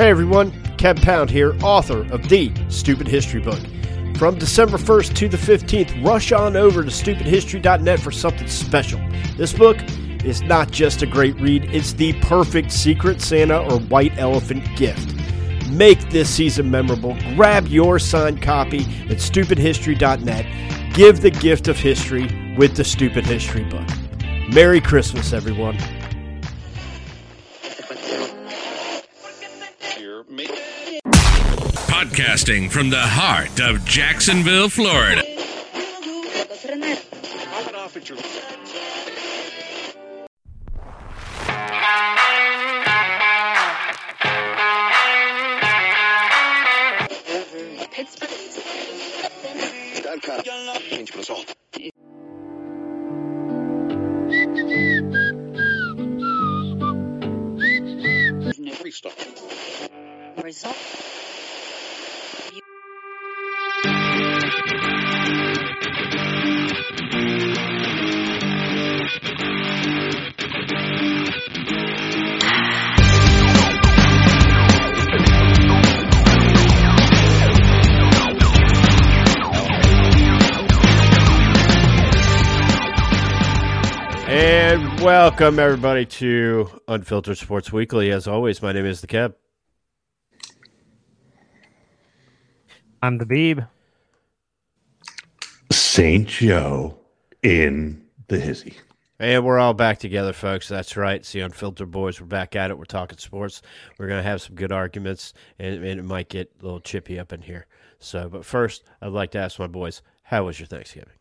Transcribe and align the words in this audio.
Hey 0.00 0.08
everyone, 0.08 0.50
Kev 0.78 1.02
Pound 1.02 1.28
here, 1.28 1.54
author 1.62 2.10
of 2.10 2.26
The 2.26 2.50
Stupid 2.70 3.06
History 3.06 3.38
Book. 3.38 3.60
From 4.16 4.38
December 4.38 4.78
1st 4.78 5.14
to 5.16 5.28
the 5.28 5.36
15th, 5.36 6.02
rush 6.02 6.32
on 6.32 6.56
over 6.56 6.82
to 6.82 6.88
stupidhistory.net 6.88 8.00
for 8.00 8.10
something 8.10 8.48
special. 8.48 8.98
This 9.36 9.52
book 9.52 9.76
is 10.24 10.40
not 10.40 10.70
just 10.70 11.02
a 11.02 11.06
great 11.06 11.38
read, 11.38 11.66
it's 11.66 11.92
the 11.92 12.14
perfect 12.14 12.72
Secret 12.72 13.20
Santa 13.20 13.58
or 13.58 13.78
White 13.78 14.16
Elephant 14.16 14.64
gift. 14.74 15.14
Make 15.68 16.08
this 16.08 16.30
season 16.30 16.70
memorable. 16.70 17.14
Grab 17.36 17.68
your 17.68 17.98
signed 17.98 18.40
copy 18.40 18.84
at 19.10 19.18
stupidhistory.net. 19.18 20.94
Give 20.94 21.20
the 21.20 21.30
gift 21.30 21.68
of 21.68 21.76
history 21.76 22.54
with 22.56 22.74
the 22.74 22.84
Stupid 22.84 23.26
History 23.26 23.64
Book. 23.64 23.86
Merry 24.48 24.80
Christmas, 24.80 25.34
everyone. 25.34 25.76
Podcasting 32.10 32.68
from 32.68 32.90
the 32.90 32.98
heart 32.98 33.60
of 33.60 33.84
Jacksonville, 33.84 34.68
Florida. 34.68 35.22
Result. 60.42 61.09
Welcome 85.00 85.58
everybody 85.58 86.04
to 86.04 86.68
Unfiltered 86.86 87.38
Sports 87.38 87.72
Weekly. 87.72 88.10
As 88.10 88.28
always, 88.28 88.60
my 88.60 88.72
name 88.72 88.84
is 88.84 89.00
the 89.00 89.06
Kev. 89.06 89.32
I'm 93.02 93.16
the 93.16 93.24
Beeb. 93.24 93.66
St. 95.72 96.28
Joe 96.28 96.98
in 97.42 98.04
the 98.28 98.38
hizzy. 98.38 98.74
And 99.18 99.44
we're 99.44 99.58
all 99.58 99.72
back 99.72 99.98
together, 99.98 100.34
folks. 100.34 100.68
That's 100.68 100.96
right. 100.98 101.24
See, 101.24 101.40
Unfiltered 101.40 101.90
Boys. 101.90 102.20
We're 102.20 102.26
back 102.26 102.54
at 102.54 102.70
it. 102.70 102.76
We're 102.76 102.84
talking 102.84 103.16
sports. 103.16 103.62
We're 103.98 104.06
going 104.06 104.22
to 104.22 104.28
have 104.28 104.42
some 104.42 104.54
good 104.54 104.72
arguments, 104.72 105.32
and, 105.58 105.76
and 105.76 105.98
it 105.98 106.04
might 106.04 106.28
get 106.28 106.52
a 106.60 106.64
little 106.64 106.80
chippy 106.80 107.18
up 107.18 107.32
in 107.32 107.40
here. 107.40 107.66
So, 108.00 108.28
but 108.28 108.44
first, 108.44 108.84
I'd 109.00 109.12
like 109.12 109.30
to 109.30 109.38
ask 109.38 109.58
my 109.58 109.66
boys, 109.66 110.02
how 110.24 110.44
was 110.44 110.60
your 110.60 110.66
Thanksgiving? 110.66 111.14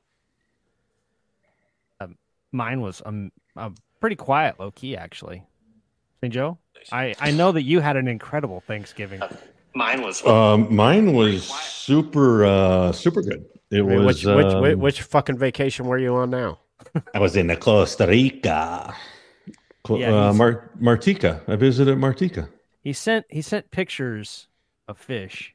Mine 2.52 2.82
was 2.82 3.02
um, 3.06 3.32
uh, 3.60 3.70
pretty 4.00 4.16
quiet, 4.16 4.60
low 4.60 4.72
key, 4.72 4.96
actually. 4.98 5.44
St. 6.22 6.34
Joe, 6.34 6.58
I, 6.92 7.14
I 7.20 7.32
know 7.32 7.52
that 7.52 7.64
you 7.64 7.80
had 7.80 7.96
an 7.96 8.08
incredible 8.08 8.62
Thanksgiving. 8.62 9.22
Mine 9.76 10.02
was 10.02 10.26
Um, 10.26 10.74
mine 10.74 11.14
was 11.14 11.44
super, 11.46 12.46
uh, 12.46 12.92
super 12.92 13.22
good. 13.22 13.46
It 13.72 13.80
I 13.80 13.82
mean, 13.84 14.04
was. 14.04 14.26
which, 14.26 14.36
which, 14.36 14.46
um, 14.54 14.62
which, 14.62 14.76
which 14.78 15.02
fucking 15.04 15.38
vacation 15.38 15.86
were 15.86 15.98
you 15.98 16.16
on 16.16 16.30
now? 16.32 16.60
I 17.14 17.20
was 17.20 17.36
in 17.36 17.56
Costa 17.58 18.08
Rica. 18.08 18.94
Cl- 19.88 20.00
Yeah, 20.00 20.30
uh, 20.30 20.34
Mar- 20.34 20.72
Martica. 20.82 21.42
I 21.48 21.56
visited 21.56 21.98
Martica. 21.98 22.50
He 22.84 22.94
sent 22.94 23.26
he 23.30 23.42
sent 23.42 23.70
pictures 23.72 24.48
of 24.88 24.98
fish. 24.98 25.54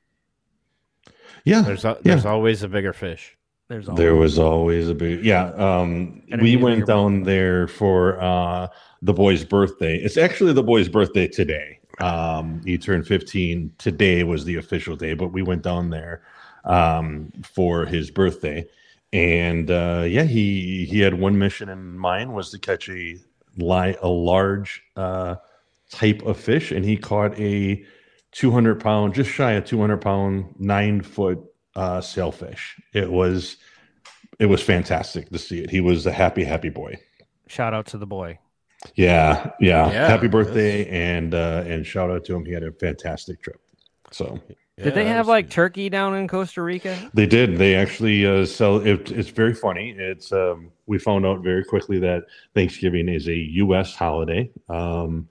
Yeah, 1.45 1.63
There's, 1.63 1.85
a, 1.85 1.89
yeah. 1.89 1.95
there's 2.15 2.25
always 2.25 2.63
a 2.63 2.69
bigger 2.69 2.93
fish. 2.93 3.37
There's 3.69 3.89
all 3.89 3.95
There 3.95 4.15
was 4.15 4.39
always 4.39 4.89
a 4.89 4.95
big 4.95 5.25
yeah. 5.25 5.47
Um, 5.53 6.23
we 6.41 6.57
went 6.57 6.87
down 6.87 7.23
there 7.23 7.67
for 7.67 8.21
uh, 8.21 8.69
the 9.01 9.15
boy's 9.15 9.45
birthday. 9.45 9.97
It's 9.97 10.19
actually 10.19 10.53
the 10.53 10.63
boy's 10.63 10.89
birthday 10.89 11.29
today. 11.29 11.81
Um, 11.99 12.61
he 12.65 12.77
turned 12.77 13.07
15. 13.07 13.73
Today 13.79 14.23
was 14.25 14.45
the 14.45 14.57
official 14.57 14.97
day, 14.97 15.15
but 15.15 15.29
we 15.29 15.43
went 15.43 15.63
down 15.63 15.91
there 15.91 16.23
um, 16.65 17.33
for 17.43 17.87
his 17.87 18.11
birthday. 18.11 18.67
And 19.15 19.71
uh, 19.71 20.05
yeah, 20.07 20.25
he 20.25 20.85
he 20.85 21.01
had 21.01 21.15
one 21.15 21.39
mission 21.39 21.69
in 21.71 21.97
mind 21.97 22.35
was 22.35 22.51
to 22.51 22.59
catch 22.59 22.91
a 22.91 23.17
li- 23.57 23.97
a 24.03 24.09
large 24.09 24.83
uh, 24.97 25.37
type 25.89 26.23
of 26.23 26.39
fish, 26.39 26.71
and 26.71 26.85
he 26.85 26.97
caught 26.99 27.39
a 27.39 27.83
200 28.33 28.81
pound, 28.81 29.15
just 29.15 29.31
shy 29.31 29.53
of 29.53 29.65
200 29.65 29.99
pound, 29.99 30.55
nine 30.59 31.01
foot 31.01 31.41
uh, 31.77 32.01
sailfish. 32.01 32.77
It 32.93 33.11
was 33.11 33.57
it 34.39 34.47
was 34.47 34.63
fantastic 34.63 35.31
to 35.31 35.39
see 35.39 35.61
it. 35.61 35.71
He 35.71 35.81
was 35.81 36.07
a 36.07 36.13
happy, 36.13 36.45
happy 36.45 36.71
boy. 36.71 36.97
shout 37.47 37.73
out 37.75 37.87
to 37.87 37.99
the 37.99 38.07
boy. 38.07 38.39
Yeah, 38.97 39.51
yeah. 39.61 39.91
Yeah, 39.91 40.09
happy 40.09 40.29
birthday 40.29 40.87
and 40.89 41.35
uh, 41.35 41.65
and 41.67 41.87
shout 41.87 42.11
out 42.11 42.25
to 42.27 42.35
him. 42.35 42.45
He 42.45 42.53
had 42.53 42.63
a 42.63 42.73
fantastic 42.73 43.43
trip. 43.43 43.61
So 44.11 44.39
Did 44.77 44.95
they 44.95 45.05
have 45.07 45.27
that's- 45.27 45.29
like 45.29 45.51
turkey 45.51 45.89
down 45.89 46.15
in 46.17 46.29
Costa 46.29 46.63
Rica? 46.63 47.11
they 47.15 47.27
did. 47.27 47.57
They 47.59 47.75
actually 47.77 48.27
uh, 48.27 48.45
sell. 48.45 48.79
It, 48.79 49.11
it's 49.11 49.31
very 49.31 49.55
funny. 49.55 49.91
It's 49.97 50.33
um, 50.33 50.71
we 50.87 50.99
found 50.99 51.25
out 51.25 51.43
very 51.43 51.65
quickly 51.65 51.99
that 52.01 52.25
Thanksgiving 52.55 53.09
is 53.09 53.27
a 53.29 53.35
U.S. 53.35 53.95
holiday. 53.95 54.51
Um, 54.69 55.29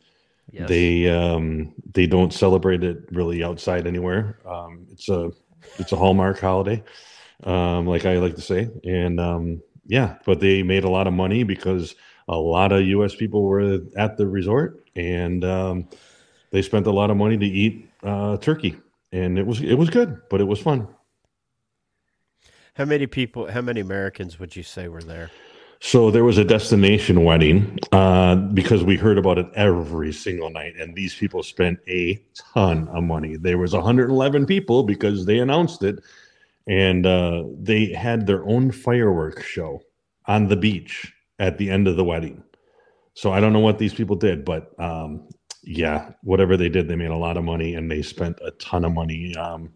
Yes. 0.51 0.69
They 0.69 1.09
um, 1.09 1.73
they 1.93 2.05
don't 2.05 2.31
celebrate 2.31 2.83
it 2.83 2.97
really 3.11 3.43
outside 3.43 3.87
anywhere. 3.87 4.37
Um, 4.45 4.85
it's 4.91 5.09
a 5.09 5.31
it's 5.77 5.91
a 5.91 5.95
Hallmark 5.95 6.39
holiday, 6.39 6.83
um, 7.43 7.87
like 7.87 8.05
I 8.05 8.17
like 8.17 8.35
to 8.35 8.41
say. 8.41 8.69
And 8.83 9.19
um, 9.19 9.61
yeah, 9.85 10.17
but 10.25 10.39
they 10.39 10.63
made 10.63 10.83
a 10.83 10.89
lot 10.89 11.07
of 11.07 11.13
money 11.13 11.43
because 11.43 11.95
a 12.27 12.37
lot 12.37 12.71
of 12.71 12.85
U.S. 12.87 13.15
people 13.15 13.43
were 13.43 13.79
at 13.97 14.17
the 14.17 14.27
resort, 14.27 14.87
and 14.95 15.43
um, 15.43 15.87
they 16.51 16.61
spent 16.61 16.87
a 16.87 16.91
lot 16.91 17.09
of 17.09 17.17
money 17.17 17.37
to 17.37 17.45
eat 17.45 17.89
uh, 18.03 18.37
turkey, 18.37 18.77
and 19.11 19.37
it 19.37 19.45
was 19.45 19.61
it 19.61 19.75
was 19.75 19.89
good, 19.89 20.21
but 20.29 20.41
it 20.41 20.45
was 20.45 20.59
fun. 20.59 20.87
How 22.75 22.85
many 22.85 23.05
people, 23.05 23.51
how 23.51 23.61
many 23.61 23.81
Americans 23.81 24.39
would 24.39 24.55
you 24.55 24.63
say 24.63 24.87
were 24.87 25.03
there? 25.03 25.29
So 25.85 26.09
there 26.09 26.23
was 26.23 26.37
a 26.37 26.45
destination 26.45 27.25
wedding 27.25 27.77
uh, 27.91 28.37
because 28.37 28.85
we 28.85 28.95
heard 28.95 29.17
about 29.17 29.37
it 29.37 29.47
every 29.53 30.13
single 30.13 30.49
night, 30.49 30.75
and 30.79 30.95
these 30.95 31.13
people 31.13 31.43
spent 31.43 31.77
a 31.89 32.23
ton 32.53 32.87
of 32.87 33.03
money. 33.03 33.35
There 33.35 33.57
was 33.57 33.73
111 33.73 34.45
people 34.45 34.83
because 34.83 35.25
they 35.25 35.39
announced 35.39 35.83
it, 35.83 36.01
and 36.67 37.05
uh, 37.05 37.43
they 37.59 37.91
had 37.91 38.25
their 38.25 38.47
own 38.47 38.71
fireworks 38.71 39.43
show 39.43 39.83
on 40.25 40.47
the 40.47 40.55
beach 40.55 41.13
at 41.39 41.57
the 41.57 41.69
end 41.69 41.89
of 41.89 41.97
the 41.97 42.05
wedding. 42.05 42.41
So 43.13 43.33
I 43.33 43.41
don't 43.41 43.51
know 43.51 43.59
what 43.59 43.77
these 43.77 43.93
people 43.93 44.15
did, 44.15 44.45
but 44.45 44.71
um, 44.79 45.27
yeah, 45.63 46.11
whatever 46.21 46.55
they 46.55 46.69
did, 46.69 46.87
they 46.87 46.95
made 46.95 47.11
a 47.11 47.17
lot 47.17 47.35
of 47.35 47.43
money, 47.43 47.75
and 47.75 47.91
they 47.91 48.03
spent 48.03 48.39
a 48.41 48.51
ton 48.51 48.85
of 48.85 48.93
money 48.93 49.35
um, 49.35 49.69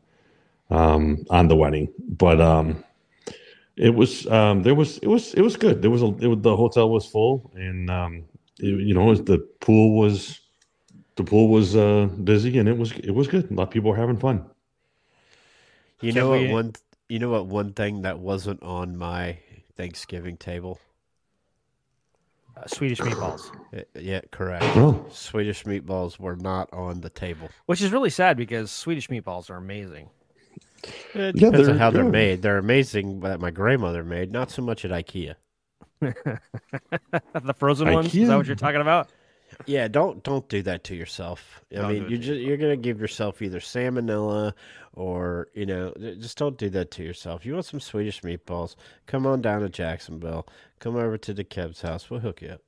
um, 0.69 1.25
on 1.29 1.49
the 1.49 1.55
wedding. 1.57 1.91
But 1.99 2.39
um, 2.39 2.81
it 3.77 3.93
was 3.93 4.25
um 4.27 4.63
there 4.63 4.75
was 4.75 4.97
it 4.99 5.07
was 5.07 5.33
it 5.35 5.41
was 5.41 5.55
good 5.55 5.81
there 5.81 5.91
was 5.91 6.01
a 6.01 6.07
it 6.19 6.27
was, 6.27 6.39
the 6.41 6.55
hotel 6.55 6.89
was 6.89 7.05
full 7.05 7.51
and 7.55 7.89
um 7.89 8.23
it, 8.59 8.65
you 8.87 8.93
know 8.93 9.13
the 9.15 9.37
pool 9.59 9.97
was 9.97 10.39
the 11.15 11.23
pool 11.23 11.47
was 11.47 11.75
uh 11.75 12.07
busy 12.23 12.57
and 12.57 12.67
it 12.67 12.77
was 12.77 12.91
it 12.93 13.11
was 13.11 13.27
good 13.27 13.49
a 13.49 13.53
lot 13.53 13.63
of 13.63 13.69
people 13.69 13.91
were 13.91 13.97
having 13.97 14.17
fun 14.17 14.43
You 16.01 16.11
know 16.11 16.29
what 16.29 16.49
one 16.49 16.73
you 17.09 17.19
know 17.19 17.29
what 17.29 17.45
one 17.47 17.73
thing 17.73 18.01
that 18.01 18.19
wasn't 18.19 18.61
on 18.63 18.97
my 18.97 19.39
Thanksgiving 19.75 20.37
table? 20.37 20.79
Uh, 22.55 22.65
Swedish 22.67 23.01
meatballs, 23.01 23.51
Uh, 23.75 23.81
yeah, 23.99 24.21
correct. 24.31 24.63
oh 24.77 25.05
Swedish 25.11 25.63
meatballs 25.65 26.19
were 26.19 26.35
not 26.35 26.67
on 26.73 27.01
the 27.01 27.09
table. 27.09 27.51
which 27.67 27.81
is 27.81 27.91
really 27.91 28.09
sad 28.09 28.35
because 28.37 28.71
Swedish 28.71 29.07
meatballs 29.09 29.49
are 29.51 29.57
amazing. 29.57 30.09
It 31.13 31.35
Yeah, 31.35 31.49
depends 31.49 31.59
on 31.59 31.65
they're 31.65 31.77
how 31.77 31.91
they're 31.91 32.03
made. 32.03 32.41
They're 32.41 32.57
amazing 32.57 33.21
that 33.21 33.39
my 33.39 33.51
grandmother 33.51 34.03
made, 34.03 34.31
not 34.31 34.51
so 34.51 34.61
much 34.61 34.85
at 34.85 34.91
IKEA. 34.91 35.35
the 36.01 37.53
frozen 37.57 37.91
ones. 37.91 38.13
Is 38.13 38.27
that 38.27 38.37
what 38.37 38.45
you're 38.45 38.55
talking 38.55 38.81
about? 38.81 39.09
Yeah, 39.65 39.87
don't 39.87 40.23
don't 40.23 40.47
do 40.49 40.61
that 40.63 40.83
to 40.85 40.95
yourself. 40.95 41.61
I 41.71 41.75
Don't 41.77 41.93
mean, 41.93 42.03
you 42.03 42.17
to 42.17 42.17
just 42.17 42.39
you're 42.41 42.57
gonna 42.57 42.75
give 42.77 42.99
yourself 42.99 43.41
either 43.41 43.59
salmonella 43.59 44.53
or 44.93 45.47
you 45.55 45.65
know, 45.65 45.93
just 46.19 46.37
don't 46.37 46.57
do 46.57 46.69
that 46.71 46.91
to 46.91 47.03
yourself. 47.03 47.45
You 47.45 47.53
want 47.53 47.65
some 47.65 47.79
Swedish 47.79 48.21
meatballs? 48.21 48.75
Come 49.07 49.25
on 49.25 49.41
down 49.41 49.61
to 49.61 49.69
Jacksonville. 49.69 50.47
Come 50.79 50.95
over 50.97 51.17
to 51.17 51.33
the 51.33 51.43
Kev's 51.43 51.81
house. 51.81 52.09
We'll 52.09 52.19
hook 52.19 52.41
you 52.41 52.49
up. 52.49 52.61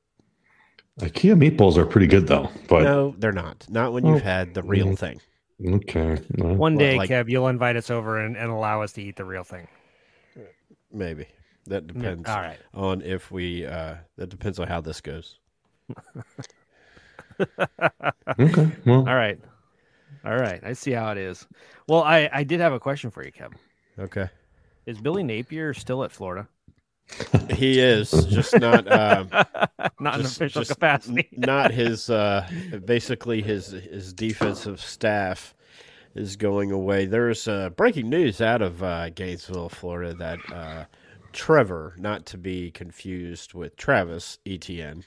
ikea 1.02 1.36
meatballs 1.36 1.78
are 1.78 1.86
pretty 1.86 2.08
good 2.08 2.28
though 2.28 2.50
but 2.68 2.84
no, 2.84 3.14
they're 3.20 3.32
not. 3.32 3.66
Not 3.70 3.94
when 3.94 4.06
Oh. 4.06 4.14
you've 4.14 4.24
had 4.24 4.54
the 4.54 4.64
real 4.64 4.88
Mhm. 4.88 4.98
thing. 4.98 5.22
Okay. 5.66 6.18
Well, 6.38 6.56
One 6.56 6.78
day, 6.78 6.96
like- 6.98 7.10
Kev, 7.10 7.30
you'll 7.30 7.48
invite 7.48 7.76
us 7.76 7.90
over 7.90 8.18
and, 8.20 8.38
and 8.38 8.50
allow 8.50 8.82
us 8.82 8.94
to 8.94 9.02
eat 9.02 9.16
the 9.18 9.26
real 9.26 9.44
thing. 9.44 9.68
Maybe 10.92 11.28
that 11.68 11.86
depends. 11.88 12.28
all 12.30 12.38
right. 12.38 12.58
On 12.74 13.02
if 13.02 13.30
we. 13.32 13.66
Uh, 13.66 13.96
that 14.18 14.30
depends 14.30 14.58
on 14.60 14.68
how 14.68 14.82
this 14.82 15.02
goes. 15.02 15.38
okay. 17.40 18.72
Well, 18.86 19.08
All 19.08 19.16
right. 19.16 19.40
All 20.26 20.36
right. 20.36 20.62
I 20.64 20.74
see 20.74 20.92
how 20.92 21.12
it 21.12 21.18
is. 21.18 21.48
Well, 21.88 22.04
I, 22.04 22.30
I 22.32 22.44
did 22.44 22.60
have 22.60 22.74
a 22.74 22.80
question 22.80 23.12
for 23.12 23.24
you, 23.24 23.32
Kev. 23.32 23.54
Okay. 23.98 24.30
Is 24.86 25.00
Billy 25.00 25.24
Napier 25.24 25.74
still 25.74 26.04
at 26.04 26.12
Florida? 26.12 26.48
He 27.52 27.80
is 27.80 28.12
just 28.26 28.58
not. 28.60 28.88
Um, 28.92 29.30
Not 30.02 30.16
in 30.16 30.22
Just- 30.22 30.38
official 30.38 30.62
just 30.62 30.72
capacity. 30.72 31.28
not 31.32 31.72
his 31.72 32.10
uh 32.10 32.48
basically 32.86 33.42
his 33.42 33.68
his 33.72 34.14
defensive 34.14 34.80
staff 34.80 35.54
is 36.16 36.36
going 36.38 36.72
away 36.72 37.06
there's 37.06 37.48
uh 37.50 37.70
breaking 37.72 38.10
news 38.10 38.40
out 38.40 38.62
of 38.62 38.82
uh 38.82 39.10
gainesville 39.10 39.68
florida 39.70 40.14
that 40.14 40.40
uh 40.54 40.86
trevor 41.34 41.96
not 41.98 42.26
to 42.28 42.38
be 42.38 42.72
confused 42.72 43.54
with 43.54 43.76
travis 43.76 44.40
Etienne 44.46 45.04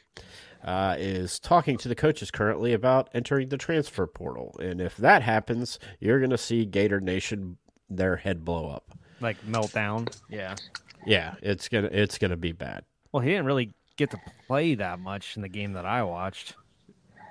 uh, 0.65 0.95
is 0.99 1.39
talking 1.41 1.77
to 1.79 1.89
the 1.89 1.95
coaches 1.95 2.31
currently 2.31 2.73
about 2.75 3.09
entering 3.15 3.49
the 3.49 3.57
transfer 3.57 4.07
portal 4.07 4.55
and 4.63 4.81
if 4.81 4.97
that 4.99 5.23
happens 5.23 5.79
you're 6.01 6.19
going 6.21 6.31
to 6.31 6.39
see 6.39 6.65
gator 6.67 7.01
nation 7.01 7.57
their 7.89 8.17
head 8.17 8.45
blow 8.45 8.69
up 8.69 8.91
like 9.21 9.41
meltdown. 9.47 10.13
Yeah. 10.29 10.57
Yeah 11.07 11.35
it's 11.43 11.69
gonna 11.69 11.89
it's 11.93 12.19
gonna 12.19 12.37
be 12.37 12.53
bad 12.53 12.85
Well, 13.13 13.23
he 13.23 13.31
didn't 13.31 13.47
really 13.47 13.73
get 13.97 14.11
to 14.11 14.21
play 14.47 14.75
that 14.77 14.99
much 14.99 15.37
in 15.37 15.43
the 15.43 15.49
game 15.49 15.73
that 15.75 15.85
I 15.85 16.03
watched. 16.03 16.55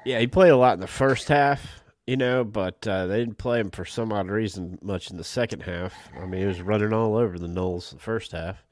Yeah, 0.06 0.20
he 0.20 0.28
played 0.28 0.50
a 0.52 0.58
lot 0.58 0.74
in 0.74 0.80
the 0.80 0.88
first 0.88 1.28
half, 1.28 1.84
you 2.08 2.18
know, 2.18 2.44
but 2.44 2.86
uh, 2.88 3.06
they 3.08 3.20
didn't 3.20 3.38
play 3.38 3.60
him 3.60 3.70
for 3.70 3.86
some 3.86 4.12
odd 4.12 4.28
reason 4.30 4.80
much 4.82 5.12
in 5.12 5.18
the 5.18 5.24
second 5.24 5.62
half. 5.62 5.94
I 6.20 6.26
mean, 6.26 6.42
he 6.42 6.48
was 6.48 6.62
running 6.62 6.92
all 6.94 7.16
over 7.16 7.38
the 7.38 7.48
Noles 7.48 7.92
the 7.92 8.00
first 8.00 8.32
half. 8.32 8.64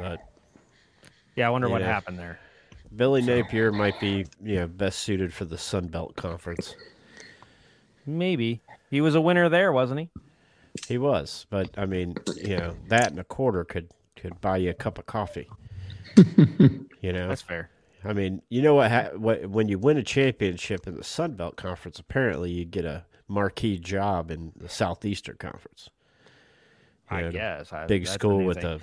But 0.00 0.20
Yeah, 1.36 1.46
I 1.48 1.50
wonder 1.50 1.68
what 1.68 1.82
Yeah. 1.82 1.88
happened 1.88 2.18
there. 2.18 2.38
Billy 2.94 3.20
Napier 3.20 3.70
might 3.72 4.00
be, 4.00 4.26
you 4.42 4.56
know, 4.56 4.66
best 4.66 5.00
suited 5.00 5.34
for 5.34 5.44
the 5.44 5.58
Sun 5.58 5.88
Belt 5.88 6.16
Conference. 6.16 6.74
Maybe 8.06 8.60
he 8.90 9.00
was 9.00 9.14
a 9.14 9.20
winner 9.20 9.48
there, 9.48 9.72
wasn't 9.72 10.00
he? 10.00 10.08
He 10.88 10.98
was, 10.98 11.46
but 11.50 11.70
I 11.76 11.84
mean, 11.86 12.14
you 12.42 12.56
know, 12.56 12.76
that 12.88 13.10
and 13.10 13.18
a 13.18 13.24
quarter 13.24 13.64
could 13.64 13.90
could 14.16 14.40
buy 14.40 14.56
you 14.58 14.70
a 14.70 14.74
cup 14.74 14.98
of 14.98 15.06
coffee. 15.06 15.48
you 16.16 17.12
know, 17.12 17.28
That's 17.28 17.42
fair. 17.42 17.70
I 18.04 18.12
mean, 18.12 18.42
you 18.48 18.62
know 18.62 18.74
what, 18.76 18.90
ha- 18.90 19.10
what? 19.16 19.46
When 19.48 19.68
you 19.68 19.78
win 19.78 19.96
a 19.96 20.02
championship 20.02 20.86
in 20.86 20.94
the 20.96 21.04
Sun 21.04 21.34
Belt 21.34 21.56
Conference, 21.56 21.98
apparently 21.98 22.50
you 22.52 22.64
get 22.64 22.84
a 22.84 23.04
marquee 23.28 23.78
job 23.78 24.30
in 24.30 24.52
the 24.56 24.68
Southeastern 24.68 25.36
Conference. 25.38 25.88
I 27.10 27.20
Yeah, 27.20 27.26
the 27.26 27.32
guess. 27.32 27.72
I, 27.72 27.86
big 27.86 28.06
school 28.06 28.44
with 28.44 28.58
anything. 28.58 28.80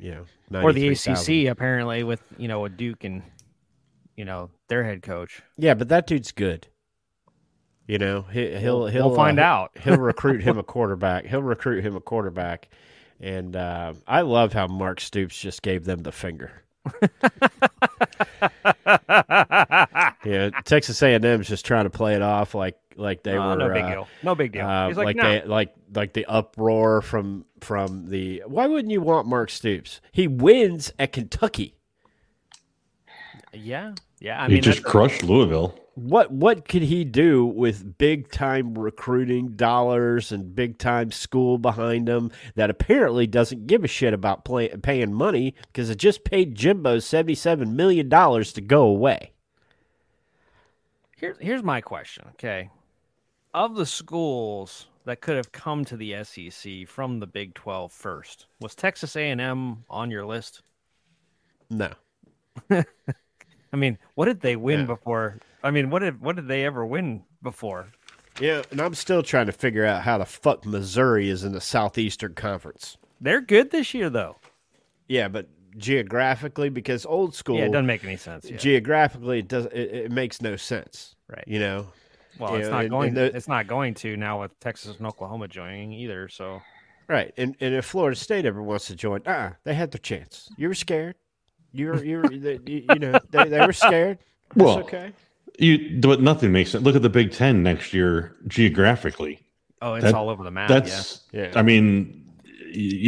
a, 0.00 0.04
you 0.04 0.10
know, 0.50 0.60
or 0.62 0.72
the 0.72 0.80
93,000. 0.88 1.34
ACC 1.46 1.50
apparently 1.50 2.02
with 2.04 2.22
you 2.38 2.48
know 2.48 2.64
a 2.64 2.68
Duke 2.68 3.04
and 3.04 3.22
you 4.16 4.24
know 4.24 4.50
their 4.68 4.82
head 4.84 5.02
coach. 5.02 5.42
Yeah, 5.56 5.74
but 5.74 5.88
that 5.88 6.06
dude's 6.06 6.32
good. 6.32 6.66
You 7.86 7.98
know, 7.98 8.22
he, 8.22 8.56
he'll 8.56 8.86
he'll 8.86 9.08
we'll 9.08 9.16
find 9.16 9.38
uh, 9.40 9.44
out. 9.44 9.72
he'll 9.82 9.96
recruit 9.96 10.42
him 10.42 10.58
a 10.60 10.62
quarterback. 10.62 11.26
He'll 11.26 11.42
recruit 11.42 11.84
him 11.84 11.96
a 11.96 12.00
quarterback, 12.00 12.68
and 13.20 13.54
uh, 13.56 13.94
I 14.06 14.22
love 14.22 14.52
how 14.52 14.66
Mark 14.66 15.00
Stoops 15.00 15.38
just 15.38 15.62
gave 15.62 15.84
them 15.84 16.02
the 16.02 16.12
finger. 16.12 16.62
yeah, 20.24 20.50
Texas 20.64 21.02
A 21.02 21.14
and 21.14 21.24
M's 21.24 21.48
just 21.48 21.64
trying 21.66 21.84
to 21.84 21.90
play 21.90 22.14
it 22.14 22.22
off 22.22 22.54
like 22.54 22.76
like 22.96 23.22
they 23.22 23.36
Oh, 23.36 23.48
were 23.50 23.56
no 23.56 23.68
big 23.72 23.84
uh, 23.84 23.88
deal. 23.90 24.08
No 24.22 24.34
big 24.34 24.52
deal. 24.52 24.66
Uh, 24.66 24.88
He's 24.88 24.96
like, 24.96 25.04
like 25.06 25.16
no. 25.16 25.22
they 25.22 25.42
like 25.44 25.74
like 25.94 26.12
the 26.12 26.26
uproar 26.26 27.02
from 27.02 27.44
from 27.60 28.08
the. 28.08 28.42
Why 28.46 28.66
wouldn't 28.66 28.90
you 28.92 29.00
want 29.00 29.26
Mark 29.26 29.50
Stoops? 29.50 30.00
He 30.12 30.26
wins 30.26 30.92
at 30.98 31.12
Kentucky. 31.12 31.74
yeah, 33.52 33.94
yeah. 34.20 34.42
I 34.42 34.46
he 34.48 34.54
mean, 34.54 34.62
just 34.62 34.82
crushed 34.82 35.22
Louisville. 35.22 35.78
What 36.02 36.32
what 36.32 36.66
could 36.66 36.82
he 36.82 37.04
do 37.04 37.44
with 37.44 37.98
big 37.98 38.30
time 38.30 38.72
recruiting 38.74 39.48
dollars 39.50 40.32
and 40.32 40.54
big 40.54 40.78
time 40.78 41.10
school 41.10 41.58
behind 41.58 42.08
him 42.08 42.30
that 42.54 42.70
apparently 42.70 43.26
doesn't 43.26 43.66
give 43.66 43.84
a 43.84 43.88
shit 43.88 44.14
about 44.14 44.44
play, 44.44 44.68
paying 44.68 45.12
money 45.12 45.54
because 45.66 45.90
it 45.90 45.98
just 45.98 46.24
paid 46.24 46.54
Jimbo 46.54 47.00
seventy 47.00 47.34
seven 47.34 47.76
million 47.76 48.08
dollars 48.08 48.54
to 48.54 48.62
go 48.62 48.84
away. 48.84 49.32
Here's 51.18 51.36
here's 51.38 51.62
my 51.62 51.82
question. 51.82 52.24
Okay, 52.30 52.70
of 53.52 53.74
the 53.74 53.84
schools 53.84 54.86
that 55.04 55.20
could 55.20 55.36
have 55.36 55.52
come 55.52 55.84
to 55.84 55.96
the 55.98 56.24
SEC 56.24 56.86
from 56.88 57.20
the 57.20 57.26
Big 57.26 57.54
12 57.54 57.90
first, 57.90 58.46
was 58.60 58.74
Texas 58.74 59.16
A&M 59.16 59.84
on 59.88 60.10
your 60.10 60.24
list? 60.24 60.62
No, 61.68 61.90
I 62.70 62.84
mean, 63.76 63.98
what 64.14 64.26
did 64.26 64.40
they 64.40 64.56
win 64.56 64.80
Yeah. 64.80 64.86
before? 64.86 65.38
I 65.62 65.70
mean, 65.70 65.90
what 65.90 66.00
did 66.00 66.20
what 66.20 66.36
did 66.36 66.48
they 66.48 66.64
ever 66.64 66.84
win 66.86 67.24
before? 67.42 67.88
yeah, 68.40 68.62
and 68.70 68.80
I'm 68.80 68.94
still 68.94 69.22
trying 69.22 69.46
to 69.46 69.52
figure 69.52 69.84
out 69.84 70.02
how 70.02 70.16
the 70.18 70.24
fuck 70.24 70.64
Missouri 70.64 71.28
is 71.28 71.44
in 71.44 71.52
the 71.52 71.60
Southeastern 71.60 72.34
Conference. 72.34 72.96
They're 73.20 73.40
good 73.42 73.70
this 73.70 73.92
year, 73.92 74.08
though. 74.08 74.36
Yeah, 75.08 75.28
but 75.28 75.48
geographically, 75.76 76.68
because 76.70 77.04
old 77.04 77.34
school, 77.34 77.58
Yeah, 77.58 77.64
it 77.66 77.72
doesn't 77.72 77.86
make 77.86 78.02
any 78.04 78.16
sense. 78.16 78.48
Yeah. 78.48 78.56
geographically, 78.56 79.40
it 79.40 79.48
does 79.48 79.66
it, 79.66 79.72
it 79.94 80.10
makes 80.10 80.40
no 80.40 80.56
sense. 80.56 81.16
Right. 81.28 81.44
You 81.46 81.58
know, 81.58 81.86
well, 82.38 82.52
you 82.52 82.58
it's 82.60 82.68
know, 82.68 82.80
not 82.82 82.88
going. 82.90 83.08
and 83.08 83.16
the- 83.16 83.36
it's 83.36 83.48
not 83.48 83.66
going 83.66 83.94
to 83.94 84.16
now 84.16 84.40
with 84.40 84.58
Texas 84.60 84.96
and 84.96 85.06
Oklahoma 85.06 85.48
joining 85.48 85.92
either. 85.92 86.28
So 86.28 86.62
Right, 87.08 87.34
and 87.36 87.56
and 87.60 87.74
if 87.74 87.84
Florida 87.84 88.16
State 88.16 88.46
ever 88.46 88.62
wants 88.62 88.86
to 88.86 88.94
join, 88.96 89.20
uh 89.26 89.52
they 89.64 89.74
had 89.74 89.90
their 89.90 89.98
chance. 89.98 90.48
You 90.56 90.68
were 90.68 90.74
scared. 90.74 91.16
You 91.72 91.88
were 91.88 92.04
you 92.04 92.18
were 92.18 92.32
you, 92.32 92.60
you 92.66 92.98
know 92.98 93.18
they, 93.30 93.48
they 93.48 93.66
were 93.66 93.72
scared. 93.72 94.18
That's 94.54 94.64
Well, 94.64 94.78
okay. 94.80 95.12
You, 95.58 95.98
but 96.00 96.20
nothing 96.22 96.52
makes 96.52 96.70
sense. 96.70 96.84
Look 96.84 96.96
at 96.96 97.02
the 97.02 97.10
Big 97.10 97.32
Ten 97.32 97.62
next 97.62 97.92
year 97.92 98.36
geographically. 98.46 99.40
oh, 99.82 99.94
it's 99.94 100.04
That- 100.04 100.14
all 100.14 100.28
over 100.30 100.44
the 100.44 100.50
map. 100.50 100.68
That's, 100.68 101.22
Yeah. 101.32 101.52
I 101.54 101.62
mean, 101.62 102.16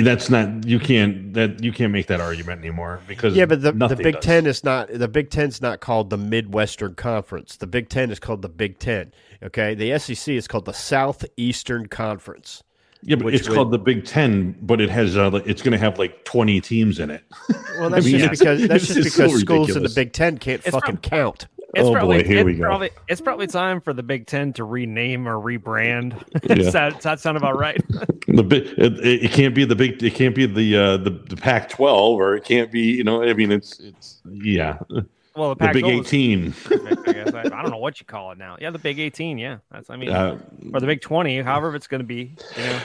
that's 0.03 0.29
not 0.29 0.67
you 0.67 0.81
can't 0.81 1.35
that 1.35 1.63
you 1.63 1.71
can't 1.73 1.93
make 1.93 2.09
that 2.09 2.21
argument 2.21 2.59
anymore 2.61 3.01
because 3.07 3.37
Yeah, 3.37 3.47
but 3.47 3.63
the, 3.63 3.71
the 3.71 3.95
Big 3.95 4.15
does. 4.17 4.25
Ten 4.25 4.47
is 4.47 4.65
not 4.65 4.89
the 4.93 5.07
Big 5.07 5.31
Ten's 5.31 5.63
not 5.63 5.81
called 5.81 6.11
the 6.11 6.17
Midwestern 6.19 6.95
Conference. 6.97 7.57
The 7.57 7.69
Big 7.69 7.89
Ten 7.89 8.11
is 8.11 8.19
called 8.19 8.43
the 8.43 8.49
Big 8.49 8.79
Ten. 8.81 9.13
Okay, 9.43 9.75
the 9.75 9.97
SEC 10.01 10.35
is 10.35 10.49
called 10.49 10.65
the 10.65 10.73
Southeastern 10.73 11.87
Conference. 11.87 12.65
Yeah, 13.05 13.17
but 13.17 13.35
it's 13.35 13.49
would- 13.49 13.55
called 13.55 13.71
the 13.71 13.79
Big 13.79 14.05
Ten, 14.05 14.57
but 14.63 14.81
it 14.81 14.91
has 14.91 15.17
uh, 15.17 15.31
it's 15.47 15.63
going 15.63 15.73
to 15.73 15.79
have 15.79 15.97
like 15.99 16.25
twenty 16.25 16.61
teams 16.61 16.99
in 16.99 17.11
it. 17.11 17.23
Well, 17.79 17.89
that's 17.91 18.05
mean, 18.05 18.19
just 18.19 18.25
it's- 18.25 18.39
because 18.41 18.67
that's 18.69 18.85
it's 18.91 18.95
just 18.95 19.03
just 19.05 19.17
so 19.17 19.25
because 19.27 19.41
schools 19.41 19.77
in 19.77 19.83
the. 19.85 19.93
Big 19.95 20.13
Ten 20.13 20.39
can't 20.39 20.61
It's 20.65 20.71
fucking 20.71 20.97
prob- 20.99 21.03
count. 21.03 21.47
It's 21.75 21.85
Oh, 21.87 21.93
boy, 21.93 21.95
probably, 21.95 22.25
here 22.25 22.39
it's 22.39 22.45
we 22.45 22.55
go. 22.55 22.65
Probably, 22.65 22.91
it's 23.09 23.21
probably 23.21 23.47
time 23.47 23.81
for 23.81 23.93
the 23.93 24.03
Big 24.03 24.27
Ten 24.27 24.53
to 24.55 24.65
rename 24.65 25.27
or 25.27 25.37
rebrand. 25.37 26.23
Yeah. 26.49 26.55
does, 26.57 26.73
that, 26.73 26.93
does 26.95 27.03
that 27.05 27.21
sound 27.21 27.37
about 27.39 27.59
right? 27.59 27.81
the 28.29 28.43
big 28.43 28.65
it, 28.79 28.99
it 29.25 29.31
can't 29.33 29.55
be 29.55 29.65
the 29.65 29.75
big 29.77 30.03
it 30.03 30.15
can't 30.15 30.35
be 30.35 30.45
the 30.47 30.77
uh, 30.77 30.97
the 30.99 31.11
the 31.11 31.37
Pac 31.37 31.69
twelve 31.71 32.19
or 32.21 32.35
it 32.37 32.45
can't 32.45 32.71
be 32.71 32.81
you 32.81 33.05
know 33.05 33.23
I 33.23 33.33
mean 33.35 33.51
it's 33.53 33.81
it's 33.81 34.21
yeah 34.31 34.79
Well, 35.35 35.51
the, 35.55 35.57
Big 35.73 35.83
Pac-12 35.85 35.93
is 35.93 36.07
eighteen. 36.07 36.53
perfect, 36.53 37.09
I 37.09 37.13
guess. 37.13 37.35
I, 37.35 37.41
I 37.41 37.63
don't 37.63 37.71
know 37.71 37.79
what 37.79 38.01
you 38.01 38.07
call 38.07 38.33
it 38.33 38.39
now. 38.39 38.57
Yeah, 38.61 38.71
the 38.71 38.79
Big 38.79 38.99
18. 38.99 39.39
Yeah, 39.39 39.59
that's. 39.71 39.89
I 39.89 39.97
mean, 39.97 40.11
Uh, 40.11 40.39
or 40.75 40.81
the 40.81 40.87
Big 40.87 41.01
20. 41.01 41.41
However, 41.41 41.75
it's 41.75 41.87
going 41.87 42.01
to 42.01 42.07
be. 42.07 42.37
You 42.57 42.65
know, 42.65 42.81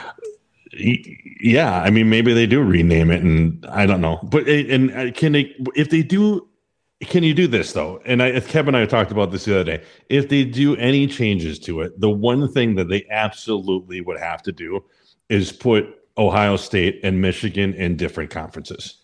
yeah 1.41 1.81
i 1.81 1.89
mean 1.89 2.09
maybe 2.09 2.33
they 2.33 2.45
do 2.45 2.61
rename 2.61 3.09
it 3.09 3.23
and 3.23 3.65
i 3.67 3.85
don't 3.85 4.01
know 4.01 4.19
but 4.23 4.47
and 4.47 4.91
uh, 4.91 5.09
can 5.11 5.31
they 5.31 5.55
if 5.75 5.89
they 5.89 6.03
do 6.03 6.45
can 7.01 7.23
you 7.23 7.33
do 7.33 7.47
this 7.47 7.73
though 7.73 8.01
and 8.05 8.23
I, 8.23 8.39
kevin 8.39 8.73
and 8.73 8.83
i 8.83 8.85
talked 8.85 9.11
about 9.11 9.31
this 9.31 9.45
the 9.45 9.59
other 9.59 9.77
day 9.77 9.83
if 10.09 10.29
they 10.29 10.43
do 10.43 10.75
any 10.77 11.07
changes 11.07 11.59
to 11.59 11.81
it 11.81 11.99
the 11.99 12.09
one 12.09 12.51
thing 12.51 12.75
that 12.75 12.89
they 12.89 13.05
absolutely 13.11 14.01
would 14.01 14.19
have 14.19 14.41
to 14.43 14.51
do 14.51 14.83
is 15.29 15.51
put 15.51 15.85
ohio 16.17 16.57
state 16.57 16.99
and 17.03 17.21
michigan 17.21 17.73
in 17.73 17.97
different 17.97 18.31
conferences 18.31 19.03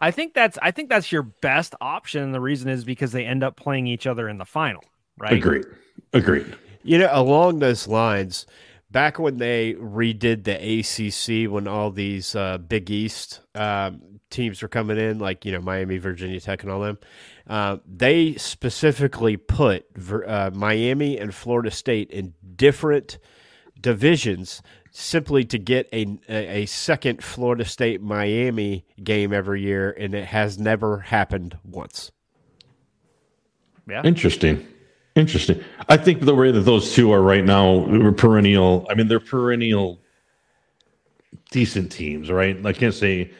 I 0.00 0.10
think 0.10 0.34
that's. 0.34 0.58
I 0.60 0.70
think 0.70 0.88
that's 0.88 1.10
your 1.10 1.22
best 1.22 1.74
option. 1.80 2.22
And 2.22 2.34
the 2.34 2.40
reason 2.40 2.68
is 2.68 2.84
because 2.84 3.12
they 3.12 3.24
end 3.24 3.42
up 3.42 3.56
playing 3.56 3.86
each 3.86 4.06
other 4.06 4.28
in 4.28 4.38
the 4.38 4.44
final. 4.44 4.84
Right. 5.18 5.32
agreed 5.32 5.64
agreed 6.12 6.54
You 6.82 6.98
know, 6.98 7.08
along 7.10 7.60
those 7.60 7.88
lines, 7.88 8.46
back 8.90 9.18
when 9.18 9.38
they 9.38 9.74
redid 9.74 10.44
the 10.44 10.56
ACC, 10.56 11.50
when 11.50 11.66
all 11.66 11.90
these 11.90 12.34
uh, 12.36 12.58
Big 12.58 12.90
East 12.90 13.40
um, 13.54 14.15
teams 14.30 14.62
were 14.62 14.68
coming 14.68 14.98
in, 14.98 15.18
like 15.18 15.44
you 15.44 15.52
know 15.52 15.60
Miami, 15.60 15.98
Virginia 15.98 16.40
Tech, 16.40 16.62
and 16.62 16.72
all 16.72 16.80
them, 16.80 16.98
uh, 17.48 17.78
they 17.86 18.34
specifically 18.34 19.36
put 19.36 19.86
uh, 20.26 20.50
Miami 20.54 21.18
and 21.18 21.34
Florida 21.34 21.70
State 21.70 22.10
in 22.10 22.34
different 22.56 23.18
divisions 23.80 24.62
simply 24.90 25.44
to 25.44 25.58
get 25.58 25.88
a, 25.92 26.18
a 26.28 26.62
a 26.62 26.66
second 26.66 27.22
Florida 27.22 27.64
State 27.64 28.00
Miami 28.02 28.84
game 29.02 29.32
every 29.32 29.62
year, 29.62 29.90
and 29.90 30.14
it 30.14 30.26
has 30.26 30.58
never 30.58 31.00
happened 31.00 31.58
once. 31.64 32.10
Yeah. 33.88 34.02
interesting 34.02 34.66
Interesting. 35.16 35.64
I 35.88 35.96
think 35.96 36.20
the 36.20 36.34
way 36.34 36.50
that 36.50 36.60
those 36.60 36.94
two 36.94 37.10
are 37.10 37.22
right 37.22 37.42
now, 37.42 37.86
are 37.86 38.12
perennial. 38.12 38.86
I 38.90 38.94
mean, 38.94 39.08
they're 39.08 39.18
perennial 39.18 39.98
decent 41.50 41.90
teams, 41.90 42.30
right? 42.30 42.64
I 42.66 42.72
can't 42.74 42.92
say 42.92 43.30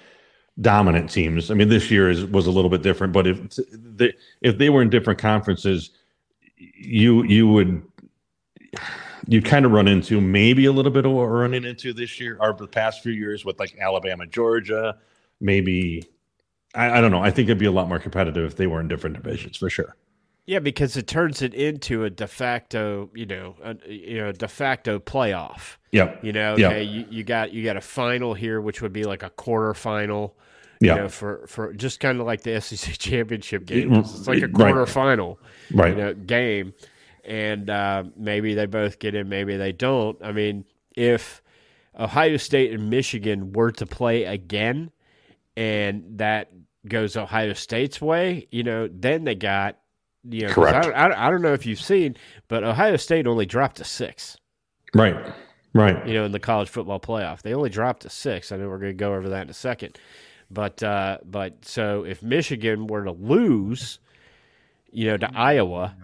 dominant 0.60 1.10
teams. 1.10 1.50
I 1.50 1.54
mean, 1.54 1.68
this 1.68 1.90
year 1.90 2.10
is 2.10 2.24
was 2.24 2.46
a 2.46 2.50
little 2.50 2.70
bit 2.70 2.82
different, 2.82 3.12
but 3.12 3.26
if 3.26 3.58
they, 3.72 4.14
if 4.40 4.58
they 4.58 4.70
were 4.70 4.82
in 4.82 4.90
different 4.90 5.18
conferences, 5.18 5.90
you 6.56 7.22
you 7.24 7.48
would 7.48 7.82
you 9.28 9.42
kind 9.42 9.64
of 9.66 9.72
run 9.72 9.88
into 9.88 10.20
maybe 10.20 10.66
a 10.66 10.72
little 10.72 10.92
bit 10.92 11.04
of 11.04 11.12
what 11.12 11.28
we're 11.28 11.42
running 11.42 11.64
into 11.64 11.92
this 11.92 12.20
year 12.20 12.36
or 12.40 12.52
the 12.52 12.66
past 12.66 13.02
few 13.02 13.12
years 13.12 13.44
with 13.44 13.58
like 13.58 13.76
Alabama, 13.80 14.26
Georgia, 14.26 14.96
maybe. 15.40 16.04
I, 16.74 16.98
I 16.98 17.00
don't 17.00 17.10
know. 17.10 17.22
I 17.22 17.30
think 17.30 17.48
it'd 17.48 17.58
be 17.58 17.66
a 17.66 17.72
lot 17.72 17.88
more 17.88 17.98
competitive 17.98 18.44
if 18.44 18.56
they 18.56 18.66
were 18.66 18.80
in 18.80 18.88
different 18.88 19.16
divisions 19.16 19.56
for 19.56 19.70
sure. 19.70 19.96
Yeah, 20.46 20.60
because 20.60 20.96
it 20.96 21.08
turns 21.08 21.42
it 21.42 21.54
into 21.54 22.04
a 22.04 22.10
de 22.10 22.26
facto, 22.28 23.10
you 23.14 23.26
know, 23.26 23.56
a, 23.64 23.76
you 23.90 24.18
know, 24.18 24.30
de 24.30 24.46
facto 24.46 24.98
playoff. 25.00 25.76
Yeah. 25.90 26.14
You 26.22 26.32
know, 26.32 26.52
okay, 26.54 26.84
you, 26.84 27.04
you 27.10 27.24
got 27.24 27.52
you 27.52 27.64
got 27.64 27.76
a 27.76 27.80
final 27.80 28.32
here, 28.34 28.60
which 28.60 28.80
would 28.80 28.92
be 28.92 29.02
like 29.04 29.22
a 29.24 29.30
quarter 29.30 29.74
final. 29.74 30.36
You 30.80 30.88
Yeah. 30.88 30.94
know, 30.96 31.08
for 31.08 31.46
for 31.48 31.72
just 31.72 31.98
kind 32.00 32.20
of 32.20 32.26
like 32.26 32.42
the 32.42 32.60
SEC 32.60 32.96
championship 32.98 33.66
game. 33.66 33.92
It's 33.94 34.28
like 34.28 34.38
a 34.42 34.46
right. 34.46 34.54
quarter 34.54 34.86
final, 34.86 35.40
Right. 35.72 35.90
you 35.90 35.96
know, 35.96 36.14
game, 36.14 36.74
and 37.24 37.68
uh, 37.68 38.04
maybe 38.16 38.54
they 38.54 38.66
both 38.66 38.98
get 39.00 39.14
in, 39.16 39.28
maybe 39.28 39.56
they 39.56 39.72
don't. 39.72 40.16
I 40.22 40.30
mean, 40.32 40.64
if 40.94 41.42
Ohio 41.98 42.36
State 42.36 42.72
and 42.72 42.88
Michigan 42.88 43.52
were 43.52 43.72
to 43.72 43.86
play 43.86 44.24
again, 44.24 44.92
and 45.56 46.04
that 46.18 46.52
goes 46.86 47.16
Ohio 47.16 47.54
State's 47.54 48.00
way, 48.00 48.46
you 48.52 48.62
know, 48.62 48.88
then 48.92 49.24
they 49.24 49.34
got, 49.34 49.78
you 50.30 50.42
know, 50.42 50.46
'cause 50.48 50.54
Correct. 50.54 50.76
I, 50.76 50.82
don't- 51.08 51.12
I, 51.18 51.26
I 51.26 51.30
don't 51.30 51.42
know 51.42 51.52
if 51.52 51.66
you've 51.66 51.80
seen, 51.80 52.16
but 52.48 52.64
Ohio 52.64 52.96
State 52.96 53.26
only 53.26 53.46
dropped 53.46 53.76
to 53.76 53.84
six, 53.84 54.36
Right. 54.94 55.16
Right. 55.72 56.06
you 56.06 56.14
know, 56.14 56.24
in 56.24 56.32
the 56.32 56.40
college 56.40 56.68
football 56.68 56.98
playoff. 57.00 57.42
They 57.42 57.52
only 57.54 57.68
dropped 57.70 58.02
to 58.02 58.10
six. 58.10 58.50
I 58.50 58.56
know 58.56 58.68
we're 58.68 58.78
going 58.78 58.92
to 58.92 58.96
go 58.96 59.14
over 59.14 59.28
that 59.30 59.42
in 59.42 59.50
a 59.50 59.54
second, 59.54 59.98
but 60.50 60.82
uh, 60.82 61.18
but 61.24 61.64
so 61.64 62.04
if 62.04 62.22
Michigan 62.22 62.86
were 62.86 63.04
to 63.04 63.12
lose, 63.12 63.98
you 64.90 65.06
know, 65.08 65.16
to 65.18 65.30
Iowa, 65.36 65.94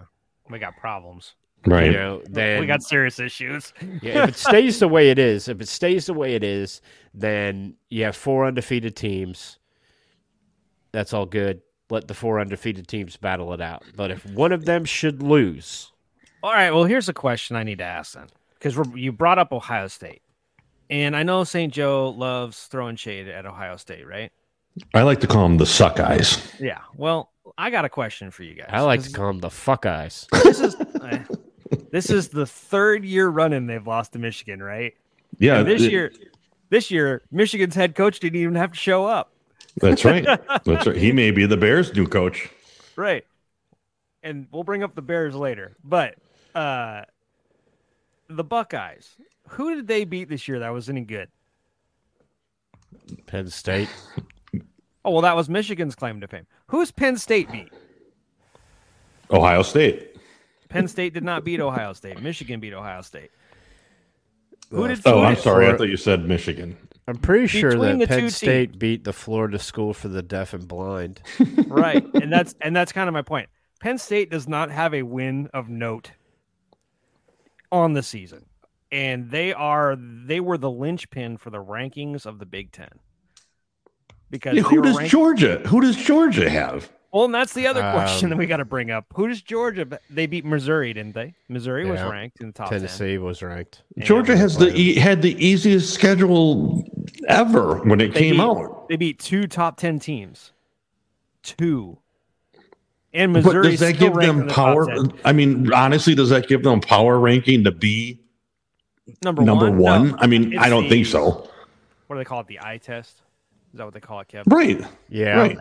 We 0.51 0.59
got 0.59 0.77
problems. 0.77 1.35
Right. 1.65 1.87
you 1.87 1.93
know, 1.93 2.23
then 2.29 2.61
we 2.61 2.67
got 2.67 2.83
serious 2.83 3.21
issues. 3.21 3.73
Yeah, 4.03 4.25
if 4.25 4.31
it 4.31 4.35
stays 4.37 4.81
the 4.81 4.89
way 4.89 5.11
it 5.11 5.19
is, 5.19 5.47
if 5.49 5.61
it 5.61 5.69
stays 5.69 6.07
the 6.07 6.13
way 6.15 6.35
it 6.35 6.43
is, 6.43 6.81
then 7.15 7.75
you 7.89 8.03
have 8.05 8.17
four 8.17 8.47
undefeated 8.47 8.97
teams. 8.97 9.59
That's 10.91 11.13
all 11.15 11.25
good. 11.25 11.63
Let 11.93 12.09
the 12.09 12.15
four 12.15 12.41
undefeated 12.41 12.89
teams 12.89 13.19
battle 13.19 13.53
it 13.53 13.61
out. 13.61 13.85
But 13.95 14.11
if 14.11 14.25
one 14.25 14.51
of 14.51 14.65
them 14.65 14.87
should 14.87 15.23
lose, 15.23 15.93
All 16.43 16.51
right. 16.51 16.71
Well, 16.71 16.85
here's 16.85 17.11
a 17.11 17.13
question 17.13 17.55
I 17.55 17.65
need 17.65 17.79
to 17.79 17.85
ask 17.85 18.15
then, 18.15 18.29
because 18.59 18.79
you 18.97 19.13
brought 19.13 19.39
up 19.39 19.53
Ohio 19.53 19.89
State, 19.89 20.23
and 20.89 21.15
I 21.15 21.23
know 21.23 21.45
St. 21.45 21.71
Joe 21.71 22.09
loves 22.09 22.65
throwing 22.65 22.97
shade 22.97 23.29
at 23.29 23.45
Ohio 23.45 23.77
State, 23.77 24.07
right? 24.09 24.33
I 24.95 25.03
like 25.03 25.21
to 25.21 25.27
call 25.27 25.43
them 25.43 25.59
the 25.59 25.67
suck 25.67 26.01
eyes. 26.01 26.51
Yeah. 26.59 26.79
Well, 26.97 27.31
I 27.59 27.69
got 27.69 27.85
a 27.85 27.91
question 27.91 28.31
for 28.31 28.43
you 28.43 28.55
guys. 28.55 28.71
I 28.71 28.81
like 28.81 29.03
to 29.03 29.13
call 29.13 29.27
them 29.27 29.41
the 29.41 29.51
fuck 29.51 29.85
eyes. 29.85 30.27
this 30.33 30.61
is 30.61 30.75
this 31.91 32.09
is 32.09 32.29
the 32.31 32.47
third 32.47 33.05
year 33.05 33.29
running 33.29 33.67
they've 33.67 33.87
lost 33.87 34.15
to 34.15 34.19
Michigan, 34.19 34.63
right? 34.63 34.95
Yeah. 35.39 35.59
And 35.59 35.69
this 35.69 35.83
it- 35.83 35.93
year, 35.93 36.11
this 36.71 36.91
year, 36.91 37.21
Michigan's 37.31 37.75
head 37.75 37.95
coach 37.95 38.19
didn't 38.19 38.41
even 38.41 38.55
have 38.55 38.73
to 38.73 38.79
show 38.79 39.05
up. 39.05 39.29
That's 39.79 40.05
right. 40.05 40.25
That's 40.65 40.87
right. 40.87 40.97
He 40.97 41.13
may 41.13 41.31
be 41.31 41.47
the 41.47 41.57
Bears' 41.57 41.95
new 41.95 42.07
coach. 42.07 42.51
Right. 42.97 43.25
And 44.23 44.47
we'll 44.53 44.65
bring 44.65 44.83
up 44.83 44.95
the 44.95 45.03
Bears 45.03 45.35
later. 45.35 45.77
But 45.83 46.17
uh 46.55 47.03
the 48.29 48.45
Buckeyes, 48.45 49.15
who 49.49 49.75
did 49.75 49.87
they 49.89 50.05
beat 50.05 50.29
this 50.29 50.47
year 50.49 50.59
that 50.61 50.71
was 50.71 50.89
any 50.89 51.03
good? 51.03 51.29
Penn 53.27 53.49
State. 53.49 53.89
Oh, 55.05 55.11
well, 55.11 55.23
that 55.23 55.35
was 55.37 55.49
Michigan's 55.49 55.95
claim 55.95 56.21
to 56.21 56.29
fame. 56.29 56.47
Who's 56.69 56.91
Penn 56.93 57.17
State 57.17 57.51
beat? 57.51 57.69
Ohio 59.31 59.63
State. 59.63 60.17
Penn 60.69 60.87
State 60.89 61.13
did 61.15 61.25
not 61.25 61.45
beat 61.45 61.61
Ohio 61.61 61.93
State. 61.93 62.21
Michigan 62.23 62.61
beat 62.61 62.73
Ohio 62.73 63.03
State. 63.03 63.31
Who 64.71 64.87
did 64.89 65.01
Oh, 65.05 65.21
I'm 65.23 65.35
did- 65.35 65.43
sorry. 65.43 65.67
I 65.69 65.77
thought 65.77 65.89
you 65.89 65.97
said 65.97 66.25
Michigan. 66.27 66.77
I'm 67.09 67.17
pretty 67.17 67.47
sure 67.49 67.75
that 67.77 67.99
the 67.99 68.07
Penn 68.07 68.31
State 68.31 68.67
teams. 68.73 68.77
beat 68.79 69.05
the 69.05 69.13
Florida 69.13 69.59
School 69.59 69.93
for 69.93 70.09
the 70.09 70.23
Deaf 70.23 70.55
and 70.55 70.67
Blind. 70.69 71.21
right. 71.67 72.05
And 72.15 72.33
that's 72.33 72.55
and 72.61 72.75
that's 72.77 72.93
kind 72.93 73.09
of 73.09 73.13
my 73.13 73.23
point. 73.23 73.49
Penn 73.81 73.99
State 73.99 74.31
does 74.31 74.47
not 74.47 74.71
have 74.71 74.95
a 74.95 75.03
win 75.03 75.49
of 75.53 75.69
note 75.69 76.13
on 77.71 77.93
the 77.95 78.03
season. 78.03 78.45
And 78.91 79.31
they 79.31 79.53
are 79.53 79.97
they 79.99 80.39
were 80.41 80.59
the 80.59 80.71
linchpin 80.71 81.39
for 81.39 81.51
the 81.51 81.63
rankings 81.63 82.27
of 82.27 82.39
the 82.39 82.47
Big 82.47 82.71
Ten. 82.73 82.91
Because 84.31 84.55
Yeah, 84.55 84.63
who 84.63 84.83
does 84.83 84.97
ranked- 84.97 85.11
Georgia? 85.11 85.59
Who 85.67 85.81
does 85.81 85.97
Georgia 85.97 86.49
have? 86.49 86.91
Well, 87.13 87.27
and 87.27 87.35
that's 87.35 87.53
the 87.53 87.67
other 87.67 87.83
question 87.93 88.27
Um, 88.27 88.31
that 88.31 88.37
we 88.39 88.47
got 88.47 88.57
to 88.59 88.65
bring 88.65 88.91
up. 88.91 89.05
Who 89.15 89.29
does 89.29 89.43
Georgia? 89.43 89.87
They 90.09 90.25
beat 90.25 90.47
Missouri, 90.47 90.95
didn't 90.95 91.15
they? 91.15 91.35
Missouri 91.47 91.85
was 91.85 92.01
ranked 92.01 92.41
in 92.41 92.47
the 92.47 92.53
top 92.55 92.71
Tennessee 92.71 93.19
was 93.19 93.43
ranked. 93.43 93.83
Georgia 93.99 94.35
has 94.35 94.57
the 94.57 94.75
e- 94.75 94.95
had 94.95 95.21
the 95.21 95.35
easiest 95.45 95.93
schedule 95.93 96.83
ever 97.29 97.79
when 97.81 98.01
it 98.01 98.13
they 98.15 98.21
came 98.21 98.35
beat, 98.37 98.41
out. 98.43 98.87
They 98.89 98.97
beat 98.97 99.19
two 99.19 99.47
top 99.47 99.77
ten 99.77 99.99
teams. 99.99 100.53
Two. 101.43 101.99
And 103.15 103.33
But 103.35 103.45
Missouri 103.45 103.71
does 103.73 103.81
that 103.81 103.95
still 103.97 104.09
give 104.09 104.17
ranked 104.17 104.31
in 104.31 104.39
them 104.39 104.47
the 104.49 104.53
top 104.55 104.75
power? 104.75 104.87
10. 104.87 105.13
I 105.25 105.33
mean, 105.33 105.73
honestly, 105.73 106.15
does 106.15 106.31
that 106.31 106.49
give 106.49 106.63
them 106.63 106.81
power 106.81 107.19
ranking 107.21 107.65
to 107.65 107.71
be 107.71 108.21
Number, 109.23 109.43
number 109.43 109.71
one. 109.71 109.79
one? 109.79 110.09
No. 110.13 110.17
I 110.19 110.27
mean, 110.27 110.53
It's 110.55 110.63
I 110.63 110.69
don't 110.71 110.85
the- 110.85 110.89
think 110.89 111.07
so. 111.07 111.49
What 112.07 112.17
do 112.17 112.19
they 112.19 112.25
call 112.25 112.41
it? 112.41 112.47
The 112.47 112.61
eye 112.61 112.79
test. 112.79 113.21
Is 113.73 113.79
that 113.79 113.85
what 113.85 113.93
they 113.95 114.01
call 114.01 114.21
it, 114.21 114.29
Kev? 114.29 114.45
Right. 114.47 114.81
Yeah. 115.09 115.37
Right. 115.41 115.59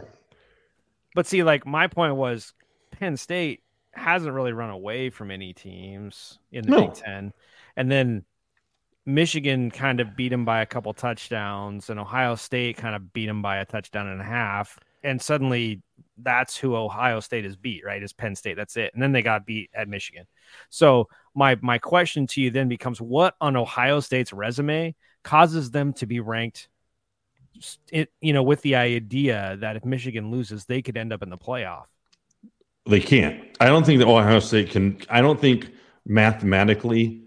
But 1.15 1.27
see, 1.27 1.43
like 1.43 1.65
my 1.65 1.87
point 1.87 2.15
was, 2.15 2.53
Penn 2.91 3.17
State 3.17 3.63
hasn't 3.93 4.33
really 4.33 4.53
run 4.53 4.69
away 4.69 5.09
from 5.09 5.31
any 5.31 5.53
teams 5.53 6.39
in 6.51 6.65
the 6.65 6.71
No. 6.71 6.81
Big 6.87 6.93
Ten, 6.93 7.33
and 7.75 7.91
then 7.91 8.23
Michigan 9.05 9.71
kind 9.71 9.99
of 9.99 10.15
beat 10.15 10.29
them 10.29 10.45
by 10.45 10.61
a 10.61 10.65
couple 10.65 10.93
touchdowns, 10.93 11.89
and 11.89 11.99
Ohio 11.99 12.35
State 12.35 12.77
kind 12.77 12.95
of 12.95 13.11
beat 13.13 13.25
them 13.25 13.41
by 13.41 13.57
a 13.57 13.65
touchdown 13.65 14.07
and 14.07 14.21
a 14.21 14.25
half, 14.25 14.77
and 15.03 15.21
suddenly 15.21 15.81
that's 16.17 16.55
who 16.55 16.75
Ohio 16.75 17.19
State 17.19 17.45
is 17.45 17.55
beat, 17.55 17.83
right? 17.83 18.03
Is 18.03 18.13
Penn 18.13 18.35
State? 18.35 18.57
That's 18.57 18.77
it, 18.77 18.93
and 18.93 19.01
then 19.01 19.11
they 19.11 19.23
got 19.23 19.45
beat 19.45 19.71
at 19.73 19.87
Michigan. 19.87 20.25
So 20.69 21.07
my 21.33 21.57
my 21.61 21.79
question 21.79 22.27
to 22.27 22.41
you 22.41 22.51
then 22.51 22.67
becomes, 22.67 23.01
what 23.01 23.35
on 23.41 23.55
Ohio 23.55 24.01
State's 24.01 24.33
resume 24.33 24.95
causes 25.23 25.71
them 25.71 25.93
to 25.93 26.05
be 26.05 26.19
ranked? 26.19 26.67
It, 27.91 28.11
you 28.21 28.33
know, 28.33 28.43
with 28.43 28.61
the 28.61 28.75
idea 28.75 29.57
that 29.61 29.75
if 29.75 29.83
Michigan 29.83 30.31
loses, 30.31 30.65
they 30.65 30.81
could 30.81 30.97
end 30.97 31.11
up 31.11 31.23
in 31.23 31.29
the 31.29 31.37
playoff. 31.37 31.85
They 32.85 32.99
can't. 32.99 33.43
I 33.59 33.67
don't 33.67 33.85
think 33.85 33.99
that 33.99 34.07
Ohio 34.07 34.39
State 34.39 34.71
can. 34.71 34.99
I 35.09 35.21
don't 35.21 35.39
think 35.39 35.71
mathematically. 36.05 37.23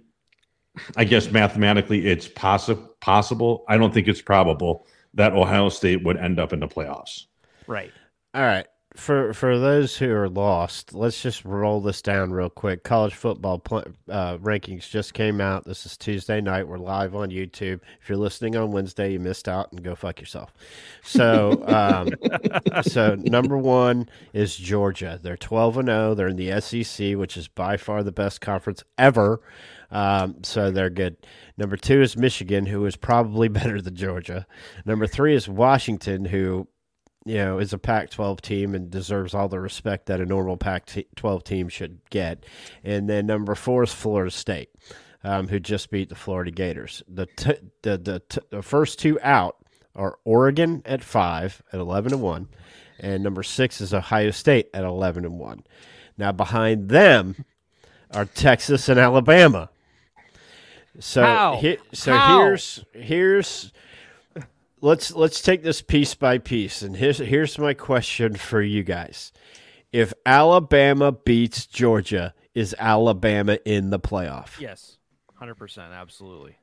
I 0.96 1.04
guess 1.04 1.30
mathematically 1.30 2.06
it's 2.06 2.28
possi- 2.28 2.88
possible. 3.00 3.64
I 3.68 3.76
don't 3.76 3.92
think 3.94 4.08
it's 4.08 4.22
probable 4.22 4.86
that 5.14 5.32
Ohio 5.32 5.68
State 5.68 6.02
would 6.04 6.16
end 6.16 6.38
up 6.38 6.52
in 6.52 6.60
the 6.60 6.68
playoffs. 6.68 7.26
Right. 7.66 7.92
All 8.34 8.42
right. 8.42 8.66
For 8.96 9.34
for 9.34 9.58
those 9.58 9.96
who 9.96 10.12
are 10.12 10.28
lost, 10.28 10.94
let's 10.94 11.20
just 11.20 11.44
roll 11.44 11.80
this 11.80 12.00
down 12.00 12.30
real 12.30 12.48
quick. 12.48 12.84
College 12.84 13.14
football 13.14 13.58
pl- 13.58 13.86
uh, 14.08 14.36
rankings 14.38 14.88
just 14.88 15.14
came 15.14 15.40
out. 15.40 15.64
This 15.64 15.84
is 15.84 15.96
Tuesday 15.96 16.40
night. 16.40 16.68
We're 16.68 16.78
live 16.78 17.16
on 17.16 17.30
YouTube. 17.30 17.80
If 18.00 18.08
you're 18.08 18.18
listening 18.18 18.54
on 18.54 18.70
Wednesday, 18.70 19.10
you 19.10 19.18
missed 19.18 19.48
out, 19.48 19.72
and 19.72 19.82
go 19.82 19.96
fuck 19.96 20.20
yourself. 20.20 20.54
So, 21.02 21.64
um, 21.66 22.10
so 22.82 23.16
number 23.16 23.58
one 23.58 24.08
is 24.32 24.54
Georgia. 24.56 25.18
They're 25.20 25.36
twelve 25.36 25.76
and 25.76 25.88
zero. 25.88 26.14
They're 26.14 26.28
in 26.28 26.36
the 26.36 26.60
SEC, 26.60 27.16
which 27.16 27.36
is 27.36 27.48
by 27.48 27.76
far 27.76 28.04
the 28.04 28.12
best 28.12 28.40
conference 28.40 28.84
ever. 28.96 29.40
Um, 29.94 30.42
so 30.42 30.70
they're 30.70 30.90
good. 30.90 31.16
Number 31.56 31.76
two 31.76 32.02
is 32.02 32.16
Michigan, 32.16 32.66
who 32.66 32.84
is 32.84 32.96
probably 32.96 33.48
better 33.60 33.80
than 33.80 33.94
Georgia. 33.94 34.46
Number 34.84 35.06
three 35.06 35.34
is 35.34 35.48
Washington, 35.48 36.26
who 36.26 36.68
you 37.24 37.36
know, 37.36 37.58
is 37.58 37.72
a 37.72 37.78
Pac 37.78 38.10
12 38.10 38.42
team 38.42 38.74
and 38.74 38.90
deserves 38.90 39.34
all 39.34 39.48
the 39.48 39.58
respect 39.58 40.06
that 40.06 40.20
a 40.20 40.26
normal 40.26 40.56
Pac 40.56 40.90
12 41.16 41.44
team 41.44 41.68
should 41.68 41.98
get. 42.10 42.44
And 42.82 43.08
then 43.08 43.26
number 43.26 43.54
four 43.54 43.82
is 43.82 43.92
Florida 43.94 44.30
State, 44.30 44.68
um, 45.22 45.48
who 45.48 45.58
just 45.58 45.90
beat 45.90 46.10
the 46.10 46.14
Florida 46.14 46.50
Gators. 46.50 47.02
The, 47.08 47.26
t- 47.26 47.70
the, 47.82 47.96
the, 47.96 48.22
t- 48.28 48.40
the 48.50 48.62
first 48.62 48.98
two 48.98 49.18
out 49.22 49.56
are 49.96 50.18
Oregon 50.24 50.82
at 50.84 51.02
five 51.02 51.62
at 51.72 51.80
11 51.80 52.12
and 52.12 52.20
1, 52.20 52.48
and 53.00 53.22
number 53.22 53.42
six 53.42 53.80
is 53.80 53.94
Ohio 53.94 54.30
State 54.30 54.68
at 54.74 54.84
11 54.84 55.24
and 55.24 55.38
1. 55.38 55.64
Now, 56.18 56.32
behind 56.32 56.90
them 56.90 57.44
are 58.12 58.26
Texas 58.26 58.88
and 58.88 59.00
Alabama. 59.00 59.70
So, 61.00 61.22
How? 61.22 61.56
he- 61.56 61.78
so 61.92 62.12
How? 62.12 62.38
here's 62.38 62.84
here's 62.92 63.72
let's 64.80 65.12
let's 65.12 65.40
take 65.40 65.62
this 65.62 65.82
piece 65.82 66.14
by 66.14 66.38
piece 66.38 66.82
and 66.82 66.96
here's 66.96 67.18
here's 67.18 67.58
my 67.58 67.74
question 67.74 68.36
for 68.36 68.60
you 68.60 68.82
guys 68.82 69.32
if 69.92 70.12
alabama 70.26 71.10
beats 71.10 71.64
georgia 71.66 72.34
is 72.54 72.74
Alabama 72.78 73.58
in 73.64 73.90
the 73.90 73.98
playoff? 73.98 74.60
Yes, 74.60 74.98
hundred 75.34 75.56
percent, 75.56 75.92
absolutely. 75.92 76.56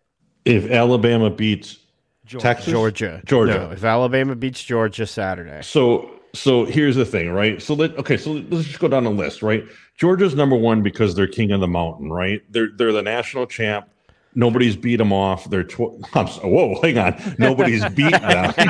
If 0.45 0.71
Alabama 0.71 1.29
beats 1.29 1.77
Georgia. 2.25 2.43
Texas, 2.43 2.71
Georgia. 2.71 3.21
Georgia. 3.25 3.53
No, 3.53 3.71
if 3.71 3.83
Alabama 3.83 4.35
beats 4.35 4.63
Georgia 4.63 5.05
Saturday. 5.05 5.61
So 5.61 6.09
so 6.33 6.65
here's 6.65 6.95
the 6.95 7.05
thing, 7.05 7.29
right? 7.31 7.61
So 7.61 7.73
let 7.73 7.97
okay, 7.97 8.17
so 8.17 8.31
let's 8.31 8.65
just 8.65 8.79
go 8.79 8.87
down 8.87 9.03
the 9.03 9.11
list, 9.11 9.43
right? 9.43 9.63
Georgia's 9.97 10.33
number 10.33 10.55
one 10.55 10.81
because 10.81 11.13
they're 11.13 11.27
king 11.27 11.51
of 11.51 11.59
the 11.59 11.67
mountain, 11.67 12.11
right? 12.11 12.41
They're 12.49 12.69
they're 12.75 12.93
the 12.93 13.03
national 13.03 13.47
champ. 13.47 13.89
Nobody's 14.33 14.75
beat 14.75 14.97
them 14.97 15.11
off. 15.11 15.49
They're 15.49 15.63
tw- 15.63 15.99
whoa, 16.13 16.79
hang 16.81 16.97
on. 16.97 17.35
Nobody's 17.37 17.83
beat 17.89 18.11
them. 18.21 18.53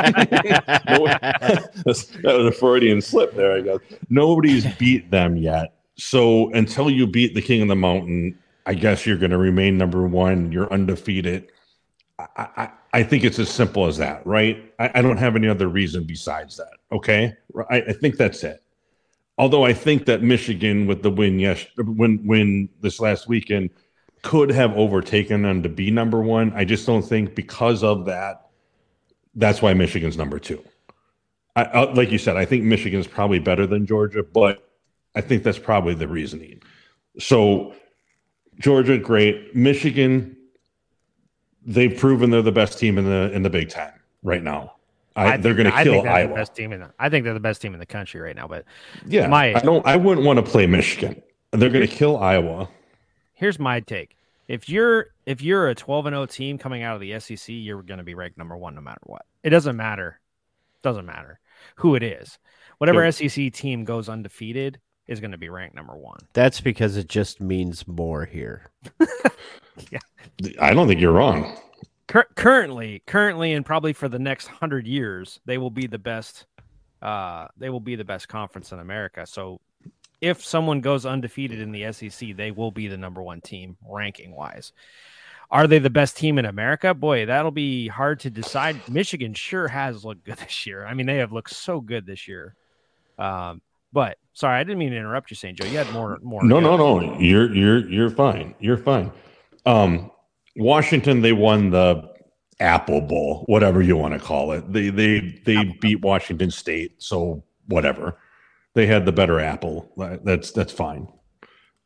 That 1.83 2.37
was 2.37 2.45
a 2.45 2.51
Freudian 2.51 3.01
slip 3.01 3.33
there, 3.35 3.53
I 3.53 3.61
guess. 3.61 3.79
Nobody's 4.09 4.65
beat 4.75 5.11
them 5.11 5.37
yet. 5.37 5.73
So 5.95 6.51
until 6.51 6.89
you 6.89 7.05
beat 7.07 7.35
the 7.35 7.41
king 7.41 7.61
of 7.61 7.67
the 7.67 7.75
mountain, 7.75 8.37
I 8.65 8.73
guess 8.73 9.05
you're 9.05 9.17
going 9.17 9.31
to 9.31 9.37
remain 9.37 9.77
number 9.77 10.05
one. 10.07 10.51
You're 10.51 10.71
undefeated. 10.71 11.51
I, 12.19 12.27
I, 12.37 12.69
I 12.93 13.03
think 13.03 13.23
it's 13.23 13.39
as 13.39 13.49
simple 13.49 13.87
as 13.87 13.97
that, 13.97 14.25
right? 14.25 14.71
I, 14.79 14.91
I 14.95 15.01
don't 15.01 15.17
have 15.17 15.35
any 15.35 15.47
other 15.47 15.67
reason 15.67 16.03
besides 16.03 16.57
that. 16.57 16.73
Okay, 16.91 17.33
I, 17.69 17.81
I 17.81 17.93
think 17.93 18.17
that's 18.17 18.43
it. 18.43 18.63
Although 19.37 19.63
I 19.65 19.73
think 19.73 20.05
that 20.05 20.21
Michigan, 20.21 20.85
with 20.87 21.01
the 21.01 21.09
win 21.09 21.39
yes, 21.39 21.65
win 21.77 22.21
win 22.25 22.69
this 22.81 22.99
last 22.99 23.27
weekend, 23.27 23.71
could 24.21 24.49
have 24.51 24.75
overtaken 24.77 25.41
them 25.41 25.63
to 25.63 25.69
be 25.69 25.89
number 25.91 26.21
one. 26.21 26.53
I 26.55 26.65
just 26.65 26.85
don't 26.85 27.01
think 27.01 27.35
because 27.35 27.83
of 27.83 28.05
that. 28.05 28.47
That's 29.35 29.61
why 29.61 29.73
Michigan's 29.73 30.17
number 30.17 30.39
two. 30.39 30.63
I, 31.55 31.63
I, 31.63 31.93
like 31.93 32.11
you 32.11 32.17
said, 32.17 32.37
I 32.37 32.45
think 32.45 32.63
Michigan's 32.63 33.07
probably 33.07 33.39
better 33.39 33.65
than 33.65 33.85
Georgia, 33.85 34.23
but 34.23 34.67
I 35.15 35.21
think 35.21 35.43
that's 35.43 35.59
probably 35.59 35.93
the 35.95 36.07
reasoning. 36.07 36.61
So 37.19 37.73
Georgia, 38.59 38.97
great. 38.97 39.55
Michigan, 39.55 40.37
they've 41.65 41.97
proven 41.97 42.29
they're 42.29 42.41
the 42.41 42.51
best 42.51 42.79
team 42.79 42.97
in 42.97 43.05
the 43.05 43.31
in 43.33 43.43
the 43.43 43.49
Big 43.49 43.69
Ten 43.69 43.91
right 44.23 44.43
now. 44.43 44.75
I, 45.15 45.31
think- 45.31 45.43
they're 45.43 45.53
going 45.55 45.69
to 45.71 45.83
kill 45.83 46.07
Iowa. 46.07 46.29
The 46.29 46.35
best 46.35 46.55
team 46.55 46.71
in 46.71 46.79
the, 46.81 46.93
I 46.97 47.09
think 47.09 47.25
they're 47.25 47.33
the 47.33 47.39
best 47.39 47.61
team 47.61 47.73
in 47.73 47.79
the 47.81 47.85
country 47.85 48.21
right 48.21 48.35
now. 48.35 48.47
But 48.47 48.63
Yeah, 49.05 49.27
My- 49.27 49.53
I 49.55 49.59
don't. 49.59 49.85
I 49.85 49.97
wouldn't 49.97 50.25
want 50.25 50.37
to 50.37 50.43
play 50.43 50.67
Michigan. 50.67 51.21
They're 51.51 51.69
going 51.69 51.87
to 51.87 51.93
kill 51.93 52.17
Iowa. 52.17 52.69
Here's 53.41 53.59
my 53.59 53.81
take: 53.81 54.15
if 54.47 54.69
you're 54.69 55.07
if 55.25 55.41
you're 55.41 55.67
a 55.67 55.75
12 55.75 56.05
and 56.05 56.13
0 56.13 56.25
team 56.27 56.57
coming 56.57 56.83
out 56.83 56.95
of 56.95 57.01
the 57.01 57.19
SEC, 57.19 57.49
you're 57.49 57.83
going 57.83 57.97
to 57.97 58.05
be 58.05 58.13
ranked 58.13 58.37
number 58.37 58.55
one 58.55 58.75
no 58.75 58.81
matter 58.81 59.01
what. 59.03 59.25
It 59.43 59.49
doesn't 59.49 59.75
matter. 59.75 60.21
Doesn't 60.81 61.05
matter 61.05 61.39
who 61.75 61.95
it 61.95 62.03
is. 62.03 62.39
Whatever 62.77 63.03
Yep. 63.03 63.13
SEC 63.13 63.53
team 63.53 63.83
goes 63.83 64.09
undefeated 64.09 64.79
is 65.07 65.19
going 65.19 65.31
to 65.31 65.37
be 65.37 65.49
ranked 65.49 65.75
number 65.75 65.95
one. 65.95 66.19
That's 66.33 66.61
because 66.61 66.97
it 66.97 67.07
just 67.07 67.41
means 67.41 67.87
more 67.87 68.25
here. 68.25 68.71
yeah. 69.91 69.99
I 70.59 70.73
don't 70.73 70.87
think 70.87 71.01
you're 71.01 71.11
wrong. 71.11 71.57
Cur- 72.07 72.27
currently, 72.35 73.03
currently, 73.05 73.53
and 73.53 73.65
probably 73.65 73.93
for 73.93 74.09
the 74.09 74.19
next 74.19 74.47
hundred 74.47 74.87
years, 74.87 75.39
they 75.45 75.57
will 75.57 75.69
be 75.69 75.87
the 75.87 75.99
best. 75.99 76.45
Uh, 77.01 77.47
they 77.57 77.69
will 77.69 77.79
be 77.79 77.95
the 77.95 78.03
best 78.03 78.27
conference 78.27 78.71
in 78.71 78.79
America. 78.79 79.25
So, 79.25 79.59
if 80.21 80.45
someone 80.45 80.81
goes 80.81 81.05
undefeated 81.05 81.59
in 81.59 81.71
the 81.71 81.91
SEC, 81.91 82.35
they 82.35 82.51
will 82.51 82.71
be 82.71 82.87
the 82.87 82.97
number 82.97 83.21
one 83.21 83.41
team 83.41 83.75
ranking 83.87 84.35
wise. 84.35 84.71
Are 85.49 85.67
they 85.67 85.79
the 85.79 85.89
best 85.89 86.15
team 86.15 86.39
in 86.39 86.45
America? 86.45 86.93
Boy, 86.93 87.25
that'll 87.25 87.51
be 87.51 87.87
hard 87.89 88.21
to 88.21 88.29
decide. 88.29 88.87
Michigan 88.87 89.33
sure 89.33 89.67
has 89.67 90.05
looked 90.05 90.23
good 90.23 90.37
this 90.37 90.65
year. 90.65 90.85
I 90.85 90.93
mean, 90.93 91.07
they 91.07 91.17
have 91.17 91.33
looked 91.33 91.53
so 91.53 91.81
good 91.81 92.05
this 92.05 92.27
year. 92.27 92.55
Um, 93.17 93.61
but 93.91 94.17
sorry, 94.33 94.57
I 94.57 94.63
didn't 94.63 94.79
mean 94.79 94.91
to 94.91 94.97
interrupt 94.97 95.31
you, 95.31 95.35
St. 95.35 95.57
Joe. 95.57 95.67
You 95.67 95.77
had 95.77 95.91
more. 95.91 96.17
More. 96.21 96.43
No, 96.43 96.59
no, 96.59 96.77
no. 96.77 97.19
You're 97.19 97.53
you're 97.53 97.89
you're 97.89 98.09
fine. 98.09 98.55
You're 98.59 98.77
fine. 98.77 99.11
Um, 99.65 100.11
Washington, 100.55 101.21
they 101.21 101.33
won 101.33 101.71
the 101.71 102.09
Apple 102.61 103.01
Bowl, 103.01 103.43
whatever 103.47 103.81
you 103.81 103.97
want 103.97 104.13
to 104.13 104.19
call 104.19 104.53
it. 104.53 104.71
They 104.71 104.89
they 104.89 105.41
they 105.45 105.65
beat 105.81 106.01
Washington 106.01 106.51
State, 106.51 107.01
so 107.03 107.43
whatever. 107.67 108.17
They 108.73 108.87
had 108.87 109.05
the 109.05 109.11
better 109.11 109.39
apple. 109.39 109.91
That's 110.23 110.51
that's 110.51 110.71
fine. 110.71 111.07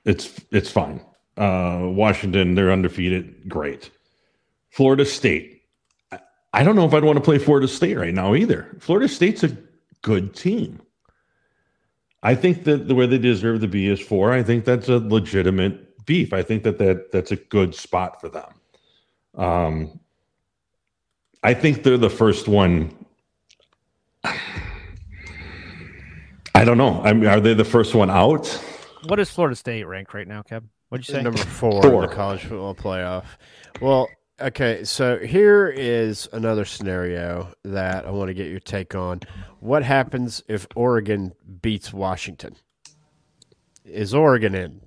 It's 0.05 0.39
it's 0.51 0.69
fine. 0.69 1.01
Uh, 1.35 1.79
Washington, 1.83 2.55
they're 2.55 2.71
undefeated. 2.71 3.49
Great. 3.49 3.89
Florida 4.69 5.05
State. 5.05 5.63
I- 6.11 6.19
I 6.53 6.63
don't 6.63 6.75
know 6.75 6.85
if 6.85 6.93
I'd 6.93 7.03
want 7.03 7.17
to 7.17 7.23
play 7.23 7.37
Florida 7.39 7.67
State 7.67 7.97
right 7.97 8.13
now 8.13 8.35
either. 8.35 8.77
Florida 8.79 9.07
State's 9.07 9.43
a 9.43 9.57
good 10.01 10.33
team. 10.35 10.81
I 12.23 12.33
think 12.35 12.63
that 12.63 12.87
the 12.87 12.95
where 12.95 13.07
they 13.07 13.17
deserve 13.17 13.61
to 13.61 13.67
be 13.67 13.87
is 13.87 13.99
four. 13.99 14.31
I 14.31 14.43
think 14.43 14.63
that's 14.65 14.87
a 14.87 14.97
legitimate 14.97 16.05
beef. 16.05 16.33
I 16.33 16.43
think 16.43 16.63
that, 16.63 16.77
that 16.77 17.11
that's 17.11 17.31
a 17.31 17.35
good 17.35 17.75
spot 17.75 18.21
for 18.21 18.29
them. 18.29 18.53
Um, 19.35 19.99
I 21.43 21.53
think 21.53 21.83
they're 21.83 21.97
the 21.97 22.09
first 22.09 22.47
one. 22.47 22.95
I 26.55 26.63
don't 26.63 26.77
know. 26.77 27.01
I 27.03 27.11
mean, 27.11 27.27
are 27.27 27.41
they 27.41 27.53
the 27.53 27.65
first 27.65 27.93
one 27.93 28.09
out? 28.09 28.47
What 29.07 29.19
is 29.19 29.29
Florida 29.29 29.57
State 29.57 29.83
ranked 29.83 30.13
right 30.13 30.25
now, 30.25 30.41
Kev? 30.41 30.63
What'd 30.87 31.05
you 31.05 31.13
say? 31.13 31.21
Number 31.21 31.37
four, 31.37 31.81
Four. 31.81 32.03
in 32.03 32.09
the 32.09 32.15
college 32.15 32.41
football 32.43 32.73
playoff. 32.73 33.25
Well, 33.81 34.07
okay, 34.39 34.85
so 34.85 35.17
here 35.17 35.67
is 35.67 36.29
another 36.31 36.63
scenario 36.63 37.51
that 37.65 38.05
I 38.05 38.11
want 38.11 38.29
to 38.29 38.33
get 38.33 38.47
your 38.49 38.61
take 38.61 38.95
on. 38.95 39.19
What 39.59 39.83
happens 39.83 40.41
if 40.47 40.65
Oregon 40.77 41.33
beats 41.61 41.91
Washington? 41.91 42.55
Is 43.83 44.13
Oregon 44.13 44.55
in? 44.55 44.81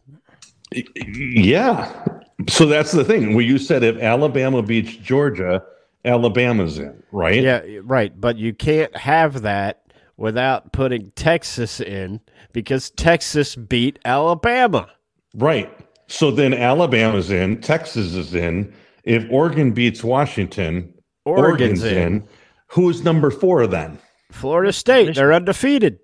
Yeah. 0.73 2.03
So 2.49 2.65
that's 2.65 2.93
the 2.93 3.05
thing. 3.05 3.35
Well, 3.35 3.45
you 3.45 3.59
said 3.59 3.83
if 3.85 3.99
Alabama 3.99 4.63
beats 4.63 4.97
Georgia, 4.97 5.63
Alabama's 6.07 6.79
in, 6.79 7.03
right? 7.13 7.43
Yeah, 7.43 7.61
right. 7.83 8.19
But 8.19 8.39
you 8.39 8.55
can't 8.55 8.97
have 8.97 9.43
that 9.43 9.83
without 10.19 10.73
putting 10.73 11.11
Texas 11.13 11.81
in 11.81 12.21
because 12.53 12.91
Texas 12.91 13.57
beat 13.57 13.99
Alabama. 14.05 14.91
Right. 15.35 15.73
So 16.09 16.31
then 16.31 16.53
Alabama's 16.53 17.31
in, 17.31 17.61
Texas 17.63 18.15
is 18.15 18.35
in. 18.35 18.75
If 19.05 19.25
Oregon 19.31 19.73
beats 19.73 20.05
Washington, 20.05 20.93
Oregon's 21.25 21.83
Oregon's 21.83 21.85
in. 21.85 21.97
in. 22.15 22.29
Who's 22.67 23.03
number 23.03 23.31
four 23.31 23.67
then? 23.67 23.99
Florida 24.33 24.73
State, 24.73 25.15
they're 25.15 25.33
undefeated. 25.33 25.99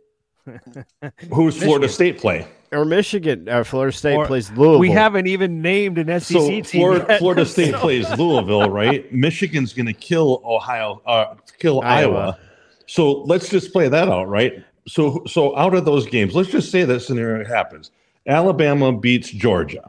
Who's 1.32 1.56
Florida 1.62 1.88
State 1.88 2.18
play? 2.18 2.46
Or 2.72 2.84
Michigan. 2.84 3.48
Uh, 3.48 3.64
Florida 3.64 3.96
State 3.96 4.16
Or- 4.16 4.26
plays 4.26 4.50
Louisville. 4.52 4.78
We 4.78 4.90
haven't 4.90 5.26
even 5.26 5.62
named 5.62 5.98
an 5.98 6.08
SEC 6.20 6.36
So 6.36 6.48
team. 6.48 6.64
Florida, 6.64 7.06
yet. 7.08 7.18
Florida 7.18 7.46
State 7.46 7.74
plays 7.76 8.08
Louisville, 8.18 8.68
right? 8.70 9.10
Michigan's 9.12 9.72
going 9.72 9.86
to 9.86 9.92
kill 9.92 10.42
Ohio, 10.44 11.00
uh, 11.06 11.34
kill 11.58 11.80
Iowa. 11.82 12.14
Iowa. 12.18 12.38
So 12.86 13.22
let's 13.22 13.48
just 13.48 13.72
play 13.72 13.88
that 13.88 14.08
out, 14.08 14.28
right? 14.28 14.64
So, 14.86 15.22
so 15.26 15.56
out 15.56 15.74
of 15.74 15.84
those 15.84 16.06
games, 16.06 16.34
let's 16.34 16.50
just 16.50 16.70
say 16.70 16.84
that 16.84 17.00
scenario 17.00 17.46
happens. 17.46 17.90
Alabama 18.26 18.92
beats 18.92 19.30
Georgia, 19.30 19.88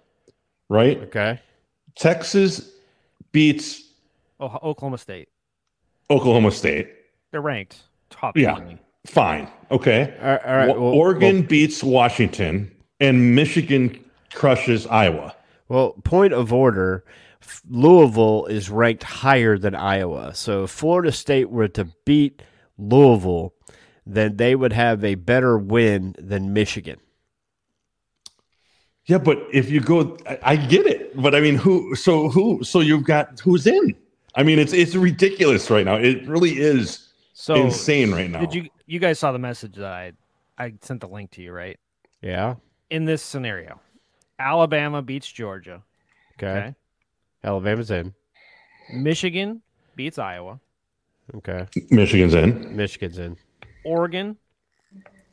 right? 0.69 0.97
Okay. 1.03 1.39
Texas 1.95 2.71
beats 3.31 3.81
Oh, 4.39 4.57
Oklahoma 4.61 4.97
State. 4.97 5.29
Oklahoma 6.09 6.51
State. 6.51 6.89
They're 7.31 7.41
ranked 7.41 7.83
top. 8.09 8.37
Yeah. 8.37 8.55
20. 8.55 8.77
Fine. 9.05 9.47
Okay. 9.71 10.13
All 10.21 10.27
right. 10.29 10.45
All 10.45 10.55
right. 10.55 10.67
Well- 10.67 10.93
Oregon 10.93 11.43
beats 11.43 11.83
Washington, 11.83 12.69
and 12.99 13.33
Michigan 13.35 14.03
crushes 14.33 14.85
Iowa. 14.87 15.35
Well, 15.69 15.93
point 16.03 16.33
of 16.33 16.51
order 16.51 17.05
Louisville 17.69 18.45
is 18.47 18.69
ranked 18.69 19.03
higher 19.03 19.57
than 19.57 19.75
Iowa. 19.75 20.33
So 20.33 20.63
if 20.63 20.71
Florida 20.71 21.11
State 21.11 21.49
were 21.49 21.67
to 21.69 21.87
beat 22.05 22.41
Louisville, 22.77 23.53
then 24.05 24.37
they 24.37 24.55
would 24.55 24.73
have 24.73 25.03
a 25.03 25.15
better 25.15 25.57
win 25.57 26.15
than 26.19 26.53
Michigan. 26.53 26.99
Yeah, 29.05 29.19
but 29.19 29.39
if 29.53 29.69
you 29.69 29.81
go, 29.81 30.17
I, 30.27 30.39
I 30.43 30.55
get 30.55 30.85
it. 30.87 31.15
But 31.21 31.35
I 31.35 31.39
mean, 31.39 31.55
who? 31.55 31.95
So 31.95 32.29
who? 32.29 32.63
So 32.63 32.79
you've 32.79 33.03
got 33.03 33.39
who's 33.39 33.67
in? 33.67 33.95
I 34.35 34.43
mean, 34.43 34.57
it's 34.59 34.73
it's 34.73 34.95
ridiculous 34.95 35.69
right 35.69 35.85
now. 35.85 35.95
It 35.95 36.27
really 36.27 36.59
is 36.59 37.09
So 37.33 37.55
insane 37.55 38.11
right 38.11 38.29
now. 38.29 38.39
did 38.39 38.53
you 38.53 38.69
you 38.87 38.99
guys 38.99 39.19
saw 39.19 39.31
the 39.31 39.39
message 39.39 39.75
that 39.75 39.85
I 39.85 40.11
I 40.57 40.73
sent 40.81 41.01
the 41.01 41.07
link 41.07 41.31
to 41.31 41.41
you 41.41 41.51
right? 41.51 41.79
Yeah. 42.21 42.55
In 42.89 43.05
this 43.05 43.21
scenario, 43.21 43.79
Alabama 44.39 45.01
beats 45.01 45.31
Georgia. 45.31 45.83
Okay. 46.37 46.47
Okay. 46.47 46.75
Alabama's 47.43 47.91
in. 47.91 48.13
Michigan 48.91 49.61
beats 49.95 50.17
Iowa. 50.17 50.59
Okay. 51.35 51.65
Michigan's 51.89 52.33
in. 52.35 52.75
Michigan's 52.75 53.17
in. 53.17 53.37
Oregon 53.83 54.37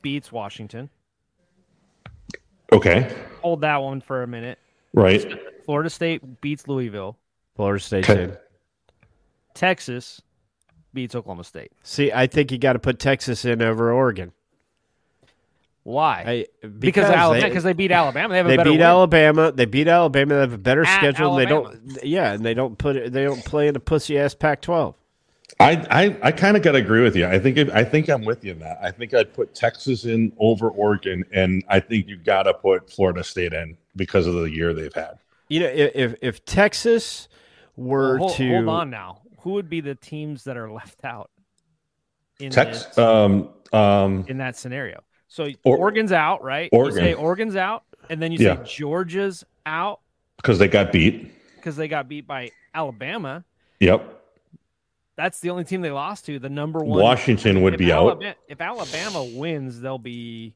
beats 0.01 0.33
Washington. 0.33 0.89
Okay. 2.73 3.15
Hold 3.43 3.61
that 3.63 3.77
one 3.83 4.01
for 4.01 4.23
a 4.23 4.27
minute. 4.27 4.59
Right. 4.95 5.25
Florida 5.65 5.91
State 5.91 6.41
beats 6.41 6.67
Louisville. 6.67 7.19
Florida 7.57 7.83
State's 7.83 8.09
Okay. 8.09 8.25
in. 8.25 8.37
Texas 9.55 10.23
beats 10.95 11.15
Oklahoma 11.15 11.45
State. 11.45 11.73
See, 11.83 12.11
I 12.13 12.27
think 12.27 12.51
you 12.51 12.59
got 12.59 12.73
to 12.73 12.79
put 12.79 12.99
Texas 12.99 13.45
in 13.45 13.61
over 13.61 13.93
Oregon. 13.93 14.33
Why? 15.85 16.47
I, 16.63 16.67
because 16.79 17.05
Alabama, 17.11 17.49
because 17.49 17.65
they, 17.65 17.73
beat 17.73 17.91
Alabama. 17.91 18.29
They 18.33 18.37
have 18.39 18.47
a 18.47 18.49
they 18.51 18.57
better 18.57 18.71
beat 18.71 18.77
win. 18.77 18.83
Alabama. 18.87 19.53
They 19.53 19.65
beat 19.65 19.89
Alabama. 19.89 20.35
They 20.35 20.41
have 20.41 20.53
a 20.53 20.59
better 20.59 20.85
At 20.85 20.97
schedule. 20.97 21.37
and 21.37 21.41
They 21.41 21.51
don't. 21.51 22.05
Yeah, 22.05 22.33
and 22.33 22.45
they 22.45 22.55
don't 22.55 22.79
put 22.79 22.95
it. 22.97 23.13
They 23.13 23.25
don't 23.25 23.45
play 23.45 23.67
in 23.67 23.75
a 23.75 23.81
pussy 23.81 24.17
ass 24.17 24.35
Pac-12. 24.35 24.95
I 25.63 25.87
I, 26.05 26.17
I 26.23 26.33
kind 26.33 26.57
of 26.57 26.63
got 26.63 26.73
to 26.73 26.79
agree 26.79 27.03
with 27.03 27.15
you. 27.17 27.27
I 27.27 27.39
think 27.39 27.59
I 27.71 27.85
think 27.85 28.09
I'm 28.09 28.25
with 28.25 28.45
you 28.45 28.53
in 28.53 28.59
that. 28.61 28.79
I 28.83 28.91
think 28.91 29.15
I'd 29.15 29.33
put 29.33 29.55
Texas 29.55 30.05
in 30.05 30.33
over 30.39 30.69
Oregon, 30.71 31.25
and 31.33 31.65
I 31.69 31.81
think 31.81 32.09
you 32.09 32.17
got 32.17 32.45
to 32.45 32.55
put 32.55 32.91
Florida 32.91 33.23
State 33.25 33.53
in 33.53 33.77
because 33.97 34.27
of 34.27 34.35
the 34.35 34.51
year 34.51 34.75
they've 34.75 34.93
had. 34.95 35.19
You 35.49 35.61
know, 35.61 35.67
if 35.69 35.93
if, 35.95 36.15
if 36.23 36.45
Texas 36.45 37.29
were 37.77 38.19
Well, 38.19 38.29
hold, 38.29 38.37
to 38.37 38.49
hold 38.49 38.69
on 38.69 38.91
now. 38.91 39.19
Who 39.41 39.51
would 39.55 39.69
be 39.69 39.81
the 39.81 39.97
teams 39.97 40.45
that 40.45 40.57
are 40.57 40.71
left 40.71 41.05
out 41.05 41.31
in 42.39 42.51
Tex, 42.53 42.85
this- 42.85 42.99
um, 42.99 43.49
um, 43.73 44.25
in 44.29 44.39
that 44.39 44.57
scenario? 44.57 45.03
So 45.27 45.49
Or- 45.65 45.79
Oregon's 45.79 46.13
out, 46.13 46.45
right? 46.45 46.69
Oregon. 46.73 47.05
You 47.05 47.11
say 47.11 47.15
Oregon's 47.15 47.57
out, 47.57 47.83
and 48.09 48.23
then 48.23 48.31
you 48.31 48.39
Yeah. 48.39 48.63
say 48.65 48.77
Georgia's 48.77 49.43
out 49.67 50.01
because 50.37 50.59
they 50.61 50.69
got 50.69 50.93
beat. 50.93 51.33
because 51.57 51.75
they 51.77 51.89
got 51.89 52.09
beat 52.09 52.27
by 52.27 52.51
Alabama. 52.75 53.45
Yep. 53.81 54.22
That's 55.17 55.41
the 55.41 55.51
only 55.51 55.65
team 55.65 55.83
they 55.83 55.91
lost 55.91 56.27
to. 56.27 56.39
The 56.39 56.49
number 56.49 56.81
one 56.81 57.03
Washington 57.03 57.63
would 57.63 57.75
if 57.75 57.79
be 57.79 57.93
out. 57.93 58.23
If 58.49 58.61
Alabama 58.61 59.25
wins, 59.25 59.81
they'll 59.81 59.99
be 59.99 60.55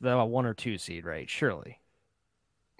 the 0.00 0.24
one 0.24 0.46
or 0.46 0.54
two 0.54 0.78
seed, 0.78 1.04
right? 1.04 1.30
Surely. 1.30 1.78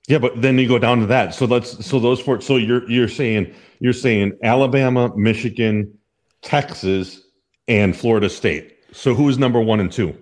Yeah, 0.08 0.18
but 0.18 0.42
then 0.42 0.58
you 0.58 0.66
go 0.66 0.78
down 0.78 1.00
to 1.00 1.06
that. 1.06 1.34
So 1.34 1.46
let's 1.46 1.86
so 1.86 2.00
those 2.00 2.20
four. 2.20 2.40
So 2.40 2.56
you're 2.56 2.88
you're 2.90 3.08
saying 3.08 3.54
you're 3.78 3.92
saying 3.92 4.32
Alabama, 4.42 5.16
Michigan, 5.16 5.96
Texas, 6.42 7.22
and 7.68 7.96
Florida 7.96 8.28
State. 8.28 8.78
So 8.92 9.14
who's 9.14 9.38
number 9.38 9.60
one 9.60 9.78
and 9.78 9.92
two? 9.92 10.16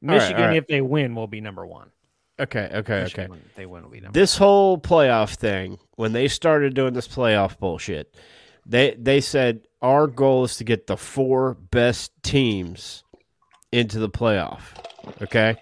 Michigan, 0.00 0.36
all 0.40 0.48
right. 0.48 0.56
if 0.56 0.66
they 0.68 0.80
win, 0.80 1.14
will 1.14 1.26
be 1.26 1.40
number 1.40 1.66
one. 1.66 1.90
okay, 2.38 2.70
okay, 2.72 3.02
Michigan, 3.02 3.32
okay. 3.32 3.40
They 3.56 3.66
win, 3.66 3.82
will 3.82 3.90
be 3.90 4.00
number. 4.00 4.18
This 4.18 4.38
whole 4.38 4.78
playoff 4.78 5.34
thing, 5.34 5.78
when 5.96 6.12
they 6.12 6.28
started 6.28 6.74
doing 6.74 6.94
this 6.94 7.08
playoff 7.08 7.58
bullshit, 7.58 8.14
they 8.64 8.94
they 8.96 9.20
said 9.20 9.66
our 9.82 10.06
goal 10.06 10.44
is 10.44 10.56
to 10.56 10.64
get 10.64 10.86
the 10.86 10.96
four 10.96 11.54
best 11.54 12.12
teams 12.22 13.04
into 13.72 13.98
the 13.98 14.10
playoff. 14.10 14.60
Okay, 15.22 15.56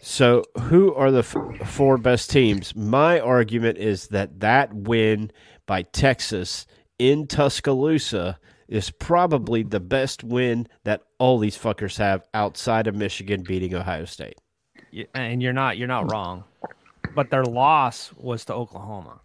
so 0.00 0.44
who 0.62 0.92
are 0.94 1.10
the 1.10 1.20
f- 1.20 1.68
four 1.68 1.96
best 1.96 2.30
teams? 2.30 2.74
My 2.74 3.20
argument 3.20 3.78
is 3.78 4.08
that 4.08 4.40
that 4.40 4.74
win 4.74 5.30
by 5.66 5.82
Texas 5.82 6.66
in 6.98 7.26
Tuscaloosa 7.26 8.38
is 8.68 8.90
probably 8.90 9.62
the 9.62 9.80
best 9.80 10.24
win 10.24 10.66
that 10.84 11.02
all 11.18 11.38
these 11.38 11.56
fuckers 11.56 11.98
have 11.98 12.26
outside 12.34 12.86
of 12.86 12.94
Michigan 12.94 13.42
beating 13.42 13.74
Ohio 13.74 14.04
State. 14.04 14.38
And 15.14 15.42
you're 15.42 15.52
not 15.52 15.78
you're 15.78 15.88
not 15.88 16.10
wrong, 16.10 16.44
but 17.14 17.30
their 17.30 17.44
loss 17.44 18.12
was 18.14 18.44
to 18.46 18.54
Oklahoma. 18.54 19.21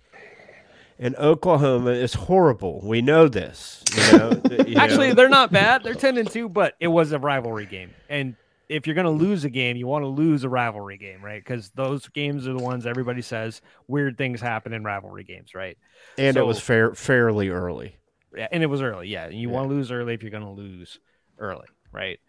And 1.00 1.16
Oklahoma 1.18 1.92
is 1.92 2.16
horrible. 2.16 2.82
We 2.84 3.02
know 3.02 3.28
this. 3.28 3.84
You 3.96 4.18
know, 4.18 4.42
you 4.66 4.76
know. 4.76 4.82
Actually, 4.82 5.14
they're 5.14 5.30
not 5.30 5.52
bad. 5.52 5.84
They're 5.84 5.94
ten 5.94 6.18
and 6.18 6.30
two, 6.30 6.50
but 6.50 6.76
it 6.80 6.88
was 6.88 7.12
a 7.12 7.20
rivalry 7.20 7.66
game. 7.68 7.92
And 8.10 8.36
if 8.70 8.86
you're 8.86 8.96
going 8.96 9.06
to 9.06 9.12
lose 9.12 9.46
a 9.46 9.50
game, 9.50 9.78
you 9.78 9.88
want 9.88 10.04
to 10.04 10.08
lose 10.08 10.44
a 10.44 10.50
rivalry 10.50 10.98
game, 10.98 11.24
right? 11.24 11.44
Because 11.44 11.70
those 11.76 12.08
games 12.10 12.48
are 12.48 12.54
the 12.54 12.64
ones 12.64 12.86
everybody 12.86 13.22
says 13.22 13.62
weird 13.88 14.18
things 14.18 14.42
happen 14.42 14.74
in 14.74 14.84
rivalry 14.84 15.24
games, 15.24 15.54
right? 15.56 15.78
and 16.18 16.36
it 16.36 16.46
was 16.46 16.60
fair, 16.60 16.94
fairly 16.94 17.50
early. 17.50 17.96
Yeah, 18.36 18.48
and 18.52 18.62
it 18.62 18.68
was 18.68 18.82
early. 18.82 19.08
Yeah, 19.08 19.30
you 19.30 19.50
want 19.50 19.70
to 19.70 19.76
lose 19.76 19.92
early 19.92 20.14
if 20.14 20.22
you're 20.22 20.32
going 20.32 20.44
to 20.44 20.50
lose 20.50 21.00
early, 21.40 21.68
right? 21.92 22.20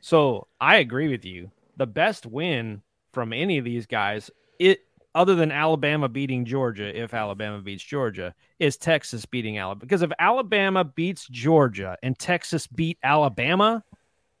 So 0.00 0.48
I 0.60 0.76
agree 0.76 1.08
with 1.08 1.24
you. 1.24 1.50
The 1.76 1.86
best 1.86 2.26
win 2.26 2.82
from 3.12 3.32
any 3.32 3.58
of 3.58 3.64
these 3.64 3.86
guys, 3.86 4.30
it 4.58 4.80
other 5.14 5.34
than 5.34 5.52
Alabama 5.52 6.08
beating 6.08 6.44
Georgia, 6.44 6.98
if 6.98 7.12
Alabama 7.14 7.60
beats 7.60 7.82
Georgia, 7.82 8.34
is 8.58 8.76
Texas 8.76 9.26
beating 9.26 9.58
Alabama. 9.58 9.80
Because 9.80 10.02
if 10.02 10.10
Alabama 10.18 10.84
beats 10.84 11.26
Georgia 11.28 11.96
and 12.02 12.18
Texas 12.18 12.66
beat 12.66 12.98
Alabama, 13.02 13.84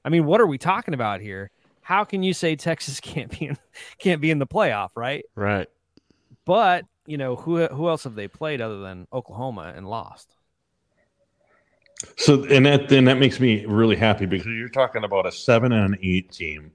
I 0.04 0.08
mean, 0.08 0.24
what 0.24 0.40
are 0.40 0.46
we 0.46 0.58
talking 0.58 0.94
about 0.94 1.20
here? 1.20 1.50
How 1.82 2.04
can 2.04 2.22
you 2.22 2.32
say 2.32 2.56
Texas 2.56 3.00
can't 3.00 3.30
be 3.38 3.46
in, 3.46 3.58
can't 3.98 4.20
be 4.20 4.30
in 4.30 4.38
the 4.38 4.46
playoff, 4.46 4.90
right? 4.96 5.24
Right. 5.34 5.68
But 6.44 6.84
you 7.06 7.18
know 7.18 7.34
who 7.36 7.66
who 7.66 7.88
else 7.88 8.04
have 8.04 8.14
they 8.14 8.28
played 8.28 8.60
other 8.60 8.78
than 8.80 9.06
Oklahoma 9.12 9.72
and 9.76 9.88
lost? 9.88 10.36
So 12.16 12.44
and 12.44 12.66
that 12.66 12.88
then 12.88 13.04
that 13.04 13.18
makes 13.18 13.38
me 13.38 13.64
really 13.66 13.96
happy 13.96 14.26
because 14.26 14.46
you're 14.46 14.68
talking 14.68 15.04
about 15.04 15.26
a 15.26 15.32
seven 15.32 15.72
and 15.72 15.94
an 15.94 16.00
eight 16.02 16.32
team 16.32 16.72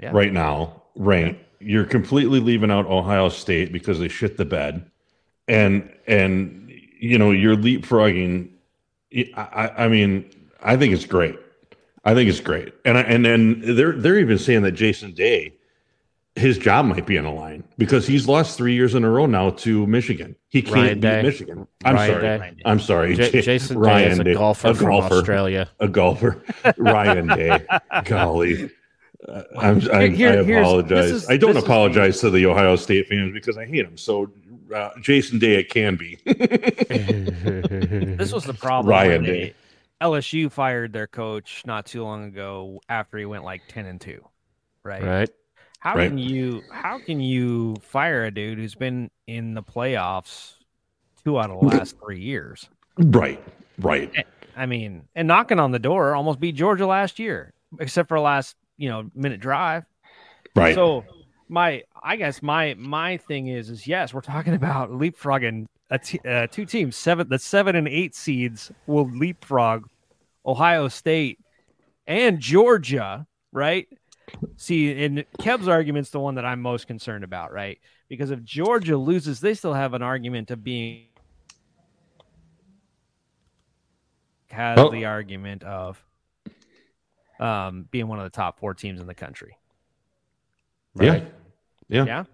Yeah. 0.00 0.10
right 0.12 0.32
now, 0.32 0.82
ranked. 0.94 1.44
You're 1.60 1.84
completely 1.84 2.40
leaving 2.40 2.70
out 2.70 2.86
Ohio 2.86 3.28
State 3.28 3.72
because 3.72 3.98
they 3.98 4.08
shit 4.08 4.36
the 4.36 4.44
bed, 4.44 4.90
and 5.48 5.92
and 6.06 6.70
you 6.98 7.18
know 7.18 7.30
you're 7.30 7.56
leapfrogging. 7.56 8.50
I, 9.36 9.70
I 9.78 9.88
mean, 9.88 10.28
I 10.62 10.76
think 10.76 10.92
it's 10.94 11.06
great. 11.06 11.36
I 12.04 12.14
think 12.14 12.28
it's 12.30 12.40
great, 12.40 12.72
and 12.84 12.96
I, 12.96 13.02
and 13.02 13.24
then 13.24 13.60
they're 13.76 13.92
they're 13.92 14.18
even 14.18 14.38
saying 14.38 14.62
that 14.62 14.72
Jason 14.72 15.12
Day, 15.12 15.52
his 16.36 16.58
job 16.58 16.86
might 16.86 17.06
be 17.06 17.18
on 17.18 17.24
the 17.24 17.30
line 17.30 17.64
because 17.76 18.06
he's 18.06 18.28
lost 18.28 18.56
three 18.56 18.74
years 18.74 18.94
in 18.94 19.02
a 19.04 19.10
row 19.10 19.26
now 19.26 19.50
to 19.50 19.86
Michigan. 19.86 20.36
He 20.48 20.62
can't 20.62 20.74
Ryan 20.76 20.94
beat 20.94 21.00
Day. 21.00 21.22
Michigan. 21.22 21.66
I'm 21.84 21.94
Ryan 21.96 22.12
sorry. 22.12 22.22
Day. 22.38 22.62
I'm 22.64 22.80
sorry. 22.80 23.14
J- 23.16 23.42
Jason 23.42 23.82
Day 23.82 24.06
is 24.10 24.18
a 24.18 24.24
Day, 24.24 24.34
golfer, 24.34 24.74
from 24.74 24.92
Australia. 24.92 25.68
a 25.80 25.88
golfer, 25.88 26.40
Ryan 26.78 27.26
Day. 27.26 27.66
Golly, 28.04 28.70
Uh, 29.26 29.42
I'm, 29.58 29.90
I, 29.92 30.06
Here- 30.08 30.30
I 30.30 30.58
apologize. 30.60 31.10
is- 31.10 31.28
I 31.30 31.36
don't 31.36 31.54
this 31.54 31.58
is- 31.58 31.64
apologize 31.64 32.20
to 32.20 32.30
the 32.30 32.46
Ohio 32.46 32.76
State 32.76 33.08
fans 33.08 33.32
because 33.32 33.58
I 33.58 33.64
hate 33.66 33.82
them. 33.82 33.96
So, 33.96 34.30
uh, 34.74 34.90
Jason 35.00 35.38
Day, 35.38 35.56
it 35.56 35.70
can 35.70 35.96
be. 35.96 36.18
This 38.16 38.32
was 38.32 38.44
the 38.44 38.54
problem. 38.54 38.90
Ryan 38.90 39.24
Day. 39.24 39.54
LSU 40.00 40.50
fired 40.50 40.92
their 40.92 41.08
coach 41.08 41.62
not 41.66 41.84
too 41.86 42.04
long 42.04 42.24
ago 42.24 42.80
after 42.88 43.18
he 43.18 43.24
went 43.24 43.42
like 43.44 43.62
ten 43.68 43.86
and 43.86 44.00
two, 44.00 44.24
right? 44.84 45.02
right. 45.02 45.30
How 45.80 45.96
Right. 45.96 46.08
can 46.08 46.18
you 46.18 46.62
how 46.70 46.98
can 47.00 47.20
you 47.20 47.76
fire 47.82 48.24
a 48.24 48.30
dude 48.30 48.58
who's 48.58 48.74
been 48.76 49.10
in 49.26 49.54
the 49.54 49.62
playoffs 49.62 50.54
two 51.24 51.38
out 51.38 51.50
of 51.50 51.60
the 51.60 51.66
last 51.66 51.96
three 52.04 52.20
years? 52.20 52.68
right, 52.96 53.42
right. 53.80 54.12
I 54.56 54.66
mean, 54.66 55.08
and 55.16 55.26
knocking 55.28 55.58
on 55.58 55.70
the 55.72 55.78
door, 55.80 56.14
almost 56.14 56.38
beat 56.40 56.54
Georgia 56.56 56.86
last 56.86 57.18
year, 57.18 57.52
except 57.80 58.08
for 58.08 58.18
last 58.20 58.54
you 58.78 58.88
know 58.88 59.10
minute 59.14 59.40
drive. 59.40 59.84
Right. 60.56 60.74
So 60.74 61.04
my, 61.48 61.82
I 62.02 62.16
guess 62.16 62.42
my 62.42 62.74
my 62.78 63.18
thing 63.18 63.48
is 63.48 63.68
is 63.70 63.86
yes, 63.86 64.14
we're 64.14 64.20
talking 64.22 64.54
about 64.54 64.90
leapfrogging 64.90 65.66
a 65.90 65.98
t- 65.98 66.20
uh, 66.26 66.46
two 66.46 66.64
teams 66.64 66.96
seven 66.96 67.28
the 67.28 67.38
seven 67.38 67.76
and 67.76 67.88
eight 67.88 68.14
seeds 68.14 68.72
will 68.86 69.08
leapfrog 69.10 69.86
Ohio 70.46 70.88
State 70.88 71.38
and 72.06 72.40
Georgia, 72.40 73.26
right? 73.52 73.86
See, 74.56 75.04
and 75.04 75.24
Kev's 75.40 75.68
argument's 75.68 76.10
the 76.10 76.20
one 76.20 76.34
that 76.34 76.44
I'm 76.44 76.60
most 76.60 76.86
concerned 76.86 77.24
about, 77.24 77.52
right? 77.52 77.78
Because 78.08 78.30
if 78.30 78.42
Georgia 78.44 78.96
loses, 78.96 79.40
they 79.40 79.54
still 79.54 79.72
have 79.74 79.94
an 79.94 80.02
argument 80.02 80.50
of 80.50 80.62
being 80.62 81.04
has 84.50 84.78
Oh. 84.78 84.90
the 84.90 85.04
argument 85.04 85.62
of 85.62 86.02
um, 87.38 87.86
being 87.90 88.08
one 88.08 88.18
of 88.18 88.24
the 88.24 88.30
top 88.30 88.58
four 88.58 88.74
teams 88.74 89.00
in 89.00 89.06
the 89.06 89.14
country. 89.14 89.56
yeah. 90.98 91.24
Yeah. 91.88 92.04
Yeah. 92.04 92.24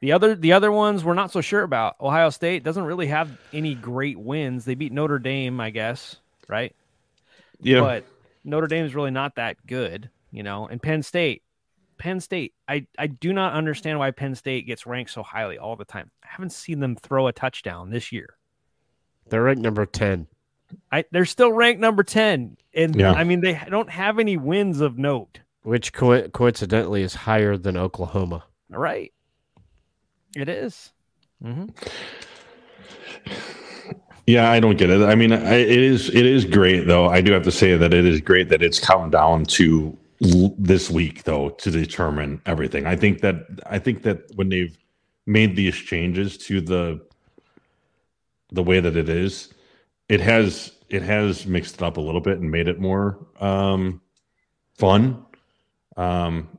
The 0.00 0.12
other 0.12 0.34
the 0.34 0.52
other 0.52 0.72
ones 0.72 1.04
we're 1.04 1.14
not 1.14 1.30
so 1.30 1.40
sure 1.40 1.62
about. 1.62 1.94
Ohio 2.00 2.30
State 2.30 2.64
doesn't 2.64 2.84
really 2.84 3.06
have 3.06 3.30
any 3.52 3.74
great 3.74 4.18
wins. 4.18 4.64
They 4.64 4.74
beat 4.74 4.92
Notre 4.92 5.20
Dame, 5.20 5.60
I 5.60 5.70
guess, 5.70 6.16
right? 6.48 6.74
Yeah. 7.60 7.80
But 7.80 8.04
Notre 8.44 8.66
Dame 8.66 8.84
is 8.84 8.94
really 8.96 9.12
not 9.12 9.36
that 9.36 9.64
good, 9.66 10.10
you 10.32 10.42
know. 10.42 10.66
And 10.66 10.82
Penn 10.82 11.04
State, 11.04 11.42
Penn 11.98 12.20
State, 12.20 12.52
I 12.66 12.86
I 12.98 13.06
do 13.06 13.32
not 13.32 13.52
understand 13.52 14.00
why 14.00 14.10
Penn 14.10 14.34
State 14.34 14.66
gets 14.66 14.86
ranked 14.86 15.12
so 15.12 15.22
highly 15.22 15.56
all 15.56 15.76
the 15.76 15.84
time. 15.84 16.10
I 16.24 16.26
haven't 16.30 16.50
seen 16.50 16.80
them 16.80 16.96
throw 16.96 17.28
a 17.28 17.32
touchdown 17.32 17.90
this 17.90 18.10
year. 18.10 18.36
They're 19.28 19.44
ranked 19.44 19.62
number 19.62 19.86
ten. 19.86 20.26
I 20.90 21.04
they're 21.10 21.24
still 21.24 21.52
ranked 21.52 21.80
number 21.80 22.02
10 22.02 22.56
and 22.74 22.96
Yeah. 22.96 23.12
I 23.12 23.24
mean 23.24 23.40
they 23.40 23.60
don't 23.70 23.90
have 23.90 24.18
any 24.18 24.36
wins 24.36 24.80
of 24.80 24.98
note, 24.98 25.40
which 25.62 25.92
co- 25.92 26.28
coincidentally 26.28 27.02
is 27.02 27.14
higher 27.14 27.56
than 27.56 27.76
Oklahoma. 27.76 28.44
right? 28.70 29.12
It 30.36 30.48
is. 30.48 30.92
Mm-hmm. 31.44 31.66
Yeah, 34.26 34.50
I 34.50 34.60
don't 34.60 34.78
get 34.78 34.88
it. 34.88 35.02
I 35.02 35.16
mean, 35.16 35.32
I, 35.32 35.54
it 35.54 35.68
is 35.80 36.08
it 36.08 36.24
is 36.24 36.44
great 36.44 36.86
though. 36.86 37.06
I 37.08 37.20
do 37.20 37.32
have 37.32 37.42
to 37.42 37.50
say 37.50 37.76
that 37.76 37.92
it 37.92 38.04
is 38.04 38.20
great 38.20 38.48
that 38.50 38.62
it's 38.62 38.78
counting 38.78 39.10
down 39.10 39.44
to 39.46 39.98
l- 40.24 40.54
this 40.56 40.88
week 40.88 41.24
though 41.24 41.50
to 41.50 41.70
determine 41.72 42.40
everything. 42.46 42.86
I 42.86 42.94
think 42.94 43.20
that 43.22 43.44
I 43.66 43.80
think 43.80 44.02
that 44.04 44.22
when 44.36 44.48
they've 44.48 44.76
made 45.26 45.56
these 45.56 45.74
changes 45.74 46.38
to 46.38 46.60
the 46.60 47.00
the 48.52 48.62
way 48.62 48.78
that 48.78 48.96
it 48.96 49.08
is, 49.08 49.52
it 50.12 50.20
has 50.20 50.72
it 50.90 51.00
has 51.02 51.46
mixed 51.46 51.76
it 51.76 51.82
up 51.82 51.96
a 51.96 52.00
little 52.00 52.20
bit 52.20 52.38
and 52.38 52.50
made 52.50 52.68
it 52.68 52.78
more 52.78 53.18
um, 53.40 54.02
fun. 54.76 55.24
Um, 55.96 56.58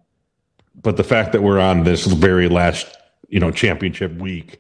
but 0.82 0.98
the 0.98 1.04
fact 1.04 1.34
that 1.34 1.44
we're 1.44 1.60
on 1.60 1.84
this 1.84 2.08
very 2.08 2.50
last, 2.50 2.98
you 3.30 3.40
know, 3.40 3.52
championship 3.52 4.12
week 4.16 4.60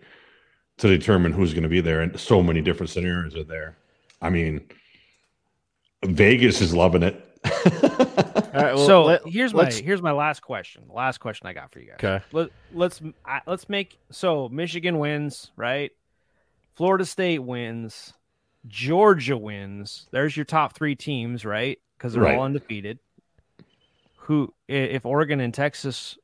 to 0.77 0.87
determine 0.87 1.31
who's 1.31 1.53
going 1.53 1.63
to 1.63 1.69
be 1.69 1.81
there, 1.81 2.01
and 2.01 2.19
so 2.19 2.43
many 2.43 2.61
different 2.61 2.91
scenarios 2.91 3.35
are 3.35 3.43
there. 3.43 3.75
I 4.21 4.29
mean, 4.29 4.61
Vegas 6.05 6.61
is 6.61 6.75
loving 6.75 7.01
it. 7.01 7.15
All 7.45 8.61
right, 8.61 8.75
well, 8.75 8.85
so 8.85 9.05
let- 9.05 9.27
here's 9.27 9.55
my 9.55 9.71
here's 9.71 10.03
my 10.03 10.11
last 10.11 10.41
question. 10.41 10.83
The 10.85 10.93
last 10.93 11.17
question 11.17 11.47
I 11.47 11.53
got 11.53 11.71
for 11.71 11.79
you 11.79 11.87
guys. 11.87 11.95
Okay. 11.95 12.23
Let, 12.31 12.49
let's 12.71 13.01
I, 13.25 13.41
let's 13.47 13.67
make 13.69 13.97
so 14.11 14.49
Michigan 14.49 14.99
wins, 14.99 15.49
right? 15.55 15.91
Florida 16.75 17.05
State 17.05 17.39
wins, 17.39 18.13
Georgia 18.67 19.37
wins. 19.37 20.07
There's 20.11 20.35
your 20.35 20.45
top 20.45 20.73
three 20.73 20.95
teams, 20.95 21.45
right? 21.45 21.79
Because 21.97 22.13
they're 22.13 22.23
Right. 22.23 22.37
all 22.37 22.43
undefeated. 22.45 22.99
Who, 24.17 24.53
if 24.67 25.05
Oregon 25.05 25.39
and 25.41 25.53
Texas 25.53 26.17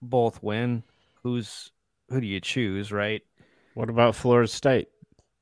both 0.00 0.42
win, 0.42 0.82
who's 1.22 1.70
who 2.08 2.20
do 2.20 2.26
you 2.26 2.40
choose, 2.40 2.92
right? 2.92 3.22
What 3.74 3.88
about 3.88 4.14
Florida 4.14 4.48
State? 4.48 4.88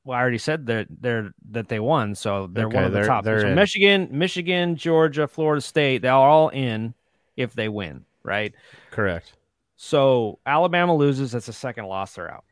Well, 0.03 0.17
I 0.17 0.21
already 0.21 0.37
said 0.37 0.65
that 0.67 0.87
they're 0.89 1.31
that 1.51 1.67
they 1.69 1.79
won, 1.79 2.15
so 2.15 2.47
they're 2.47 2.67
Okay, 2.67 2.75
one 2.75 2.83
of 2.85 2.91
the 2.91 2.99
they're- 2.99 3.07
top. 3.07 3.23
they're 3.23 3.41
so. 3.41 3.55
Michigan, 3.55 4.07
Michigan, 4.11 4.75
Georgia, 4.75 5.27
Florida 5.27 5.61
State, 5.61 6.01
they're 6.01 6.11
all 6.13 6.49
in 6.49 6.93
if 7.37 7.53
they 7.53 7.69
win, 7.69 8.05
right? 8.23 8.53
Correct. 8.89 9.33
So 9.77 10.39
Alabama 10.45 10.95
loses, 10.95 11.31
that's 11.31 11.45
the 11.47 11.53
second 11.53 11.85
loss 11.85 12.15
they're 12.15 12.31
out. 12.31 12.45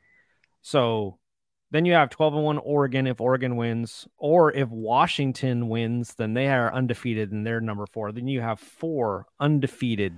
So 0.61 1.17
then 1.71 1.85
you 1.85 1.93
have 1.93 2.09
12 2.09 2.35
and 2.35 2.43
1 2.43 2.57
Oregon 2.59 3.07
if 3.07 3.21
Oregon 3.21 3.55
wins, 3.55 4.07
or 4.17 4.51
if 4.53 4.69
Washington 4.69 5.69
wins, 5.69 6.15
then 6.15 6.33
they 6.33 6.47
are 6.47 6.73
undefeated 6.73 7.31
and 7.31 7.45
they're 7.45 7.61
number 7.61 7.85
four. 7.85 8.11
Then 8.11 8.27
you 8.27 8.41
have 8.41 8.59
four 8.59 9.25
undefeated 9.39 10.13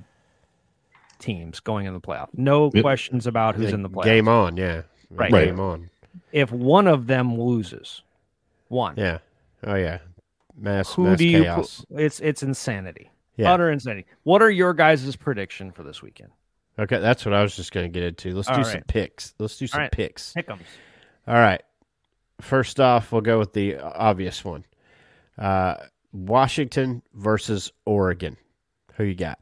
teams 1.20 1.60
going 1.60 1.86
in 1.86 1.94
the 1.94 2.00
playoff. 2.02 2.30
No 2.34 2.72
Yep. 2.74 2.82
questions 2.84 3.28
about 3.28 3.56
who's 3.56 3.74
in 3.74 3.84
the 3.84 3.90
playoff. 3.90 4.04
Game 4.06 4.28
on, 4.28 4.58
yeah. 4.58 4.82
Right. 5.10 5.32
Right. 5.32 5.46
Game 5.46 5.60
on. 5.60 5.90
If 6.32 6.52
one 6.52 6.88
of 6.88 7.08
them 7.08 7.40
loses, 7.40 8.02
one, 8.70 8.96
Yeah. 8.98 9.20
Oh 9.64 9.76
yeah. 9.76 10.00
Mass, 10.58 10.94
who 10.94 11.04
mass 11.04 11.18
do 11.18 11.28
you? 11.28 11.44
chaos. 11.44 11.86
It's 11.92 12.20
it's 12.20 12.44
insanity, 12.44 13.12
Yeah. 13.38 13.54
utter 13.54 13.70
insanity. 13.72 14.06
What 14.24 14.42
are 14.42 14.50
your 14.50 14.74
guys' 14.74 15.16
prediction 15.16 15.72
for 15.72 15.84
this 15.84 16.02
weekend? 16.02 16.32
Okay, 16.80 17.00
that's 17.00 17.26
what 17.26 17.34
I 17.34 17.42
was 17.44 17.56
just 17.56 17.72
going 17.72 17.86
to 17.86 17.92
get 17.92 18.04
into. 18.08 18.34
Let's 18.34 18.48
do 18.48 18.54
All 18.56 18.64
some 18.64 18.82
picks. 18.84 19.34
Let's 19.38 19.58
do 19.58 19.68
some 19.68 19.82
right. 19.82 19.92
picks. 19.92 20.34
Pick'ems. 20.34 20.60
All 21.27 21.36
right. 21.36 21.62
First 22.39 22.79
off, 22.79 23.12
we'll 23.12 23.21
go 23.21 23.39
with 23.39 23.53
the 23.53 23.77
obvious 23.79 24.43
one. 24.43 24.65
Uh, 25.38 25.75
Washington 26.12 27.01
versus 27.13 27.71
Oregon. 27.86 28.38
Who 28.95 29.03
you 29.03 29.15
got? 29.15 29.39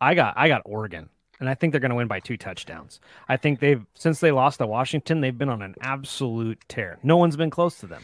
I 0.00 0.14
got 0.14 0.34
I 0.36 0.48
got 0.48 0.62
Oregon, 0.64 1.08
and 1.40 1.48
I 1.48 1.54
think 1.54 1.72
they're 1.72 1.80
going 1.80 1.90
to 1.90 1.96
win 1.96 2.08
by 2.08 2.20
two 2.20 2.36
touchdowns. 2.36 3.00
I 3.28 3.36
think 3.36 3.60
they've 3.60 3.84
since 3.94 4.20
they 4.20 4.32
lost 4.32 4.58
to 4.58 4.66
Washington, 4.66 5.20
they've 5.20 5.36
been 5.36 5.48
on 5.48 5.62
an 5.62 5.76
absolute 5.80 6.62
tear. 6.68 6.98
No 7.02 7.16
one's 7.16 7.36
been 7.36 7.50
close 7.50 7.78
to 7.78 7.86
them. 7.86 8.02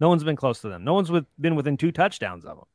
No 0.00 0.08
one's 0.08 0.24
been 0.24 0.36
close 0.36 0.60
to 0.62 0.68
them. 0.68 0.82
No 0.82 0.94
one's 0.94 1.12
with, 1.12 1.26
been 1.40 1.54
within 1.54 1.76
two 1.76 1.92
touchdowns 1.92 2.44
of 2.44 2.56
them. 2.56 2.66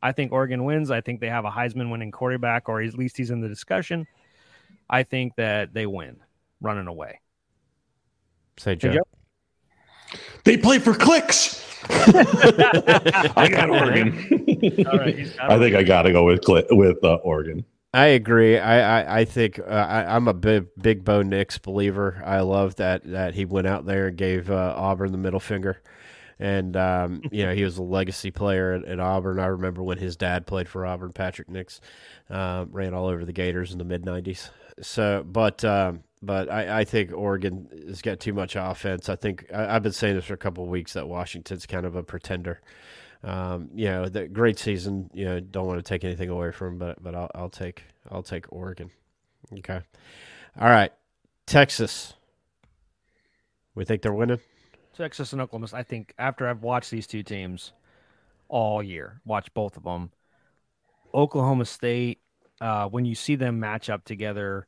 I 0.00 0.12
think 0.12 0.30
Oregon 0.30 0.64
wins. 0.64 0.90
I 0.90 1.00
think 1.00 1.20
they 1.20 1.28
have 1.28 1.44
a 1.44 1.50
Heisman 1.50 1.90
winning 1.90 2.12
quarterback, 2.12 2.68
or 2.68 2.80
at 2.80 2.94
least 2.94 3.16
he's 3.16 3.30
in 3.30 3.40
the 3.40 3.48
discussion. 3.48 4.06
I 4.88 5.02
think 5.02 5.34
that 5.34 5.74
they 5.74 5.86
win, 5.86 6.20
running 6.60 6.86
away. 6.86 7.20
Say 8.58 8.76
Joe. 8.76 8.92
Joe? 8.92 9.02
They 10.44 10.56
play 10.56 10.78
for 10.78 10.94
clicks. 10.94 11.64
I 11.90 13.48
got 13.50 13.70
Oregon. 13.70 14.86
All 14.86 14.98
right, 14.98 15.16
he's 15.16 15.34
got 15.34 15.50
I 15.50 15.58
think 15.58 15.74
I 15.76 15.82
got 15.82 16.02
to 16.02 16.12
go 16.12 16.24
with 16.24 16.42
Cli- 16.42 16.66
with 16.70 17.02
uh, 17.04 17.16
Oregon. 17.16 17.64
I 17.94 18.06
agree. 18.06 18.58
I 18.58 19.00
I, 19.00 19.20
I 19.20 19.24
think 19.24 19.58
uh, 19.58 19.62
I, 19.62 20.16
I'm 20.16 20.28
a 20.28 20.34
big 20.34 20.66
big 20.80 21.04
Bo 21.04 21.22
Nix 21.22 21.58
believer. 21.58 22.22
I 22.24 22.40
love 22.40 22.76
that 22.76 23.04
that 23.04 23.34
he 23.34 23.44
went 23.44 23.66
out 23.66 23.86
there 23.86 24.08
and 24.08 24.16
gave 24.16 24.50
uh, 24.50 24.74
Auburn 24.76 25.12
the 25.12 25.18
middle 25.18 25.40
finger, 25.40 25.80
and 26.38 26.76
um, 26.76 27.22
you 27.30 27.44
know 27.44 27.54
he 27.54 27.64
was 27.64 27.78
a 27.78 27.82
legacy 27.82 28.30
player 28.30 28.72
at, 28.72 28.84
at 28.84 29.00
Auburn. 29.00 29.38
I 29.38 29.46
remember 29.46 29.82
when 29.82 29.98
his 29.98 30.16
dad 30.16 30.46
played 30.46 30.68
for 30.68 30.84
Auburn. 30.84 31.12
Patrick 31.12 31.48
Nix 31.48 31.80
um, 32.30 32.68
ran 32.72 32.94
all 32.94 33.06
over 33.06 33.24
the 33.24 33.32
Gators 33.32 33.72
in 33.72 33.78
the 33.78 33.84
mid 33.84 34.04
'90s. 34.04 34.50
So, 34.82 35.24
but 35.26 35.64
um, 35.64 36.02
but 36.26 36.50
I, 36.50 36.80
I 36.80 36.84
think 36.84 37.12
Oregon 37.12 37.68
has 37.86 38.02
got 38.02 38.18
too 38.20 38.32
much 38.32 38.56
offense. 38.56 39.08
I 39.08 39.16
think 39.16 39.46
I, 39.54 39.76
I've 39.76 39.82
been 39.82 39.92
saying 39.92 40.16
this 40.16 40.24
for 40.24 40.34
a 40.34 40.38
couple 40.38 40.64
of 40.64 40.70
weeks 40.70 40.94
that 40.94 41.08
Washington's 41.08 41.66
kind 41.66 41.86
of 41.86 41.94
a 41.94 42.02
pretender. 42.02 42.60
Um, 43.22 43.70
you 43.74 43.86
know, 43.86 44.08
the 44.08 44.26
great 44.28 44.58
season. 44.58 45.08
You 45.14 45.24
know, 45.24 45.40
don't 45.40 45.66
want 45.66 45.78
to 45.78 45.88
take 45.88 46.04
anything 46.04 46.28
away 46.28 46.50
from, 46.52 46.74
'em, 46.74 46.78
but 46.78 47.02
but 47.02 47.14
I'll, 47.14 47.30
I'll 47.34 47.50
take 47.50 47.84
I'll 48.10 48.22
take 48.22 48.52
Oregon. 48.52 48.90
Okay, 49.58 49.80
all 50.60 50.68
right, 50.68 50.92
Texas. 51.46 52.14
We 53.74 53.84
think 53.84 54.02
they're 54.02 54.12
winning. 54.12 54.40
Texas 54.96 55.32
and 55.32 55.42
Oklahoma. 55.42 55.68
I 55.72 55.82
think 55.82 56.14
after 56.18 56.48
I've 56.48 56.62
watched 56.62 56.90
these 56.90 57.06
two 57.06 57.22
teams 57.22 57.72
all 58.48 58.82
year, 58.82 59.20
watch 59.24 59.52
both 59.54 59.76
of 59.76 59.84
them. 59.84 60.10
Oklahoma 61.14 61.66
State, 61.66 62.20
uh, 62.60 62.88
when 62.88 63.04
you 63.04 63.14
see 63.14 63.36
them 63.36 63.60
match 63.60 63.90
up 63.90 64.04
together, 64.04 64.66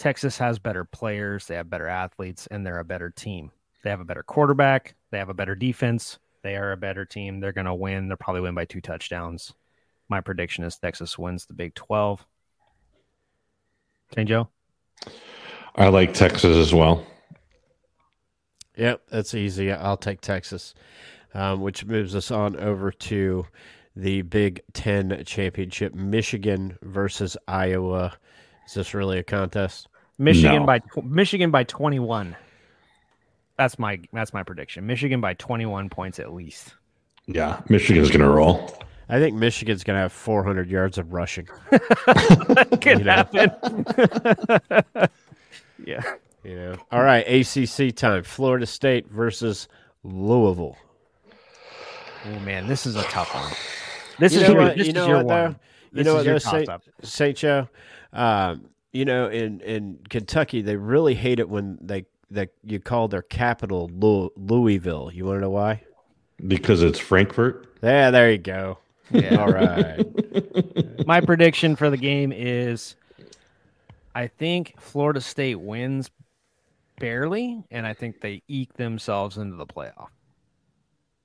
Texas 0.00 0.36
has 0.38 0.58
better 0.58 0.84
players, 0.84 1.46
they 1.46 1.54
have 1.54 1.70
better 1.70 1.86
athletes, 1.86 2.48
and 2.50 2.66
they're 2.66 2.80
a 2.80 2.84
better 2.84 3.10
team. 3.10 3.52
They 3.84 3.90
have 3.90 4.00
a 4.00 4.04
better 4.04 4.24
quarterback, 4.24 4.96
they 5.12 5.18
have 5.18 5.28
a 5.28 5.34
better 5.34 5.54
defense, 5.54 6.18
they 6.42 6.56
are 6.56 6.72
a 6.72 6.76
better 6.76 7.04
team. 7.04 7.40
They're 7.40 7.52
going 7.52 7.66
to 7.66 7.74
win. 7.74 8.08
They'll 8.08 8.16
probably 8.16 8.42
win 8.42 8.54
by 8.54 8.64
two 8.64 8.80
touchdowns. 8.80 9.52
My 10.08 10.20
prediction 10.20 10.64
is 10.64 10.76
Texas 10.76 11.18
wins 11.18 11.46
the 11.46 11.52
Big 11.52 11.74
12. 11.74 12.24
St. 14.14 14.28
Joe? 14.28 14.48
I 15.76 15.88
like 15.88 16.14
Texas 16.14 16.56
as 16.56 16.74
well. 16.74 17.06
Yep, 18.76 19.02
that's 19.10 19.34
easy. 19.34 19.70
I'll 19.70 19.96
take 19.96 20.20
Texas, 20.20 20.74
um, 21.34 21.60
which 21.60 21.84
moves 21.84 22.16
us 22.16 22.30
on 22.30 22.56
over 22.56 22.90
to 22.90 23.46
the 23.94 24.22
Big 24.22 24.62
Ten 24.72 25.22
championship: 25.26 25.94
Michigan 25.94 26.78
versus 26.80 27.36
Iowa. 27.46 28.14
Is 28.66 28.74
this 28.74 28.94
really 28.94 29.18
a 29.18 29.22
contest? 29.22 29.88
Michigan 30.18 30.60
No. 30.60 30.66
by 30.66 30.80
Michigan 31.02 31.50
by 31.50 31.64
21. 31.64 32.36
That's 33.56 33.78
my 33.78 34.00
that's 34.12 34.32
my 34.32 34.42
prediction. 34.42 34.86
Michigan 34.86 35.20
by 35.20 35.34
21 35.34 35.88
points 35.90 36.18
at 36.18 36.32
least. 36.32 36.74
Yeah, 37.26 37.60
Michigan's 37.68 38.08
going 38.08 38.20
to 38.20 38.28
roll. 38.28 38.72
I 39.08 39.18
think 39.18 39.36
Michigan's 39.36 39.82
going 39.84 39.96
to 39.96 40.00
have 40.02 40.12
400 40.12 40.70
yards 40.70 40.96
of 40.98 41.12
rushing. 41.12 41.46
Could 42.80 43.04
know. 43.04 43.12
happen. 43.12 43.50
yeah. 45.84 46.02
You 46.44 46.54
know. 46.56 46.74
All 46.90 47.02
right, 47.02 47.26
ACC 47.26 47.94
time: 47.94 48.22
Florida 48.22 48.66
State 48.66 49.08
versus 49.10 49.68
Louisville. 50.04 50.76
Oh 52.26 52.38
man, 52.40 52.66
this 52.66 52.86
is 52.86 52.96
a 52.96 53.02
tough 53.04 53.34
one. 53.34 53.52
This 54.18 54.32
You 54.34 54.40
is 54.40 54.48
know 54.48 54.54
your, 54.54 54.62
what- 54.62 54.76
this 54.76 54.86
you 54.86 54.90
is 54.90 54.94
know 54.94 55.06
your 55.06 55.16
what, 55.18 55.28
though? 55.28 55.42
one. 55.42 55.50
You 55.92 55.96
This 55.96 56.04
know 56.06 56.10
is 56.12 56.16
what, 56.16 56.24
your 56.26 56.34
though, 56.38 56.64
Saint. 56.66 56.82
Saint 57.02 57.36
Joe? 57.36 57.68
Um, 58.12 58.68
you 58.92 59.04
know, 59.04 59.28
in 59.28 59.60
in 59.60 59.98
Kentucky, 60.08 60.62
they 60.62 60.76
really 60.76 61.14
hate 61.14 61.38
it 61.38 61.48
when 61.48 61.78
they 61.80 62.06
that 62.30 62.50
you 62.64 62.80
call 62.80 63.08
their 63.08 63.22
capital 63.22 63.90
Lou- 63.92 64.32
Louisville. 64.36 65.10
You 65.12 65.26
want 65.26 65.36
to 65.36 65.40
know 65.42 65.50
why? 65.50 65.82
Because 66.46 66.82
it's 66.82 66.98
Frankfort. 66.98 67.66
Yeah, 67.82 68.10
there 68.10 68.30
you 68.30 68.38
go. 68.38 68.78
Yeah. 69.10 69.36
All 69.36 69.48
right. 69.48 70.04
My 71.06 71.20
prediction 71.20 71.76
for 71.76 71.90
the 71.90 71.96
game 71.96 72.32
is 72.32 72.96
I 74.14 74.26
think 74.26 74.74
Florida 74.78 75.20
State 75.20 75.56
wins 75.56 76.10
barely, 76.98 77.64
and 77.70 77.86
I 77.86 77.94
think 77.94 78.20
they 78.20 78.42
eke 78.48 78.74
themselves 78.74 79.36
into 79.36 79.56
the 79.56 79.66
playoff. 79.66 80.08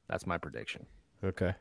That's 0.08 0.28
my 0.28 0.38
prediction. 0.38 0.86
Okay. 1.24 1.54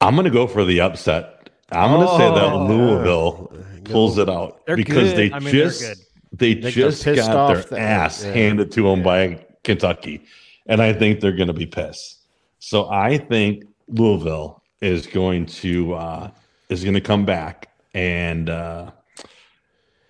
I'm 0.00 0.14
going 0.14 0.24
to 0.24 0.30
go 0.30 0.46
for 0.46 0.64
the 0.64 0.80
upset. 0.80 1.45
I'm 1.72 1.90
going 1.90 2.06
to 2.06 2.12
say 2.16 2.34
that 2.34 2.52
Oh. 2.52 2.66
Louisville 2.66 3.52
pulls 3.84 4.18
it 4.18 4.28
out 4.28 4.64
They're 4.66 4.76
because 4.76 5.10
good. 5.12 5.16
they 5.16 5.32
I 5.32 5.38
mean, 5.40 5.52
just 5.52 5.80
good. 5.80 5.98
they 6.32 6.54
they're 6.54 6.70
just 6.70 7.04
got 7.04 7.30
off 7.36 7.54
their 7.54 7.78
that- 7.78 7.78
ass 7.80 8.24
yeah. 8.24 8.32
handed 8.32 8.70
to 8.72 8.82
them 8.82 9.02
by 9.02 9.44
Kentucky, 9.64 10.22
and 10.66 10.80
I 10.80 10.92
think 10.92 11.20
they're 11.20 11.32
going 11.36 11.48
to 11.48 11.52
be 11.52 11.66
pissed. 11.66 12.18
So 12.58 12.88
I 12.90 13.18
think 13.18 13.64
Louisville 13.88 14.62
is 14.80 15.06
going 15.06 15.46
to 15.46 15.94
uh, 15.94 16.30
is 16.68 16.82
going 16.84 16.94
to 16.94 17.00
come 17.00 17.24
back, 17.24 17.68
and 17.94 18.48
uh, 18.50 18.90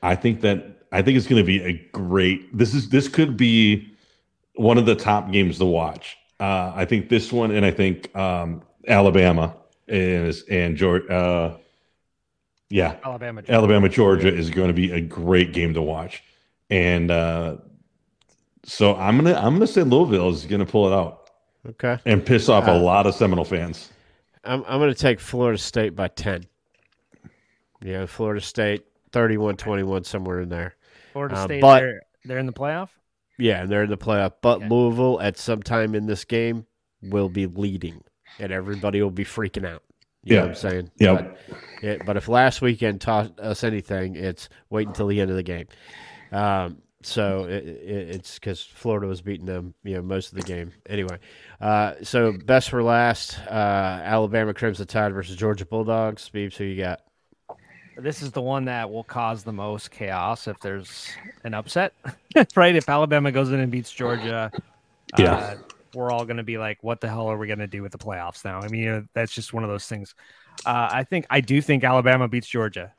I 0.03 0.15
think 0.15 0.41
that 0.43 0.65
I 0.93 1.03
think 1.03 1.17
it's 1.17 1.27
going 1.27 1.43
to 1.43 1.47
be 1.47 1.63
a 1.63 1.73
great. 1.93 2.57
This 2.57 2.75
is 2.75 2.89
this 2.89 3.09
could 3.09 3.37
be 3.37 3.93
one 4.55 4.79
of 4.79 4.87
the 4.87 4.95
top 4.95 5.31
games 5.33 5.59
to 5.59 5.65
watch. 5.65 6.17
Uh, 6.41 6.73
I 6.75 6.85
think 6.85 7.09
this 7.09 7.33
one, 7.33 7.51
and 7.51 7.65
I 7.65 7.71
think 7.71 8.15
um, 8.17 8.63
Alabama 8.89 9.55
is 9.89 10.43
and 10.45 10.77
Georgia. 10.77 11.09
Uh, 11.13 11.57
yeah, 12.69 12.97
Alabama. 13.05 13.43
Alabama 13.49 13.89
Georgia 13.89 14.29
is 14.33 14.51
going 14.51 14.69
to 14.69 14.75
be 14.75 14.91
a 14.93 15.01
great 15.01 15.53
game 15.53 15.75
to 15.75 15.83
watch, 15.83 16.23
and 16.71 17.11
uh, 17.11 17.57
so 18.65 18.97
I'm 18.97 19.17
gonna 19.19 19.35
I'm 19.35 19.55
gonna 19.55 19.67
say 19.67 19.83
Louisville 19.83 20.31
is 20.31 20.45
going 20.47 20.65
to 20.65 20.71
pull 20.71 20.89
it 20.93 20.95
out 20.97 21.31
Okay. 21.69 21.99
and 22.05 22.25
piss 22.25 22.49
off 22.49 22.67
Uh, 22.69 22.73
a 22.73 22.79
lot 22.79 23.07
of 23.07 23.15
Seminole 23.15 23.45
fans. 23.45 23.91
I'm 24.45 24.65
I'm 24.67 24.79
going 24.81 24.93
to 24.93 24.99
take 24.99 25.21
Florida 25.21 25.59
State 25.59 25.95
by 25.95 26.09
ten. 26.09 26.45
Yeah, 27.83 28.07
Florida 28.07 28.41
State 28.41 28.85
31-21 29.13 30.07
somewhere 30.07 30.41
in 30.41 30.49
there. 30.49 30.77
Florida 31.13 31.37
Uh, 31.37 31.45
State, 31.45 31.61
but- 31.61 31.81
they're, 31.81 32.03
they're 32.25 32.39
in 32.39 32.47
the 32.47 32.53
playoff. 32.53 32.89
Yeah, 33.39 33.61
and 33.63 33.71
they're 33.71 33.83
in 33.85 33.91
the 33.91 33.99
playoff. 33.99 34.33
But 34.41 34.57
Okay. 34.59 34.69
Louisville 34.69 35.21
at 35.21 35.37
some 35.37 35.63
time 35.63 35.95
in 35.95 36.07
this 36.07 36.25
game 36.25 36.67
will 37.03 37.29
be 37.29 37.47
leading, 37.47 38.03
and 38.39 38.53
everybody 38.53 39.03
will 39.03 39.11
be 39.11 39.25
freaking 39.25 39.67
out. 39.67 39.83
You 40.23 40.35
know 40.37 40.37
Yeah. 40.37 40.41
what 40.43 40.49
I'm 40.49 40.55
saying? 40.57 40.91
Yep. 40.99 41.37
But, 41.49 41.61
yeah, 41.83 41.97
but 42.05 42.17
if 42.17 42.29
last 42.29 42.61
weekend 42.63 43.01
taught 43.01 43.39
us 43.39 43.63
anything, 43.65 44.17
it's 44.17 44.49
wait 44.71 44.89
until 44.89 45.07
the 45.07 45.21
end 45.21 45.31
of 45.31 45.37
the 45.37 45.43
game. 45.43 45.67
Um, 46.33 46.79
so 47.03 47.45
it, 47.45 47.65
it, 47.65 48.09
it's 48.17 48.35
because 48.39 48.63
Florida 48.63 49.07
was 49.07 49.21
beating 49.23 49.47
them, 49.47 49.75
you 49.85 49.95
know, 49.95 50.03
most 50.03 50.33
of 50.33 50.35
the 50.39 50.43
game. 50.43 50.73
Anyway, 50.89 51.19
uh, 51.61 51.95
so 52.03 52.33
best 52.33 52.71
for 52.71 52.83
last: 52.83 53.39
uh, 53.47 53.51
Alabama 54.03 54.53
Crimson 54.53 54.87
Tide 54.89 55.13
versus 55.13 55.37
Georgia 55.37 55.65
Bulldogs. 55.67 56.29
Beeps, 56.35 56.57
who 56.57 56.65
you 56.65 56.83
got? 56.83 57.03
This 57.97 58.21
is 58.23 58.33
the 58.33 58.43
one 58.43 58.65
that 58.65 58.91
will 58.91 59.05
cause 59.05 59.45
the 59.45 59.53
most 59.53 59.91
chaos 59.93 60.49
if 60.49 60.59
there's 60.61 61.09
an 61.45 61.55
upset, 61.55 61.93
right? 62.57 62.75
If 62.75 62.89
Alabama 62.89 63.31
goes 63.31 63.53
in 63.53 63.61
and 63.61 63.71
beats 63.71 63.93
Georgia, 63.93 64.51
Yeah. 65.17 65.35
uh, 65.35 65.57
we're 65.97 66.13
all 66.13 66.25
going 66.27 66.37
to 66.37 66.45
be 66.45 66.59
like, 66.59 66.85
"What 66.85 67.01
the 67.01 67.09
hell 67.09 67.29
are 67.29 67.39
we 67.39 67.47
going 67.47 67.59
to 67.59 67.67
do 67.67 67.83
with 67.83 67.91
the 67.91 67.99
playoffs 67.99 68.45
now?" 68.45 68.61
I 68.61 68.69
mean, 68.69 68.83
you 68.83 68.91
know, 68.91 69.07
that's 69.15 69.33
just 69.33 69.53
one 69.53 69.65
of 69.65 69.71
those 69.71 69.87
things. 69.87 70.15
Uh, 70.65 70.89
I 70.93 71.05
think 71.05 71.27
I 71.31 71.41
do 71.41 71.61
think 71.63 71.83
Alabama 71.83 72.29
beats 72.29 72.47
Georgia. 72.47 72.93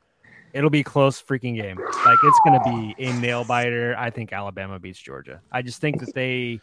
It'll 0.52 0.70
be 0.70 0.80
a 0.80 0.84
close 0.84 1.22
freaking 1.22 1.54
game. 1.54 1.78
Like 1.78 2.18
it's 2.22 2.40
going 2.44 2.60
to 2.60 2.94
be 2.96 3.04
a 3.04 3.12
nail 3.20 3.44
biter. 3.44 3.94
I 3.96 4.10
think 4.10 4.32
Alabama 4.32 4.78
beats 4.78 4.98
Georgia. 4.98 5.40
I 5.52 5.62
just 5.62 5.80
think 5.80 6.00
that 6.00 6.12
they. 6.14 6.60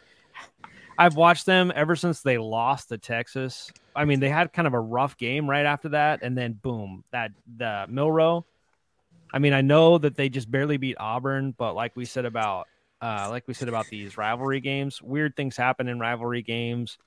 I've 0.98 1.14
watched 1.14 1.46
them 1.46 1.72
ever 1.74 1.94
since 1.96 2.22
they 2.22 2.38
lost 2.38 2.88
to 2.88 2.98
Texas. 2.98 3.70
I 3.94 4.04
mean, 4.04 4.20
they 4.20 4.30
had 4.30 4.52
kind 4.52 4.66
of 4.66 4.74
a 4.74 4.80
rough 4.80 5.16
game 5.16 5.48
right 5.48 5.66
after 5.66 5.90
that, 5.90 6.20
and 6.22 6.36
then 6.36 6.52
boom, 6.52 7.04
that 7.12 7.32
the 7.56 7.86
Milroe. 7.88 8.44
I 9.32 9.38
mean, 9.38 9.52
I 9.52 9.60
know 9.60 9.98
that 9.98 10.16
they 10.16 10.28
just 10.28 10.50
barely 10.50 10.76
beat 10.76 10.96
Auburn, 10.98 11.52
but 11.56 11.74
like 11.74 11.96
we 11.96 12.04
said 12.04 12.24
about, 12.24 12.68
uh, 13.00 13.28
like 13.30 13.46
we 13.46 13.54
said 13.54 13.68
about 13.68 13.86
these 13.90 14.16
rivalry 14.16 14.60
games, 14.60 15.02
weird 15.02 15.36
things 15.36 15.56
happen 15.56 15.88
in 15.88 15.98
rivalry 15.98 16.42
games. 16.42 16.98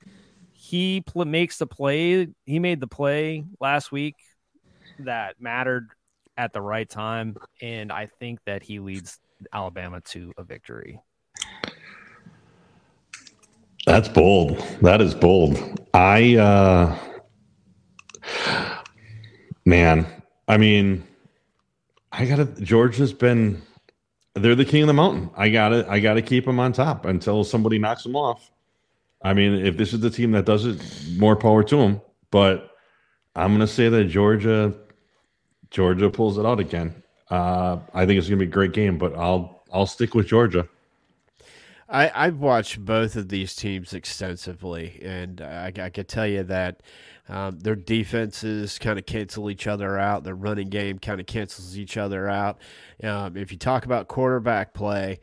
He 0.52 1.02
pl- 1.02 1.26
makes 1.26 1.58
the 1.58 1.68
play. 1.68 2.28
He 2.46 2.60
made 2.60 2.80
the 2.80 2.88
play 2.88 3.46
last 3.60 3.92
week 3.92 4.16
that 5.00 5.36
mattered 5.40 5.90
at 6.38 6.54
the 6.54 6.62
right 6.62 6.90
time, 6.90 7.36
and 7.62 7.92
I 7.92 8.10
think 8.20 8.40
that 8.46 8.64
he 8.64 8.80
leads 8.80 9.20
Alabama 9.54 10.02
to 10.02 10.34
a 10.38 10.44
victory. 10.44 11.00
That's 13.86 14.10
bold. 14.10 14.60
That 14.82 15.02
is 15.02 15.16
bold. 15.16 15.80
I 15.94 16.36
uh 16.36 16.98
man, 19.66 20.06
I 20.48 20.58
mean 20.58 21.04
I 22.12 22.26
gotta 22.26 22.46
Georgia's 22.62 23.14
been 23.14 23.62
they're 24.36 24.56
the 24.56 24.66
king 24.66 24.84
of 24.84 24.88
the 24.88 24.94
mountain. 24.94 25.30
I 25.36 25.50
gotta 25.50 25.86
I 25.90 26.00
gotta 26.00 26.22
keep 26.22 26.46
them 26.46 26.60
on 26.60 26.74
top 26.74 27.06
until 27.06 27.44
somebody 27.44 27.80
knocks 27.80 28.04
them 28.04 28.16
off. 28.16 28.52
I 29.22 29.34
mean, 29.34 29.66
if 29.66 29.78
this 29.78 29.94
is 29.94 30.00
the 30.00 30.10
team 30.10 30.32
that 30.32 30.46
does 30.46 30.66
it, 30.66 30.82
more 31.18 31.36
power 31.36 31.64
to 31.64 31.78
them. 31.78 32.02
But 32.32 32.72
I'm 33.36 33.52
gonna 33.54 33.68
say 33.68 33.90
that 33.90 34.06
Georgia 34.06 34.74
Georgia 35.72 36.10
pulls 36.10 36.38
it 36.38 36.46
out 36.46 36.60
again. 36.60 37.04
Uh, 37.30 37.80
I 37.94 38.06
think 38.06 38.18
it's 38.18 38.28
gonna 38.28 38.40
be 38.40 38.46
a 38.46 38.48
great 38.48 38.74
game, 38.74 38.98
but 38.98 39.16
I'll 39.16 39.64
I'll 39.72 39.88
stick 39.88 40.16
with 40.16 40.28
Georgia. 40.28 40.68
I, 41.92 42.12
I've 42.14 42.38
watched 42.38 42.86
both 42.86 43.16
of 43.16 43.30
these 43.30 43.56
teams 43.56 43.94
extensively, 43.94 45.00
and 45.04 45.42
I, 45.42 45.74
I 45.76 45.90
can 45.90 46.06
tell 46.06 46.28
you 46.28 46.44
that 46.44 46.82
um, 47.30 47.60
their 47.60 47.76
defenses 47.76 48.80
kind 48.80 48.98
of 48.98 49.06
cancel 49.06 49.50
each 49.50 49.68
other 49.68 49.98
out. 49.98 50.24
Their 50.24 50.36
running 50.36 50.70
game 50.70 51.00
kind 51.00 51.20
of 51.20 51.28
cancels 51.28 51.78
each 51.78 51.96
other 51.96 52.28
out. 52.28 52.60
Um, 53.04 53.38
if 53.38 53.52
you 53.52 53.58
talk 53.58 53.86
about 53.86 54.08
quarterback 54.08 54.74
play, 54.74 55.20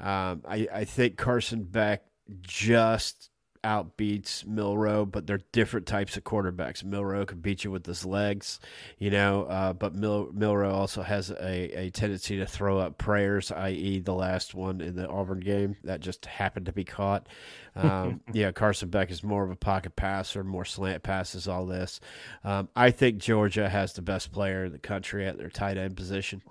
um, 0.00 0.42
I, 0.48 0.66
I 0.72 0.84
think 0.84 1.16
Carson 1.16 1.64
Beck 1.64 2.02
just 2.40 3.29
outbeats 3.62 4.46
Milroe, 4.46 5.04
but 5.04 5.26
they're 5.26 5.40
different 5.52 5.86
types 5.86 6.16
of 6.16 6.24
quarterbacks. 6.24 6.82
Milroe 6.82 7.26
can 7.26 7.40
beat 7.40 7.64
you 7.64 7.70
with 7.70 7.86
his 7.86 8.04
legs, 8.04 8.60
you 8.98 9.10
know, 9.10 9.44
uh, 9.44 9.72
but 9.72 9.94
Mil- 9.94 10.30
Milroe 10.32 10.72
also 10.72 11.02
has 11.02 11.30
a, 11.30 11.86
a 11.86 11.90
tendency 11.90 12.38
to 12.38 12.46
throw 12.46 12.78
up 12.78 12.98
prayers, 12.98 13.52
i.e., 13.52 14.00
the 14.00 14.14
last 14.14 14.54
one 14.54 14.80
in 14.80 14.96
the 14.96 15.08
Auburn 15.08 15.40
game 15.40 15.76
that 15.84 16.00
just 16.00 16.26
happened 16.26 16.66
to 16.66 16.72
be 16.72 16.84
caught. 16.84 17.28
Um, 17.76 18.20
yeah, 18.32 18.52
Carson 18.52 18.88
Beck 18.88 19.10
is 19.10 19.22
more 19.22 19.44
of 19.44 19.50
a 19.50 19.56
pocket 19.56 19.96
passer, 19.96 20.42
more 20.42 20.64
slant 20.64 21.02
passes, 21.02 21.46
all 21.46 21.66
this. 21.66 22.00
Um, 22.44 22.68
I 22.74 22.90
think 22.90 23.18
Georgia 23.18 23.68
has 23.68 23.92
the 23.92 24.02
best 24.02 24.32
player 24.32 24.64
in 24.64 24.72
the 24.72 24.78
country 24.78 25.26
at 25.26 25.38
their 25.38 25.50
tight 25.50 25.76
end 25.76 25.96
position 25.96 26.42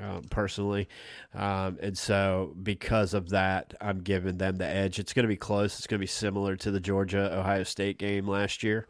um, 0.00 0.22
personally. 0.30 0.88
Um, 1.34 1.78
and 1.80 1.96
so, 1.96 2.54
because 2.62 3.14
of 3.14 3.30
that, 3.30 3.74
I'm 3.80 4.00
giving 4.00 4.38
them 4.38 4.56
the 4.56 4.66
edge. 4.66 4.98
It's 4.98 5.12
going 5.12 5.24
to 5.24 5.28
be 5.28 5.36
close. 5.36 5.78
It's 5.78 5.86
going 5.86 5.98
to 5.98 6.02
be 6.02 6.06
similar 6.06 6.56
to 6.56 6.70
the 6.70 6.80
Georgia 6.80 7.36
Ohio 7.38 7.64
State 7.64 7.98
game 7.98 8.26
last 8.26 8.62
year. 8.62 8.86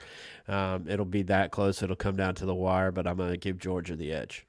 Um, 0.49 0.87
it'll 0.89 1.05
be 1.05 1.23
that 1.23 1.51
close. 1.51 1.83
It'll 1.83 1.97
come 1.97 2.17
down 2.17 2.35
to 2.37 2.47
the 2.47 2.55
wire, 2.55 2.91
but 2.91 3.07
I'm 3.07 3.17
going 3.17 3.31
to 3.31 3.37
give 3.37 3.59
Georgia 3.59 3.97
the 3.97 4.13
edge. 4.13 4.47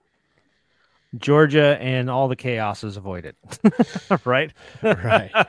Georgia 1.17 1.77
and 1.81 2.09
all 2.09 2.29
the 2.29 2.37
chaos 2.37 2.85
is 2.85 2.95
avoided, 2.95 3.35
right? 4.25 4.51
right. 4.81 5.31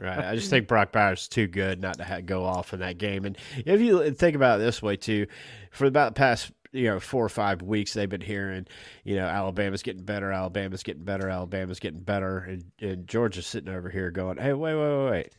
Right. 0.00 0.18
I 0.18 0.34
just 0.34 0.50
think 0.50 0.66
Brock 0.66 0.92
Bowers 0.92 1.22
is 1.22 1.28
too 1.28 1.46
good 1.46 1.80
not 1.80 1.98
to 1.98 2.04
ha- 2.04 2.20
go 2.20 2.44
off 2.44 2.72
in 2.72 2.80
that 2.80 2.98
game. 2.98 3.24
And 3.24 3.36
if 3.66 3.80
you 3.80 4.10
think 4.12 4.34
about 4.34 4.60
it 4.60 4.64
this 4.64 4.80
way, 4.80 4.96
too, 4.96 5.26
for 5.70 5.84
about 5.84 6.14
the 6.14 6.18
past 6.18 6.50
you 6.72 6.84
know 6.84 7.00
four 7.00 7.24
or 7.24 7.28
five 7.28 7.62
weeks 7.62 7.92
they've 7.92 8.08
been 8.08 8.20
hearing 8.20 8.66
you 9.04 9.16
know 9.16 9.26
alabama's 9.26 9.82
getting 9.82 10.04
better 10.04 10.30
alabama's 10.30 10.82
getting 10.82 11.02
better 11.02 11.28
alabama's 11.28 11.80
getting 11.80 12.00
better 12.00 12.38
and, 12.38 12.64
and 12.80 13.08
georgia's 13.08 13.46
sitting 13.46 13.72
over 13.74 13.90
here 13.90 14.10
going 14.10 14.36
hey 14.36 14.52
wait 14.52 14.74
wait 14.74 14.98
wait 14.98 15.10
wait 15.10 15.32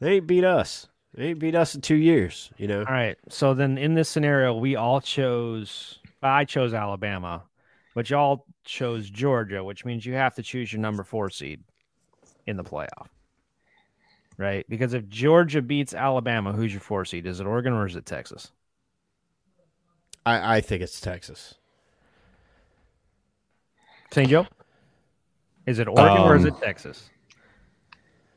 they 0.00 0.14
ain't 0.14 0.26
beat 0.26 0.44
us 0.44 0.88
they 1.14 1.28
ain't 1.28 1.38
beat 1.38 1.54
us 1.54 1.74
in 1.74 1.80
two 1.80 1.96
years 1.96 2.50
you 2.58 2.66
know 2.68 2.80
All 2.80 2.92
right. 2.92 3.16
So 3.28 3.54
then 3.54 3.78
in 3.78 3.94
this 3.94 4.08
scenario, 4.08 4.54
we 4.54 4.76
all 4.76 5.00
chose, 5.00 5.98
I 6.22 6.44
chose 6.44 6.74
Alabama, 6.74 7.42
but 7.94 8.10
y'all 8.10 8.44
chose 8.64 9.08
Georgia, 9.10 9.64
which 9.64 9.84
means 9.84 10.04
you 10.06 10.14
have 10.14 10.34
to 10.36 10.42
choose 10.42 10.72
your 10.72 10.80
number 10.80 11.02
four 11.02 11.30
seed 11.30 11.64
in 12.46 12.56
the 12.56 12.64
playoff. 12.64 13.08
Right? 14.36 14.64
Because 14.68 14.94
if 14.94 15.08
Georgia 15.08 15.60
beats 15.62 15.94
Alabama, 15.94 16.52
who's 16.52 16.72
your 16.72 16.80
four 16.80 17.04
seed? 17.04 17.26
Is 17.26 17.40
it 17.40 17.46
Oregon 17.46 17.72
or 17.72 17.86
is 17.86 17.96
it 17.96 18.06
Texas? 18.06 18.52
I, 20.28 20.56
I 20.56 20.60
think 20.60 20.82
it's 20.82 21.00
texas 21.00 21.54
St. 24.10 24.28
Joe? 24.28 24.46
Is 25.66 25.78
it 25.78 25.86
Oregon 25.88 26.16
or 26.18 26.34
is 26.34 26.44
it 26.46 26.54
Um, 26.54 26.60
Texas? 26.62 27.10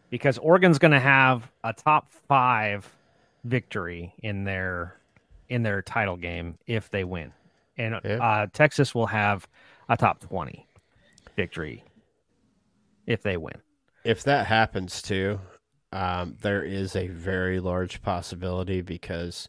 Because 0.10 0.38
Oregon's 0.38 0.78
going 0.80 0.92
to 0.92 1.00
have 1.00 1.50
a 1.64 1.72
top 1.72 2.12
five 2.28 2.90
victory 3.46 4.14
in 4.22 4.44
their 4.44 4.98
in 5.48 5.64
their 5.64 5.82
title 5.82 6.18
game 6.18 6.58
if 6.68 6.90
they 6.90 7.04
win, 7.06 7.32
and 7.78 8.00
Yeah. 8.04 8.18
uh, 8.18 8.48
Texas 8.52 8.94
will 8.94 9.08
have 9.08 9.48
a 9.88 9.96
top 9.96 10.20
twenty 10.20 10.68
victory 11.38 11.84
if 13.08 13.22
they 13.24 13.38
win. 13.38 13.56
if 14.04 14.24
that 14.24 14.48
happens 14.48 15.02
too, 15.02 15.40
um, 15.94 16.36
there 16.42 16.64
is 16.64 16.96
a 16.96 17.08
very 17.08 17.60
large 17.62 18.02
possibility 18.02 18.82
because 18.82 19.48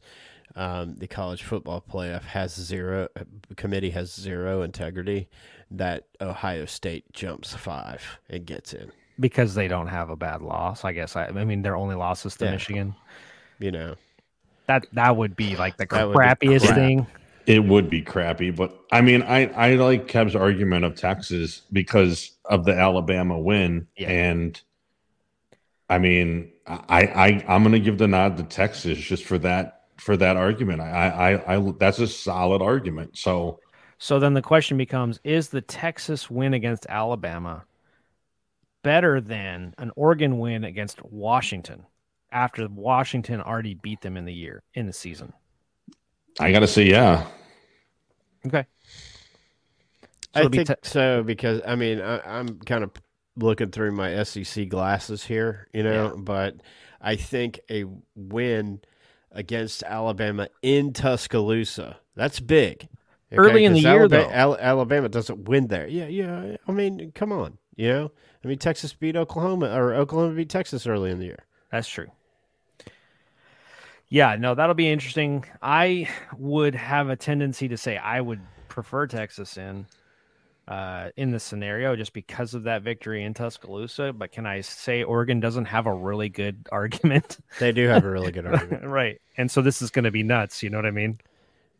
um, 0.56 0.96
the 0.96 1.06
college 1.06 1.42
football 1.42 1.82
playoff 1.88 2.22
has 2.22 2.54
zero 2.54 3.08
committee 3.56 3.90
has 3.90 4.12
zero 4.14 4.62
integrity 4.62 5.28
that 5.70 6.04
Ohio 6.20 6.66
State 6.66 7.10
jumps 7.12 7.54
five 7.54 8.02
and 8.28 8.44
gets 8.44 8.72
in. 8.74 8.92
Because 9.20 9.54
they 9.54 9.68
don't 9.68 9.86
have 9.88 10.10
a 10.10 10.16
bad 10.16 10.42
loss, 10.42 10.84
I 10.84 10.92
guess. 10.92 11.16
I, 11.16 11.26
I 11.26 11.44
mean, 11.44 11.62
their 11.62 11.76
only 11.76 11.94
loss 11.94 12.26
is 12.26 12.36
to 12.36 12.46
Yeah. 12.46 12.52
Michigan. 12.52 12.94
You 13.58 13.70
know, 13.70 13.94
That 14.66 14.86
that 14.92 15.16
would 15.16 15.36
be 15.36 15.56
like 15.56 15.76
the 15.76 15.86
That 15.86 16.08
crappiest 16.08 16.62
crap. 16.62 16.74
thing. 16.74 17.06
It 17.46 17.64
would 17.64 17.90
be 17.90 18.02
crappy, 18.02 18.50
but 18.50 18.78
I 18.92 19.00
mean, 19.00 19.22
I 19.22 19.46
I 19.46 19.74
like 19.74 20.06
Kev's 20.06 20.36
argument 20.36 20.84
of 20.84 20.94
Texas 20.96 21.62
because 21.72 22.32
of 22.44 22.64
the 22.64 22.74
Alabama 22.74 23.38
win, 23.38 23.88
Yeah. 23.96 24.10
and 24.10 24.60
I 25.88 25.98
mean, 25.98 26.52
I 26.66 27.02
I 27.02 27.44
I'm 27.48 27.62
gonna 27.62 27.78
give 27.78 27.98
the 27.98 28.08
nod 28.08 28.36
to 28.38 28.44
Texas 28.44 28.98
just 28.98 29.24
for 29.24 29.38
that 29.38 29.81
for 30.02 30.16
that 30.16 30.36
argument. 30.36 30.80
I 30.80 31.34
I, 31.34 31.56
I 31.56 31.72
that's 31.78 31.98
a 31.98 32.06
solid 32.08 32.62
argument. 32.62 33.18
So 33.18 33.60
So 33.98 34.18
then 34.18 34.34
the 34.34 34.42
question 34.42 34.76
becomes 34.76 35.18
is 35.24 35.48
the 35.48 35.62
Texas 35.62 36.30
win 36.30 36.52
against 36.52 36.84
Alabama 36.90 37.64
better 38.84 39.20
than 39.20 39.74
an 39.78 39.90
Oregon 39.96 40.38
win 40.38 40.62
against 40.64 41.02
Washington 41.04 41.86
after 42.30 42.68
Washington 42.68 43.40
already 43.40 43.74
beat 43.74 44.00
them 44.02 44.16
in 44.16 44.24
the 44.24 44.34
year 44.34 44.62
in 44.74 44.86
the 44.86 44.92
season? 44.92 45.32
I 46.40 46.52
gotta 46.52 46.66
say, 46.66 46.84
yeah, 46.84 47.26
Okay. 48.46 48.66
So 50.34 50.44
I 50.44 50.48
think 50.48 50.64
te- 50.64 50.74
so 50.82 51.22
because 51.22 51.60
I 51.66 51.74
mean 51.76 52.00
I, 52.00 52.20
I'm 52.38 52.58
kind 52.60 52.84
of 52.84 52.90
looking 53.36 53.70
through 53.70 53.92
my 53.92 54.10
SEC 54.10 54.66
glasses 54.66 55.24
here, 55.24 55.68
you 55.72 55.82
know, 55.82 56.08
Yeah. 56.08 56.12
but 56.16 56.56
I 57.00 57.16
think 57.16 57.60
a 57.70 57.84
win 58.14 58.80
against 59.32 59.82
Alabama 59.82 60.48
in 60.62 60.92
Tuscaloosa 60.92 61.98
that's 62.14 62.40
big. 62.40 62.88
Early 63.34 63.64
in 63.64 63.72
the 63.72 63.78
'Cause 63.78 63.84
year, 63.84 64.00
Alabama, 64.00 64.28
though. 64.28 64.56
Alabama 64.58 65.08
doesn't 65.08 65.48
win 65.48 65.68
there. 65.68 65.86
Yeah, 65.86 66.06
yeah. 66.06 66.56
I 66.68 66.72
mean, 66.72 67.12
come 67.14 67.32
on. 67.32 67.56
You 67.74 67.88
know, 67.88 68.12
I 68.44 68.48
mean, 68.48 68.58
Texas 68.58 68.92
beat 68.92 69.16
Oklahoma, 69.16 69.74
or 69.74 69.94
Oklahoma 69.94 70.34
beat 70.34 70.50
Texas 70.50 70.86
early 70.86 71.10
in 71.10 71.18
the 71.18 71.24
year. 71.24 71.46
That's 71.70 71.88
true. 71.88 72.08
Yeah, 74.10 74.36
no, 74.36 74.54
that'll 74.54 74.74
be 74.74 74.90
interesting. 74.92 75.46
I 75.62 76.06
would 76.36 76.74
have 76.74 77.08
a 77.08 77.16
tendency 77.16 77.68
to 77.68 77.78
say 77.78 77.96
I 77.96 78.20
would 78.20 78.40
prefer 78.68 79.06
Texas 79.06 79.56
in 79.56 79.86
uh, 80.68 81.10
in 81.16 81.30
the 81.30 81.40
scenario 81.40 81.96
just 81.96 82.12
because 82.12 82.54
of 82.54 82.64
that 82.64 82.82
victory 82.82 83.24
in 83.24 83.34
Tuscaloosa. 83.34 84.12
But 84.12 84.32
can 84.32 84.46
I 84.46 84.60
say 84.60 85.02
Oregon 85.02 85.40
doesn't 85.40 85.66
have 85.66 85.86
a 85.86 85.94
really 85.94 86.28
good 86.28 86.68
argument? 86.72 87.38
They 87.58 87.72
do 87.72 87.88
have 87.88 88.04
a 88.04 88.10
really 88.10 88.32
good 88.32 88.46
argument. 88.46 88.84
right. 88.86 89.20
And 89.36 89.50
so 89.50 89.62
this 89.62 89.82
is 89.82 89.90
going 89.90 90.04
to 90.04 90.10
be 90.10 90.22
nuts. 90.22 90.62
You 90.62 90.70
know 90.70 90.78
what 90.78 90.86
I 90.86 90.90
mean? 90.92 91.18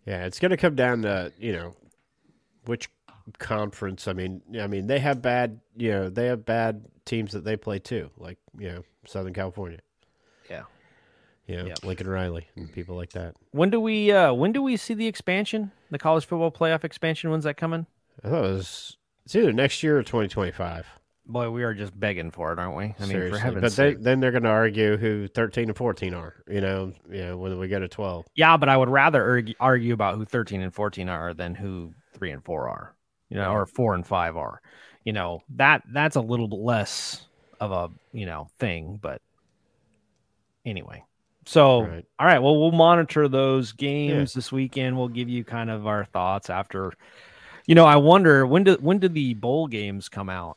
Yeah, 0.06 0.24
it's 0.24 0.40
going 0.40 0.50
to 0.50 0.56
come 0.56 0.74
down 0.74 1.02
to 1.02 1.32
you 1.38 1.52
know 1.52 1.76
which 2.64 2.88
conference. 3.38 4.08
I 4.08 4.12
mean, 4.12 4.42
I 4.60 4.66
mean 4.66 4.86
they 4.86 4.98
have 4.98 5.22
bad. 5.22 5.60
You 5.76 5.90
know, 5.92 6.08
they 6.10 6.26
have 6.26 6.44
bad 6.44 6.84
teams 7.04 7.32
that 7.32 7.44
they 7.44 7.56
play 7.56 7.78
too, 7.78 8.10
like 8.18 8.38
you 8.58 8.68
know 8.68 8.82
Southern 9.06 9.32
California. 9.32 9.78
Yeah. 10.50 10.62
Yeah, 11.46 11.64
Yep. 11.66 11.84
Lincoln 11.84 12.08
Riley 12.08 12.46
and 12.56 12.72
people 12.72 12.96
like 12.96 13.10
that. 13.12 13.34
When 13.50 13.70
do 13.70 13.80
we 13.80 14.10
uh 14.12 14.32
when 14.32 14.52
do 14.52 14.62
we 14.62 14.76
see 14.76 14.94
the 14.94 15.06
expansion? 15.06 15.70
The 15.90 15.98
college 15.98 16.24
football 16.24 16.50
playoff 16.50 16.84
expansion? 16.84 17.30
When's 17.30 17.44
that 17.44 17.56
coming? 17.56 17.86
I 18.24 18.28
thought 18.28 18.44
it 18.44 18.52
was 18.52 18.96
it's 19.24 19.34
either 19.36 19.52
next 19.52 19.82
year 19.82 19.98
or 19.98 20.02
twenty 20.02 20.28
twenty 20.28 20.52
five. 20.52 20.86
Boy, 21.24 21.50
we 21.50 21.62
are 21.62 21.72
just 21.72 21.98
begging 21.98 22.32
for 22.32 22.52
it, 22.52 22.58
aren't 22.58 22.76
we? 22.76 22.84
I 22.84 22.94
mean, 23.02 23.08
Seriously. 23.08 23.30
for 23.30 23.38
heaven's 23.38 23.62
but 23.62 23.72
they, 23.76 23.92
sake. 23.94 24.02
then 24.02 24.18
they're 24.18 24.32
going 24.32 24.42
to 24.42 24.48
argue 24.48 24.96
who 24.96 25.28
13 25.28 25.68
and 25.68 25.76
14 25.76 26.14
are, 26.14 26.34
you 26.48 26.60
know, 26.60 26.92
you 27.08 27.20
know, 27.24 27.36
when 27.36 27.60
we 27.60 27.68
go 27.68 27.78
to 27.78 27.86
12. 27.86 28.26
Yeah, 28.34 28.56
but 28.56 28.68
I 28.68 28.76
would 28.76 28.88
rather 28.88 29.22
argue, 29.24 29.54
argue 29.60 29.94
about 29.94 30.16
who 30.16 30.24
13 30.24 30.62
and 30.62 30.74
14 30.74 31.08
are 31.08 31.32
than 31.32 31.54
who 31.54 31.94
3 32.14 32.32
and 32.32 32.44
4 32.44 32.68
are. 32.68 32.96
You 33.28 33.36
know, 33.36 33.52
or 33.52 33.66
4 33.66 33.94
and 33.94 34.04
5 34.04 34.36
are. 34.36 34.60
You 35.04 35.12
know, 35.12 35.42
that 35.50 35.84
that's 35.92 36.16
a 36.16 36.20
little 36.20 36.48
bit 36.48 36.58
less 36.58 37.24
of 37.60 37.70
a, 37.70 37.88
you 38.12 38.26
know, 38.26 38.48
thing, 38.58 38.98
but 39.00 39.22
anyway. 40.66 41.04
So, 41.46 41.82
Right. 41.84 42.04
all 42.18 42.26
right, 42.26 42.40
well, 42.40 42.58
we'll 42.58 42.72
monitor 42.72 43.28
those 43.28 43.70
games 43.72 44.34
this 44.34 44.50
weekend. 44.50 44.98
We'll 44.98 45.08
give 45.08 45.28
you 45.28 45.44
kind 45.44 45.70
of 45.70 45.86
our 45.86 46.04
thoughts 46.04 46.50
after 46.50 46.92
You 47.66 47.74
know, 47.74 47.84
I 47.86 47.96
wonder 47.96 48.46
when 48.46 48.64
do 48.64 48.76
when 48.80 48.98
do 48.98 49.08
the 49.08 49.34
bowl 49.34 49.66
games 49.66 50.08
come 50.08 50.28
out? 50.28 50.56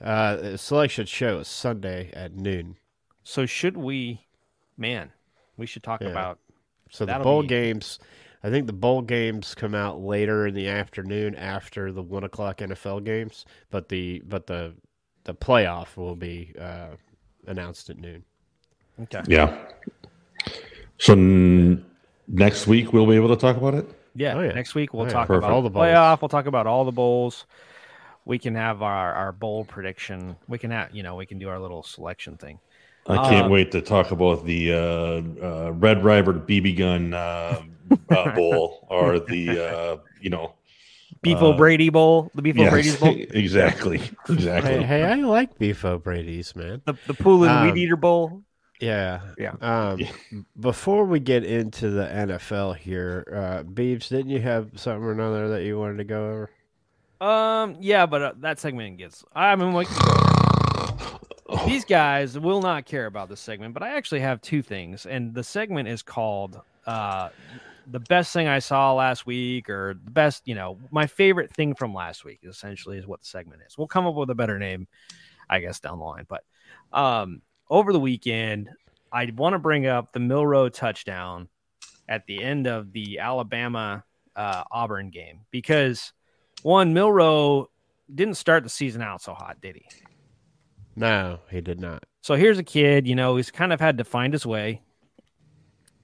Uh, 0.00 0.36
the 0.36 0.58
selection 0.58 1.06
show 1.06 1.38
is 1.38 1.48
Sunday 1.48 2.10
at 2.12 2.34
noon. 2.34 2.76
So 3.22 3.46
should 3.46 3.76
we 3.76 4.26
man, 4.76 5.12
we 5.56 5.66
should 5.66 5.82
talk 5.82 6.00
Yeah. 6.00 6.08
about 6.08 6.38
So 6.90 7.04
the 7.04 7.18
bowl 7.18 7.42
be- 7.42 7.48
games, 7.48 7.98
I 8.42 8.50
think 8.50 8.66
the 8.66 8.72
bowl 8.72 9.02
games 9.02 9.54
come 9.54 9.74
out 9.74 10.00
later 10.00 10.46
in 10.46 10.54
the 10.54 10.66
afternoon 10.68 11.34
after 11.36 11.92
the 11.92 12.02
one 12.02 12.24
o'clock 12.24 12.58
NFL 12.58 13.04
games, 13.04 13.44
but 13.70 13.88
the 13.88 14.22
but 14.26 14.46
the 14.46 14.74
the 15.24 15.34
playoff 15.34 15.96
will 15.96 16.16
be 16.16 16.52
uh, 16.58 16.96
announced 17.46 17.90
at 17.90 17.98
noon. 17.98 18.24
Okay. 19.02 19.20
Yeah. 19.28 19.56
So 20.98 21.12
n- 21.12 21.84
next 22.26 22.66
week 22.66 22.92
we'll 22.92 23.06
be 23.06 23.14
able 23.16 23.28
to 23.28 23.36
talk 23.36 23.56
about 23.56 23.74
it. 23.74 23.86
Yeah, 24.14 24.36
Oh, 24.36 24.40
yeah. 24.42 24.52
next 24.52 24.74
week 24.74 24.92
we'll 24.94 25.06
Oh, 25.06 25.08
talk 25.08 25.26
Perfect. 25.28 25.44
about 25.44 25.50
All 25.50 25.62
the 25.62 25.68
the 25.68 25.70
bowls. 25.70 25.84
playoff. 25.92 26.20
We'll 26.22 26.28
talk 26.28 26.46
about 26.46 26.66
all 26.66 26.84
the 26.84 26.92
bowls. 26.92 27.46
We 28.24 28.38
can 28.38 28.54
have 28.54 28.82
our, 28.82 29.14
our 29.14 29.32
bowl 29.32 29.64
prediction. 29.64 30.36
We 30.48 30.58
can 30.58 30.70
have 30.70 30.94
you 30.94 31.02
know 31.02 31.16
we 31.16 31.26
can 31.26 31.38
do 31.38 31.48
our 31.48 31.58
little 31.60 31.82
selection 31.82 32.36
thing. 32.36 32.60
I 33.06 33.18
can't 33.18 33.46
Um, 33.46 33.50
wait 33.50 33.72
to 33.72 33.80
talk 33.80 34.10
about 34.10 34.44
the 34.44 34.72
uh, 34.72 34.78
uh, 35.46 35.72
Red 35.72 36.04
River 36.04 36.34
BB 36.34 36.76
gun 36.76 37.14
uh, 37.14 37.62
uh, 38.10 38.28
bowl 38.34 38.86
or 38.90 39.18
the 39.20 39.58
uh, 39.58 39.96
you 40.20 40.30
know 40.30 40.54
Beef 41.22 41.42
Uh, 41.42 41.46
O'Brady 41.46 41.90
Bowl, 41.90 42.30
the 42.34 42.42
Beef 42.42 42.56
yeah, 42.56 42.66
O'Brady's 42.68 42.96
Bowl, 42.96 43.24
exactly 43.30 44.00
exactly. 44.28 44.70
Hey, 44.70 44.82
hey, 44.82 45.04
I 45.04 45.14
like 45.16 45.58
beef 45.58 45.84
O'Brady's, 45.84 46.54
man. 46.56 46.82
the 46.86 46.94
the 47.06 47.14
Poulan 47.14 47.48
Um, 47.48 47.60
Weed 47.60 47.76
Eater 47.76 47.96
Bowl. 47.96 48.42
Yeah, 48.80 49.20
Yeah. 49.38 49.54
Um, 49.60 49.98
Yeah. 49.98 50.12
Before 50.58 51.04
we 51.04 51.20
get 51.20 51.44
into 51.44 51.90
the 51.90 52.04
NFL 52.04 52.76
here, 52.76 53.24
uh, 53.30 53.62
Beebs, 53.70 54.08
didn't 54.08 54.30
you 54.30 54.40
have 54.40 54.70
something 54.76 55.04
or 55.04 55.12
another 55.12 55.48
that 55.50 55.64
you 55.64 55.78
wanted 55.78 55.98
to 55.98 56.04
go 56.04 56.30
over? 56.30 56.50
Um, 57.20 57.76
yeah, 57.80 58.06
but 58.06 58.22
uh, 58.22 58.32
that 58.38 58.58
segment 58.58 58.96
gets. 58.96 59.22
I 59.34 59.54
mean, 59.54 59.72
like 59.74 59.88
these 61.66 61.84
guys 61.84 62.38
will 62.38 62.62
not 62.62 62.86
care 62.86 63.06
about 63.06 63.28
this 63.28 63.40
segment, 63.40 63.74
but 63.74 63.82
I 63.82 63.96
actually 63.96 64.20
have 64.20 64.40
two 64.40 64.62
things, 64.62 65.04
and 65.04 65.34
the 65.34 65.44
segment 65.44 65.88
is 65.88 66.02
called 66.02 66.60
uh, 66.86 67.28
"the 67.86 68.00
best 68.00 68.32
thing 68.32 68.48
I 68.48 68.58
saw 68.58 68.94
last 68.94 69.26
week" 69.26 69.68
or 69.68 70.00
"the 70.02 70.10
best," 70.10 70.48
you 70.48 70.54
know, 70.54 70.78
my 70.90 71.06
favorite 71.06 71.54
thing 71.54 71.74
from 71.74 71.92
last 71.92 72.24
week. 72.24 72.40
Essentially, 72.42 72.96
is 72.96 73.06
what 73.06 73.20
the 73.20 73.26
segment 73.26 73.60
is. 73.66 73.76
We'll 73.76 73.86
come 73.86 74.06
up 74.06 74.14
with 74.14 74.30
a 74.30 74.34
better 74.34 74.58
name, 74.58 74.88
I 75.50 75.60
guess, 75.60 75.78
down 75.80 75.98
the 75.98 76.04
line. 76.04 76.26
But 76.26 76.44
um, 76.92 77.42
over 77.70 77.92
the 77.92 78.00
weekend, 78.00 78.68
I 79.12 79.30
want 79.36 79.54
to 79.54 79.58
bring 79.58 79.86
up 79.86 80.12
the 80.12 80.20
Milroe 80.20 80.68
touchdown 80.68 81.48
at 82.08 82.26
the 82.26 82.42
end 82.42 82.66
of 82.66 82.92
the 82.92 83.18
Alabama 83.20 84.04
uh, 84.36 84.64
Auburn 84.70 85.10
game 85.10 85.40
because 85.50 86.12
one 86.62 86.92
Milroe 86.92 87.70
didn't 88.12 88.34
start 88.34 88.64
the 88.64 88.68
season 88.68 89.00
out 89.02 89.22
so 89.22 89.32
hot, 89.32 89.60
did 89.62 89.76
he? 89.76 89.84
No, 90.96 91.38
he 91.50 91.60
did 91.60 91.80
not. 91.80 92.04
So 92.22 92.34
here's 92.34 92.58
a 92.58 92.62
kid, 92.64 93.06
you 93.06 93.14
know, 93.14 93.36
he's 93.36 93.50
kind 93.50 93.72
of 93.72 93.80
had 93.80 93.98
to 93.98 94.04
find 94.04 94.32
his 94.32 94.44
way 94.44 94.82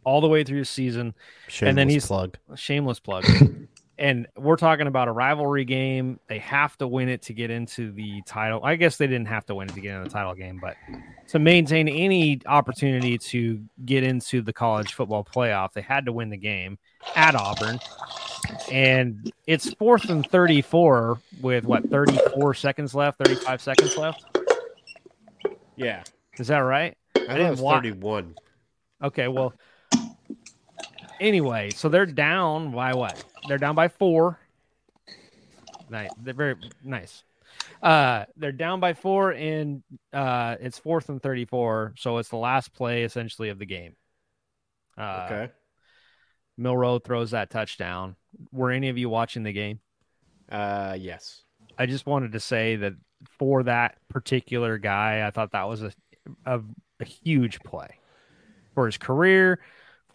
all 0.04 0.20
the 0.20 0.28
way 0.28 0.44
through 0.44 0.60
the 0.60 0.64
season. 0.64 1.14
Shameless 1.48 1.68
And 1.70 1.78
then 1.78 1.88
he's- 1.88 2.06
plug. 2.06 2.38
Shameless 2.54 3.00
plug. 3.00 3.24
and 3.99 4.26
we're 4.36 4.57
talking 4.57 4.86
about 4.86 5.09
a 5.09 5.12
rivalry 5.12 5.64
game. 5.64 6.20
They 6.28 6.38
have 6.40 6.76
to 6.78 6.86
win 6.86 7.09
it 7.09 7.22
to 7.22 7.32
get 7.32 7.51
into 7.51 7.92
the 7.92 8.22
title. 8.26 8.61
I 8.62 8.76
guess 8.76 8.97
they 8.97 9.07
didn't 9.07 9.28
have 9.28 9.47
to 9.47 9.55
win 9.55 9.68
it 9.68 9.74
to 9.74 9.80
get 9.80 9.97
in 9.97 10.05
the 10.05 10.11
title 10.11 10.34
game, 10.34 10.59
but 10.61 10.76
to 11.28 11.38
maintain 11.38 11.88
any 11.88 12.40
opportunity 12.47 13.16
to 13.18 13.62
get 13.84 14.03
into 14.05 14.42
the 14.42 14.53
college 14.53 14.92
football 14.94 15.24
playoff, 15.24 15.72
they 15.72 15.80
had 15.80 16.05
to 16.07 16.12
win 16.12 16.28
the 16.28 16.36
game 16.36 16.78
at 17.14 17.34
Auburn. 17.34 17.78
And 18.70 19.32
it's 19.47 19.72
fourth 19.74 20.11
and 20.11 20.26
34 20.28 21.18
with 21.40 21.64
what, 21.64 21.88
34 21.88 22.55
seconds 22.55 22.94
left, 22.94 23.18
35 23.18 23.61
seconds 23.62 23.97
left? 23.97 24.24
Yeah, 25.76 26.03
Is 26.38 26.49
that 26.49 26.59
right? 26.59 26.97
I, 27.14 27.18
thought 27.18 27.30
it 27.30 27.34
didn't 27.34 27.51
was 27.51 27.61
wa- 27.61 27.74
thirty-one. 27.76 28.34
Okay, 29.03 29.28
well, 29.28 29.53
anyway, 31.20 31.70
so 31.70 31.88
they're 31.88 32.06
down 32.06 32.70
by 32.72 32.94
what? 32.94 33.22
They're 33.48 33.58
down 33.58 33.74
by 33.74 33.88
four. 33.88 34.38
Nice. 35.88 36.10
They're 36.22 36.34
very 36.34 36.56
nice. 36.82 37.22
Uh, 37.82 38.24
they're 38.36 38.52
down 38.52 38.80
by 38.80 38.94
four, 38.94 39.32
and 39.32 39.82
uh, 40.12 40.56
it's 40.60 40.78
fourth 40.78 41.08
and 41.08 41.22
thirty-four. 41.22 41.94
So 41.96 42.18
it's 42.18 42.28
the 42.28 42.36
last 42.36 42.74
play 42.74 43.04
essentially 43.04 43.48
of 43.48 43.58
the 43.58 43.66
game. 43.66 43.94
Uh, 44.98 45.26
Okay. 45.26 45.52
Milroe 46.58 46.98
throws 46.98 47.32
that 47.32 47.50
touchdown. 47.50 48.16
Were 48.50 48.70
any 48.70 48.88
of 48.88 48.96
you 48.96 49.10
watching 49.10 49.42
the 49.42 49.52
game? 49.52 49.80
Uh, 50.50 50.96
yes. 50.98 51.42
I 51.78 51.84
just 51.84 52.06
wanted 52.06 52.32
to 52.32 52.40
say 52.40 52.76
that 52.76 52.94
for 53.38 53.62
that 53.64 53.98
particular 54.08 54.78
guy, 54.78 55.26
I 55.26 55.30
thought 55.30 55.52
that 55.52 55.68
was 55.68 55.82
a, 55.82 55.92
a, 56.46 56.60
a 57.00 57.04
huge 57.04 57.60
play 57.60 57.98
for 58.74 58.86
his 58.86 58.96
career, 58.96 59.60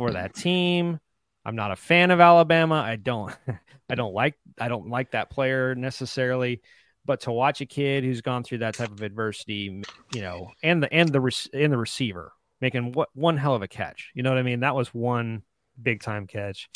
for 0.02 0.12
that 0.14 0.34
team. 0.34 1.00
I'm 1.46 1.56
not 1.56 1.72
a 1.72 1.76
fan 1.76 2.12
of 2.12 2.20
Alabama. 2.20 2.76
I 2.76 2.96
don't, 2.96 3.36
I 3.90 3.96
don't 3.96 4.14
like, 4.14 4.36
I 4.60 4.68
don't 4.68 4.90
like 4.90 5.12
that 5.12 5.30
player 5.30 5.76
necessarily. 5.76 6.62
But 7.06 7.22
to 7.22 7.32
watch 7.32 7.62
a 7.62 7.66
kid 7.66 8.04
who's 8.04 8.22
gone 8.22 8.44
through 8.44 8.60
that 8.60 8.76
type 8.76 8.92
of 8.92 9.02
adversity, 9.02 9.84
you 10.14 10.22
know, 10.22 10.52
and 10.62 10.84
the 10.84 10.94
and 10.94 11.10
the 11.10 11.50
and 11.52 11.74
the 11.74 11.78
receiver 11.78 12.32
making 12.62 12.92
what 12.92 13.10
one 13.16 13.38
hell 13.38 13.56
of 13.56 13.64
a 13.64 13.68
catch. 13.68 14.12
You 14.14 14.22
know 14.22 14.30
what 14.30 14.38
I 14.38 14.44
mean? 14.44 14.60
That 14.60 14.76
was 14.76 14.94
one 14.94 15.42
big 15.82 16.02
time 16.02 16.28
catch. 16.28 16.70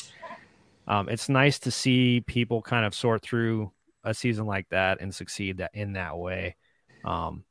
Um, 0.87 1.09
it's 1.09 1.29
nice 1.29 1.59
to 1.59 1.71
see 1.71 2.21
people 2.21 2.63
kind 2.63 2.85
of 2.85 2.95
sort 2.95 3.21
through 3.21 3.71
a 4.03 4.15
season 4.15 4.47
like 4.47 4.67
that 4.69 4.99
and 4.99 5.13
succeed 5.13 5.57
that 5.57 5.71
in 5.75 5.93
that 5.93 6.17
way, 6.17 6.55
um, 7.03 7.43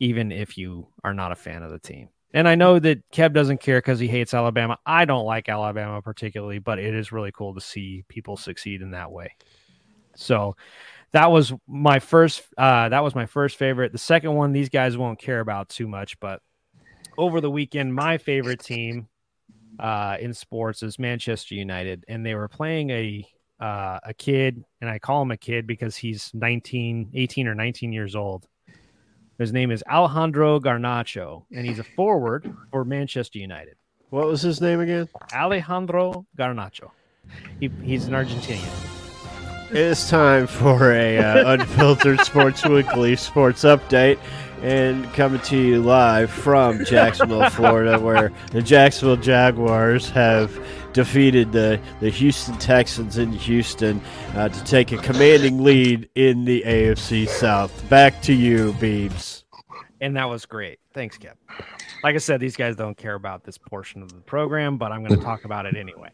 even 0.00 0.32
if 0.32 0.56
you 0.56 0.88
are 1.04 1.14
not 1.14 1.32
a 1.32 1.36
fan 1.36 1.62
of 1.62 1.70
the 1.70 1.78
team. 1.78 2.08
And 2.34 2.48
I 2.48 2.54
know 2.54 2.78
that 2.78 3.10
Kev 3.10 3.32
doesn't 3.32 3.60
care 3.60 3.78
because 3.78 3.98
he 3.98 4.08
hates 4.08 4.32
Alabama. 4.32 4.78
I 4.86 5.04
don't 5.04 5.26
like 5.26 5.48
Alabama 5.48 6.00
particularly, 6.00 6.58
but 6.58 6.78
it 6.78 6.94
is 6.94 7.12
really 7.12 7.32
cool 7.32 7.54
to 7.54 7.60
see 7.60 8.04
people 8.08 8.36
succeed 8.36 8.80
in 8.80 8.92
that 8.92 9.12
way. 9.12 9.36
So 10.16 10.56
that 11.12 11.30
was 11.30 11.52
my 11.66 11.98
first. 11.98 12.42
Uh, 12.56 12.88
that 12.88 13.04
was 13.04 13.14
my 13.14 13.26
first 13.26 13.56
favorite. 13.56 13.92
The 13.92 13.98
second 13.98 14.34
one, 14.34 14.52
these 14.52 14.70
guys 14.70 14.96
won't 14.96 15.18
care 15.18 15.40
about 15.40 15.68
too 15.68 15.86
much, 15.86 16.18
but 16.20 16.40
over 17.18 17.40
the 17.40 17.50
weekend, 17.50 17.94
my 17.94 18.18
favorite 18.18 18.60
team 18.60 19.08
uh, 19.78 20.16
in 20.20 20.32
sports 20.32 20.82
is 20.82 20.98
Manchester 20.98 21.54
United, 21.54 22.04
and 22.08 22.24
they 22.24 22.34
were 22.34 22.48
playing 22.48 22.90
a 22.90 23.26
uh, 23.60 24.00
a 24.04 24.14
kid, 24.14 24.64
and 24.80 24.90
I 24.90 24.98
call 24.98 25.22
him 25.22 25.30
a 25.30 25.36
kid 25.36 25.66
because 25.68 25.96
he's 25.96 26.32
19, 26.34 27.10
18 27.14 27.46
or 27.46 27.54
19 27.54 27.92
years 27.92 28.16
old. 28.16 28.46
His 29.42 29.52
name 29.52 29.72
is 29.72 29.82
Alejandro 29.90 30.60
Garnacho, 30.60 31.42
and 31.52 31.66
he's 31.66 31.80
a 31.80 31.82
forward 31.82 32.54
for 32.70 32.84
Manchester 32.84 33.40
United. 33.40 33.74
What 34.10 34.28
was 34.28 34.40
his 34.40 34.60
name 34.60 34.78
again? 34.78 35.08
Alejandro 35.34 36.24
Garnacho. 36.38 36.92
He, 37.58 37.68
he's 37.82 38.06
an 38.06 38.14
Argentinian. 38.14 38.70
It's 39.72 40.08
time 40.08 40.46
for 40.46 40.92
a 40.92 41.18
uh, 41.18 41.54
unfiltered 41.54 42.20
Sports 42.24 42.64
Weekly 42.64 43.16
sports 43.16 43.64
update, 43.64 44.20
and 44.62 45.12
coming 45.12 45.40
to 45.40 45.56
you 45.56 45.82
live 45.82 46.30
from 46.30 46.84
Jacksonville, 46.84 47.50
Florida, 47.50 47.98
where 47.98 48.30
the 48.52 48.62
Jacksonville 48.62 49.16
Jaguars 49.16 50.08
have 50.10 50.56
defeated 50.92 51.52
the, 51.52 51.80
the 52.00 52.10
Houston 52.10 52.56
Texans 52.58 53.18
in 53.18 53.32
Houston 53.32 54.00
uh, 54.34 54.48
to 54.48 54.64
take 54.64 54.92
a 54.92 54.98
commanding 54.98 55.62
lead 55.62 56.08
in 56.14 56.44
the 56.44 56.62
AFC 56.66 57.28
South. 57.28 57.88
Back 57.88 58.20
to 58.22 58.32
you, 58.32 58.72
Beebs. 58.74 59.44
And 60.00 60.16
that 60.16 60.28
was 60.28 60.46
great. 60.46 60.80
Thanks, 60.94 61.16
Kip. 61.16 61.38
Like 62.02 62.16
I 62.16 62.18
said, 62.18 62.40
these 62.40 62.56
guys 62.56 62.74
don't 62.74 62.96
care 62.96 63.14
about 63.14 63.44
this 63.44 63.56
portion 63.56 64.02
of 64.02 64.12
the 64.12 64.20
program, 64.20 64.76
but 64.76 64.90
I'm 64.90 65.04
going 65.04 65.18
to 65.18 65.24
talk 65.24 65.44
about 65.44 65.66
it 65.66 65.76
anyway. 65.76 66.10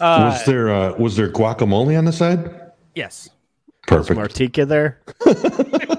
Uh, 0.00 0.30
was 0.32 0.44
there 0.46 0.70
uh, 0.74 0.92
was 0.94 1.16
there 1.16 1.30
guacamole 1.30 1.96
on 1.98 2.04
the 2.04 2.12
side? 2.12 2.72
yes. 2.94 3.28
Perfect. 3.86 4.18
Martika 4.20 4.68
there? 4.68 5.00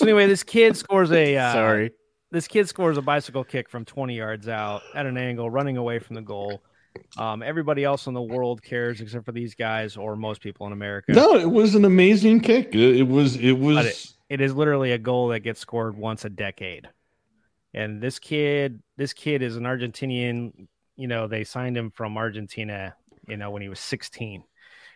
So 0.00 0.06
anyway, 0.06 0.26
this 0.28 0.42
kid 0.42 0.78
scores 0.78 1.12
a 1.12 1.36
uh, 1.36 1.52
Sorry. 1.52 1.90
This 2.30 2.46
kid 2.48 2.68
scores 2.68 2.96
a 2.96 3.02
bicycle 3.02 3.44
kick 3.44 3.68
from 3.68 3.84
20 3.84 4.16
yards 4.16 4.48
out 4.48 4.82
at 4.94 5.06
an 5.06 5.16
angle, 5.16 5.50
running 5.50 5.76
away 5.76 5.98
from 5.98 6.14
the 6.16 6.22
goal. 6.22 6.62
Um, 7.16 7.42
everybody 7.42 7.84
else 7.84 8.06
in 8.06 8.14
the 8.14 8.22
world 8.22 8.62
cares 8.62 9.00
except 9.00 9.24
for 9.24 9.32
these 9.32 9.54
guys 9.54 9.96
or 9.96 10.16
most 10.16 10.40
people 10.40 10.66
in 10.66 10.72
America. 10.72 11.12
No, 11.12 11.36
it 11.36 11.50
was 11.50 11.74
an 11.74 11.84
amazing 11.84 12.40
kick. 12.40 12.74
It, 12.74 13.04
was 13.04 13.36
it 13.36 13.52
was 13.52 13.86
it- 13.86 14.14
It 14.28 14.40
is 14.40 14.54
literally 14.54 14.92
a 14.92 14.98
goal 14.98 15.28
that 15.28 15.40
gets 15.40 15.60
scored 15.60 15.96
once 15.96 16.24
a 16.24 16.30
decade. 16.30 16.88
And 17.74 18.00
this 18.00 18.18
kid, 18.18 18.82
this 18.96 19.12
kid 19.12 19.42
is 19.42 19.56
an 19.56 19.62
Argentinian. 19.64 20.66
You 20.96 21.06
know, 21.08 21.28
they 21.28 21.44
signed 21.44 21.76
him 21.76 21.90
from 21.90 22.16
Argentina. 22.16 22.94
You 23.28 23.36
know, 23.36 23.50
when 23.50 23.62
he 23.62 23.68
was 23.68 23.78
16. 23.80 24.42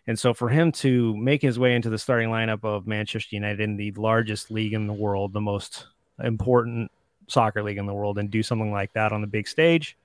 And 0.06 0.18
so 0.18 0.34
for 0.34 0.48
him 0.48 0.72
to 0.72 1.16
make 1.16 1.40
his 1.40 1.58
way 1.58 1.74
into 1.74 1.88
the 1.90 1.98
starting 1.98 2.28
lineup 2.28 2.64
of 2.64 2.86
Manchester 2.86 3.36
United 3.36 3.60
in 3.60 3.76
the 3.76 3.92
largest 3.92 4.50
league 4.50 4.72
in 4.72 4.86
the 4.88 4.92
world, 4.92 5.32
the 5.32 5.40
most 5.40 5.86
important 6.22 6.90
soccer 7.28 7.62
league 7.62 7.78
in 7.78 7.86
the 7.86 7.94
world, 7.94 8.18
and 8.18 8.30
do 8.30 8.42
something 8.42 8.72
like 8.72 8.92
that 8.94 9.12
on 9.12 9.20
the 9.20 9.26
big 9.26 9.48
stage, 9.48 9.96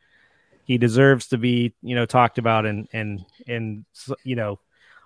he 0.64 0.78
deserves 0.78 1.28
to 1.28 1.38
be, 1.38 1.74
you 1.82 1.96
know, 1.96 2.06
talked 2.06 2.38
about 2.38 2.66
and 2.66 2.88
and 2.94 3.26
and 3.48 3.86
you 4.24 4.36
know, 4.36 4.60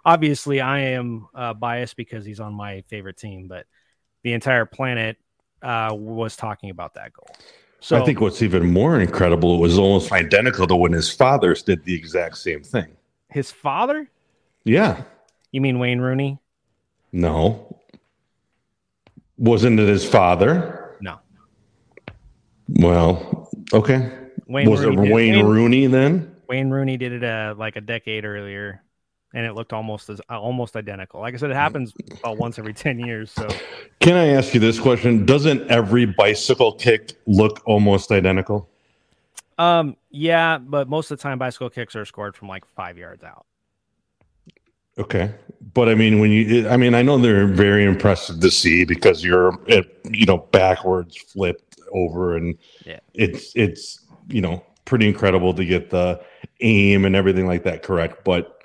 obviously 0.05 0.61
I 0.61 0.79
am 0.79 1.27
uh, 1.33 1.53
biased 1.53 1.95
because 1.95 2.25
he's 2.25 2.39
on 2.39 2.53
my 2.53 2.81
favorite 2.89 3.17
team, 3.17 3.47
but 3.47 3.65
the 4.23 4.33
entire 4.33 4.65
planet 4.65 5.17
uh, 5.61 5.89
was 5.93 6.35
talking 6.35 6.69
about 6.69 6.95
that 6.95 7.13
goal. 7.13 7.35
So 7.79 8.01
I 8.01 8.05
think 8.05 8.21
what's 8.21 8.41
even 8.41 8.71
more 8.71 8.99
incredible 8.99 9.55
it 9.55 9.59
was 9.59 9.77
almost 9.77 10.11
identical 10.13 10.65
to 10.67 10.75
when 10.75 10.93
his 10.93 11.09
fathers 11.09 11.63
did 11.63 11.83
the 11.83 11.93
exact 11.93 12.37
same 12.37 12.63
thing. 12.63 12.95
his 13.29 13.51
father, 13.51 14.09
Yeah. 14.63 15.03
you 15.51 15.59
mean 15.59 15.79
Wayne 15.79 15.99
Rooney? 15.99 16.39
No. 17.11 17.77
Wasn't 19.37 19.79
it 19.79 19.87
his 19.87 20.07
father? 20.07 20.82
Well, 22.69 23.49
okay. 23.73 24.11
Wayne 24.47 24.69
was 24.69 24.81
Rooney 24.81 25.09
it 25.09 25.13
Wayne 25.13 25.35
Wayne- 25.35 25.45
Rooney 25.45 25.87
then? 25.87 26.35
Wayne 26.47 26.69
Rooney 26.69 26.97
did 26.97 27.11
it 27.13 27.23
uh, 27.23 27.55
like 27.57 27.75
a 27.77 27.81
decade 27.81 28.25
earlier, 28.25 28.81
and 29.33 29.45
it 29.45 29.53
looked 29.53 29.73
almost 29.73 30.09
as 30.09 30.19
uh, 30.29 30.39
almost 30.39 30.75
identical. 30.75 31.21
Like 31.21 31.33
I 31.33 31.37
said, 31.37 31.49
it 31.51 31.55
happens 31.55 31.93
about 32.19 32.37
once 32.37 32.59
every 32.59 32.73
ten 32.73 32.99
years. 32.99 33.31
So 33.31 33.47
Can 33.99 34.15
I 34.15 34.27
ask 34.27 34.53
you 34.53 34.59
this 34.59 34.79
question? 34.79 35.25
Doesn't 35.25 35.69
every 35.71 36.05
bicycle 36.05 36.73
kick 36.73 37.13
look 37.25 37.61
almost 37.65 38.11
identical? 38.11 38.69
Um, 39.57 39.95
yeah, 40.09 40.57
but 40.57 40.89
most 40.89 41.11
of 41.11 41.17
the 41.17 41.21
time 41.23 41.39
bicycle 41.39 41.69
kicks 41.69 41.95
are 41.95 42.05
scored 42.05 42.35
from 42.35 42.47
like 42.49 42.65
five 42.75 42.97
yards 42.97 43.23
out. 43.23 43.45
Okay. 44.97 45.33
But 45.73 45.89
I 45.89 45.95
mean, 45.95 46.19
when 46.19 46.31
you, 46.31 46.67
I 46.67 46.77
mean, 46.77 46.93
I 46.93 47.01
know 47.01 47.17
they're 47.17 47.47
very 47.47 47.83
impressive 47.85 48.39
to 48.41 48.51
see 48.51 48.83
because 48.85 49.23
you're, 49.23 49.57
eh, 49.69 49.81
you 50.11 50.25
know, 50.25 50.37
backwards 50.37 51.17
flipped 51.17 51.72
over 51.93 52.35
and 52.37 52.57
Yeah. 52.85 52.99
it's, 53.13 53.53
it's, 53.55 54.05
you 54.27 54.41
know, 54.41 54.63
pretty 54.85 55.07
incredible 55.07 55.53
to 55.53 55.65
get 55.65 55.89
the 55.89 56.21
aim 56.59 57.05
and 57.05 57.15
everything 57.15 57.47
like 57.47 57.63
that 57.63 57.83
correct. 57.83 58.23
But 58.23 58.63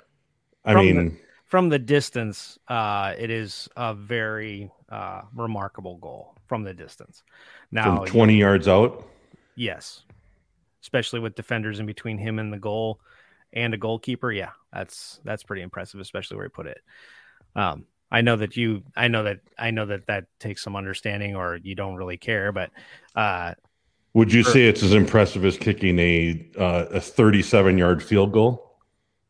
I 0.65 0.73
From 0.73 0.85
mean, 0.85 1.19
From 1.45 1.69
the 1.69 1.79
distance, 1.79 2.59
uh, 2.67 3.13
it 3.17 3.29
is 3.29 3.69
a 3.75 3.93
very 3.93 4.71
uh, 4.89 5.21
remarkable 5.33 5.97
goal 5.97 6.35
from 6.47 6.63
the 6.63 6.73
distance. 6.73 7.23
Now, 7.71 7.97
from 7.97 8.05
20 8.05 8.35
yards 8.37 8.67
out, 8.67 9.07
yes, 9.55 10.03
especially 10.81 11.19
with 11.19 11.35
defenders 11.35 11.79
in 11.79 11.85
between 11.85 12.17
him 12.17 12.39
and 12.39 12.51
the 12.53 12.57
goal 12.59 12.99
and 13.53 13.73
a 13.73 13.77
goalkeeper, 13.77 14.31
yeah, 14.31 14.51
that's 14.71 15.19
that's 15.23 15.43
pretty 15.43 15.61
impressive, 15.63 15.99
especially 15.99 16.37
where 16.37 16.45
he 16.45 16.49
put 16.49 16.67
it. 16.67 16.81
Um, 17.55 17.85
I 18.11 18.21
know 18.21 18.35
that 18.37 18.57
you, 18.57 18.83
I 18.95 19.07
know 19.07 19.23
that, 19.23 19.39
I 19.57 19.71
know 19.71 19.85
that 19.85 20.07
that 20.07 20.25
takes 20.39 20.63
some 20.63 20.75
understanding, 20.75 21.35
or 21.35 21.57
you 21.61 21.75
don't 21.75 21.95
really 21.95 22.17
care, 22.17 22.51
but 22.51 22.71
uh, 23.15 23.53
would 24.13 24.33
you 24.33 24.43
Sure. 24.43 24.53
say 24.53 24.67
it's 24.67 24.81
as 24.83 24.93
impressive 24.93 25.45
as 25.45 25.57
kicking 25.57 25.99
a, 25.99 26.49
uh, 26.57 26.85
a 26.91 26.99
37 27.01 27.77
yard 27.77 28.01
field 28.01 28.31
goal? 28.31 28.77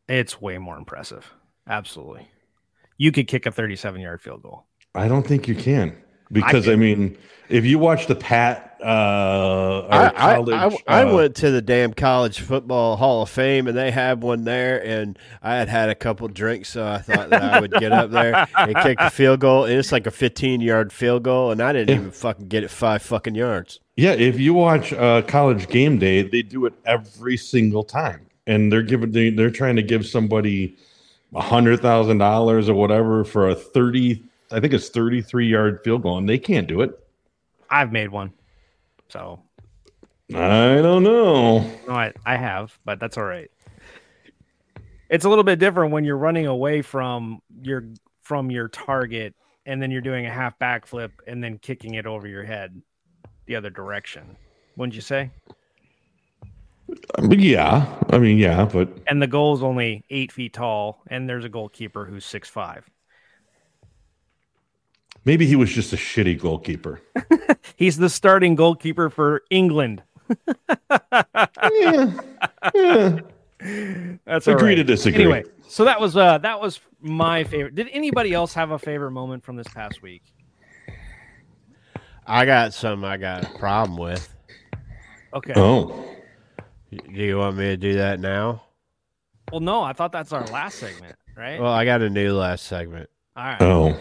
It's 0.08 0.40
way 0.40 0.58
more 0.58 0.78
impressive. 0.78 1.30
Absolutely. 1.68 2.28
You 2.96 3.12
could 3.12 3.28
kick 3.28 3.46
a 3.46 3.52
37 3.52 4.00
yard 4.00 4.22
field 4.22 4.42
goal. 4.42 4.66
I 4.94 5.08
don't 5.08 5.26
think 5.26 5.46
you 5.46 5.54
can 5.54 5.96
because 6.30 6.68
I, 6.68 6.76
mean, 6.76 7.16
if 7.48 7.64
you 7.64 7.78
watch 7.78 8.06
the 8.06 8.14
Pat, 8.14 8.78
uh, 8.82 9.86
I, 9.90 10.10
college, 10.16 10.82
I, 10.86 11.00
I 11.00 11.04
uh, 11.04 11.14
went 11.14 11.36
to 11.36 11.50
the 11.50 11.60
damn 11.60 11.92
college 11.92 12.40
football 12.40 12.96
hall 12.96 13.22
of 13.22 13.28
fame 13.28 13.66
and 13.66 13.76
they 13.76 13.90
had 13.90 14.22
one 14.22 14.44
there 14.44 14.82
and 14.82 15.18
I 15.42 15.56
had 15.56 15.68
had 15.68 15.90
a 15.90 15.94
couple 15.94 16.26
drinks 16.28 16.70
so 16.70 16.86
I 16.86 16.98
thought 16.98 17.28
that 17.28 17.42
I 17.42 17.60
would 17.60 17.72
get 17.72 17.92
up 17.92 18.10
there 18.10 18.48
and 18.56 18.74
kick 18.76 18.96
a 18.98 19.10
field 19.10 19.40
goal 19.40 19.64
and 19.64 19.74
it's 19.74 19.92
like 19.92 20.06
a 20.06 20.10
15 20.10 20.62
yard 20.62 20.94
field 20.94 21.24
goal 21.24 21.50
and 21.50 21.60
I 21.60 21.74
didn't 21.74 21.88
Yeah. 21.90 21.94
even 21.96 22.10
fucking 22.10 22.48
get 22.48 22.64
it 22.64 22.70
five 22.70 23.02
fucking 23.02 23.34
yards. 23.34 23.80
Yeah, 23.96 24.12
if 24.12 24.40
you 24.40 24.54
watch 24.54 24.94
uh, 24.94 25.20
College 25.22 25.68
Game 25.68 25.98
Day, 25.98 26.22
they 26.22 26.40
do 26.40 26.64
it 26.64 26.72
every 26.86 27.36
single 27.36 27.84
time, 27.84 28.24
and 28.46 28.72
they're 28.72 28.80
giving 28.82 29.12
they, 29.12 29.28
they're 29.28 29.50
trying 29.50 29.76
to 29.76 29.82
give 29.82 30.06
somebody 30.06 30.78
a 31.34 31.42
hundred 31.42 31.80
thousand 31.80 32.16
dollars 32.16 32.70
or 32.70 32.74
whatever 32.74 33.24
for 33.24 33.50
a 33.50 33.54
thirty, 33.54 34.22
I 34.52 34.60
think 34.60 34.72
it's 34.72 34.88
thirty 34.88 35.22
three 35.22 35.48
yard 35.48 35.80
field 35.84 36.02
goal, 36.02 36.18
and 36.18 36.28
they 36.28 36.38
can't 36.38 36.66
do 36.66 36.80
it. 36.80 36.98
I've 37.68 37.92
made 37.92 38.08
one. 38.08 38.32
So, 39.08 39.42
I 40.34 40.80
don't 40.82 41.02
know. 41.02 41.60
no, 41.86 41.92
I, 41.92 42.12
I 42.24 42.36
have, 42.36 42.78
but 42.84 43.00
that's 43.00 43.16
all 43.16 43.24
right. 43.24 43.50
It's 45.08 45.24
a 45.24 45.28
little 45.28 45.44
bit 45.44 45.58
different 45.58 45.92
when 45.92 46.04
you're 46.04 46.16
running 46.16 46.46
away 46.46 46.82
from 46.82 47.40
your 47.62 47.84
from 48.22 48.50
your 48.50 48.68
target 48.68 49.34
and 49.66 49.82
then 49.82 49.90
you're 49.90 50.00
doing 50.00 50.26
a 50.26 50.30
half 50.30 50.58
backflip 50.58 51.10
and 51.26 51.42
then 51.42 51.58
kicking 51.58 51.94
it 51.94 52.06
over 52.06 52.26
your 52.28 52.44
head 52.44 52.80
the 53.46 53.56
other 53.56 53.70
direction. 53.70 54.36
Wouldn't 54.76 54.94
you 54.94 55.00
say? 55.00 55.30
But 57.18 57.38
yeah, 57.38 57.86
I 58.10 58.18
mean, 58.18 58.38
yeah, 58.38 58.64
but 58.64 58.88
And 59.06 59.20
the 59.20 59.26
goal 59.26 59.54
is 59.54 59.62
only 59.62 60.04
eight 60.10 60.32
feet 60.32 60.52
tall, 60.52 61.02
and 61.08 61.28
there's 61.28 61.44
a 61.44 61.48
goalkeeper 61.48 62.04
who's 62.04 62.24
six 62.24 62.48
five. 62.48 62.88
Maybe 65.24 65.46
he 65.46 65.56
was 65.56 65.70
just 65.72 65.92
a 65.92 65.96
shitty 65.96 66.38
goalkeeper. 66.40 67.00
He's 67.76 67.96
the 67.96 68.08
starting 68.08 68.54
goalkeeper 68.54 69.10
for 69.10 69.42
England. 69.50 70.02
yeah, 70.90 72.12
yeah. 72.74 73.20
That's 74.24 74.48
all 74.48 74.54
Agree 74.54 74.70
right. 74.70 74.74
to 74.76 74.84
disagree. 74.84 75.24
Anyway, 75.24 75.44
so 75.68 75.84
that 75.84 76.00
was 76.00 76.16
uh 76.16 76.38
that 76.38 76.60
was 76.60 76.80
my 77.00 77.44
favorite. 77.44 77.74
Did 77.74 77.88
anybody 77.92 78.32
else 78.32 78.54
have 78.54 78.70
a 78.70 78.78
favorite 78.78 79.10
moment 79.10 79.44
from 79.44 79.56
this 79.56 79.68
past 79.68 80.02
week? 80.02 80.22
I 82.26 82.44
got 82.46 82.72
some 82.74 83.04
I 83.04 83.16
got 83.16 83.44
a 83.44 83.58
problem 83.58 83.98
with. 83.98 84.32
Okay. 85.34 85.52
Oh, 85.56 86.06
Do 86.90 86.98
you 87.12 87.38
want 87.38 87.56
me 87.56 87.64
to 87.64 87.76
do 87.76 87.94
that 87.94 88.20
now? 88.20 88.62
Well, 89.52 89.60
no, 89.60 89.82
I 89.82 89.92
thought 89.92 90.12
that's 90.12 90.32
our 90.32 90.44
last 90.46 90.78
segment, 90.78 91.16
right? 91.36 91.60
Well, 91.60 91.72
I 91.72 91.84
got 91.84 92.02
a 92.02 92.10
new 92.10 92.34
last 92.34 92.66
segment. 92.66 93.10
All 93.36 93.44
right. 93.44 93.62
oh. 93.62 93.96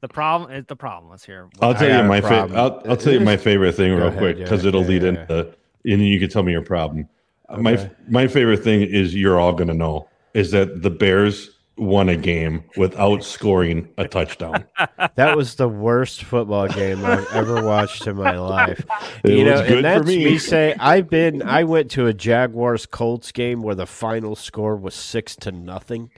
The 0.00 0.08
problem 0.08 0.52
is 0.52 0.64
the 0.66 0.76
problem. 0.76 1.10
Let's 1.10 1.24
hear. 1.24 1.48
I'll 1.60 1.74
tell 1.74 2.02
you 2.02 2.08
my 2.08 2.20
favorite. 2.20 2.56
I'll, 2.56 2.82
I'll 2.88 2.96
tell 2.96 3.12
you 3.12 3.20
my 3.20 3.36
favorite 3.36 3.72
thing 3.72 3.92
real 3.92 4.06
ahead, 4.06 4.18
quick 4.18 4.36
yeah, 4.38 4.44
because 4.44 4.64
it'll 4.64 4.82
yeah, 4.82 4.88
lead 4.88 5.02
yeah, 5.02 5.08
into, 5.08 5.54
and 5.84 6.06
you 6.06 6.20
can 6.20 6.28
tell 6.28 6.42
me 6.42 6.52
your 6.52 6.62
problem. 6.62 7.08
My 7.56 7.90
my 8.08 8.28
favorite 8.28 8.62
thing 8.62 8.82
is 8.82 9.14
you're 9.14 9.40
all 9.40 9.52
gonna 9.52 9.74
know 9.74 10.08
is 10.34 10.50
that 10.52 10.82
the 10.82 10.90
Bears 10.90 11.57
won 11.78 12.08
a 12.08 12.16
game 12.16 12.64
without 12.76 13.24
scoring 13.24 13.88
a 13.98 14.06
touchdown. 14.08 14.64
That 15.14 15.36
was 15.36 15.56
the 15.56 15.68
worst 15.68 16.22
football 16.24 16.68
game 16.68 17.04
I've 17.04 17.26
ever 17.32 17.64
watched 17.64 18.06
in 18.06 18.16
my 18.16 18.38
life. 18.38 18.84
It 19.24 19.38
you 19.38 19.44
know, 19.44 19.52
was 19.52 19.60
good 19.62 19.76
and 19.78 19.84
that's 19.84 19.98
for 20.00 20.04
me. 20.06 20.38
say 20.38 20.74
I've 20.78 21.08
been 21.10 21.42
I 21.42 21.64
went 21.64 21.90
to 21.92 22.06
a 22.06 22.14
Jaguars 22.14 22.86
Colts 22.86 23.32
game 23.32 23.62
where 23.62 23.74
the 23.74 23.86
final 23.86 24.36
score 24.36 24.76
was 24.76 24.94
six 24.94 25.34
to 25.36 25.50
nothing. 25.52 26.10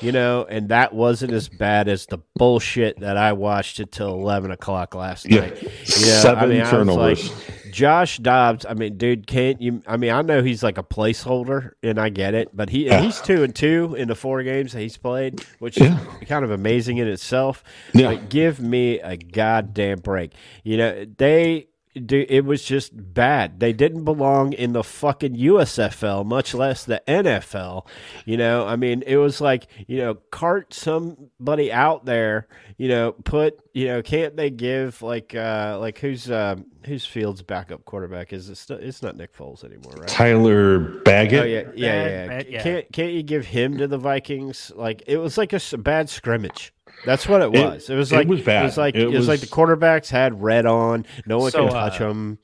You 0.00 0.12
know, 0.12 0.46
and 0.48 0.68
that 0.68 0.92
wasn't 0.94 1.32
as 1.32 1.48
bad 1.48 1.88
as 1.88 2.06
the 2.06 2.18
bullshit 2.36 3.00
that 3.00 3.16
I 3.16 3.32
watched 3.32 3.80
until 3.80 4.10
eleven 4.10 4.50
o'clock 4.52 4.94
last 4.94 5.28
Yeah, 5.28 5.40
night. 5.40 5.62
You 5.62 5.68
know, 5.68 5.72
seven 5.80 6.44
I 6.44 6.46
mean, 6.46 6.60
I 6.60 6.62
was 6.62 6.70
turnovers. 6.70 7.30
like, 7.30 7.63
Josh 7.74 8.18
Dobbs, 8.18 8.64
I 8.64 8.74
mean, 8.74 8.96
dude, 8.96 9.26
can't 9.26 9.60
you? 9.60 9.82
I 9.84 9.96
mean, 9.96 10.12
I 10.12 10.22
know 10.22 10.44
he's 10.44 10.62
like 10.62 10.78
a 10.78 10.82
placeholder, 10.84 11.72
and 11.82 11.98
I 11.98 12.08
get 12.08 12.32
it, 12.32 12.50
but 12.56 12.70
he 12.70 12.86
Yeah. 12.86 13.00
he's 13.00 13.20
two 13.20 13.42
and 13.42 13.52
two 13.52 13.96
in 13.98 14.06
the 14.06 14.14
four 14.14 14.44
games 14.44 14.72
that 14.74 14.80
he's 14.80 14.96
played, 14.96 15.44
which 15.58 15.80
Yeah. 15.80 15.98
is 16.22 16.28
kind 16.28 16.44
of 16.44 16.52
amazing 16.52 16.98
in 16.98 17.08
itself. 17.08 17.64
Yeah. 17.92 18.14
But 18.14 18.28
give 18.28 18.60
me 18.60 19.00
a 19.00 19.16
goddamn 19.16 19.98
break. 19.98 20.32
You 20.62 20.76
know, 20.76 21.04
they. 21.18 21.66
It 21.94 22.44
was 22.44 22.64
just 22.64 23.14
bad. 23.14 23.60
They 23.60 23.72
didn't 23.72 24.04
belong 24.04 24.52
in 24.52 24.72
the 24.72 24.82
fucking 24.82 25.36
USFL, 25.36 26.26
much 26.26 26.52
less 26.52 26.84
the 26.84 27.00
NFL. 27.06 27.86
You 28.24 28.36
know, 28.36 28.66
I 28.66 28.74
mean, 28.76 29.02
it 29.06 29.16
was 29.16 29.40
like 29.40 29.68
you 29.86 29.98
know, 29.98 30.14
cart 30.30 30.74
somebody 30.74 31.72
out 31.72 32.04
there. 32.04 32.48
You 32.76 32.88
know, 32.88 33.12
put 33.12 33.60
you 33.72 33.86
know, 33.86 34.02
can't 34.02 34.36
they 34.36 34.50
give 34.50 35.00
like 35.02 35.34
uh 35.34 35.78
like 35.80 35.98
who's 35.98 36.30
um 36.30 36.66
who's 36.84 37.06
Fields' 37.06 37.42
backup 37.42 37.84
quarterback? 37.84 38.32
Is 38.32 38.48
it 38.48 38.56
still? 38.56 38.78
It's 38.78 39.02
not 39.02 39.16
Nick 39.16 39.34
Foles 39.36 39.64
anymore, 39.64 39.92
right? 39.96 40.08
Tyler 40.08 40.80
Bagent. 41.04 41.40
Oh 41.40 41.44
yeah, 41.44 41.62
yeah, 41.62 41.64
yeah. 41.76 42.26
Bad- 42.26 42.28
bad- 42.28 42.46
yeah. 42.48 42.62
Can't 42.62 42.92
can't 42.92 43.12
you 43.12 43.22
give 43.22 43.46
him 43.46 43.78
to 43.78 43.86
the 43.86 43.98
Vikings? 43.98 44.72
Like 44.74 45.04
it 45.06 45.18
was 45.18 45.38
like 45.38 45.52
a 45.52 45.60
bad 45.78 46.10
scrimmage. 46.10 46.73
That's 47.04 47.28
what 47.28 47.42
it 47.42 47.54
It- 47.54 47.64
was. 47.64 47.90
It, 47.90 47.94
was 47.96 48.12
it 48.12 48.16
like 48.16 48.28
was 48.28 48.40
bad. 48.42 48.62
It 48.62 48.66
was 48.66 48.76
like 48.78 48.94
It 48.94 49.02
it, 49.02 49.08
was, 49.10 49.28
like 49.28 49.40
the 49.40 49.46
quarterbacks 49.46 50.08
had 50.10 50.42
red 50.42 50.66
on. 50.66 51.06
No 51.26 51.38
one 51.38 51.50
So, 51.50 51.64
could 51.64 51.72
touch 51.72 52.00
uh, 52.00 52.08
them. 52.08 52.38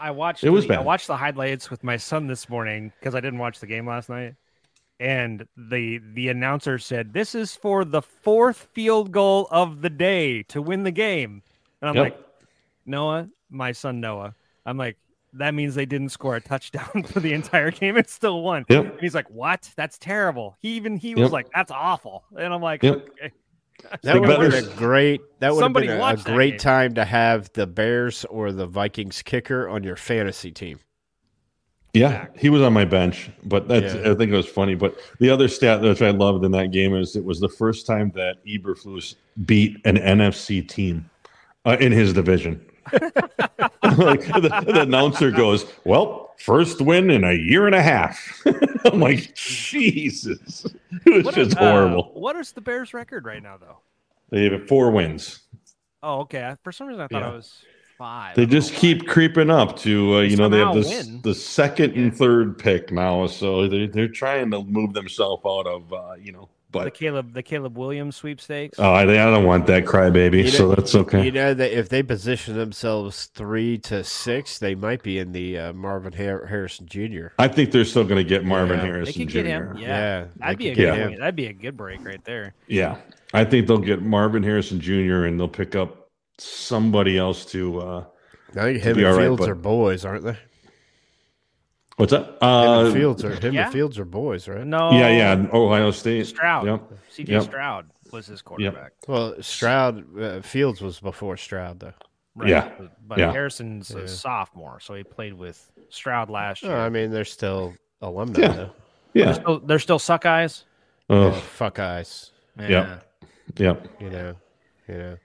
I 0.00 0.10
watched. 0.10 0.42
It 0.42 0.50
was 0.50 0.66
the, 0.66 0.78
I 0.78 0.82
watched 0.82 1.06
the 1.06 1.16
highlights 1.16 1.70
with 1.70 1.84
my 1.84 1.96
son 1.96 2.26
this 2.26 2.48
morning 2.48 2.92
because 2.98 3.14
I 3.14 3.20
didn't 3.20 3.38
watch 3.38 3.60
the 3.60 3.66
game 3.68 3.86
last 3.86 4.08
night, 4.08 4.34
and 4.98 5.46
the 5.56 6.00
the 6.14 6.28
announcer 6.28 6.78
said, 6.78 7.12
"This 7.12 7.36
is 7.36 7.54
for 7.54 7.84
the 7.84 8.02
fourth 8.02 8.68
field 8.72 9.12
goal 9.12 9.46
of 9.52 9.80
the 9.80 9.90
day 9.90 10.42
to 10.44 10.60
win 10.60 10.82
the 10.82 10.90
game," 10.90 11.42
and 11.80 11.88
I'm 11.90 11.94
Yep. 11.94 12.04
like, 12.04 12.18
Noah, 12.84 13.28
my 13.48 13.70
son 13.70 14.00
Noah, 14.00 14.34
I'm 14.66 14.76
like, 14.76 14.96
that 15.34 15.54
means 15.54 15.76
they 15.76 15.86
didn't 15.86 16.08
score 16.08 16.34
a 16.34 16.40
touchdown 16.40 17.02
for 17.06 17.20
the 17.20 17.32
entire 17.32 17.70
game. 17.70 17.96
It's 17.96 18.12
still 18.12 18.42
won. 18.42 18.64
Yep. 18.68 18.84
And 18.84 19.00
he's 19.00 19.14
like, 19.14 19.30
"What? 19.30 19.70
That's 19.76 19.98
terrible." 19.98 20.56
He 20.60 20.70
even 20.70 20.96
he 20.96 21.14
was 21.14 21.30
like, 21.30 21.46
"That's 21.54 21.70
awful," 21.70 22.24
and 22.36 22.52
I'm 22.52 22.60
like, 22.60 22.82
Yep. 22.82 23.08
"Okay." 23.20 23.32
That 24.02 24.20
would 24.20 24.28
have 24.28 24.50
been 24.50 24.64
a 24.64 24.76
great. 24.76 25.20
That 25.40 25.54
would 25.54 25.62
have 25.62 25.72
been 25.72 25.90
a, 25.90 25.96
a 25.96 25.98
watch 25.98 26.24
game. 26.24 26.34
great 26.34 26.58
time 26.58 26.94
to 26.94 27.04
have 27.04 27.52
the 27.52 27.66
Bears 27.66 28.24
or 28.26 28.52
the 28.52 28.66
Vikings 28.66 29.22
kicker 29.22 29.68
on 29.68 29.84
your 29.84 29.96
fantasy 29.96 30.50
team. 30.50 30.78
Yeah, 31.94 32.26
he 32.38 32.48
was 32.48 32.62
on 32.62 32.72
my 32.72 32.86
bench, 32.86 33.30
but 33.44 33.68
that's 33.68 33.94
Yeah. 33.94 34.12
I 34.12 34.14
think 34.14 34.32
it 34.32 34.36
was 34.36 34.48
funny. 34.48 34.74
But 34.74 34.98
the 35.20 35.28
other 35.28 35.46
stat 35.46 35.82
which 35.82 36.00
I 36.00 36.10
loved 36.10 36.44
in 36.44 36.52
that 36.52 36.70
game 36.70 36.94
is 36.94 37.16
it 37.16 37.24
was 37.24 37.38
the 37.38 37.50
first 37.50 37.86
time 37.86 38.10
that 38.14 38.44
Eberflus 38.46 39.16
beat 39.44 39.76
an 39.84 39.96
NFC 39.96 40.66
team 40.66 41.10
uh, 41.66 41.76
in 41.80 41.92
his 41.92 42.12
division. 42.14 42.64
like 42.92 44.26
the, 44.26 44.62
the 44.66 44.80
announcer 44.82 45.30
goes, 45.30 45.66
"Well, 45.84 46.34
first 46.38 46.80
win 46.80 47.10
in 47.10 47.24
a 47.24 47.32
year 47.32 47.66
and 47.66 47.74
a 47.74 47.82
half." 47.82 48.42
I'm 48.84 49.00
like, 49.00 49.34
Jesus, 49.34 50.64
it 51.06 51.14
was 51.14 51.24
What 51.24 51.34
just 51.34 51.50
is, 51.52 51.56
uh, 51.56 51.60
horrible. 51.72 52.10
what 52.14 52.36
is 52.36 52.52
the 52.52 52.60
Bears' 52.60 52.92
record 52.94 53.24
right 53.24 53.42
now, 53.42 53.56
though? 53.56 53.78
They 54.30 54.48
have 54.50 54.66
four 54.66 54.90
wins. 54.90 55.40
Oh, 56.02 56.20
okay. 56.20 56.56
For 56.64 56.72
some 56.72 56.88
reason, 56.88 57.02
I 57.02 57.06
thought 57.06 57.22
Yeah. 57.22 57.30
it 57.30 57.36
was 57.36 57.64
five. 57.98 58.34
They 58.34 58.46
just 58.46 58.74
keep 58.74 59.06
creeping 59.06 59.50
up 59.50 59.76
to 59.80 60.16
uh, 60.16 60.20
you 60.22 60.36
know 60.36 60.48
they 60.48 60.58
have 60.58 60.74
this 60.74 60.88
win. 61.06 61.20
the 61.22 61.34
second 61.34 61.94
Yeah. 61.94 62.02
and 62.02 62.16
third 62.16 62.58
pick 62.58 62.90
now, 62.90 63.26
so 63.28 63.68
they 63.68 63.86
they're 63.86 64.08
trying 64.08 64.50
to 64.50 64.64
move 64.64 64.94
themselves 64.94 65.42
out 65.46 65.66
of 65.66 65.92
uh, 65.92 66.14
you 66.20 66.32
know. 66.32 66.48
The 66.72 66.90
Caleb 66.90 67.32
the 67.34 67.42
Caleb 67.42 67.76
Williams 67.78 68.16
sweepstakes. 68.16 68.78
oh, 68.78 68.90
I, 68.92 69.02
I 69.02 69.06
don't 69.06 69.44
want 69.44 69.66
that 69.66 69.84
crybaby, 69.84 70.44
You 70.44 70.48
so 70.50 70.68
know- 70.68 70.74
that's 70.74 70.94
okay. 70.94 71.24
You 71.24 71.30
know 71.32 71.54
that 71.54 71.76
if 71.78 71.88
they 71.88 72.02
position 72.02 72.56
themselves 72.56 73.26
three 73.34 73.78
to 73.78 74.02
six, 74.04 74.58
they 74.58 74.74
might 74.74 75.02
be 75.02 75.18
in 75.18 75.32
the 75.32 75.58
uh, 75.58 75.72
Marvin 75.72 76.12
Har- 76.12 76.46
Harrison 76.46 76.86
Jr. 76.86 77.28
I 77.38 77.48
think 77.48 77.70
they're 77.72 77.84
still 77.84 78.04
going 78.04 78.22
to 78.22 78.28
get 78.28 78.44
Marvin 78.44 78.78
Yeah. 78.78 78.82
they 78.82 78.88
Harrison 78.88 79.14
could 79.22 79.28
Jr. 79.28 79.34
get 79.38 79.46
him. 79.46 79.76
Yeah, 79.76 79.86
Yeah, 79.86 80.26
that'd 80.36 80.58
be 80.58 80.68
a 80.70 80.74
good. 80.74 80.80
get 80.86 80.96
him. 80.98 81.10
win. 81.10 81.18
That'd 81.20 81.36
be 81.36 81.46
a 81.46 81.52
good 81.52 81.76
break 81.76 82.04
right 82.04 82.24
there. 82.24 82.54
Yeah, 82.66 82.96
I 83.34 83.44
think 83.44 83.66
they'll 83.66 83.78
get 83.78 84.02
Marvin 84.02 84.42
Harrison 84.42 84.80
Jr. 84.80 85.24
and 85.26 85.38
they'll 85.38 85.48
pick 85.48 85.74
up 85.76 86.08
somebody 86.38 87.18
else 87.18 87.44
to. 87.46 87.78
Uh, 87.80 88.04
I 88.56 88.64
think 88.74 88.82
him 88.82 88.96
be 88.96 89.02
and 89.04 89.12
all 89.12 89.16
right, 89.18 89.24
Fields 89.24 89.40
but- 89.40 89.48
are 89.50 89.54
boys, 89.54 90.04
aren't 90.04 90.24
they? 90.24 90.36
Him 91.92 91.96
what's 91.96 92.12
that? 92.12 92.38
and 92.40 92.88
Uh, 92.88 92.92
Fields 92.92 93.24
are 93.24 93.34
him 93.34 93.54
yeah. 93.54 93.64
and 93.64 93.72
Fields 93.72 93.98
are 93.98 94.04
boys, 94.04 94.48
right? 94.48 94.66
No, 94.66 94.90
yeah, 94.92 95.08
yeah, 95.08 95.46
Ohio 95.52 95.90
State. 95.90 96.26
Stroud. 96.26 96.66
Yep. 96.66 96.82
CJ 97.14 97.28
Yep. 97.28 97.42
Stroud 97.42 97.90
was 98.12 98.26
his 98.26 98.42
quarterback. 98.42 98.92
Well, 99.08 99.34
Stroud 99.42 100.18
uh, 100.18 100.40
Fields 100.42 100.80
was 100.80 101.00
before 101.00 101.36
Stroud, 101.36 101.80
though. 101.80 101.92
Right. 102.34 102.48
Yeah. 102.50 102.70
But, 102.78 103.08
but 103.08 103.18
Yeah. 103.18 103.32
Harrison's 103.32 103.90
Yeah. 103.90 104.02
a 104.04 104.08
sophomore, 104.08 104.80
so 104.80 104.94
he 104.94 105.02
played 105.04 105.34
with 105.34 105.70
Stroud 105.90 106.30
last 106.30 106.62
year. 106.62 106.72
No, 106.72 106.78
I 106.78 106.88
mean 106.88 107.10
they're 107.10 107.24
still 107.26 107.74
alumni, 108.00 108.40
Yeah. 108.40 108.48
though. 108.48 108.70
they're, 109.12 109.24
Yeah. 109.26 109.32
still, 109.32 109.58
they're 109.60 109.78
still 109.78 109.98
suck 109.98 110.24
eyes. 110.26 110.64
Yeah, 111.10 111.16
Oh, 111.16 111.30
fuck 111.32 111.78
eyes, 111.78 112.30
Yeah. 112.58 113.00
yep. 113.56 113.86
you 114.00 114.08
know, 114.08 114.34
you 114.88 114.94
know. 114.96 115.16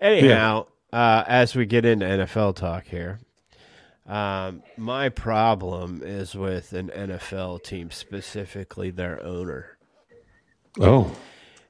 Anyhow, 0.00 0.66
uh, 0.92 1.24
as 1.26 1.54
we 1.54 1.66
get 1.66 1.84
into 1.84 2.06
NFL 2.06 2.54
talk 2.54 2.84
here, 2.86 3.20
um, 4.08 4.62
my 4.76 5.08
problem 5.10 6.02
is 6.04 6.34
with 6.34 6.72
an 6.72 6.88
NFL 6.88 7.62
team, 7.62 7.90
specifically 7.90 8.90
their 8.90 9.22
owner. 9.22 9.76
Oh, 10.80 11.14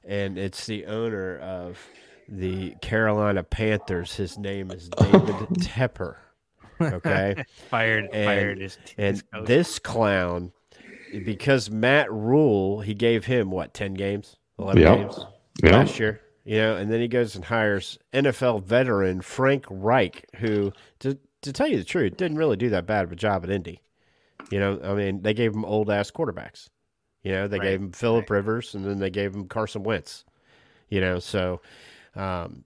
and 0.05 0.37
it's 0.37 0.65
the 0.65 0.85
owner 0.85 1.37
of 1.39 1.77
the 2.27 2.75
Carolina 2.81 3.43
Panthers. 3.43 4.15
His 4.15 4.37
name 4.37 4.71
is 4.71 4.89
David 4.89 5.19
Tepper. 5.59 6.15
Okay, 6.81 7.43
Fired. 7.69 8.05
And- 8.13 8.25
fired 8.25 8.57
his, 8.59 8.77
and 8.97 9.15
his 9.15 9.21
coach. 9.33 9.45
this 9.47 9.79
clown, 9.79 10.51
because 11.25 11.69
Matt 11.69 12.11
Rhule, 12.11 12.79
he 12.81 12.93
gave 12.93 13.25
him 13.25 13.51
what 13.51 13.73
ten 13.73 13.93
games, 13.95 14.37
eleven 14.57 14.81
Yeah. 14.81 14.95
games 14.95 15.19
yeah. 15.63 15.71
last 15.71 15.99
year. 15.99 16.21
You 16.45 16.57
know, 16.57 16.77
and 16.77 16.91
then 16.91 16.99
he 17.01 17.07
goes 17.07 17.35
and 17.35 17.45
hires 17.45 17.99
NFL 18.13 18.63
veteran 18.63 19.21
Frank 19.21 19.65
Reich, 19.69 20.25
who, 20.37 20.71
to 20.99 21.17
to 21.41 21.53
tell 21.53 21.67
you 21.67 21.77
the 21.77 21.83
truth, 21.83 22.17
didn't 22.17 22.37
really 22.37 22.57
do 22.57 22.69
that 22.69 22.85
bad 22.85 23.05
of 23.05 23.11
a 23.11 23.15
job 23.15 23.43
at 23.43 23.49
Indy. 23.49 23.81
You 24.51 24.59
know, 24.59 24.79
I 24.83 24.93
mean, 24.93 25.21
they 25.21 25.33
gave 25.33 25.53
him 25.53 25.63
old 25.65 25.89
ass 25.89 26.11
quarterbacks. 26.11 26.69
You 27.23 27.33
know, 27.33 27.47
they 27.47 27.59
Right, 27.59 27.65
gave 27.71 27.81
him 27.81 27.91
Philip 27.91 28.29
Rivers, 28.29 28.73
and 28.75 28.85
then 28.85 28.99
they 28.99 29.09
gave 29.09 29.33
him 29.35 29.47
Carson 29.47 29.83
Wentz. 29.83 30.23
You 30.89 31.01
know, 31.01 31.19
so 31.19 31.61
um, 32.15 32.63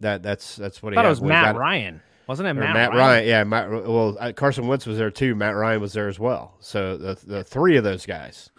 that 0.00 0.22
that's 0.22 0.56
that's 0.56 0.82
what 0.82 0.92
I 0.92 0.92
he 0.92 0.96
thought 0.96 1.06
it 1.06 1.08
was 1.08 1.22
Matt 1.22 1.56
Ryan, 1.56 2.00
wasn't 2.28 2.48
it? 2.48 2.54
Matt, 2.54 2.74
Matt, 2.74 2.90
Ryan. 2.94 3.26
yeah. 3.26 3.44
Matt, 3.44 3.70
well, 3.70 4.16
uh, 4.20 4.32
Carson 4.32 4.66
Wentz 4.68 4.86
was 4.86 4.98
there 4.98 5.10
too. 5.10 5.34
Matt 5.34 5.56
Ryan 5.56 5.80
was 5.80 5.92
there 5.94 6.08
as 6.08 6.18
well. 6.20 6.54
So 6.60 6.96
the 6.96 7.18
the 7.26 7.42
three 7.42 7.76
of 7.76 7.82
those 7.84 8.04
guys, 8.06 8.50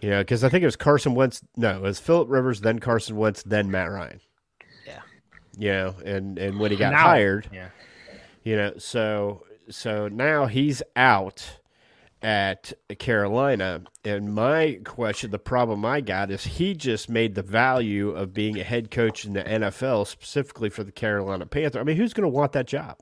you 0.00 0.08
know, 0.08 0.20
because 0.22 0.42
I 0.44 0.48
think 0.48 0.62
it 0.62 0.66
was 0.66 0.76
Carson 0.76 1.14
Wentz. 1.14 1.42
No, 1.56 1.76
it 1.76 1.82
was 1.82 1.98
Philip 1.98 2.30
Rivers, 2.30 2.60
then 2.62 2.78
Carson 2.78 3.16
Wentz, 3.16 3.42
then 3.42 3.70
Matt 3.70 3.90
Ryan. 3.90 4.20
Yeah. 4.86 5.00
You 5.58 5.70
know, 5.72 5.94
and 6.04 6.38
and 6.38 6.58
when 6.60 6.70
he 6.70 6.76
got 6.78 6.92
Now- 6.92 7.02
hired, 7.02 7.48
Yeah. 7.52 7.68
You 8.46 8.54
know, 8.54 8.74
so 8.78 9.42
so 9.68 10.06
now 10.06 10.46
he's 10.46 10.80
out 10.94 11.58
at 12.22 12.72
Carolina, 13.00 13.82
and 14.04 14.32
my 14.32 14.78
question, 14.84 15.32
the 15.32 15.38
problem 15.40 15.84
I 15.84 16.00
got 16.00 16.30
is 16.30 16.44
he 16.44 16.72
just 16.72 17.10
made 17.10 17.34
the 17.34 17.42
value 17.42 18.10
of 18.10 18.32
being 18.32 18.56
a 18.60 18.62
head 18.62 18.92
coach 18.92 19.24
in 19.24 19.32
the 19.32 19.42
NFL 19.42 20.06
specifically 20.06 20.70
for 20.70 20.84
the 20.84 20.92
Carolina 20.92 21.44
Panther. 21.44 21.80
I 21.80 21.82
mean, 21.82 21.96
who's 21.96 22.12
going 22.12 22.22
to 22.22 22.28
want 22.28 22.52
that 22.52 22.68
job? 22.68 22.98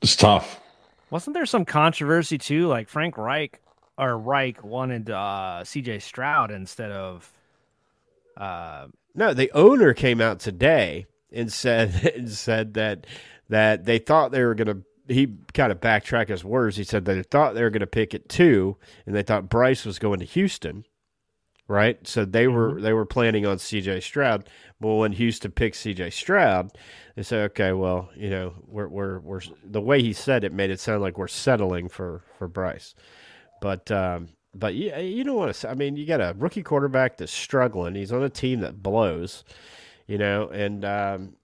It's 0.00 0.16
tough. 0.16 0.58
Wasn't 1.10 1.34
there 1.34 1.44
some 1.44 1.66
controversy 1.66 2.38
too? 2.38 2.66
Like 2.66 2.88
Frank 2.88 3.18
Reich 3.18 3.60
or 3.98 4.16
Reich 4.16 4.64
wanted 4.64 5.10
uh, 5.10 5.64
C.J. 5.64 5.98
Stroud 5.98 6.50
instead 6.50 6.90
of. 6.90 7.30
Uh, 8.38 8.86
No, 9.14 9.34
the 9.34 9.52
owner 9.52 9.92
came 9.92 10.22
out 10.22 10.40
today 10.40 11.04
and 11.34 11.52
said 11.52 12.12
and 12.16 12.30
said 12.30 12.74
that 12.74 13.06
that 13.48 13.84
they 13.84 13.98
thought 13.98 14.32
they 14.32 14.44
were 14.44 14.54
going 14.54 14.68
to. 14.68 14.82
He 15.06 15.36
kind 15.52 15.70
of 15.70 15.82
backtracked 15.82 16.30
his 16.30 16.44
words. 16.44 16.76
He 16.76 16.84
said 16.84 17.04
they 17.04 17.22
thought 17.22 17.54
they 17.54 17.62
were 17.62 17.70
going 17.70 17.80
to 17.80 17.86
pick 17.86 18.14
it 18.14 18.28
two, 18.28 18.76
and 19.04 19.14
they 19.14 19.22
thought 19.22 19.50
Bryce 19.50 19.84
was 19.84 19.98
going 19.98 20.18
to 20.20 20.24
Houston, 20.24 20.86
right? 21.68 22.06
So 22.06 22.24
they 22.24 22.48
were 22.48 22.80
they 22.80 22.94
were 22.94 23.04
planning 23.04 23.44
on 23.44 23.58
C.J. 23.58 24.00
Stroud. 24.00 24.48
Well, 24.80 24.98
when 24.98 25.12
Houston 25.12 25.50
picked 25.50 25.76
C.J. 25.76 26.10
Stroud, 26.10 26.72
they 27.16 27.22
said, 27.22 27.50
okay, 27.50 27.72
well, 27.72 28.08
you 28.16 28.30
know, 28.30 28.54
we're 28.66 28.88
we're 28.88 29.18
we're 29.20 29.40
the 29.62 29.80
way 29.80 30.02
he 30.02 30.14
said 30.14 30.42
it 30.42 30.52
made 30.52 30.70
it 30.70 30.80
sound 30.80 31.02
like 31.02 31.18
we're 31.18 31.28
settling 31.28 31.88
for 31.88 32.22
for 32.38 32.48
Bryce, 32.48 32.94
but 33.60 33.90
um, 33.90 34.28
but 34.54 34.74
you 34.74 34.94
you 34.96 35.24
don't 35.24 35.36
want 35.36 35.54
to. 35.54 35.70
I 35.70 35.74
mean, 35.74 35.96
you 35.96 36.06
got 36.06 36.20
a 36.20 36.34
rookie 36.38 36.62
quarterback 36.62 37.16
that's 37.16 37.32
struggling. 37.32 37.94
He's 37.94 38.12
on 38.12 38.22
a 38.22 38.30
team 38.30 38.60
that 38.60 38.82
blows, 38.82 39.44
you 40.06 40.18
know, 40.18 40.48
and 40.48 40.84
um, 40.84 41.36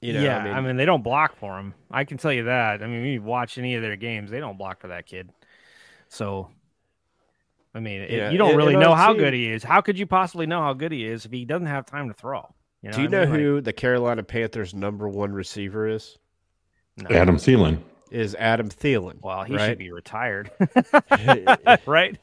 you 0.00 0.12
know, 0.12 0.22
yeah, 0.22 0.38
I 0.38 0.60
mean, 0.60 0.76
they 0.76 0.84
don't 0.84 1.02
block 1.02 1.36
for 1.36 1.58
him. 1.58 1.74
I 1.90 2.04
can 2.04 2.18
tell 2.18 2.32
you 2.32 2.44
that. 2.44 2.82
I 2.82 2.86
mean, 2.86 3.00
when 3.02 3.10
you 3.10 3.22
watch 3.22 3.58
any 3.58 3.74
of 3.76 3.82
their 3.82 3.96
games, 3.96 4.30
they 4.30 4.40
don't 4.40 4.58
block 4.58 4.80
for 4.80 4.88
that 4.88 5.06
kid. 5.06 5.30
So, 6.08 6.50
I 7.74 7.80
mean, 7.80 8.02
it- 8.02 8.10
Yeah, 8.10 8.30
you 8.30 8.38
don't 8.38 8.50
and- 8.50 8.58
really 8.58 8.74
and 8.74 8.82
on 8.82 8.90
know 8.90 8.94
how 8.94 9.12
team- 9.12 9.20
good 9.22 9.34
he 9.34 9.50
is. 9.50 9.62
How 9.64 9.80
could 9.80 9.98
you 9.98 10.06
possibly 10.06 10.46
know 10.46 10.60
how 10.60 10.72
good 10.74 10.92
he 10.92 11.06
is 11.06 11.24
if 11.26 11.32
he 11.32 11.44
doesn't 11.44 11.66
have 11.66 11.86
time 11.86 12.08
to 12.08 12.14
throw? 12.14 12.54
You 12.82 12.90
know 12.90 12.96
do 12.96 13.02
you 13.02 13.08
what 13.08 13.14
I 13.14 13.18
know 13.18 13.24
mean? 13.24 13.30
Like, 13.32 13.40
who 13.40 13.60
the 13.62 13.72
Carolina 13.72 14.22
Panthers' 14.22 14.74
number 14.74 15.08
one 15.08 15.32
receiver 15.32 15.88
is? 15.88 16.18
No. 16.98 17.14
Adam 17.14 17.36
Thielen. 17.36 17.80
is 18.10 18.34
Adam 18.36 18.68
Thielen. 18.68 19.20
Well, 19.22 19.42
he 19.44 19.56
right? 19.56 19.68
should 19.70 19.78
be 19.78 19.90
retired, 19.90 20.50
right? 21.86 22.16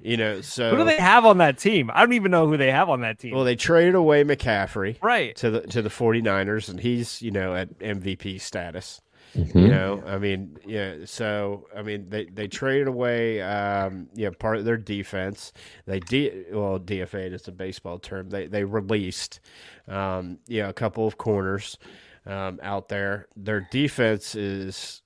You 0.00 0.16
know, 0.16 0.40
so 0.40 0.70
Who 0.70 0.76
do 0.76 0.84
they 0.84 0.98
have 0.98 1.24
on 1.24 1.38
that 1.38 1.58
team? 1.58 1.90
I 1.92 2.00
don't 2.00 2.12
even 2.12 2.30
know 2.30 2.46
who 2.46 2.56
they 2.56 2.70
have 2.70 2.88
on 2.90 3.00
that 3.00 3.18
team. 3.18 3.34
well, 3.34 3.44
they 3.44 3.56
traded 3.56 3.94
away 3.94 4.24
McCaffrey 4.24 5.02
right. 5.02 5.34
to 5.36 5.50
the 5.50 5.60
to 5.62 5.82
the 5.82 5.88
49ers 5.88 6.68
and 6.68 6.78
he's, 6.78 7.22
you 7.22 7.30
know, 7.30 7.54
at 7.54 7.78
MVP 7.78 8.40
status. 8.40 9.00
Mm-hmm. 9.34 9.58
You 9.58 9.68
know, 9.68 10.02
I 10.06 10.18
mean, 10.18 10.56
yeah. 10.64 10.96
So, 11.04 11.66
I 11.76 11.82
mean, 11.82 12.08
they 12.08 12.24
they 12.26 12.48
traded 12.48 12.88
away, 12.88 13.42
um, 13.42 14.08
yeah, 14.14 14.30
part 14.38 14.56
of 14.56 14.64
their 14.64 14.78
defense. 14.78 15.52
They 15.84 16.00
de 16.00 16.44
well, 16.52 16.78
DFA 16.78 17.32
is 17.32 17.46
a 17.48 17.52
baseball 17.52 17.98
term. 17.98 18.30
They 18.30 18.46
they 18.46 18.64
released, 18.64 19.40
um, 19.88 20.38
yeah, 20.46 20.68
a 20.68 20.72
couple 20.72 21.06
of 21.06 21.18
corners 21.18 21.76
um, 22.24 22.60
out 22.62 22.88
there. 22.88 23.28
Their 23.36 23.66
defense 23.70 24.34
is 24.34 25.02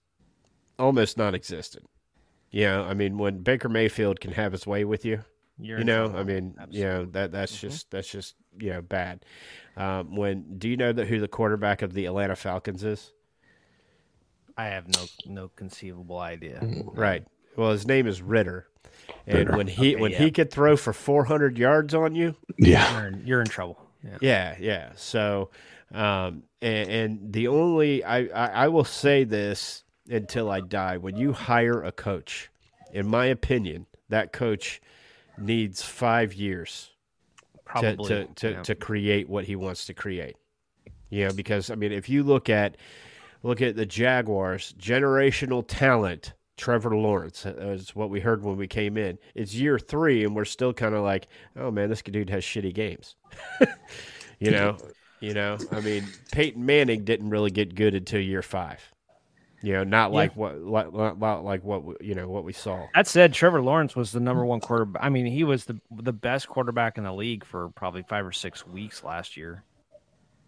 almost 0.78 1.18
non-existent. 1.18 1.89
You 2.51 2.64
know, 2.66 2.84
I 2.84 2.94
mean, 2.94 3.16
when 3.18 3.42
Baker 3.42 3.68
Mayfield 3.68 4.20
can 4.20 4.32
have 4.32 4.53
his 4.53 4.66
way 4.66 4.84
with 4.84 5.05
you, 5.05 5.22
You're 5.59 5.78
you 5.78 5.84
know. 5.84 6.12
I 6.16 6.24
mean, 6.24 6.55
you 6.70 6.84
know 6.84 7.05
that 7.07 7.30
that's 7.32 7.59
just 7.61 7.90
that's 7.90 8.09
just 8.11 8.34
you 8.59 8.70
know 8.70 8.82
bad. 8.82 9.24
Um, 9.76 10.16
when 10.16 10.59
do 10.59 10.68
you 10.68 10.76
know 10.76 10.92
that 10.92 11.07
who 11.07 11.20
the 11.20 11.28
quarterback 11.28 11.82
of 11.82 11.92
the 11.92 12.07
Atlanta 12.07 12.34
Falcons 12.36 12.82
is? 12.82 13.12
I 14.57 14.64
have 14.66 14.88
no 14.88 15.05
no 15.26 15.48
conceivable 15.48 16.18
idea. 16.18 16.61
Right. 16.92 17.24
Well, 17.57 17.70
his 17.72 17.86
name 17.86 18.07
is 18.07 18.20
Ridder, 18.20 18.66
and 19.26 19.38
Ridder. 19.38 19.57
when 19.57 19.66
he 19.68 19.92
Okay, 19.94 20.01
when 20.03 20.11
yeah. 20.12 20.18
he 20.18 20.30
could 20.30 20.51
throw 20.51 20.76
for 20.76 20.92
400 20.92 21.57
yards 21.59 21.94
on 21.94 22.14
you, 22.14 22.34
Yeah. 22.59 22.98
You're 22.98 23.09
in, 23.09 23.26
you're 23.26 23.40
in 23.40 23.48
trouble. 23.48 23.78
Yeah. 24.05 24.18
yeah, 24.20 24.57
yeah. 24.59 24.90
So, 24.96 25.51
um, 25.92 26.44
and, 26.62 26.90
and 26.90 27.32
the 27.32 27.48
only 27.48 28.03
I, 28.05 28.18
I 28.26 28.46
I 28.64 28.68
will 28.68 28.84
say 28.84 29.24
this 29.24 29.84
until 30.11 30.50
I 30.50 30.61
die: 30.61 30.96
when 30.96 31.16
you 31.16 31.32
hire 31.32 31.82
a 31.82 31.92
coach, 31.92 32.50
in 32.92 33.06
my 33.06 33.26
opinion, 33.26 33.86
that 34.08 34.32
coach 34.32 34.80
needs 35.38 35.82
five 35.82 36.34
years 36.34 36.90
to 37.52 37.61
Probably. 37.64 38.08
to 38.08 38.24
to, 38.26 38.50
yeah. 38.50 38.62
to 38.62 38.74
create 38.74 39.28
what 39.28 39.44
he 39.44 39.56
wants 39.56 39.86
to 39.86 39.94
create. 39.94 40.36
You 41.08 41.26
know, 41.26 41.32
because 41.32 41.70
I 41.70 41.74
mean, 41.74 41.92
if 41.92 42.08
you 42.08 42.22
look 42.22 42.48
at 42.48 42.76
look 43.42 43.61
at 43.62 43.76
the 43.76 43.86
Jaguars, 43.86 44.74
generational 44.78 45.64
talent. 45.66 46.34
Trevor 46.56 46.94
Lawrence 46.94 47.46
uh, 47.46 47.54
is 47.58 47.96
what 47.96 48.11
we 48.11 48.20
heard 48.20 48.44
when 48.44 48.58
we 48.58 48.66
came 48.68 48.98
in. 48.98 49.18
It's 49.34 49.54
year 49.54 49.78
three, 49.78 50.24
and 50.24 50.36
we're 50.36 50.44
still 50.44 50.74
kind 50.74 50.94
of 50.94 51.02
like, 51.02 51.26
oh 51.56 51.70
man, 51.70 51.88
this 51.88 52.02
dude 52.02 52.28
has 52.28 52.44
shitty 52.44 52.74
games. 52.74 53.16
you 54.38 54.50
know, 54.50 54.76
you 55.20 55.32
know. 55.32 55.56
I 55.72 55.80
mean, 55.80 56.04
Peyton 56.32 56.66
Manning 56.66 57.04
didn't 57.04 57.30
really 57.30 57.50
get 57.50 57.74
good 57.74 57.94
until 57.94 58.20
year 58.20 58.42
five. 58.42 58.92
You 59.62 59.74
know, 59.74 59.84
not 59.84 60.11
like 60.11 60.34
what 60.36 60.58
like, 60.58 60.90
like 60.92 61.42
like 61.42 61.64
what 61.64 62.02
you 62.02 62.14
know 62.14 62.28
what 62.28 62.44
we 62.44 62.52
saw. 62.54 62.86
That 62.94 63.06
said, 63.06 63.34
Trevor 63.34 63.61
Lawrence 63.61 63.94
was 63.94 64.11
the 64.11 64.20
number 64.20 64.44
one 64.44 64.61
quarterback. 64.61 65.04
I 65.04 65.11
mean, 65.11 65.26
he 65.26 65.44
was 65.44 65.66
the 65.66 65.78
the 65.90 66.14
best 66.14 66.48
quarterback 66.48 66.96
in 66.96 67.04
the 67.04 67.12
league 67.12 67.44
for 67.44 67.68
probably 67.70 68.02
five 68.08 68.24
or 68.24 68.32
six 68.32 68.66
weeks 68.66 69.04
last 69.04 69.36
year, 69.36 69.62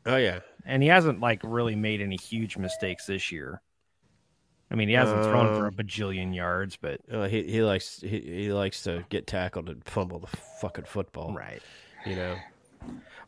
Oh 0.06 0.16
yeah, 0.16 0.40
and 0.64 0.82
he 0.82 0.88
hasn't 0.88 1.20
like 1.20 1.40
really 1.44 1.76
made 1.76 2.00
any 2.00 2.16
huge 2.16 2.56
mistakes 2.56 3.04
this 3.04 3.30
year. 3.30 3.60
I 4.70 4.74
mean, 4.76 4.88
he 4.88 4.94
hasn't 4.94 5.24
thrown 5.24 5.54
for 5.56 5.66
a 5.66 5.68
Um, 5.68 5.74
bajillion 5.74 6.34
yards, 6.34 6.76
but 6.76 7.00
Uh, 7.12 7.24
he 7.28 7.42
he 7.42 7.62
likes 7.62 8.00
he, 8.00 8.18
he 8.20 8.52
likes 8.52 8.82
to 8.84 9.04
get 9.10 9.26
tackled 9.26 9.68
and 9.68 9.84
fumble 9.84 10.20
the 10.20 10.34
fucking 10.62 10.84
football. 10.86 11.34
right. 11.34 11.60
You 12.06 12.16
know. 12.16 12.36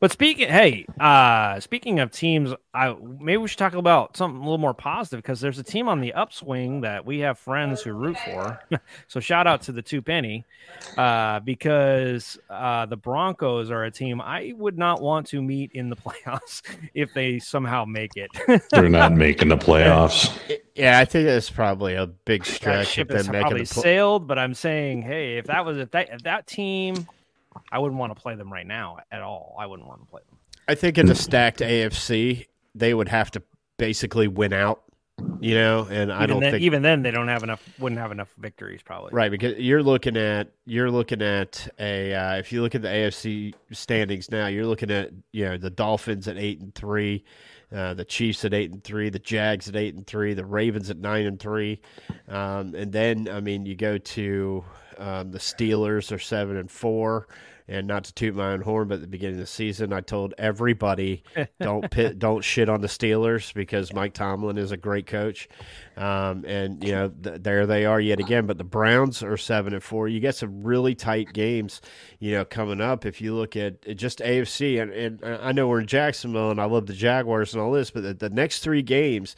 But 0.05 0.13
speaking, 0.13 0.51
hey, 0.51 0.85
uh, 1.01 1.61
speaking 1.61 1.99
of 1.99 2.11
teams, 2.11 2.53
I 2.75 2.95
maybe 3.01 3.39
we 3.39 3.49
should 3.49 3.59
talk 3.59 3.73
about 3.73 4.19
something 4.19 4.37
a 4.37 4.45
little 4.45 4.59
more 4.59 4.75
positive 4.75 5.23
because 5.23 5.41
there's 5.41 5.59
a 5.59 5.63
team 5.63 5.89
on 5.89 6.03
the 6.03 6.13
upswing 6.13 6.83
that 6.83 7.07
we 7.07 7.21
have 7.21 7.39
friends 7.39 7.81
who 7.81 7.95
root 7.95 8.19
for. 8.19 8.61
so 9.09 9.19
shout 9.19 9.47
out 9.47 9.63
to 9.63 9.73
the 9.73 9.81
two 9.81 10.03
penny, 10.03 10.45
uh, 10.99 11.41
because 11.41 12.39
uh, 12.51 12.85
the 12.85 12.99
Broncos 12.99 13.71
are 13.71 13.85
a 13.85 13.91
team 13.91 14.21
I 14.21 14.53
would 14.55 14.77
not 14.77 15.01
want 15.01 15.27
to 15.29 15.41
meet 15.41 15.73
in 15.73 15.89
the 15.89 15.97
playoffs 16.07 16.61
if 16.93 17.15
they 17.15 17.39
somehow 17.39 17.87
make 17.87 18.11
it. 18.15 18.29
They're 18.73 18.91
not 18.91 19.15
making 19.15 19.49
the 19.49 19.57
playoffs. 19.57 20.39
Yeah, 20.75 20.99
I 20.99 21.07
think 21.07 21.25
that's 21.25 21.49
probably 21.49 21.95
a 21.95 22.09
big 22.09 22.45
stretch. 22.45 22.61
that 22.61 22.73
stretch 22.73 22.89
ship 22.89 23.09
of 23.09 23.17
has 23.17 23.25
them 23.25 23.33
making 23.33 23.43
probably 23.47 23.65
the 23.65 23.73
pl- 23.73 23.83
sailed, 23.83 24.29
but 24.29 24.39
I'm 24.39 24.53
saying, 24.53 25.01
hey, 25.01 25.39
if 25.39 25.47
that 25.47 25.65
was 25.65 25.79
if 25.79 25.93
that 25.93 26.11
if 26.13 26.25
that 26.25 26.47
team, 26.47 27.07
I 27.71 27.79
wouldn't 27.79 27.99
want 27.99 28.15
to 28.15 28.21
play 28.21 28.35
them 28.35 28.53
right 28.53 28.67
now 28.67 28.99
at 29.11 29.23
all. 29.23 29.57
I 29.59 29.67
wouldn't 29.67 29.89
want 29.89 30.01
to 30.01 30.07
play 30.07 30.23
them. 30.29 30.39
I 30.69 30.75
think 30.75 30.99
in 30.99 31.07
the 31.07 31.15
stacked 31.15 31.61
AFC, 31.61 32.47
they 32.75 32.95
would 32.95 33.09
have 33.09 33.31
to 33.33 33.43
basically 33.77 34.29
win 34.29 34.53
out. 34.53 34.83
You 35.41 35.55
know, 35.55 35.87
and 35.89 36.13
I 36.13 36.25
even 36.25 36.29
don't 36.29 36.41
then, 36.41 36.53
think 36.53 36.63
even 36.65 36.83
then 36.83 37.03
they 37.03 37.13
don't 37.13 37.29
have 37.29 37.45
enough. 37.45 37.63
Wouldn't 37.79 38.01
have 38.01 38.11
enough 38.11 38.35
victories 38.37 38.83
probably. 38.83 39.11
right 39.13 39.31
because 39.31 39.57
you're 39.59 39.83
looking 39.83 40.17
at 40.17 40.49
you're 40.67 40.91
looking 40.91 41.23
at 41.23 41.69
a 41.79 42.13
uh, 42.13 42.35
if 42.37 42.51
you 42.51 42.63
look 42.63 42.75
at 42.75 42.83
the 42.83 42.89
AFC 42.89 43.55
standings 43.71 44.31
now, 44.33 44.49
you're 44.49 44.67
looking 44.67 44.91
at 44.91 45.13
you 45.31 45.45
know 45.45 45.57
the 45.57 45.71
Dolphins 45.71 46.27
at 46.27 46.37
eight 46.37 46.61
and 46.61 46.75
three. 46.75 47.25
Uh, 47.73 47.95
the 47.95 48.05
Chiefs 48.05 48.45
at 48.45 48.55
eight 48.55 48.73
and 48.73 48.85
three, 48.85 49.09
the 49.09 49.19
Jags 49.19 49.69
at 49.69 49.75
eight 49.77 49.95
and 49.95 50.07
three, 50.07 50.35
the 50.35 50.45
Ravens 50.45 50.91
at 50.91 50.99
nine 50.99 51.27
and 51.27 51.41
three, 51.41 51.81
um, 52.29 52.75
and 52.75 52.93
then 52.93 53.29
I 53.29 53.41
mean 53.41 53.67
you 53.67 53.77
go 53.77 53.99
to 53.99 54.65
um, 54.99 55.30
the 55.30 55.38
Steelers 55.38 56.12
are 56.12 56.18
seven 56.18 56.57
and 56.57 56.70
four, 56.70 57.28
and 57.66 57.86
not 57.86 58.05
to 58.05 58.14
toot 58.14 58.34
my 58.34 58.53
own 58.53 58.61
horn, 58.61 58.88
but 58.88 58.97
at 58.97 59.01
the 59.01 59.07
beginning 59.07 59.36
of 59.36 59.40
the 59.40 59.47
season 59.47 59.92
I 59.92 60.01
told 60.01 60.34
everybody 60.36 61.24
don't 61.61 61.90
pit, 61.90 62.18
don't 62.18 62.42
shit 62.42 62.68
on 62.68 62.80
the 62.80 62.88
Steelers 62.88 63.55
because 63.55 63.92
Mike 63.92 64.14
Tomlin 64.14 64.59
is 64.59 64.72
a 64.72 64.76
great 64.76 65.07
coach, 65.07 65.49
um, 65.97 66.45
and 66.47 66.82
you 66.84 66.92
know 66.92 67.09
th- 67.09 67.42
there 67.42 67.66
they 67.66 67.84
are 67.84 68.01
yet 68.01 68.20
again. 68.20 68.47
But 68.47 68.59
the 68.59 68.64
Browns 68.64 69.22
are 69.22 69.36
seven 69.36 69.72
and 69.74 69.82
four. 69.82 70.09
You 70.09 70.20
get 70.20 70.34
some 70.34 70.62
really 70.62 70.95
tight 70.95 71.32
games, 71.32 71.80
you 72.18 72.32
know, 72.32 72.45
coming 72.45 72.80
up. 72.80 73.07
If 73.07 73.20
you 73.20 73.34
look 73.34 73.57
at 73.57 73.97
just 73.97 74.18
AFC, 74.18 74.80
and, 74.80 74.92
and 74.92 75.24
I 75.24 75.53
know 75.53 75.68
we're 75.68 75.80
in 75.80 75.86
Jacksonville, 75.86 76.51
and 76.51 76.61
I 76.61 76.64
love 76.64 76.86
the 76.86 76.95
Jaguars 76.95 77.55
and 77.55 77.62
all 77.62 77.72
this, 77.72 77.90
but 77.90 78.03
the, 78.03 78.14
the 78.14 78.30
next 78.30 78.61
three 78.61 78.82
games 78.82 79.36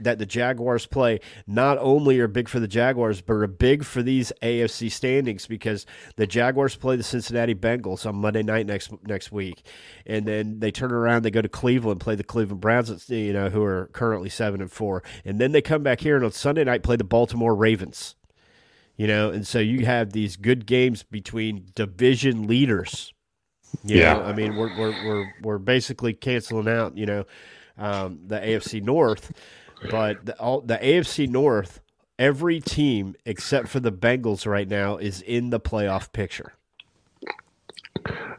that 0.00 0.18
the 0.18 0.26
Jaguars 0.26 0.86
play 0.86 1.20
not 1.46 1.78
only 1.78 2.20
are 2.20 2.28
big 2.28 2.48
for 2.48 2.60
the 2.60 2.68
Jaguars, 2.68 3.20
but 3.20 3.34
are 3.34 3.46
big 3.46 3.84
for 3.84 4.02
these 4.02 4.32
AFC 4.42 4.90
standings 4.90 5.46
because 5.46 5.86
the 6.16 6.26
Jaguars 6.26 6.76
play 6.76 6.96
the 6.96 7.02
Cincinnati 7.02 7.54
Bengals 7.54 8.06
on 8.06 8.16
Monday 8.16 8.42
night 8.42 8.66
next 8.66 8.90
next 9.04 9.32
week, 9.32 9.62
and 10.04 10.26
then 10.26 10.60
they 10.60 10.70
turn 10.70 10.92
around, 10.92 11.22
they 11.22 11.30
go 11.30 11.42
to 11.42 11.48
Cleveland, 11.48 12.00
play 12.00 12.14
the 12.14 12.24
Cleveland 12.24 12.60
Browns, 12.60 13.08
you 13.08 13.32
know, 13.32 13.48
who 13.48 13.62
are 13.62 13.88
currently 13.92 14.28
seven 14.28 14.60
and 14.60 14.70
four, 14.70 15.02
and 15.24 15.40
then 15.40 15.52
they 15.52 15.62
come 15.62 15.82
back 15.86 16.00
here 16.02 16.16
and 16.16 16.24
on 16.26 16.32
Sunday 16.32 16.64
night 16.64 16.84
play 16.84 16.96
the 16.96 17.04
Baltimore 17.04 17.56
Ravens. 17.56 18.16
You 18.96 19.06
know, 19.08 19.30
and 19.30 19.46
so 19.46 19.60
you 19.60 19.86
have 19.86 20.12
these 20.12 20.36
good 20.36 20.66
games 20.66 21.02
between 21.04 21.70
division 21.74 22.46
leaders. 22.46 23.14
You 23.84 23.98
Yeah. 23.98 24.14
know, 24.16 24.24
I 24.24 24.32
mean, 24.34 24.54
we're 24.56 24.68
we're 24.70 24.92
we're 24.92 25.26
we're 25.40 25.58
basically 25.58 26.14
canceling 26.14 26.68
out, 26.68 26.96
you 26.98 27.06
know, 27.06 27.24
um, 27.78 28.20
the 28.26 28.36
AFC 28.38 28.82
North, 28.82 29.32
but 29.88 30.26
the, 30.26 30.38
all, 30.40 30.62
the 30.62 30.78
AFC 30.78 31.28
North, 31.28 31.80
every 32.18 32.60
team 32.60 33.16
except 33.26 33.68
for 33.68 33.80
the 33.80 33.92
Bengals 33.92 34.46
right 34.46 34.68
now 34.68 34.98
is 34.98 35.22
in 35.22 35.50
the 35.50 35.60
playoff 35.60 36.12
picture. 36.12 36.54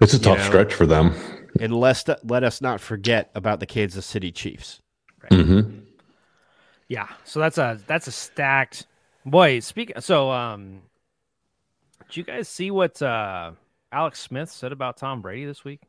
It's 0.02 0.14
a 0.14 0.20
tough 0.20 0.40
know. 0.40 0.48
stretch 0.48 0.74
for 0.74 0.86
them. 0.88 1.14
And 1.60 1.74
let's 1.76 2.06
let 2.24 2.44
us 2.44 2.62
not 2.62 2.82
forget 2.82 3.32
about 3.36 3.60
the 3.62 3.68
Kansas 3.68 4.06
City 4.06 4.32
Chiefs. 4.32 4.82
hmm 5.32 5.62
Yeah, 6.90 7.08
so 7.24 7.40
that's 7.40 7.58
a 7.58 7.80
that's 7.88 8.08
a 8.08 8.12
stacked 8.12 8.88
boy. 9.26 9.60
Speak 9.60 9.92
so 10.00 10.32
um 10.32 10.82
did 12.08 12.18
you 12.18 12.24
guys 12.24 12.48
see 12.48 12.72
what 12.72 13.02
uh 13.02 13.52
Alex 13.92 14.20
Smith 14.20 14.50
said 14.50 14.72
about 14.72 14.98
Tom 14.98 15.22
Brady 15.22 15.46
this 15.46 15.64
week? 15.64 15.82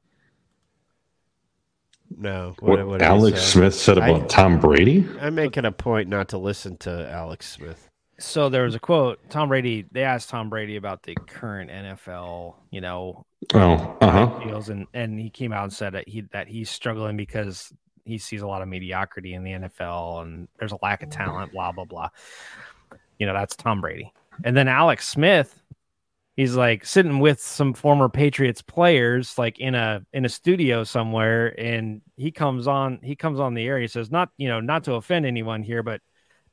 No, 2.17 2.55
What, 2.61 2.77
did 2.77 3.01
he 3.03 3.07
Alex 3.07 3.41
say? 3.43 3.47
Smith 3.61 3.75
said 3.75 3.99
about 3.99 4.23
I- 4.23 4.27
Tom 4.27 4.59
Brady? 4.61 5.07
I'm 5.21 5.35
making 5.35 5.65
a 5.67 5.73
point 5.73 6.09
not 6.09 6.29
to 6.31 6.39
listen 6.39 6.77
to 6.79 7.11
Alex 7.11 7.49
Smith. 7.51 7.87
So 8.19 8.49
there 8.49 8.65
was 8.65 8.75
a 8.75 8.81
quote, 8.81 9.21
Tom 9.31 9.49
Brady, 9.49 9.85
they 9.93 10.03
asked 10.03 10.31
Tom 10.31 10.49
Brady 10.49 10.77
about 10.77 11.03
the 11.05 11.15
current 11.15 11.71
NFL, 11.71 12.57
you 12.71 12.81
know, 12.81 13.25
Oh, 13.55 13.97
uh 14.01 14.11
huh. 14.11 14.41
deals 14.45 14.69
and 14.71 14.87
and 14.95 15.21
he 15.21 15.31
came 15.31 15.53
out 15.53 15.63
and 15.65 15.73
said 15.73 15.93
that 15.95 16.09
he 16.09 16.23
that 16.33 16.49
he's 16.49 16.69
struggling 16.71 17.17
because 17.17 17.73
he 18.09 18.19
sees 18.19 18.43
a 18.43 18.47
lot 18.47 18.63
of 18.63 18.69
mediocrity 18.69 19.35
in 19.35 19.45
the 19.45 19.53
NFL 19.53 20.23
and 20.23 20.49
there's 20.59 20.73
a 20.73 20.79
lack 20.83 21.03
of 21.03 21.11
talent, 21.11 21.53
blah 21.53 21.73
blah 21.73 21.85
blah. 21.85 22.09
You 23.19 23.27
know, 23.27 23.35
that's 23.35 23.57
Tom 23.57 23.81
Brady. 23.81 24.13
And 24.45 24.57
then 24.57 24.69
Alex 24.69 25.07
Smith, 25.09 25.61
he's 26.37 26.55
like 26.55 26.85
sitting 26.87 27.19
with 27.19 27.41
some 27.41 27.75
former 27.75 28.09
Patriots 28.09 28.63
players 28.63 29.37
like 29.37 29.59
in 29.59 29.75
a 29.75 30.05
in 30.13 30.25
a 30.25 30.29
studio 30.29 30.85
somewhere 30.85 31.59
and 31.61 32.01
he 32.17 32.31
comes 32.31 32.67
on 32.67 33.01
he 33.03 33.15
comes 33.15 33.41
on 33.41 33.55
the 33.55 33.67
air 33.67 33.79
he 33.79 33.89
says 33.89 34.11
not, 34.11 34.31
you 34.39 34.49
know, 34.49 34.61
not 34.61 34.85
to 34.85 34.95
offend 34.95 35.27
anyone 35.27 35.63
here 35.63 35.83
but 35.83 36.01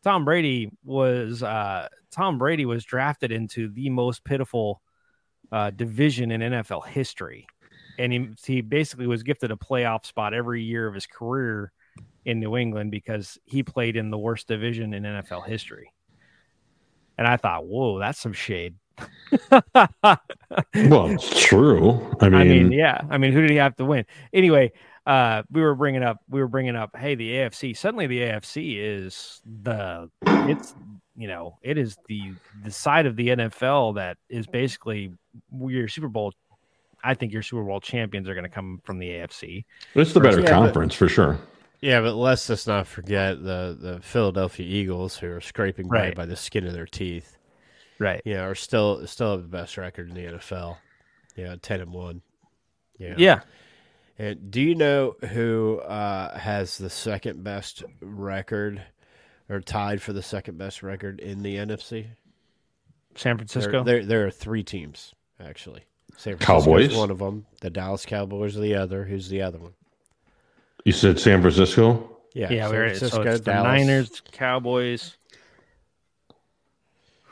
Tom 0.03 0.25
Brady 0.25 0.71
was 0.83 1.41
uh 1.41 1.87
Tom 2.11 2.37
Brady 2.37 2.65
was 2.65 2.83
drafted 2.83 3.31
into 3.31 3.69
the 3.69 3.89
most 3.89 4.23
pitiful 4.23 4.81
uh, 5.51 5.69
division 5.69 6.31
in 6.31 6.41
NFL 6.41 6.85
history, 6.87 7.47
and 7.97 8.11
he 8.11 8.29
he 8.45 8.61
basically 8.61 9.07
was 9.07 9.23
gifted 9.23 9.51
a 9.51 9.55
playoff 9.55 10.05
spot 10.05 10.33
every 10.33 10.63
year 10.63 10.87
of 10.87 10.93
his 10.93 11.05
career, 11.05 11.71
in 12.25 12.39
New 12.39 12.57
England 12.57 12.91
because 12.91 13.37
he 13.45 13.63
played 13.63 13.95
in 13.95 14.09
the 14.09 14.17
worst 14.17 14.47
division 14.47 14.93
in 14.93 15.03
NFL 15.03 15.45
history. 15.45 15.91
And 17.17 17.27
I 17.27 17.37
thought, 17.37 17.65
whoa, 17.65 17.99
that's 17.99 18.19
some 18.19 18.33
shade. 18.33 18.75
Well, 20.73 21.07
it's 21.07 21.45
true. 21.45 22.15
I 22.21 22.29
mean, 22.29 22.41
I 22.41 22.43
mean, 22.43 22.71
yeah. 22.71 23.01
I 23.09 23.17
mean, 23.17 23.33
who 23.33 23.41
did 23.41 23.49
he 23.49 23.57
have 23.57 23.75
to 23.77 23.85
win? 23.85 24.05
Anyway, 24.33 24.71
uh, 25.05 25.43
we 25.51 25.61
were 25.61 25.75
bringing 25.75 26.03
up, 26.03 26.19
we 26.29 26.39
were 26.39 26.47
bringing 26.47 26.75
up, 26.75 26.95
hey, 26.95 27.15
the 27.15 27.29
AFC. 27.29 27.75
Suddenly, 27.75 28.07
the 28.07 28.19
AFC 28.19 28.75
is 28.77 29.41
the, 29.63 30.09
it's, 30.25 30.75
you 31.17 31.27
know, 31.27 31.57
it 31.61 31.77
is 31.77 31.97
the 32.07 32.33
the 32.63 32.71
side 32.71 33.05
of 33.05 33.15
the 33.15 33.29
NFL 33.29 33.95
that 33.95 34.17
is 34.29 34.47
basically 34.47 35.11
your 35.59 35.87
Super 35.87 36.09
Bowl. 36.09 36.33
I 37.05 37.13
think 37.13 37.31
your 37.31 37.41
Super 37.43 37.63
Bowl 37.63 37.79
champions 37.79 38.27
are 38.27 38.33
going 38.33 38.43
to 38.43 38.49
come 38.49 38.81
from 38.83 38.99
the 38.99 39.07
AFC. 39.09 39.65
it's 39.93 40.13
the 40.13 40.19
better 40.19 40.37
Yeah, 40.39 40.45
but- 40.45 40.51
conference 40.51 40.95
for 40.95 41.07
sure. 41.07 41.39
Yeah, 41.81 42.01
but 42.01 42.15
let's 42.15 42.47
just 42.47 42.67
not 42.67 42.87
forget 42.87 43.43
the, 43.43 43.77
the 43.79 43.99
Philadelphia 44.01 44.65
Eagles, 44.65 45.17
who 45.17 45.29
are 45.29 45.41
scraping 45.41 45.87
by 45.87 45.95
Right. 45.95 46.15
by 46.15 46.25
the 46.25 46.35
skin 46.35 46.65
of 46.65 46.73
their 46.73 46.87
teeth. 46.87 47.37
Right. 47.99 48.21
You 48.25 48.35
know, 48.35 48.43
are 48.45 48.55
still 48.55 49.05
still 49.07 49.31
have 49.31 49.41
the 49.43 49.47
best 49.47 49.77
record 49.77 50.09
in 50.09 50.15
the 50.15 50.25
NFL. 50.37 50.77
Yeah, 51.35 51.55
ten 51.61 51.81
and 51.81 51.91
one. 51.93 52.21
Yeah. 52.97 53.15
Yeah. 53.17 53.41
And 54.17 54.49
do 54.49 54.61
you 54.61 54.73
know 54.73 55.15
who 55.31 55.79
uh, 55.79 56.37
has 56.39 56.77
the 56.77 56.89
second 56.89 57.43
best 57.43 57.83
record, 58.01 58.81
or 59.49 59.59
tied 59.59 60.01
for 60.01 60.13
the 60.13 60.23
second 60.23 60.57
best 60.57 60.81
record 60.81 61.19
in 61.19 61.43
the 61.43 61.55
NFC? 61.57 62.07
San 63.15 63.35
There, 63.37 63.45
Francisco. 63.45 63.83
there, 63.83 64.05
there 64.05 64.25
are 64.25 64.31
three 64.31 64.63
teams 64.63 65.13
actually. 65.39 65.83
San 66.17 66.37
Francisco's 66.37 66.65
Cowboys? 66.65 66.95
one 66.95 67.11
of 67.11 67.19
them. 67.19 67.45
The 67.61 67.69
Dallas 67.69 68.05
Cowboys 68.05 68.57
are 68.57 68.61
the 68.61 68.75
other. 68.75 69.03
Who's 69.03 69.29
the 69.29 69.41
other 69.41 69.57
one? 69.57 69.73
You 70.83 70.91
said 70.91 71.19
San 71.19 71.41
Francisco. 71.41 72.17
Yeah, 72.33 72.51
yeah, 72.51 72.67
San 72.67 72.71
we're, 72.71 72.89
so 72.89 72.99
Francisco, 72.99 73.21
it's 73.21 73.39
the 73.39 73.51
Dallas. 73.51 73.65
Niners, 73.65 74.21
Cowboys. 74.31 75.17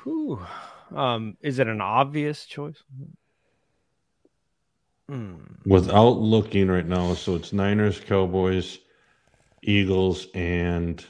Whew. 0.04 0.40
Um, 0.96 1.38
is 1.42 1.60
it 1.60 1.68
an 1.68 1.82
obvious 1.82 2.46
choice? 2.46 2.84
Hmm. 5.10 5.36
Without 5.66 6.20
looking 6.20 6.70
right 6.70 6.86
now, 6.86 7.14
so 7.14 7.36
it's 7.36 7.52
Niners, 7.52 8.00
Cowboys, 8.00 8.80
Eagles, 9.62 10.28
and 10.34 11.06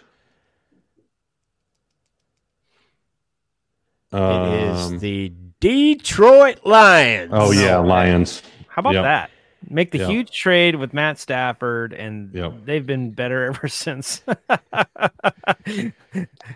It 4.14 4.20
um, 4.20 4.54
is 4.54 5.02
the 5.02 5.34
Detroit 5.64 6.60
Lions. 6.66 7.32
oh 7.34 7.52
yeah, 7.54 7.78
Lions. 7.78 8.44
How 8.68 8.82
about 8.82 8.96
Yep. 8.96 9.04
that? 9.04 9.30
Make 9.70 9.92
the 9.92 10.00
Yep. 10.00 10.10
huge 10.10 10.32
trade 10.32 10.76
with 10.76 10.94
Matt 10.94 11.18
Stafford, 11.20 11.94
and 11.94 12.34
Yep. 12.34 12.54
they've 12.66 12.86
been 12.86 13.12
better 13.12 13.46
ever 13.56 13.70
since. 13.70 14.22
uh, 14.50 15.94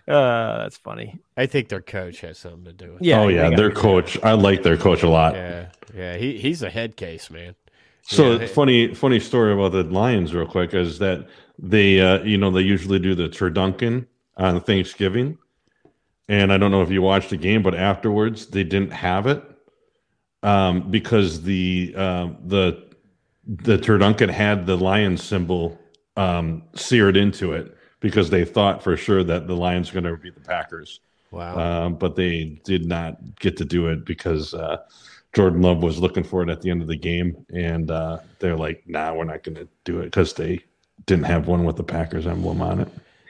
that's 0.08 0.78
funny. 0.78 1.20
I 1.38 1.46
think 1.46 1.70
their 1.70 1.82
coach 1.82 2.20
has 2.22 2.38
something 2.38 2.66
to 2.66 2.74
do 2.74 2.94
with 2.94 3.02
it. 3.02 3.06
Yeah. 3.08 3.22
oh 3.22 3.28
yeah, 3.30 3.50
their 3.50 3.72
coach. 3.72 4.22
I 4.24 4.34
like 4.34 4.64
their 4.64 4.76
coach 4.78 5.04
a 5.04 5.10
lot. 5.10 5.36
Yeah, 5.36 5.68
yeah. 5.96 6.18
He 6.18 6.38
he's 6.38 6.62
a 6.64 6.70
head 6.70 6.98
case, 6.98 7.30
man. 7.30 7.56
So 8.02 8.40
Yeah. 8.40 8.48
funny, 8.48 8.94
funny 8.94 9.20
story 9.22 9.54
about 9.54 9.72
the 9.72 9.84
Lions, 9.84 10.34
real 10.34 10.46
quick, 10.46 10.74
is 10.74 11.00
that 11.00 11.28
they, 11.60 12.00
uh, 12.02 12.24
you 12.24 12.38
know, 12.38 12.52
they 12.52 12.62
usually 12.62 13.00
do 13.00 13.16
the 13.16 13.30
turducken 13.30 14.06
on 14.38 14.60
Thanksgiving, 14.62 15.38
and 16.30 16.52
I 16.52 16.58
don't 16.58 16.72
know 16.72 16.82
if 16.82 16.92
you 16.92 17.02
watched 17.02 17.30
the 17.30 17.38
game, 17.38 17.64
but 17.64 17.76
afterwards 17.76 18.48
they 18.48 18.64
didn't 18.64 18.92
have 18.92 19.28
it 19.28 19.44
um, 20.44 20.90
because 20.92 21.42
the 21.44 21.94
um, 21.96 22.38
the 22.46 22.86
the 23.46 23.78
turducken 23.78 24.30
had 24.30 24.66
the 24.66 24.76
lion 24.78 25.18
symbol 25.18 25.80
um, 26.18 26.64
seared 26.76 27.16
into 27.16 27.54
it 27.54 27.78
because 28.00 28.30
they 28.30 28.44
thought 28.46 28.84
for 28.84 28.98
sure 28.98 29.24
that 29.24 29.48
the 29.48 29.56
Lions 29.56 29.94
were 29.94 30.02
going 30.02 30.16
to 30.16 30.22
beat 30.22 30.36
the 30.36 30.42
Packers 30.42 31.00
Wow. 31.32 31.58
um, 31.58 31.96
but 31.96 32.16
they 32.16 32.60
did 32.64 32.86
not 32.86 33.18
get 33.40 33.58
to 33.58 33.66
do 33.66 33.88
it 33.88 34.06
because 34.06 34.54
uh, 34.54 34.78
Jordan 35.34 35.62
Love 35.62 35.84
was 35.84 36.00
looking 36.00 36.24
for 36.24 36.42
it 36.42 36.50
at 36.50 36.62
the 36.62 36.70
end 36.70 36.82
of 36.82 36.88
the 36.88 36.96
game, 36.96 37.46
and 37.54 37.92
uh, 37.92 38.20
they're 38.40 38.56
like, 38.56 38.84
"Nah, 38.88 39.14
we're 39.14 39.26
not 39.26 39.44
going 39.44 39.56
to 39.56 39.68
do 39.84 40.00
it" 40.00 40.06
because 40.06 40.34
they 40.34 40.64
didn't 41.06 41.26
have 41.26 41.48
one 41.48 41.66
with 41.66 41.76
the 41.76 41.84
Packers 41.84 42.26
emblem 42.26 42.62
on 42.62 42.80
it. 42.80 42.88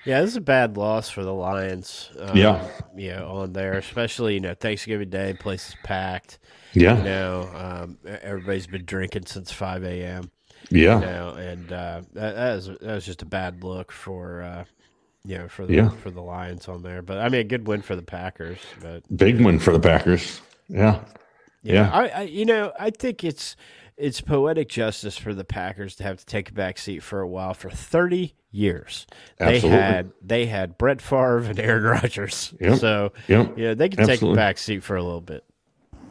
Yeah, 0.08 0.22
this 0.22 0.32
is 0.32 0.36
a 0.38 0.42
bad 0.42 0.78
loss 0.78 1.10
for 1.10 1.24
the 1.24 1.34
Lions. 1.34 2.10
Um, 2.18 2.38
Yeah. 2.38 2.66
you 2.96 3.10
know, 3.12 3.28
on 3.28 3.54
there, 3.54 3.74
especially 3.74 4.36
you 4.36 4.40
know 4.40 4.54
Thanksgiving 4.54 5.10
Day, 5.10 5.34
place 5.34 5.70
is 5.70 5.76
packed. 5.84 6.40
Yeah, 6.74 6.98
You 6.98 7.04
know, 7.04 7.50
um, 7.56 7.98
everybody's 8.06 8.68
been 8.68 8.86
drinking 8.86 9.26
since 9.26 9.52
five 9.52 9.84
a.m. 9.84 10.32
yeah, 10.70 11.00
You 11.00 11.06
know, 11.06 11.30
and 11.36 11.72
uh, 11.72 12.02
that, 12.14 12.36
that 12.36 12.56
was 12.56 12.68
that 12.68 12.82
was 12.96 13.06
just 13.06 13.22
a 13.22 13.26
bad 13.26 13.64
look 13.64 13.92
for 13.92 14.42
uh, 14.44 14.64
you 15.26 15.38
know 15.38 15.48
for 15.50 15.66
the 15.66 15.74
Yeah. 15.76 15.90
for 15.90 16.10
the 16.12 16.22
Lions 16.22 16.68
on 16.68 16.84
there. 16.84 17.02
But 17.02 17.18
I 17.18 17.30
mean, 17.30 17.42
a 17.42 17.44
good 17.44 17.68
win 17.68 17.82
for 17.82 17.96
the 17.96 18.02
Packers. 18.02 18.60
But 18.82 19.04
big 19.16 19.42
win 19.44 19.60
for 19.60 19.74
the 19.74 19.80
Packers. 19.80 20.42
Yeah, 20.70 21.00
Yeah. 21.64 21.90
I, 21.92 22.08
I 22.08 22.22
you 22.24 22.46
know 22.46 22.72
I 22.80 22.90
think 22.92 23.24
it's 23.24 23.56
it's 23.98 24.22
poetic 24.22 24.70
justice 24.70 25.18
for 25.18 25.34
the 25.34 25.44
Packers 25.44 25.96
to 25.98 26.04
have 26.04 26.18
to 26.18 26.26
take 26.26 26.50
a 26.50 26.54
back 26.54 26.78
seat 26.78 27.02
for 27.04 27.20
a 27.22 27.28
while 27.28 27.54
for 27.54 27.70
thirty 27.70 28.36
years. 28.52 29.06
Absolutely. 29.40 29.70
They 29.70 29.76
had 29.84 30.12
they 30.22 30.46
had 30.46 30.78
Brett 30.78 31.02
Favre 31.02 31.40
and 31.40 31.60
Aaron 31.60 31.84
Rodgers. 31.84 32.54
Yep. 32.60 32.80
So 32.80 33.12
Yep. 33.28 33.58
yeah, 33.58 33.74
they 33.74 33.90
can 33.90 34.00
take 34.00 34.10
a 34.10 34.12
Absolutely. 34.14 34.36
back 34.38 34.58
seat 34.58 34.84
for 34.84 34.96
a 34.96 35.04
little 35.04 35.22
bit. 35.22 35.44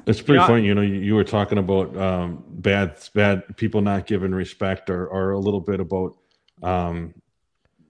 It's 0.07 0.21
pretty 0.21 0.39
Yeah. 0.41 0.47
funny, 0.47 0.65
you 0.67 0.75
know. 0.75 0.83
You, 0.83 0.95
you 0.95 1.15
were 1.17 1.25
talking 1.25 1.59
about 1.59 1.97
um, 1.97 2.45
bad, 2.49 2.97
bad 3.15 3.57
people 3.57 3.81
not 3.81 4.07
giving 4.07 4.33
respect, 4.33 4.89
or, 4.89 5.07
or 5.09 5.33
a 5.33 5.39
little 5.39 5.61
bit 5.61 5.81
about 5.81 6.17
um, 6.63 7.13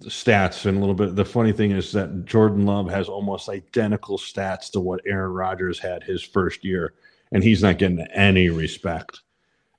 stats, 0.05 0.65
and 0.67 0.77
a 0.77 0.81
little 0.81 0.95
bit. 0.95 1.15
The 1.15 1.25
funny 1.25 1.53
thing 1.53 1.73
is 1.73 1.93
that 1.93 2.25
Jordan 2.25 2.65
Love 2.65 2.91
has 2.91 3.09
almost 3.09 3.49
identical 3.49 4.17
stats 4.19 4.71
to 4.73 4.81
what 4.81 5.01
Aaron 5.07 5.33
Rodgers 5.33 5.79
had 5.79 6.03
his 6.05 6.23
first 6.23 6.65
year, 6.65 6.95
and 7.33 7.43
he's 7.43 7.63
not 7.63 7.79
getting 7.79 8.01
any 8.15 8.49
respect. 8.49 9.21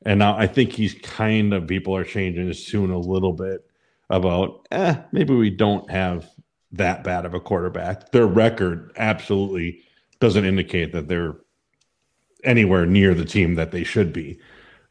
And 0.05 0.19
now 0.19 0.37
I 0.37 0.47
think 0.47 0.71
he's 0.73 0.93
kind 0.93 1.53
of 1.53 1.67
people 1.67 1.95
are 1.95 2.03
changing 2.03 2.47
his 2.47 2.65
tune 2.65 2.91
a 2.91 2.99
little 2.99 3.33
bit 3.33 3.65
about, 4.09 4.67
eh, 4.71 4.95
maybe 5.11 5.33
we 5.33 5.49
don't 5.49 5.89
have 5.89 6.29
that 6.73 7.03
bad 7.03 7.25
of 7.25 7.33
a 7.33 7.39
quarterback. 7.39 8.11
Their 8.11 8.27
record 8.27 8.91
absolutely 8.97 9.81
doesn't 10.19 10.45
indicate 10.45 10.91
that 10.93 11.07
they're 11.07 11.35
anywhere 12.43 12.85
near 12.85 13.13
the 13.13 13.25
team 13.25 13.55
that 13.55 13.71
they 13.71 13.83
should 13.83 14.13
be. 14.13 14.39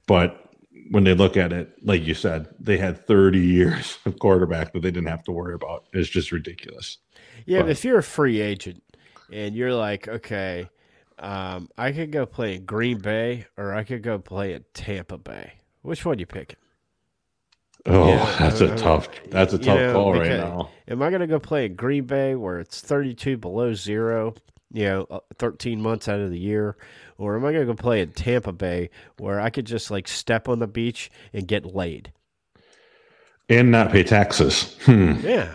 But 0.06 0.42
when 0.90 1.04
they 1.04 1.14
look 1.14 1.36
at 1.36 1.52
it, 1.52 1.72
like 1.82 2.04
you 2.04 2.14
said, 2.14 2.48
they 2.60 2.76
had 2.76 3.06
30 3.06 3.38
years 3.38 3.98
of 4.06 4.18
quarterback 4.18 4.72
that 4.72 4.82
they 4.82 4.90
didn't 4.90 5.08
have 5.08 5.24
to 5.24 5.32
worry 5.32 5.54
about. 5.54 5.86
It's 5.92 6.08
just 6.08 6.32
ridiculous. 6.32 6.98
Yeah, 7.46 7.58
but 7.58 7.64
But- 7.66 7.70
if 7.72 7.84
you're 7.84 7.98
a 7.98 8.02
free 8.02 8.40
agent 8.40 8.82
and 9.32 9.54
you're 9.54 9.74
like, 9.74 10.08
okay, 10.08 10.68
um, 11.18 11.68
I 11.78 11.92
could 11.92 12.10
go 12.12 12.26
play 12.26 12.56
in 12.56 12.64
Green 12.64 12.98
Bay 12.98 13.46
or 13.56 13.74
I 13.74 13.84
could 13.84 14.02
go 14.02 14.18
play 14.18 14.52
at 14.54 14.72
Tampa 14.74 15.18
Bay. 15.18 15.52
Which 15.82 16.04
one 16.04 16.18
you 16.18 16.26
picking? 16.26 16.56
Oh, 17.86 18.08
Yeah, 18.08 18.36
that's 18.38 18.60
I- 18.60 18.66
a 18.66 18.72
I- 18.72 18.76
tough 18.76 19.08
that's 19.30 19.52
a 19.54 19.58
tough 19.58 19.78
know, 19.78 19.92
call 19.92 20.12
right 20.14 20.28
now. 20.30 20.70
Am 20.88 21.02
I 21.02 21.10
going 21.10 21.20
to 21.20 21.26
go 21.26 21.38
play 21.38 21.66
in 21.66 21.74
Green 21.76 22.04
Bay 22.04 22.34
where 22.34 22.58
it's 22.60 22.80
32 22.80 23.36
below 23.36 23.74
zero, 23.74 24.34
you 24.72 24.84
know, 24.84 25.06
uh, 25.10 25.20
13 25.38 25.80
months 25.80 26.08
out 26.08 26.20
of 26.20 26.30
the 26.30 26.38
year? 26.38 26.76
Or 27.18 27.36
am 27.36 27.44
I 27.44 27.52
going 27.52 27.66
to 27.66 27.72
go 27.72 27.76
play 27.76 28.00
in 28.02 28.10
Tampa 28.12 28.52
Bay 28.52 28.90
where 29.18 29.40
I 29.40 29.48
could 29.50 29.64
just 29.66 29.90
like 29.90 30.08
step 30.08 30.48
on 30.48 30.58
the 30.58 30.66
beach 30.66 31.10
and 31.32 31.46
get 31.48 31.64
laid? 31.74 32.12
And 33.48 33.70
not 33.70 33.90
pay 33.92 34.02
taxes. 34.02 34.76
Hmm. 34.84 35.12
Yeah. 35.22 35.54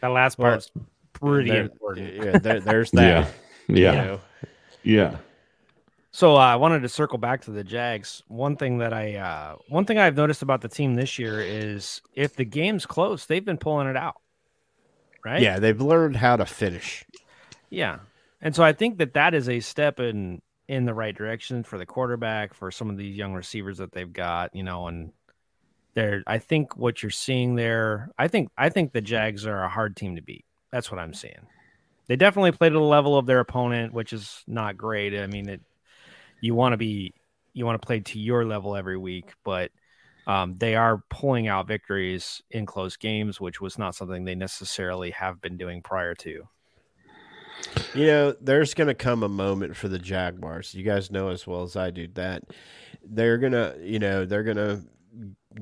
That 0.00 0.08
last 0.08 0.38
Well, 0.38 0.52
part's 0.52 0.70
pretty 1.12 1.50
There- 1.50 1.62
important. 1.62 2.14
Yeah, 2.14 2.38
there, 2.38 2.60
there's 2.60 2.90
that. 2.92 3.02
Yeah. 3.26 3.28
You 3.68 4.06
know? 4.06 4.20
Yeah. 4.82 5.16
So 6.10 6.34
uh, 6.34 6.40
I 6.40 6.56
wanted 6.56 6.82
to 6.82 6.88
circle 6.88 7.18
back 7.18 7.42
to 7.42 7.50
the 7.50 7.62
Jags. 7.62 8.22
One 8.28 8.56
thing 8.56 8.78
that 8.78 8.92
I, 8.92 9.16
uh, 9.16 9.56
one 9.68 9.84
thing 9.84 9.98
I've 9.98 10.16
noticed 10.16 10.42
about 10.42 10.62
the 10.62 10.68
team 10.68 10.94
this 10.94 11.18
year 11.18 11.40
is 11.40 12.00
if 12.14 12.34
the 12.34 12.44
game's 12.44 12.86
close, 12.86 13.26
they've 13.26 13.44
been 13.44 13.58
pulling 13.58 13.88
it 13.88 13.96
out. 13.96 14.16
Right. 15.24 15.42
Yeah, 15.42 15.58
they've 15.58 15.80
learned 15.80 16.16
how 16.16 16.36
to 16.36 16.46
finish. 16.46 17.04
Yeah. 17.70 17.98
And 18.40 18.54
so 18.54 18.62
I 18.62 18.72
think 18.72 18.98
that 18.98 19.14
that 19.14 19.34
is 19.34 19.48
a 19.48 19.60
step 19.60 20.00
in 20.00 20.40
in 20.68 20.84
the 20.84 20.94
right 20.94 21.16
direction 21.16 21.62
for 21.62 21.78
the 21.78 21.86
quarterback, 21.86 22.52
for 22.54 22.70
some 22.70 22.90
of 22.90 22.96
these 22.96 23.16
young 23.16 23.34
receivers 23.34 23.78
that 23.78 23.92
they've 23.92 24.12
got, 24.12 24.54
you 24.54 24.62
know, 24.62 24.86
and 24.86 25.12
they're 25.94 26.22
I 26.26 26.38
think 26.38 26.76
what 26.76 27.02
you're 27.02 27.10
seeing 27.10 27.56
there, 27.56 28.10
I 28.18 28.28
think 28.28 28.50
I 28.56 28.68
think 28.68 28.92
the 28.92 29.00
Jags 29.00 29.46
are 29.46 29.62
a 29.62 29.68
hard 29.68 29.96
team 29.96 30.16
to 30.16 30.22
beat. 30.22 30.44
That's 30.70 30.90
what 30.90 31.00
I'm 31.00 31.14
seeing. 31.14 31.46
They 32.08 32.16
definitely 32.16 32.52
played 32.52 32.72
at 32.72 32.74
the 32.74 32.80
level 32.80 33.16
of 33.16 33.26
their 33.26 33.40
opponent, 33.40 33.92
which 33.92 34.12
is 34.12 34.42
not 34.46 34.76
great. 34.76 35.18
I 35.18 35.26
mean, 35.26 35.48
it 35.48 35.60
you 36.40 36.54
want 36.54 36.72
to 36.72 36.76
be 36.76 37.14
you 37.52 37.64
want 37.64 37.80
to 37.80 37.86
play 37.86 38.00
to 38.00 38.18
your 38.18 38.44
level 38.44 38.76
every 38.76 38.96
week, 38.96 39.32
but 39.44 39.70
um, 40.26 40.56
they 40.58 40.74
are 40.74 41.02
pulling 41.08 41.48
out 41.48 41.66
victories 41.66 42.42
in 42.50 42.66
close 42.66 42.96
games, 42.96 43.40
which 43.40 43.60
was 43.60 43.78
not 43.78 43.94
something 43.94 44.24
they 44.24 44.34
necessarily 44.34 45.10
have 45.12 45.40
been 45.40 45.56
doing 45.56 45.82
prior 45.82 46.14
to. 46.16 46.48
You 47.94 48.06
know, 48.06 48.34
there's 48.40 48.74
going 48.74 48.88
to 48.88 48.94
come 48.94 49.22
a 49.22 49.28
moment 49.28 49.76
for 49.76 49.88
the 49.88 49.98
Jaguars. 49.98 50.74
You 50.74 50.84
guys 50.84 51.10
know 51.10 51.30
as 51.30 51.46
well 51.46 51.62
as 51.62 51.76
I 51.76 51.90
do 51.90 52.06
that 52.14 52.44
they're 53.10 53.38
going 53.38 53.52
to, 53.52 53.76
you 53.80 53.98
know, 53.98 54.24
they're 54.24 54.42
going 54.42 54.56
to 54.56 54.82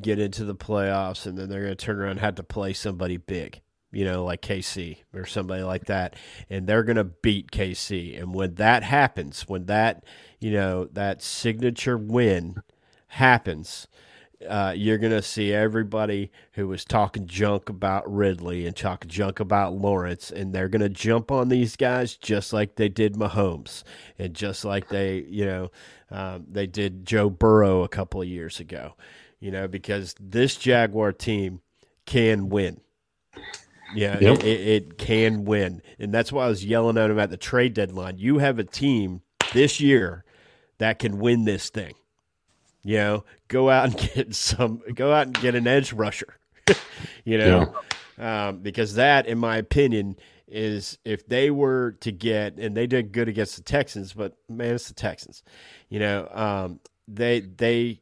get 0.00 0.18
into 0.18 0.44
the 0.44 0.54
playoffs, 0.54 1.26
and 1.26 1.38
then 1.38 1.48
they're 1.48 1.62
going 1.62 1.76
to 1.76 1.84
turn 1.84 1.98
around 1.98 2.12
and 2.12 2.20
have 2.20 2.34
to 2.36 2.42
play 2.42 2.72
somebody 2.72 3.16
big, 3.16 3.60
you 3.96 4.04
know, 4.04 4.24
like 4.24 4.42
KC 4.42 4.98
or 5.14 5.24
somebody 5.24 5.62
like 5.62 5.86
that, 5.86 6.16
and 6.50 6.66
they're 6.66 6.82
going 6.82 6.98
to 6.98 7.04
beat 7.04 7.50
KC. 7.50 8.20
And 8.20 8.34
when 8.34 8.56
that 8.56 8.82
happens, 8.82 9.48
when 9.48 9.64
that 9.66 10.04
you 10.38 10.50
know 10.50 10.84
that 10.92 11.22
signature 11.22 11.96
win 11.96 12.56
happens, 13.08 13.88
uh, 14.46 14.74
you're 14.76 14.98
going 14.98 15.14
to 15.14 15.22
see 15.22 15.50
everybody 15.50 16.30
who 16.52 16.68
was 16.68 16.84
talking 16.84 17.26
junk 17.26 17.70
about 17.70 18.04
Ridley 18.12 18.66
and 18.66 18.76
talking 18.76 19.08
junk 19.08 19.40
about 19.40 19.72
Lawrence, 19.72 20.30
and 20.30 20.52
they're 20.52 20.68
going 20.68 20.82
to 20.82 20.90
jump 20.90 21.30
on 21.30 21.48
these 21.48 21.74
guys 21.74 22.16
just 22.16 22.52
like 22.52 22.76
they 22.76 22.90
did 22.90 23.14
Mahomes, 23.14 23.82
and 24.18 24.34
just 24.34 24.62
like 24.62 24.90
they, 24.90 25.20
you 25.26 25.46
know, 25.46 25.70
um, 26.10 26.44
they 26.50 26.66
did 26.66 27.06
Joe 27.06 27.30
Burrow 27.30 27.82
a 27.82 27.88
couple 27.88 28.20
of 28.20 28.28
years 28.28 28.60
ago, 28.60 28.92
you 29.40 29.50
know, 29.50 29.66
because 29.66 30.14
this 30.20 30.54
Jaguar 30.56 31.12
team 31.12 31.62
can 32.04 32.50
win. 32.50 32.82
Yeah, 33.94 34.18
Yep. 34.18 34.38
it, 34.40 34.46
it, 34.46 34.98
can 34.98 35.44
win, 35.44 35.82
and 35.98 36.12
that's 36.12 36.32
why 36.32 36.46
I 36.46 36.48
was 36.48 36.64
yelling 36.64 36.98
at 36.98 37.10
him 37.10 37.18
at 37.18 37.30
the 37.30 37.36
trade 37.36 37.74
deadline. 37.74 38.18
You 38.18 38.38
have 38.38 38.58
a 38.58 38.64
team 38.64 39.22
this 39.52 39.80
year 39.80 40.24
that 40.78 40.98
can 40.98 41.18
win 41.18 41.44
this 41.44 41.70
thing. 41.70 41.94
You 42.82 42.96
know, 42.96 43.24
go 43.48 43.70
out 43.70 43.86
and 43.86 44.10
get 44.14 44.34
some. 44.34 44.82
Go 44.94 45.12
out 45.12 45.26
and 45.26 45.40
get 45.40 45.54
an 45.54 45.66
edge 45.66 45.92
rusher. 45.92 46.36
you 47.24 47.38
know, 47.38 47.74
um, 48.18 48.58
because 48.58 48.94
that, 48.94 49.26
in 49.26 49.38
my 49.38 49.56
opinion, 49.56 50.16
is 50.48 50.98
if 51.04 51.26
they 51.26 51.50
were 51.50 51.92
to 52.00 52.12
get 52.12 52.56
and 52.58 52.76
they 52.76 52.86
did 52.86 53.12
good 53.12 53.28
against 53.28 53.56
the 53.56 53.62
Texans, 53.62 54.12
but 54.12 54.36
man, 54.48 54.74
it's 54.74 54.88
the 54.88 54.94
Texans. 54.94 55.42
You 55.88 56.00
know, 56.00 56.28
um, 56.32 56.80
they 57.08 57.40
they 57.40 58.00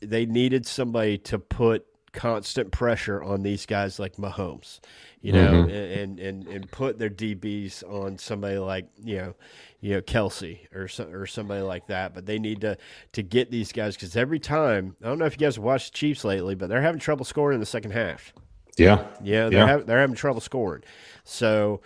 they 0.00 0.26
needed 0.26 0.66
somebody 0.66 1.18
to 1.18 1.38
put 1.38 1.86
constant 2.12 2.70
pressure 2.72 3.22
on 3.22 3.42
these 3.42 3.66
guys 3.66 3.98
like 3.98 4.16
Mahomes, 4.16 4.80
you 5.20 5.32
know, 5.32 5.64
mm-hmm. 5.64 5.70
and, 5.70 6.18
and 6.18 6.46
and 6.46 6.70
put 6.70 6.98
their 6.98 7.10
DBs 7.10 7.82
on 7.84 8.18
somebody 8.18 8.58
like 8.58 8.88
you 9.02 9.16
know, 9.16 9.34
you 9.80 9.94
know 9.94 10.00
Kelce 10.00 10.60
or 10.74 10.88
so, 10.88 11.04
or 11.08 11.26
somebody 11.26 11.62
like 11.62 11.86
that. 11.88 12.14
But 12.14 12.26
they 12.26 12.38
need 12.38 12.60
to 12.62 12.76
to 13.12 13.22
get 13.22 13.50
these 13.50 13.72
guys 13.72 13.94
because 13.94 14.16
every 14.16 14.38
time 14.38 14.96
I 15.02 15.08
don't 15.08 15.18
know 15.18 15.26
if 15.26 15.34
you 15.34 15.38
guys 15.46 15.56
have 15.56 15.64
watched 15.64 15.92
the 15.92 15.98
Chiefs 15.98 16.24
lately, 16.24 16.54
but 16.54 16.68
they're 16.68 16.82
having 16.82 17.00
trouble 17.00 17.24
scoring 17.24 17.54
in 17.54 17.60
the 17.60 17.66
second 17.66 17.92
half. 17.92 18.32
Yeah. 18.76 19.04
Yeah, 19.22 19.48
they're 19.48 19.52
Yeah. 19.52 19.66
hav- 19.66 19.86
they're 19.86 20.00
having 20.00 20.16
trouble 20.16 20.40
scoring. 20.40 20.82
So, 21.24 21.80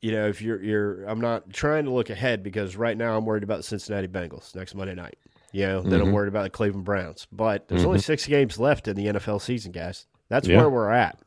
you 0.00 0.12
know, 0.12 0.26
if 0.28 0.42
you're 0.42 0.62
you're, 0.62 1.04
I'm 1.04 1.20
not 1.20 1.52
trying 1.52 1.84
to 1.84 1.90
look 1.92 2.10
ahead 2.10 2.42
because 2.42 2.76
right 2.76 2.96
now 2.96 3.16
I'm 3.16 3.24
worried 3.24 3.44
about 3.44 3.58
the 3.58 3.62
Cincinnati 3.62 4.08
Bengals 4.08 4.54
next 4.54 4.74
Monday 4.74 4.94
night. 4.94 5.16
You 5.52 5.66
know, 5.66 5.82
then 5.82 5.92
Mm-hmm. 6.00 6.08
I'm 6.08 6.12
worried 6.12 6.28
about 6.28 6.44
the 6.44 6.50
Cleveland 6.50 6.84
Browns. 6.84 7.26
But 7.30 7.68
there's 7.68 7.84
only 7.84 7.98
six 8.00 8.26
games 8.26 8.58
left 8.58 8.88
in 8.88 8.96
the 8.96 9.06
NFL 9.06 9.40
season, 9.40 9.70
guys. 9.72 10.06
That's 10.28 10.48
Yeah. 10.48 10.56
where 10.58 10.70
we're 10.70 10.90
at. 10.90 11.18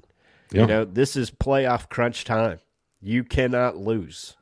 Yeah. 0.51 0.61
You 0.61 0.67
know, 0.67 0.85
this 0.85 1.15
is 1.15 1.29
playoff 1.31 1.89
crunch 1.89 2.23
time. 2.23 2.59
You 3.01 3.23
cannot 3.23 3.77
lose. 3.77 4.35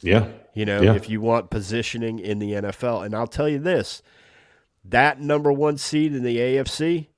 Yeah. 0.00 0.28
You 0.54 0.64
know, 0.64 0.80
Yeah. 0.82 0.94
if 0.94 1.08
you 1.08 1.20
want 1.20 1.50
positioning 1.50 2.18
in 2.20 2.38
the 2.38 2.52
NFL, 2.52 3.02
and 3.04 3.14
I'll 3.14 3.26
tell 3.26 3.48
you 3.48 3.58
this: 3.58 4.02
that 4.84 5.20
number 5.20 5.52
one 5.52 5.78
seed 5.78 6.14
in 6.14 6.22
the 6.22 6.38
AFC, 6.38 7.08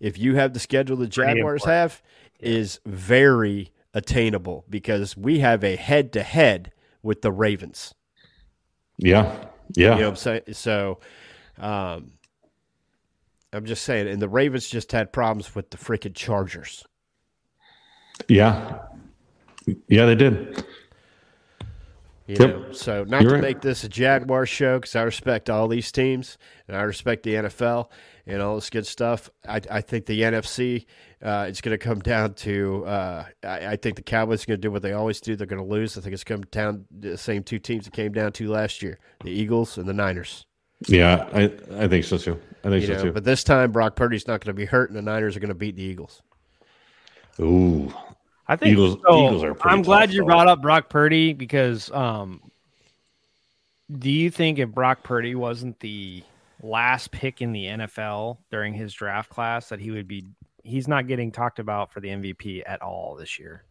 if 0.00 0.18
you 0.18 0.34
have 0.36 0.54
the 0.54 0.60
schedule 0.60 0.96
the 0.96 1.06
Jaguars 1.06 1.64
have, 1.64 2.02
is 2.40 2.80
very 2.86 3.70
attainable 3.94 4.64
because 4.68 5.16
we 5.16 5.38
have 5.40 5.62
a 5.62 5.76
head 5.76 6.12
to 6.14 6.22
head 6.22 6.72
with 7.02 7.22
the 7.22 7.30
Ravens. 7.30 7.94
Yeah. 8.98 9.32
Yeah. 9.74 9.94
You 9.94 10.00
know 10.00 10.02
what 10.02 10.08
I'm 10.10 10.16
saying? 10.16 10.42
So, 10.52 10.98
um, 11.62 12.12
I'm 13.52 13.64
just 13.66 13.84
saying, 13.84 14.08
and 14.08 14.20
the 14.20 14.28
Ravens 14.28 14.68
just 14.68 14.92
had 14.92 15.12
problems 15.12 15.54
with 15.54 15.70
the 15.70 15.76
freaking 15.76 16.14
Chargers. 16.14 16.84
Yeah. 18.28 18.78
Yeah, 19.88 20.06
they 20.06 20.14
did. 20.14 20.64
You 22.26 22.36
Yep. 22.38 22.48
know, 22.50 22.72
so 22.72 23.04
not 23.04 23.22
You're 23.22 23.30
to 23.30 23.36
right. 23.36 23.42
make 23.42 23.60
this 23.60 23.84
a 23.84 23.88
Jaguar 23.88 24.46
show 24.46 24.78
because 24.78 24.94
I 24.96 25.02
respect 25.02 25.50
all 25.50 25.68
these 25.68 25.90
teams 25.92 26.38
and 26.68 26.76
I 26.76 26.82
respect 26.82 27.24
the 27.24 27.34
NFL 27.34 27.90
and 28.26 28.40
all 28.40 28.54
this 28.54 28.70
good 28.70 28.86
stuff. 28.86 29.28
I, 29.46 29.60
I 29.70 29.80
think 29.80 30.06
the 30.06 30.22
NFC 30.22 30.86
uh, 31.20 31.46
it's 31.48 31.60
going 31.60 31.76
to 31.76 31.84
come 31.84 31.98
down 32.00 32.34
to. 32.34 32.84
Uh, 32.86 33.24
I, 33.44 33.66
I 33.68 33.76
think 33.76 33.96
the 33.96 34.02
Cowboys 34.02 34.44
are 34.44 34.46
going 34.46 34.60
to 34.60 34.66
do 34.66 34.70
what 34.70 34.82
they 34.82 34.92
always 34.92 35.20
do. 35.20 35.36
They're 35.36 35.46
going 35.46 35.62
to 35.62 35.68
lose. 35.68 35.98
I 35.98 36.00
think 36.00 36.14
it's 36.14 36.24
come 36.24 36.42
down 36.50 36.86
to 37.00 37.10
the 37.10 37.18
same 37.18 37.42
two 37.42 37.58
teams 37.58 37.84
that 37.84 37.92
came 37.92 38.12
down 38.12 38.32
to 38.32 38.48
last 38.48 38.82
year: 38.82 38.98
the 39.24 39.30
Eagles 39.30 39.76
and 39.76 39.88
the 39.88 39.92
Niners. 39.92 40.46
Yeah, 40.88 41.28
I, 41.32 41.52
I 41.84 41.88
think 41.88 42.04
so 42.04 42.18
too. 42.18 42.40
I 42.64 42.68
think 42.70 42.82
You 42.82 42.86
so 42.88 42.92
know, 42.94 43.02
too. 43.04 43.12
but 43.12 43.24
this 43.24 43.42
time 43.44 43.72
Brock 43.72 43.96
Purdy's 43.96 44.26
not 44.26 44.40
going 44.44 44.54
to 44.54 44.58
be 44.58 44.64
hurt, 44.64 44.90
and 44.90 44.96
the 44.96 45.02
Niners 45.02 45.36
are 45.36 45.40
going 45.40 45.48
to 45.48 45.54
beat 45.54 45.76
the 45.76 45.82
Eagles. 45.82 46.22
Ooh. 47.40 47.92
I 48.48 48.56
think 48.56 48.72
Eagles- 48.72 48.98
so. 49.06 49.26
Eagles 49.26 49.42
are 49.44 49.54
pretty 49.54 49.74
I'm 49.74 49.82
glad 49.82 50.06
tough, 50.06 50.14
you 50.14 50.20
though. 50.20 50.26
brought 50.26 50.48
up 50.48 50.62
Brock 50.62 50.88
Purdy 50.88 51.32
because 51.32 51.90
um, 51.92 52.40
do 53.98 54.10
you 54.10 54.30
think 54.30 54.58
if 54.58 54.68
Brock 54.70 55.02
Purdy 55.02 55.34
wasn't 55.34 55.78
the 55.80 56.22
last 56.62 57.10
pick 57.10 57.40
in 57.42 57.52
the 57.52 57.64
NFL 57.66 58.38
during 58.50 58.74
his 58.74 58.92
draft 58.92 59.30
class 59.30 59.68
that 59.70 59.80
he 59.80 59.90
would 59.90 60.06
be 60.06 60.26
he's 60.64 60.86
not 60.86 61.06
getting 61.08 61.32
talked 61.32 61.58
about 61.58 61.92
for 61.92 62.00
the 62.00 62.08
MVP 62.08 62.62
at 62.66 62.82
all 62.82 63.16
this 63.16 63.38
year? 63.38 63.64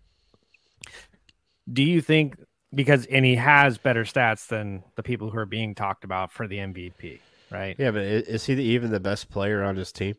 Do 1.71 1.83
you 1.83 2.01
think 2.01 2.35
because 2.73 3.05
and 3.07 3.25
he 3.25 3.35
has 3.35 3.77
better 3.77 4.03
stats 4.03 4.47
than 4.47 4.83
the 4.95 5.03
people 5.03 5.29
who 5.29 5.37
are 5.37 5.45
being 5.45 5.75
talked 5.75 6.03
about 6.03 6.31
for 6.31 6.47
the 6.47 6.57
MVP, 6.57 7.19
right? 7.51 7.75
Yeah, 7.77 7.91
but 7.91 8.01
is 8.03 8.45
he 8.45 8.55
the, 8.55 8.63
even 8.63 8.91
the 8.91 8.99
best 8.99 9.29
player 9.29 9.63
on 9.63 9.75
his 9.75 9.91
team? 9.91 10.15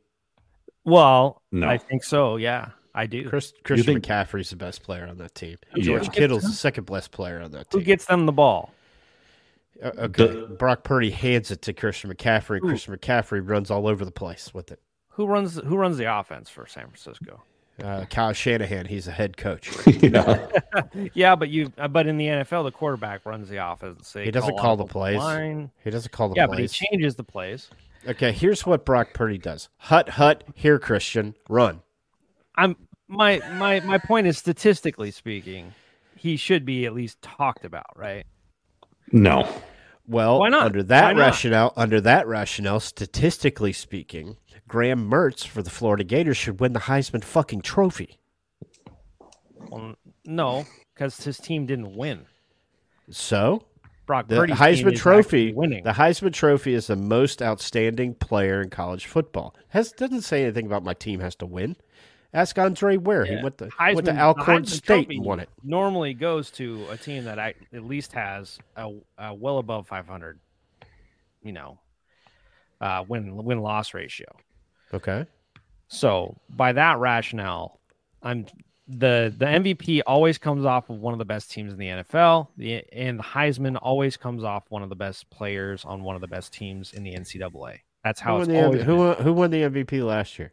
Well, 0.84 1.42
No. 1.52 1.68
I 1.68 1.78
think 1.78 2.02
so. 2.04 2.36
Yeah, 2.36 2.70
I 2.94 3.06
do. 3.06 3.28
Chris, 3.28 3.52
Christian 3.64 3.94
think- 3.94 4.04
McCaffrey's 4.06 4.50
the 4.50 4.56
best 4.56 4.82
player 4.82 5.06
on 5.06 5.16
that 5.18 5.34
team. 5.34 5.56
Yeah. 5.76 5.84
George 5.84 6.10
Kittle's 6.12 6.42
the 6.42 6.52
second 6.52 6.84
best 6.86 7.10
player 7.12 7.40
on 7.40 7.52
that 7.52 7.70
team. 7.70 7.80
Who 7.80 7.84
gets 7.84 8.06
them 8.06 8.26
the 8.26 8.32
ball? 8.32 8.72
Uh, 9.82 9.90
okay, 9.98 10.26
The- 10.26 10.46
Brock 10.58 10.82
Purdy 10.84 11.10
hands 11.10 11.50
it 11.50 11.62
to 11.62 11.72
Christian 11.72 12.12
McCaffrey. 12.12 12.56
and 12.56 12.64
Ooh. 12.64 12.68
Christian 12.68 12.96
McCaffrey 12.96 13.48
runs 13.48 13.70
all 13.70 13.86
over 13.86 14.04
the 14.04 14.10
place 14.12 14.52
with 14.52 14.70
it. 14.72 14.80
Who 15.10 15.26
runs 15.26 15.56
who 15.56 15.76
runs 15.76 15.98
the 15.98 16.12
offense 16.18 16.48
for 16.50 16.66
San 16.66 16.84
Francisco? 16.86 17.42
Uh, 17.82 18.04
Kyle 18.10 18.32
Shanahan, 18.32 18.86
he's 18.86 19.06
a 19.08 19.10
head 19.12 19.36
coach. 19.36 19.70
yeah. 19.86 20.46
Yeah, 21.14 21.34
but 21.36 21.48
you 21.48 21.72
uh, 21.78 21.88
but 21.88 22.06
in 22.06 22.16
the 22.16 22.26
NFL, 22.26 22.64
the 22.64 22.70
quarterback 22.72 23.24
runs 23.26 23.48
the 23.48 23.56
offense. 23.66 24.12
They 24.12 24.24
He 24.26 24.30
doesn't 24.30 24.58
call 24.58 24.76
the 24.76 24.84
offensive 24.84 24.92
plays. 24.92 25.16
line. 25.18 25.70
He 25.84 25.90
doesn't 25.90 26.12
call 26.12 26.28
the 26.28 26.34
plays. 26.34 26.42
Yeah, 26.42 26.46
but 26.46 26.58
he 26.58 26.68
changes 26.68 27.16
the 27.16 27.24
plays. 27.24 27.70
okay, 28.06 28.32
here's 28.32 28.64
what 28.66 28.84
Brock 28.84 29.08
Purdy 29.14 29.38
does: 29.38 29.68
hut, 29.78 30.10
hut. 30.10 30.44
Here, 30.54 30.78
Christian, 30.78 31.34
run. 31.48 31.80
I'm 32.56 32.76
my 33.08 33.40
my 33.54 33.80
my 33.80 33.98
point 33.98 34.26
is 34.26 34.38
statistically 34.38 35.10
speaking, 35.10 35.74
he 36.16 36.36
should 36.36 36.64
be 36.64 36.84
at 36.86 36.94
least 36.94 37.20
talked 37.22 37.64
about, 37.64 37.96
right? 37.96 38.24
No. 39.10 39.48
Well, 40.06 40.40
Why 40.40 40.48
not? 40.48 40.64
under 40.66 40.82
that 40.84 41.04
Why 41.04 41.12
not? 41.14 41.18
rationale, 41.20 41.72
under 41.76 42.00
that 42.02 42.26
rationale, 42.26 42.80
statistically 42.80 43.72
speaking, 43.72 44.36
Graham 44.72 45.10
Mertz 45.10 45.46
for 45.46 45.62
the 45.62 45.68
Florida 45.68 46.02
Gators 46.02 46.38
should 46.38 46.58
win 46.58 46.72
the 46.72 46.80
Heisman 46.80 47.22
fucking 47.22 47.60
trophy. 47.60 48.18
Well, 49.68 49.96
no, 50.24 50.64
because 50.94 51.22
his 51.22 51.36
team 51.36 51.66
didn't 51.66 51.94
win. 51.94 52.24
So 53.10 53.66
Brock 54.06 54.28
the 54.28 54.36
Purdy's 54.36 54.56
Heisman 54.56 54.96
Trophy, 54.96 55.52
winning. 55.52 55.84
the 55.84 55.90
Heisman 55.90 56.32
Trophy 56.32 56.72
is 56.72 56.86
the 56.86 56.96
most 56.96 57.42
outstanding 57.42 58.14
player 58.14 58.62
in 58.62 58.70
college 58.70 59.04
football. 59.04 59.54
Has 59.68 59.92
doesn't 59.92 60.22
say 60.22 60.44
anything 60.44 60.64
about 60.64 60.82
my 60.82 60.94
team 60.94 61.20
has 61.20 61.34
to 61.36 61.46
win. 61.46 61.76
Ask 62.32 62.58
Andre 62.58 62.96
Ware. 62.96 63.26
He 63.26 63.42
went 63.42 63.58
to 63.58 63.66
Heisman, 63.66 63.94
went 63.94 64.06
to 64.06 64.12
the 64.12 64.20
Alcorn 64.20 64.64
State 64.64 65.10
and 65.10 65.22
won 65.22 65.38
it. 65.38 65.50
Normally 65.62 66.14
goes 66.14 66.50
to 66.52 66.86
a 66.90 66.96
team 66.96 67.24
that 67.24 67.38
I, 67.38 67.52
at 67.74 67.84
least 67.84 68.14
has 68.14 68.58
a, 68.74 68.90
a 69.18 69.34
well 69.34 69.58
above 69.58 69.86
500, 69.86 70.40
you 71.42 71.52
know, 71.52 71.78
uh, 72.80 73.04
win 73.06 73.36
win 73.36 73.58
loss 73.58 73.92
ratio. 73.92 74.34
Okay. 74.94 75.26
So 75.88 76.36
by 76.48 76.72
that 76.72 76.98
rationale, 76.98 77.80
I'm 78.22 78.46
the 78.88 79.32
the 79.36 79.44
MVP 79.44 80.02
always 80.06 80.38
comes 80.38 80.64
off 80.64 80.90
of 80.90 81.00
one 81.00 81.12
of 81.12 81.18
the 81.18 81.24
best 81.24 81.50
teams 81.50 81.72
in 81.72 81.78
the 81.78 81.88
NFL, 81.88 82.48
the, 82.56 82.82
and 82.92 83.18
the 83.18 83.22
Heisman 83.22 83.78
always 83.80 84.16
comes 84.16 84.44
off 84.44 84.64
one 84.68 84.82
of 84.82 84.88
the 84.88 84.96
best 84.96 85.28
players 85.30 85.84
on 85.84 86.02
one 86.02 86.14
of 86.14 86.20
the 86.20 86.28
best 86.28 86.52
teams 86.52 86.92
in 86.92 87.02
the 87.02 87.14
NCAA. 87.14 87.78
That's 88.04 88.20
Who 88.20 88.24
how 88.24 88.32
won, 88.34 88.42
it's 88.42 88.48
the, 88.48 88.64
always 88.64 88.82
MVP 88.82 88.84
who, 88.84 88.96
won, 88.96 89.16
who 89.16 89.32
won 89.32 89.50
the 89.50 89.62
MVP 89.62 90.04
last 90.04 90.38
year? 90.38 90.52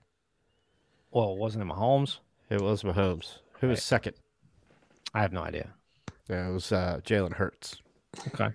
Well, 1.11 1.35
wasn't 1.35 1.63
it 1.63 1.73
Mahomes? 1.73 2.19
It 2.49 2.61
was 2.61 2.83
Mahomes. 2.83 3.39
Who 3.61 3.67
was 3.67 3.83
second? 3.83 4.15
I 5.13 5.21
have 5.21 5.33
no 5.33 5.41
idea. 5.41 5.69
Yeah, 6.29 6.49
it 6.49 6.53
was 6.53 6.71
uh, 6.71 6.99
Jalen 7.03 7.33
Hurts. 7.33 7.81
Okay, 8.27 8.49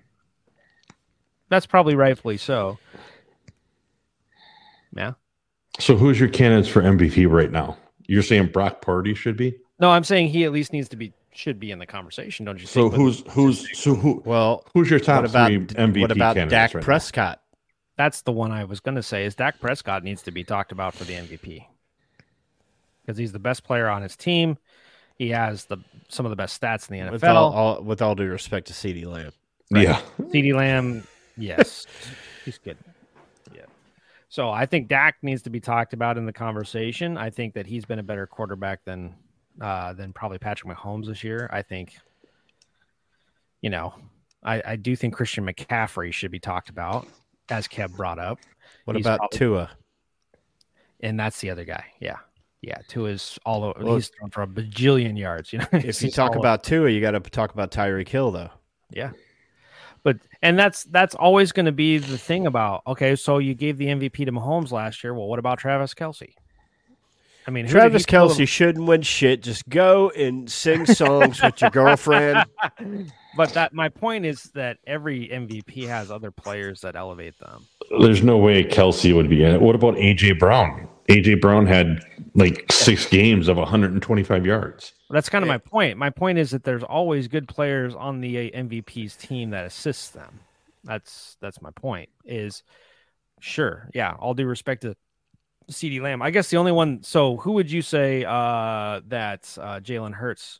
that's 1.49 1.65
probably 1.65 1.95
rightfully 1.95 2.37
so. 2.37 2.77
Yeah. 4.95 5.13
So 5.79 5.95
who's 5.95 6.19
your 6.19 6.29
candidates 6.29 6.69
for 6.69 6.81
MVP 6.81 7.29
right 7.29 7.51
now? 7.51 7.77
You're 8.07 8.23
saying 8.23 8.47
Brock 8.47 8.81
Purdy 8.81 9.13
should 9.13 9.35
be? 9.35 9.55
No, 9.79 9.91
I'm 9.91 10.03
saying 10.03 10.29
he 10.29 10.45
at 10.45 10.51
least 10.51 10.71
needs 10.71 10.89
to 10.89 10.95
be 10.95 11.13
should 11.33 11.59
be 11.59 11.71
in 11.71 11.79
the 11.79 11.85
conversation, 11.85 12.45
don't 12.45 12.59
you 12.59 12.65
So 12.65 12.83
think? 12.83 12.93
But 12.93 12.97
who's 12.97 13.23
who's 13.31 13.77
so 13.77 13.93
who 13.93 14.21
Well, 14.25 14.65
who's 14.73 14.89
your 14.89 14.99
top 14.99 15.23
what 15.23 15.29
about 15.31 15.47
three 15.47 15.59
MVP 15.59 16.01
what 16.01 16.11
about 16.11 16.35
candidates 16.35 16.51
Dak 16.51 16.73
right 16.75 16.81
now? 16.81 16.85
Prescott? 16.85 17.41
that's 17.97 18.21
the 18.23 18.31
one 18.31 18.51
I 18.51 18.65
was 18.65 18.81
going 18.81 18.95
to 18.95 19.03
say. 19.03 19.25
Is 19.25 19.35
Dak 19.35 19.59
Prescott 19.59 20.03
needs 20.03 20.21
to 20.23 20.31
be 20.31 20.43
talked 20.43 20.71
about 20.73 20.93
for 20.93 21.05
the 21.05 21.13
MVP? 21.13 21.65
because 23.05 23.17
he's 23.17 23.31
the 23.31 23.39
best 23.39 23.63
player 23.63 23.87
on 23.87 24.01
his 24.01 24.15
team. 24.15 24.57
He 25.17 25.29
has 25.29 25.65
the 25.65 25.77
some 26.09 26.25
of 26.25 26.29
the 26.29 26.35
best 26.35 26.59
stats 26.59 26.89
in 26.89 26.99
the 26.99 27.11
With 27.11 27.21
NFL. 27.21 27.35
all, 27.35 27.53
all, 27.53 27.81
with 27.81 28.01
all 28.01 28.15
due 28.15 28.25
respect 28.25 28.67
to 28.67 28.73
CeeDee 28.73 29.05
Lamb. 29.05 29.31
Yeah. 29.69 30.01
CeeDee 30.19 30.53
Lamb, 30.53 31.07
yes, 31.37 31.87
he's 32.43 32.57
good. 32.57 32.77
So 34.35 34.49
I 34.49 34.65
think 34.65 34.89
Dak 34.89 35.15
needs 35.21 35.43
to 35.43 35.49
be 35.49 35.61
talked 35.61 35.93
about 35.93 36.17
in 36.17 36.25
the 36.25 36.33
conversation. 36.33 37.17
I 37.17 37.29
think 37.29 37.53
that 37.53 37.65
he's 37.65 37.85
been 37.85 37.99
a 37.99 38.03
better 38.03 38.27
quarterback 38.27 38.83
than 38.83 39.15
uh, 39.61 39.93
than 39.93 40.11
probably 40.11 40.39
Patrick 40.39 40.75
Mahomes 40.77 41.05
this 41.07 41.23
year. 41.23 41.49
I 41.53 41.61
think, 41.61 41.93
you 43.61 43.69
know, 43.69 43.93
I, 44.43 44.61
I 44.65 44.75
do 44.75 44.93
think 44.93 45.13
Christian 45.13 45.45
McCaffrey 45.45 46.11
should 46.11 46.31
be 46.31 46.39
talked 46.39 46.67
about, 46.69 47.07
as 47.47 47.65
Kev 47.69 47.95
brought 47.95 48.19
up, 48.19 48.37
What 48.83 48.97
He's 48.97 49.05
about 49.05 49.19
probably- 49.19 49.37
Tua? 49.37 49.69
and 50.99 51.17
that's 51.17 51.39
the 51.39 51.49
other 51.49 51.63
guy. 51.63 51.85
Yeah. 52.01 52.17
Yeah, 52.61 52.79
Tua's 52.89 53.39
all 53.45 53.63
over. 53.63 53.85
Well, 53.85 53.95
he's 53.95 54.09
thrown 54.09 54.31
for 54.31 54.41
a 54.41 54.47
bajillion 54.47 55.17
yards. 55.17 55.53
You 55.53 55.59
know, 55.59 55.65
If 55.71 56.01
you 56.03 56.11
talk 56.11 56.31
over. 56.31 56.39
about 56.39 56.65
Tua, 56.65 56.89
you 56.89 56.99
got 56.99 57.11
to 57.11 57.21
talk 57.21 57.53
about 57.53 57.71
Tyreek 57.71 58.09
Hill, 58.09 58.31
though. 58.31 58.49
Yeah. 58.89 59.11
But 60.05 60.17
and 60.43 60.57
that's 60.57 60.83
that's 60.83 61.15
always 61.15 61.51
going 61.51 61.65
to 61.65 61.71
be 61.71 61.97
the 61.97 62.19
thing 62.19 62.45
about 62.45 62.83
okay, 62.85 63.15
so 63.15 63.39
you 63.39 63.55
gave 63.55 63.79
the 63.79 63.87
MVP 63.87 64.25
to 64.25 64.31
Mahomes 64.31 64.71
last 64.71 65.03
year. 65.03 65.15
Well, 65.15 65.27
what 65.27 65.39
about 65.39 65.57
Travis 65.57 65.95
Kelce? 65.95 66.35
I 67.47 67.51
mean, 67.51 67.67
Travis 67.67 68.05
he 68.05 68.11
throw 68.11 68.27
Kelce 68.27 68.47
shouldn't 68.47 68.85
win 68.85 69.01
shit. 69.01 69.41
Just 69.41 69.67
go 69.67 70.11
and 70.11 70.49
sing 70.49 70.85
songs 70.85 71.41
with 71.41 71.59
your 71.59 71.71
girlfriend. 71.71 72.45
But 73.37 73.49
that 73.49 73.73
my 73.73 73.89
point 73.89 74.25
is 74.25 74.43
that 74.53 74.77
every 74.87 75.27
MVP 75.27 75.89
has 75.89 76.09
other 76.09 76.31
players 76.31 76.79
that 76.79 76.95
elevate 76.95 77.37
them. 77.37 77.65
There's 77.99 78.23
no 78.23 78.37
way 78.37 78.63
Kelce 78.63 79.13
would 79.13 79.29
be 79.29 79.43
in 79.43 79.51
it. 79.51 79.61
What 79.61 79.75
about 79.75 79.95
AJ 79.95 80.39
Brown? 80.39 80.87
AJ 81.09 81.39
Brown 81.41 81.65
had 81.65 82.03
like 82.33 82.65
six 82.71 83.05
games 83.07 83.47
of 83.47 83.57
125 83.57 84.45
yards. 84.45 84.93
That's 85.09 85.29
kind 85.29 85.43
of 85.43 85.47
my 85.47 85.59
point. 85.59 85.97
My 85.97 86.09
point 86.09 86.37
is 86.39 86.51
that 86.51 86.63
there's 86.63 86.83
always 86.83 87.27
good 87.27 87.47
players 87.47 87.93
on 87.93 88.21
the 88.21 88.51
uh, 88.51 88.57
MVP's 88.57 89.15
team 89.15 89.51
that 89.51 89.65
assists 89.65 90.09
them. 90.09 90.39
That's 90.83 91.37
that's 91.41 91.61
my 91.61 91.71
point. 91.71 92.09
Is 92.25 92.63
sure, 93.39 93.89
yeah. 93.93 94.13
All 94.19 94.33
due 94.33 94.45
respect 94.47 94.81
to 94.81 94.95
CeeDee 95.69 96.01
Lamb, 96.01 96.21
I 96.21 96.31
guess 96.31 96.49
the 96.49 96.57
only 96.57 96.71
one. 96.71 97.03
So 97.03 97.37
who 97.37 97.53
would 97.53 97.71
you 97.71 97.81
say 97.81 98.23
uh, 98.23 99.01
that 99.07 99.57
uh, 99.61 99.79
Jalen 99.79 100.13
Hurts, 100.13 100.59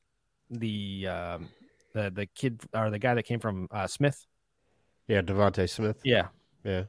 the 0.50 1.08
um, 1.08 1.50
the 1.94 2.12
the 2.12 2.26
kid 2.28 2.62
or 2.74 2.90
the 2.92 3.00
guy 3.00 3.14
that 3.16 3.24
came 3.24 3.40
from 3.40 3.68
uh, 3.72 3.88
Smith? 3.88 4.26
Yeah, 5.08 5.22
DeVonta 5.22 5.70
Smith. 5.70 5.98
Yeah, 6.04 6.28
Yeah. 6.64 6.84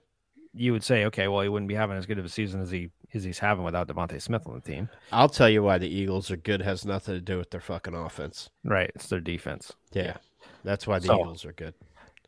you 0.55 0.73
would 0.73 0.83
say 0.85 1.05
okay. 1.07 1.29
Well, 1.29 1.43
he 1.43 1.51
wouldn't 1.51 1.69
be 1.69 1.75
having 1.75 1.99
as 1.99 2.07
good 2.07 2.19
of 2.19 2.25
a 2.25 2.31
season 2.31 2.63
as 2.63 2.71
he 2.71 2.89
as 3.17 3.25
he's 3.25 3.39
having 3.41 3.65
without 3.65 3.89
DeVonta 3.89 4.21
Smith 4.23 4.47
on 4.47 4.55
the 4.55 4.61
team. 4.61 4.89
I'll 5.11 5.29
tell 5.29 5.49
you 5.49 5.63
why 5.63 5.79
the 5.79 5.89
Eagles 5.89 6.31
are 6.31 6.37
good 6.37 6.63
has 6.63 6.85
nothing 6.85 7.15
to 7.15 7.21
do 7.21 7.39
with 7.39 7.51
their 7.51 7.61
fucking 7.61 7.95
offense. 7.95 8.51
Right, 8.65 8.91
it's 8.95 9.09
their 9.09 9.21
defense. 9.21 9.73
Yeah. 9.93 10.17
That's 10.65 10.87
why 10.87 10.99
the 10.99 11.07
So- 11.09 11.21
Eagles 11.21 11.45
are 11.45 11.53
good. 11.53 11.75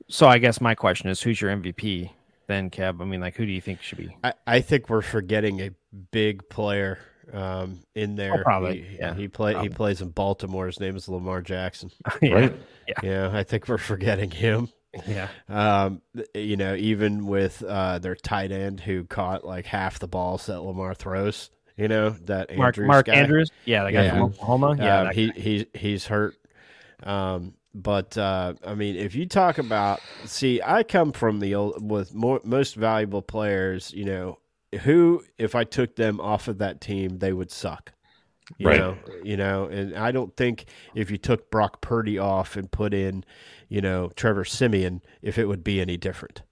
So 0.09 0.27
I 0.27 0.39
guess 0.39 0.61
my 0.61 0.75
question 0.75 1.11
is, 1.11 1.21
who's 1.21 1.41
your 1.41 1.51
MVP 1.51 2.11
then, 2.47 2.71
Kev? 2.71 3.01
I 3.03 3.05
mean, 3.05 3.21
like, 3.21 3.35
who 3.37 3.45
do 3.45 3.53
you 3.53 3.61
think 3.61 3.83
should 3.83 3.99
be? 3.99 4.17
I, 4.25 4.33
I 4.47 4.61
think 4.61 4.89
we're 4.89 5.03
forgetting 5.03 5.61
a 5.61 5.71
big 6.13 6.49
player 6.49 6.99
um, 7.33 7.81
in 7.95 8.15
there. 8.17 8.41
Oh, 8.41 8.43
probably, 8.43 8.83
He, 8.83 8.97
yeah, 8.97 9.13
he 9.15 9.29
play 9.29 9.55
he 9.61 9.69
plays 9.69 10.01
in 10.01 10.09
Baltimore. 10.09 10.67
His 10.67 10.81
name 10.81 10.97
is 10.97 11.09
Lamar 11.09 11.43
Jackson. 11.43 11.91
yeah, 12.23 12.33
Right? 12.33 12.57
Yeah, 13.03 13.31
I 13.35 13.43
think 13.43 13.69
we're 13.69 13.77
forgetting 13.77 14.31
him. 14.31 14.69
Yeah, 15.07 15.29
Um, 15.49 16.03
you 16.35 16.57
know, 16.57 16.75
even 16.75 17.27
with 17.27 17.63
uh, 17.63 17.99
their 17.99 18.15
tight 18.15 18.53
end 18.53 18.81
who 18.81 19.05
caught 19.05 19.45
like 19.45 19.67
half 19.67 19.99
the 19.99 20.09
balls 20.09 20.47
that 20.47 20.61
Lamar 20.61 20.95
throws. 20.95 21.51
You 21.77 21.89
know 21.89 22.11
that 22.11 22.51
Mark 22.55 22.77
Andrews 22.77 22.83
Mark 22.83 23.09
guy. 23.09 23.13
Andrews, 23.13 23.51
yeah, 23.65 23.85
the 23.85 23.93
guy 23.93 24.03
Yeah. 24.03 24.11
from 24.11 24.23
Oklahoma, 24.23 24.77
yeah, 24.79 25.05
Um, 25.05 25.11
he 25.13 25.33
he 25.37 25.67
he's 25.75 26.07
hurt. 26.07 26.37
Um, 27.03 27.55
but 27.75 28.19
uh, 28.19 28.55
I 28.65 28.75
mean, 28.75 28.97
if 28.97 29.15
you 29.15 29.27
talk 29.27 29.59
about, 29.59 30.05
see, 30.25 30.61
I 30.63 30.83
come 30.85 31.13
from 31.13 31.41
the 31.41 31.55
old 31.55 31.91
with 31.91 32.15
more, 32.15 32.41
most 32.45 32.77
valuable 32.77 33.23
players. 33.23 33.93
You 33.95 34.05
know, 34.07 34.39
who 34.83 35.25
if 35.39 35.55
I 35.55 35.65
took 35.65 35.97
them 35.97 36.21
off 36.21 36.49
of 36.49 36.59
that 36.59 36.81
team, 36.81 37.19
they 37.19 37.33
would 37.33 37.51
suck. 37.51 37.93
You 38.59 38.69
Right. 38.69 38.73
know, 38.73 38.99
you 39.23 39.37
know, 39.37 39.67
and 39.67 39.95
I 39.97 40.11
don't 40.11 40.37
think 40.37 40.67
if 40.95 41.11
you 41.11 41.19
took 41.19 41.51
Brock 41.51 41.81
Purdy 41.81 42.19
off 42.19 42.57
and 42.57 42.71
put 42.71 42.95
in, 42.95 43.25
you 43.69 43.81
know, 43.81 44.11
Trevor 44.17 44.45
Siemian, 44.45 45.03
if 45.23 45.39
it 45.39 45.47
would 45.47 45.65
be 45.65 45.81
any 45.81 45.97
different. 45.97 46.43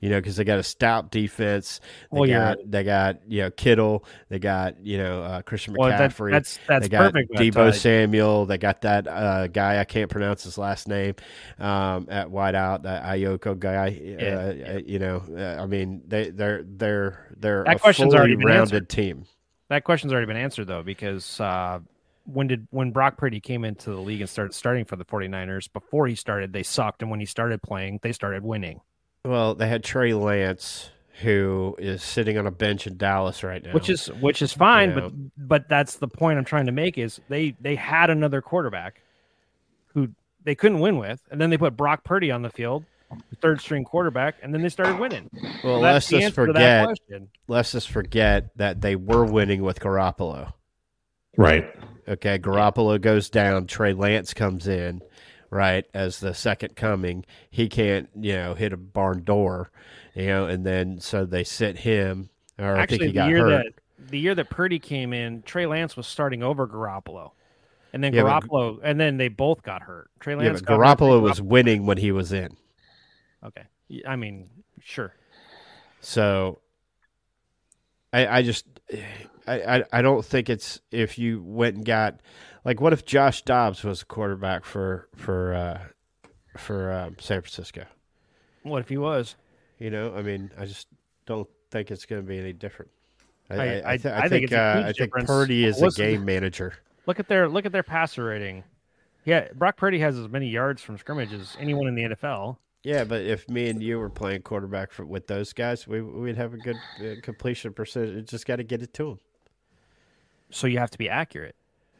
You 0.00 0.10
know, 0.10 0.18
because 0.20 0.36
they 0.36 0.44
got 0.44 0.58
a 0.58 0.62
stout 0.62 1.10
defense. 1.10 1.80
They 2.12 2.20
Well, 2.20 2.28
got 2.28 2.58
they 2.66 2.84
got 2.84 3.20
you 3.26 3.42
know 3.42 3.50
Kittle. 3.50 4.04
They 4.28 4.38
got 4.38 4.84
you 4.84 4.98
know 4.98 5.22
uh, 5.22 5.40
Christian 5.42 5.74
Well, 5.78 5.88
that, 5.88 6.10
McCaffrey. 6.10 6.30
that's 6.30 6.58
that's 6.66 6.82
they 6.82 6.88
got 6.90 7.14
perfect. 7.14 7.32
Debo 7.32 7.68
uh, 7.68 7.72
Samuel. 7.72 8.44
They 8.44 8.58
got 8.58 8.82
that 8.82 9.08
uh, 9.08 9.46
guy. 9.46 9.78
I 9.80 9.84
can't 9.84 10.10
pronounce 10.10 10.42
his 10.44 10.58
last 10.58 10.88
name 10.88 11.14
um, 11.58 12.06
at 12.10 12.28
wideout. 12.28 12.82
That 12.82 13.02
Ayoko 13.04 13.58
guy. 13.58 13.88
Yeah, 14.02 14.26
uh, 14.26 14.52
yeah. 14.52 14.72
uh, 14.74 14.80
You 14.84 14.98
know, 14.98 15.22
uh, 15.38 15.62
I 15.62 15.66
mean, 15.66 16.02
they 16.06 16.28
they're 16.30 16.62
they're 16.64 17.34
they're 17.38 17.64
That 17.64 17.76
a 17.76 17.78
question's 17.78 18.12
fully 18.12 18.18
already 18.18 18.36
been 18.36 18.48
rounded 18.48 18.84
answered. 18.84 18.88
team. 18.90 19.24
that 19.68 19.84
question's 19.84 20.12
already 20.12 20.26
been 20.26 20.36
answered 20.36 20.66
though, 20.66 20.82
because 20.82 21.40
uh, 21.40 21.80
when 22.24 22.46
did 22.46 22.66
when 22.70 22.90
Brock 22.90 23.16
Purdy 23.16 23.40
came 23.40 23.64
into 23.64 23.90
the 23.90 24.00
league 24.00 24.20
and 24.20 24.28
started 24.30 24.54
starting 24.54 24.84
for 24.84 24.96
the 24.96 25.04
49ers, 25.04 25.72
before 25.72 26.06
he 26.06 26.14
started, 26.14 26.52
they 26.52 26.62
sucked, 26.62 27.02
and 27.02 27.10
when 27.10 27.20
he 27.20 27.26
started 27.26 27.62
playing, 27.62 28.00
they 28.02 28.12
started 28.12 28.42
winning. 28.42 28.80
Well, 29.24 29.54
they 29.54 29.68
had 29.68 29.82
Trey 29.84 30.12
Lance, 30.14 30.90
who 31.22 31.76
is 31.78 32.02
sitting 32.02 32.36
on 32.38 32.46
a 32.46 32.50
bench 32.50 32.86
in 32.86 32.96
Dallas 32.96 33.42
right 33.44 33.62
now. 33.62 33.72
which 33.72 33.88
is 33.88 34.06
which 34.20 34.42
is 34.42 34.52
fine 34.52 34.90
Yeah. 34.90 34.94
but 35.00 35.12
but 35.36 35.68
that's 35.68 35.96
the 35.96 36.08
point 36.08 36.38
i'm 36.38 36.44
trying 36.44 36.66
to 36.66 36.72
make 36.72 36.98
is 36.98 37.20
they 37.28 37.54
they 37.60 37.76
had 37.76 38.10
another 38.10 38.42
quarterback 38.42 39.00
who 39.94 40.08
they 40.42 40.56
couldn't 40.56 40.80
win 40.80 40.98
with 40.98 41.22
and 41.30 41.40
then 41.40 41.50
they 41.50 41.56
put 41.56 41.76
brock 41.76 42.02
purdy 42.02 42.32
on 42.32 42.42
the 42.42 42.50
field 42.50 42.84
third 43.40 43.60
string 43.60 43.84
quarterback 43.84 44.34
and 44.42 44.52
then 44.52 44.60
they 44.62 44.68
started 44.68 44.98
winning 44.98 45.30
well. 45.62 45.80
That's 45.80 46.10
Let's 46.10 46.10
just 46.10 46.24
answer 46.24 46.46
to 46.48 46.52
that 46.54 46.88
forget. 46.88 47.22
Let's 47.46 47.70
just 47.70 47.90
forget 47.90 48.50
that 48.56 48.80
they 48.80 48.96
were 48.96 49.24
winning 49.24 49.62
with 49.62 49.78
Garoppolo. 49.78 50.52
Right. 51.36 51.66
Okay, 52.08 52.38
Garoppolo 52.38 53.00
goes 53.00 53.30
down. 53.30 53.66
Trey 53.66 53.92
Lance 53.94 54.34
comes 54.34 54.66
in, 54.68 55.02
right 55.50 55.86
as 55.94 56.20
the 56.20 56.34
second 56.34 56.76
coming. 56.76 57.24
He 57.50 57.68
can't, 57.68 58.08
you 58.20 58.34
know, 58.34 58.54
hit 58.54 58.72
a 58.72 58.76
barn 58.76 59.24
door, 59.24 59.70
you 60.14 60.26
know, 60.26 60.46
and 60.46 60.64
then 60.66 61.00
so 61.00 61.24
they 61.24 61.44
sit 61.44 61.78
him. 61.78 62.28
Or 62.58 62.76
I 62.76 62.86
think 62.86 62.92
actually 63.02 63.06
he 63.06 63.12
the 63.12 63.14
got 63.14 63.28
year 63.30 63.38
hurt. 63.48 63.74
that 63.98 64.10
the 64.10 64.18
year 64.18 64.34
that 64.34 64.50
purdy 64.50 64.78
came 64.78 65.12
in 65.14 65.42
trey 65.42 65.64
lance 65.66 65.96
was 65.96 66.06
starting 66.06 66.42
over 66.42 66.68
garoppolo 66.68 67.30
and 67.92 68.04
then 68.04 68.12
Yeah, 68.12 68.22
but- 68.22 68.42
garoppolo 68.44 68.78
and 68.82 69.00
then 69.00 69.16
they 69.16 69.28
both 69.28 69.62
got 69.62 69.80
hurt 69.82 70.10
trey 70.20 70.34
yeah, 70.34 70.40
lance 70.50 70.60
but 70.60 70.68
got 70.68 70.76
hurt, 70.78 70.98
Garoppolo 70.98 71.22
was 71.22 71.40
winning 71.40 71.86
when 71.86 71.96
he 71.96 72.12
was 72.12 72.32
in. 72.32 72.54
okay 73.42 73.62
i 74.06 74.14
mean 74.14 74.50
sure 74.82 75.14
So 76.00 76.58
I 78.12 78.26
I 78.26 78.42
just 78.42 78.66
I, 79.46 79.76
I 79.78 79.84
I 79.92 80.02
don't 80.02 80.24
think 80.24 80.48
it's 80.48 80.80
if 80.90 81.18
you 81.18 81.42
went 81.42 81.76
and 81.76 81.84
got 81.84 82.20
like 82.64 82.80
what 82.80 82.92
if 82.92 83.04
Josh 83.04 83.42
Dobbs 83.42 83.84
was 83.84 84.02
a 84.02 84.06
quarterback 84.06 84.64
for 84.64 85.08
for 85.14 85.54
uh 85.54 85.80
for 86.58 86.90
um, 86.92 87.16
San 87.20 87.40
Francisco? 87.40 87.84
what 88.62 88.80
if 88.80 88.88
he 88.88 88.96
was 88.96 89.36
You 89.78 89.90
know, 89.90 90.14
I 90.14 90.22
mean, 90.22 90.50
I 90.58 90.64
just 90.64 90.86
don't 91.26 91.48
think 91.70 91.90
it's 91.90 92.06
going 92.06 92.22
to 92.22 92.26
be 92.28 92.38
any 92.38 92.52
different. 92.52 92.90
I, 93.50 93.54
I- 93.54 93.58
I, 93.58 93.62
I- 93.64 93.92
I, 93.92 93.96
th- 93.98 94.14
I 94.14 94.18
I 94.18 94.28
think 94.28 94.48
think 94.50 94.52
uh, 94.52 94.82
I 94.86 94.92
think. 94.92 95.12
Purdy 95.26 95.64
is 95.64 95.82
a 95.82 95.90
game 95.90 96.24
manager. 96.24 96.74
Look 97.06 97.20
at 97.20 97.28
their 97.28 97.48
look 97.48 97.66
at 97.66 97.72
their 97.72 97.82
passer 97.82 98.24
rating. 98.24 98.64
Yeah, 99.26 99.48
Brock 99.54 99.76
Purdy 99.76 99.98
has 100.00 100.18
as 100.18 100.28
many 100.28 100.48
yards 100.48 100.80
from 100.82 100.96
scrimmage 100.98 101.32
as 101.32 101.56
anyone 101.58 101.86
in 101.88 101.94
the 101.94 102.02
NFL. 102.14 102.56
Yeah, 102.82 103.04
but 103.04 103.22
if 103.22 103.48
me 103.48 103.68
and 103.70 103.82
you 103.82 103.98
were 103.98 104.10
playing 104.10 104.42
quarterback 104.42 104.92
for, 104.92 105.04
with 105.06 105.26
those 105.26 105.52
guys, 105.54 105.86
we 105.88 106.00
we'd 106.02 106.36
have 106.36 106.52
a 106.54 106.58
good 106.58 106.76
uh, 107.00 107.14
completion 107.22 107.72
percentage. 107.72 108.28
Just 108.28 108.46
got 108.46 108.56
to 108.56 108.64
get 108.64 108.82
it 108.82 108.92
to 108.94 109.04
them. 109.04 109.18
So 110.54 110.66
you 110.66 110.78
have 110.78 110.90
to 110.90 110.98
be 110.98 111.08
accurate. 111.08 111.56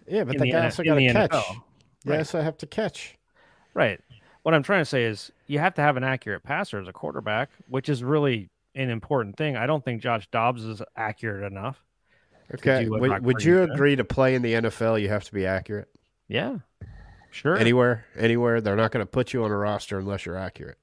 Yeah, 0.07 0.25
but 0.25 0.39
the 0.39 0.51
guy 0.51 0.59
N- 0.59 0.65
also 0.65 0.83
got 0.83 0.95
to 0.95 1.13
catch. 1.13 1.31
NFL. 1.31 1.63
Yes, 2.05 2.35
I 2.35 2.43
have 2.43 2.59
to 2.59 2.67
catch. 2.67 3.17
Right. 3.73 4.01
What 4.43 4.55
I'm 4.55 4.63
trying 4.63 4.83
to 4.83 4.85
say 4.85 5.05
is 5.05 5.33
you 5.47 5.59
have 5.59 5.75
to 5.75 5.83
have 5.83 5.97
an 5.97 6.05
accurate 6.05 6.43
passer 6.43 6.79
as 6.79 6.87
a 6.87 6.93
quarterback, 6.93 7.51
which 7.69 7.89
is 7.89 8.05
really 8.05 8.51
an 8.75 8.91
important 8.91 9.37
thing. 9.37 9.57
I 9.57 9.67
don't 9.67 9.83
think 9.85 10.03
Josh 10.03 10.29
Dobbs 10.31 10.65
is 10.65 10.83
accurate 10.97 11.51
enough. 11.51 11.83
Okay, 12.53 12.87
would, 12.89 13.25
would 13.25 13.43
you 13.43 13.61
did. 13.61 13.71
agree 13.71 13.97
to 13.97 14.05
play 14.05 14.35
in 14.35 14.43
the 14.43 14.53
NFL? 14.53 15.01
You 15.01 15.09
have 15.09 15.25
to 15.25 15.33
be 15.33 15.47
accurate 15.47 15.89
Yeah. 16.29 16.59
Sure. 17.31 17.57
anywhere. 17.57 18.05
Anywhere 18.17 18.61
they're 18.61 18.77
not 18.77 18.91
going 18.93 19.05
to 19.05 19.11
put 19.11 19.33
you 19.33 19.45
on 19.45 19.51
a 19.51 19.57
roster 19.57 19.99
unless 19.99 20.27
you're 20.27 20.37
accurate. 20.37 20.77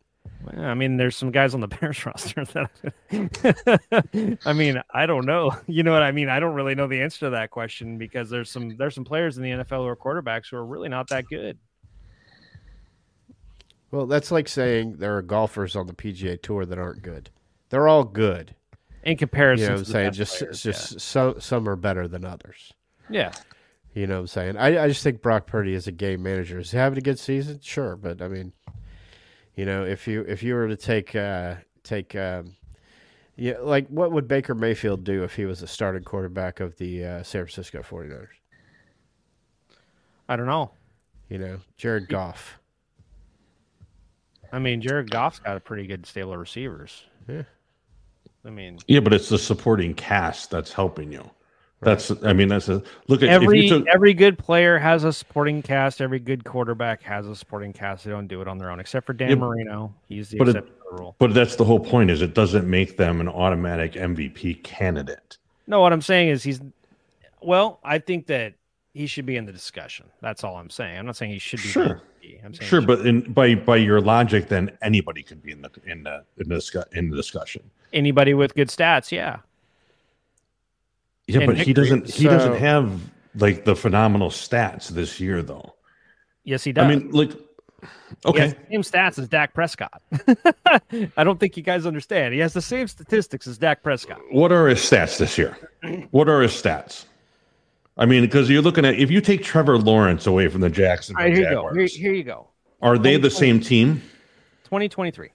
I 0.57 0.73
mean, 0.73 0.97
there's 0.97 1.15
some 1.15 1.31
guys 1.31 1.53
on 1.53 1.61
the 1.61 1.67
Bears 1.79 2.05
roster 2.05 2.45
that 2.45 4.39
I 4.45 4.53
mean, 4.53 4.81
I 4.93 5.05
don't 5.05 5.25
know. 5.25 5.51
You 5.67 5.83
know 5.83 5.91
what 5.93 6.03
I 6.03 6.11
mean? 6.11 6.29
I 6.29 6.39
don't 6.39 6.53
really 6.53 6.75
know 6.75 6.87
the 6.87 7.01
answer 7.01 7.19
to 7.19 7.29
that 7.31 7.49
question 7.51 7.97
because 7.97 8.29
there's 8.29 8.49
some 8.49 8.75
there's 8.77 8.95
some 8.95 9.05
players 9.05 9.37
in 9.37 9.43
the 9.43 9.49
NFL 9.51 9.77
who 9.77 9.85
are 9.87 9.95
quarterbacks 9.95 10.49
who 10.51 10.57
are 10.57 10.65
really 10.65 10.89
not 10.89 11.07
that 11.09 11.25
good. 11.27 11.57
Well, 13.91 14.05
that's 14.05 14.31
like 14.31 14.47
saying 14.47 14.97
there 14.97 15.17
are 15.17 15.21
golfers 15.21 15.75
on 15.75 15.87
the 15.87 15.93
PGA 15.93 16.41
Tour 16.41 16.65
that 16.65 16.77
aren't 16.79 17.01
good. 17.01 17.29
They're 17.69 17.87
all 17.87 18.03
good. 18.03 18.55
In 19.03 19.11
You 19.11 19.17
comparison 19.17 19.67
know 19.67 19.73
what 19.73 19.79
I'm 19.79 19.85
saying? 19.85 20.11
Just 20.13 20.37
players, 20.39 20.63
just 20.63 20.99
some 21.01 21.39
some 21.39 21.67
are 21.67 21.75
better 21.75 22.07
than 22.07 22.25
others. 22.25 22.73
yeah. 23.09 23.19
Yeah. 23.19 23.31
You 23.93 24.07
know 24.07 24.13
what 24.15 24.19
I'm 24.21 24.27
saying? 24.27 24.55
I, 24.57 24.85
I 24.85 24.87
just 24.87 25.03
think 25.03 25.21
Brock 25.21 25.47
Purdy 25.47 25.73
is 25.73 25.85
a 25.85 25.91
game 25.91 26.23
manager. 26.23 26.59
Is 26.59 26.71
he 26.71 26.77
having 26.77 26.97
a 26.97 27.01
good 27.01 27.19
season? 27.19 27.59
Sure, 27.61 27.97
but 27.97 28.21
I 28.21 28.29
mean, 28.29 28.53
you 29.55 29.65
know, 29.65 29.83
if 29.83 30.07
you 30.07 30.21
if 30.27 30.43
you 30.43 30.55
were 30.55 30.67
to 30.67 30.77
take 30.77 31.15
uh, 31.15 31.55
take 31.83 32.15
um, 32.15 32.55
yeah, 33.35 33.55
like 33.61 33.87
what 33.87 34.11
would 34.11 34.27
Baker 34.27 34.55
Mayfield 34.55 35.03
do 35.03 35.23
if 35.23 35.35
he 35.35 35.45
was 35.45 35.61
a 35.61 35.67
starting 35.67 36.03
quarterback 36.03 36.59
of 36.59 36.77
the 36.77 37.03
uh, 37.03 37.23
San 37.23 37.43
Francisco 37.45 37.81
49ers? 37.81 38.27
I 40.29 40.35
don't 40.35 40.45
know. 40.45 40.71
You 41.29 41.39
know, 41.39 41.59
Jared 41.77 42.07
Goff. 42.07 42.59
I 44.51 44.59
mean, 44.59 44.81
Jared 44.81 45.09
Goff's 45.09 45.39
got 45.39 45.57
a 45.57 45.59
pretty 45.59 45.87
good 45.87 46.05
stable 46.05 46.33
of 46.33 46.39
receivers. 46.39 47.03
Yeah. 47.27 47.43
I 48.45 48.49
mean, 48.49 48.79
Yeah, 48.87 48.99
but 48.99 49.13
it's 49.13 49.29
the 49.29 49.37
supporting 49.37 49.93
cast 49.93 50.51
that's 50.51 50.73
helping 50.73 51.11
you. 51.11 51.29
That's 51.81 52.11
I 52.23 52.33
mean 52.33 52.47
that's 52.47 52.69
a 52.69 52.83
look 53.07 53.23
at 53.23 53.29
every 53.29 53.59
if 53.59 53.63
you 53.63 53.69
took 53.79 53.87
every 53.87 54.13
good 54.13 54.37
player 54.37 54.77
has 54.77 55.03
a 55.03 55.11
supporting 55.11 55.61
cast. 55.63 55.99
Every 55.99 56.19
good 56.19 56.43
quarterback 56.43 57.01
has 57.03 57.25
a 57.27 57.35
supporting 57.35 57.73
cast. 57.73 58.05
They 58.05 58.11
don't 58.11 58.27
do 58.27 58.41
it 58.41 58.47
on 58.47 58.57
their 58.59 58.69
own, 58.69 58.79
except 58.79 59.05
for 59.07 59.13
Dan 59.13 59.29
Yeah, 59.29 59.35
Marino. 59.35 59.93
He's 60.07 60.29
the 60.29 60.37
but 60.37 60.47
it- 60.49 60.55
exception 60.57 60.75
to 60.75 60.81
the 60.91 61.01
rule. 61.01 61.15
but 61.17 61.33
that's 61.33 61.55
the 61.55 61.65
whole 61.65 61.79
point 61.79 62.11
is 62.11 62.21
it 62.21 62.33
doesn't 62.35 62.69
make 62.69 62.97
them 62.97 63.19
an 63.19 63.27
automatic 63.27 63.93
MVP 63.93 64.61
candidate. 64.63 65.37
No, 65.67 65.81
what 65.81 65.91
I'm 65.91 66.01
saying 66.01 66.29
is 66.29 66.43
he's. 66.43 66.61
Well, 67.41 67.79
I 67.83 67.97
think 67.97 68.27
that 68.27 68.53
he 68.93 69.07
should 69.07 69.25
be 69.25 69.35
in 69.37 69.45
the 69.45 69.51
discussion. 69.53 70.05
That's 70.21 70.43
all 70.43 70.57
I'm 70.57 70.69
saying. 70.69 70.99
I'm 70.99 71.05
not 71.07 71.15
saying 71.15 71.31
he 71.31 71.39
should 71.39 71.61
be. 71.61 71.69
Sure. 71.69 72.01
I'm 72.43 72.53
saying 72.53 72.69
Sure, 72.69 72.81
but 72.81 73.05
in 73.07 73.21
by 73.33 73.55
by 73.55 73.77
your 73.77 73.99
logic, 74.01 74.47
then 74.49 74.69
anybody 74.83 75.23
could 75.23 75.41
be 75.41 75.51
in 75.51 75.61
the 75.63 75.71
in 75.87 76.03
the 76.03 76.23
in 76.37 76.47
the, 76.49 76.85
in 76.93 77.09
the 77.09 77.15
discussion. 77.17 77.63
anybody 77.93 78.35
with 78.35 78.53
good 78.53 78.67
stats, 78.67 79.11
yeah. 79.11 79.37
Yeah, 81.33 81.41
And 81.41 81.47
but 81.55 81.57
he 81.65 81.73
doesn't 81.73 82.09
he 82.09 82.23
So- 82.23 82.29
doesn't 82.29 82.55
have 82.57 82.91
like 83.35 83.63
the 83.65 83.75
phenomenal 83.75 84.29
stats 84.29 84.89
this 84.89 85.19
year 85.19 85.41
though. 85.41 85.73
Yes, 86.43 86.63
he 86.63 86.71
does. 86.73 86.85
I 86.85 86.87
mean, 86.95 87.11
like 87.11 87.31
He 87.31 87.87
okay, 88.25 88.39
has 88.41 88.53
the 88.53 88.59
same 88.71 88.81
stats 88.81 89.19
as 89.19 89.27
Dak 89.29 89.53
Prescott. 89.53 90.01
I 91.17 91.23
don't 91.23 91.39
think 91.39 91.55
you 91.57 91.63
guys 91.63 91.85
understand. 91.85 92.33
He 92.33 92.39
has 92.41 92.53
the 92.53 92.61
same 92.61 92.87
statistics 92.87 93.47
as 93.47 93.57
Dak 93.57 93.83
Prescott. 93.83 94.19
what 94.31 94.51
are 94.51 94.67
his 94.67 94.79
stats 94.79 95.17
this 95.17 95.37
year? 95.37 95.57
What 96.11 96.27
are 96.29 96.41
his 96.41 96.51
stats? 96.51 97.05
I 97.97 98.05
mean, 98.05 98.23
because 98.23 98.49
you're 98.49 98.61
looking 98.61 98.85
at 98.85 98.95
if 98.95 99.11
you 99.11 99.21
take 99.21 99.43
Trevor 99.43 99.77
Lawrence 99.77 100.25
away 100.27 100.47
from 100.47 100.61
the 100.61 100.69
Jacksonville 100.69 101.23
right, 101.25 101.33
here 101.35 101.43
you 101.49 101.55
go. 101.55 101.63
Jaguars, 101.69 101.95
Here, 101.95 102.05
here 102.11 102.13
you 102.17 102.23
go. 102.23 102.47
are 102.81 102.97
they 102.97 103.17
the 103.17 103.29
same 103.29 103.59
team? 103.59 104.01
2023. 104.63 105.29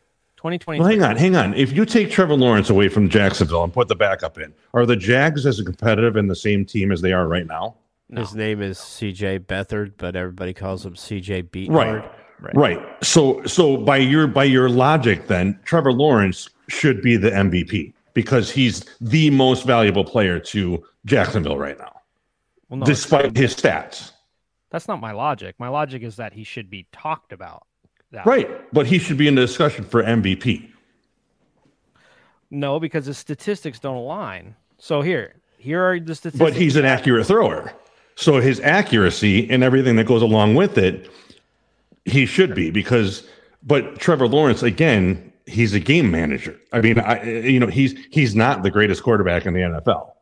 2023. 0.47 0.79
Well, 0.79 0.89
hang 0.89 1.03
on, 1.03 1.17
hang 1.17 1.37
on. 1.37 1.55
If 1.55 1.73
you 1.73 1.85
take 1.85 2.11
Trevor 2.11 2.37
Lawrence 2.37 2.71
away 2.71 2.89
from 2.89 3.09
Jacksonville 3.09 3.65
and 3.65 3.73
put 3.73 3.89
the 3.89 3.97
backup 3.97 4.39
in, 4.39 4.55
are 4.75 4.87
the 4.87 4.97
Jags 4.97 5.45
as 5.45 5.61
competitive 5.61 6.17
in 6.17 6.29
the 6.29 6.37
same 6.37 6.65
team 6.65 6.93
as 6.93 7.01
they 7.01 7.13
are 7.13 7.27
right 7.27 7.47
now? 7.47 7.77
His 8.15 8.35
name 8.35 8.63
is 8.63 8.79
CJ 8.79 9.41
Beathard, 9.41 9.95
but 9.97 10.15
everybody 10.15 10.55
calls 10.55 10.87
him 10.87 10.95
CJ 10.95 11.51
Beathard. 11.51 12.03
Right. 12.41 12.55
Right. 12.55 13.05
So 13.05 13.43
so 13.45 13.77
by 13.79 13.97
your 13.97 14.27
by 14.27 14.45
your 14.45 14.69
logic 14.69 15.27
then 15.27 15.59
Trevor 15.65 15.93
Lawrence 15.93 16.51
should 16.69 17.01
be 17.01 17.17
the 17.17 17.31
MVP 17.31 17.95
because 18.13 18.51
he's 18.51 18.85
the 19.01 19.31
most 19.31 19.65
valuable 19.65 20.05
player 20.05 20.39
to 20.39 20.85
Jacksonville 21.07 21.57
right 21.59 21.79
now. 21.79 22.01
Well, 22.69 22.81
no, 22.81 22.87
despite 22.87 23.37
his 23.37 23.55
stats. 23.55 24.13
that's 24.71 24.87
not 24.87 25.01
my 25.01 25.13
logic. 25.13 25.55
My 25.59 25.69
logic 25.69 26.03
is 26.03 26.17
that 26.17 26.35
he 26.35 26.45
should 26.45 26.69
be 26.69 26.87
talked 26.93 27.33
about. 27.33 27.67
That 28.17 28.25
Right. 28.25 28.73
But 28.73 28.87
he 28.87 28.99
should 28.99 29.19
be 29.19 29.29
in 29.29 29.35
the 29.35 29.43
discussion 29.43 29.85
for 29.85 30.03
MVP. 30.03 30.71
No, 32.51 32.81
because 32.81 33.05
his 33.05 33.19
statistics 33.19 33.79
don't 33.79 33.97
align. 33.97 34.57
So 34.79 35.03
here, 35.03 35.35
here 35.59 35.83
are 35.83 36.01
the 36.01 36.15
statistics. 36.15 36.39
But 36.39 36.55
he's 36.55 36.77
an 36.77 36.87
accurate 36.87 37.27
thrower. 37.27 37.73
So 38.15 38.41
his 38.41 38.59
accuracy 38.61 39.51
and 39.51 39.63
everything 39.63 39.97
that 39.97 40.05
goes 40.05 40.23
along 40.23 40.55
with 40.55 40.79
it, 40.79 41.11
he 42.07 42.25
should 42.25 42.55
be 42.55 42.71
because 42.71 43.29
but 43.63 43.99
Trevor 43.99 44.29
Lawrence 44.29 44.63
again, 44.63 45.31
he's 45.45 45.75
a 45.75 45.81
game 45.81 46.11
manager. 46.11 46.59
I 46.73 46.81
mean, 46.81 46.99
I 46.99 47.23
you 47.23 47.61
know, 47.61 47.67
he's 47.67 47.95
he's 48.11 48.35
not 48.35 48.63
the 48.63 48.71
greatest 48.71 49.03
quarterback 49.03 49.45
in 49.45 49.53
the 49.53 49.61
NFL. 49.61 50.13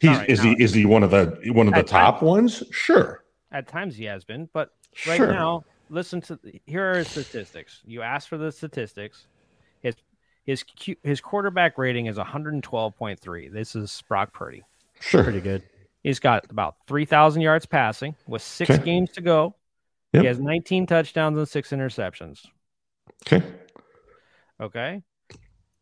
He's 0.00 0.10
right, 0.10 0.28
is 0.28 0.42
now- 0.42 0.50
he 0.56 0.62
is 0.64 0.72
he 0.74 0.84
one 0.84 1.04
of 1.04 1.12
the 1.12 1.38
one 1.52 1.68
of 1.68 1.74
the 1.74 1.84
top 1.84 2.22
ones? 2.22 2.64
Sure. 2.72 3.22
At 3.52 3.68
times 3.68 3.94
he 3.94 4.04
has 4.06 4.24
been, 4.24 4.48
but 4.52 4.70
right 5.06 5.16
Sure. 5.16 5.28
now, 5.30 5.64
listen 5.88 6.20
to 6.22 6.38
here 6.66 6.92
are 6.92 6.98
his 6.98 7.08
statistics. 7.08 7.82
You 7.84 8.02
asked 8.02 8.28
for 8.28 8.38
the 8.38 8.50
statistics. 8.52 9.26
His 9.80 9.94
his 10.44 10.62
Q, 10.62 10.96
his 11.02 11.20
quarterback 11.20 11.76
rating 11.78 12.06
is 12.06 12.16
112.3. 12.16 13.52
This 13.52 13.74
is 13.74 14.02
Brock 14.08 14.32
Purdy. 14.32 14.62
Sure. 15.00 15.24
Pretty 15.24 15.40
good. 15.40 15.62
He's 16.02 16.20
got 16.20 16.48
about 16.50 16.76
3,000 16.86 17.42
yards 17.42 17.66
passing 17.66 18.14
with 18.28 18.42
six 18.42 18.70
Okay. 18.70 18.84
games 18.84 19.10
to 19.12 19.20
go. 19.20 19.56
Yep. 20.12 20.20
He 20.22 20.26
has 20.28 20.38
19 20.38 20.86
touchdowns 20.86 21.36
and 21.36 21.48
six 21.48 21.70
interceptions. 21.70 22.46
Okay. 23.26 23.44
Okay. 24.60 25.02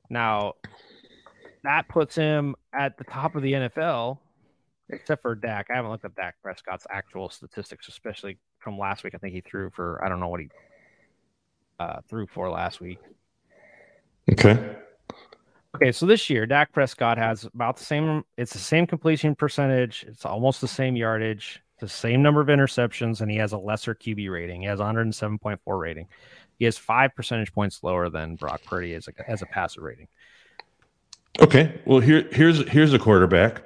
Now, 0.08 0.54
that 1.62 1.88
puts 1.88 2.14
him 2.14 2.56
at 2.72 2.96
the 2.96 3.04
top 3.04 3.36
of 3.36 3.42
the 3.42 3.52
NFL, 3.52 4.18
except 4.88 5.22
for 5.22 5.34
Dak. 5.34 5.66
I 5.70 5.76
haven't 5.76 5.90
looked 5.90 6.04
at 6.06 6.14
Dak 6.14 6.36
Prescott's 6.42 6.86
actual 6.90 7.28
statistics, 7.28 7.88
especially 7.88 8.38
from 8.64 8.78
last 8.78 9.04
week. 9.04 9.14
I 9.14 9.18
think 9.18 9.34
he 9.34 9.40
threw 9.40 9.70
for, 9.70 10.04
I 10.04 10.08
don't 10.08 10.18
know 10.18 10.28
what 10.28 10.40
he 10.40 10.48
uh, 11.78 12.00
threw 12.08 12.26
for 12.26 12.50
last 12.50 12.80
week. 12.80 12.98
Okay. 14.32 14.76
Okay, 15.76 15.92
so 15.92 16.06
this 16.06 16.30
year, 16.30 16.46
Dak 16.46 16.72
Prescott 16.72 17.18
has 17.18 17.44
about 17.44 17.76
the 17.76 17.84
same, 17.84 18.24
it's 18.36 18.52
the 18.52 18.58
same 18.58 18.86
completion 18.86 19.34
percentage, 19.34 20.04
it's 20.08 20.24
almost 20.24 20.60
the 20.60 20.68
same 20.68 20.96
yardage, 20.96 21.62
the 21.80 21.88
same 21.88 22.22
number 22.22 22.40
of 22.40 22.46
interceptions, 22.46 23.20
and 23.20 23.30
he 23.30 23.36
has 23.36 23.52
a 23.52 23.58
lesser 23.58 23.94
QB 23.94 24.30
rating. 24.30 24.62
He 24.62 24.66
has 24.66 24.78
107.4 24.78 25.58
rating. 25.66 26.06
He 26.58 26.64
has 26.64 26.78
five 26.78 27.14
percentage 27.14 27.52
points 27.52 27.82
lower 27.82 28.08
than 28.08 28.36
Brock 28.36 28.62
Purdy 28.64 28.94
as 28.94 29.08
a, 29.08 29.30
as 29.30 29.42
a 29.42 29.46
passer 29.46 29.82
rating. 29.82 30.08
Okay. 31.40 31.80
Well, 31.84 31.98
here 31.98 32.28
here's 32.30 32.66
here's 32.68 32.94
a 32.94 32.98
quarterback. 32.98 33.62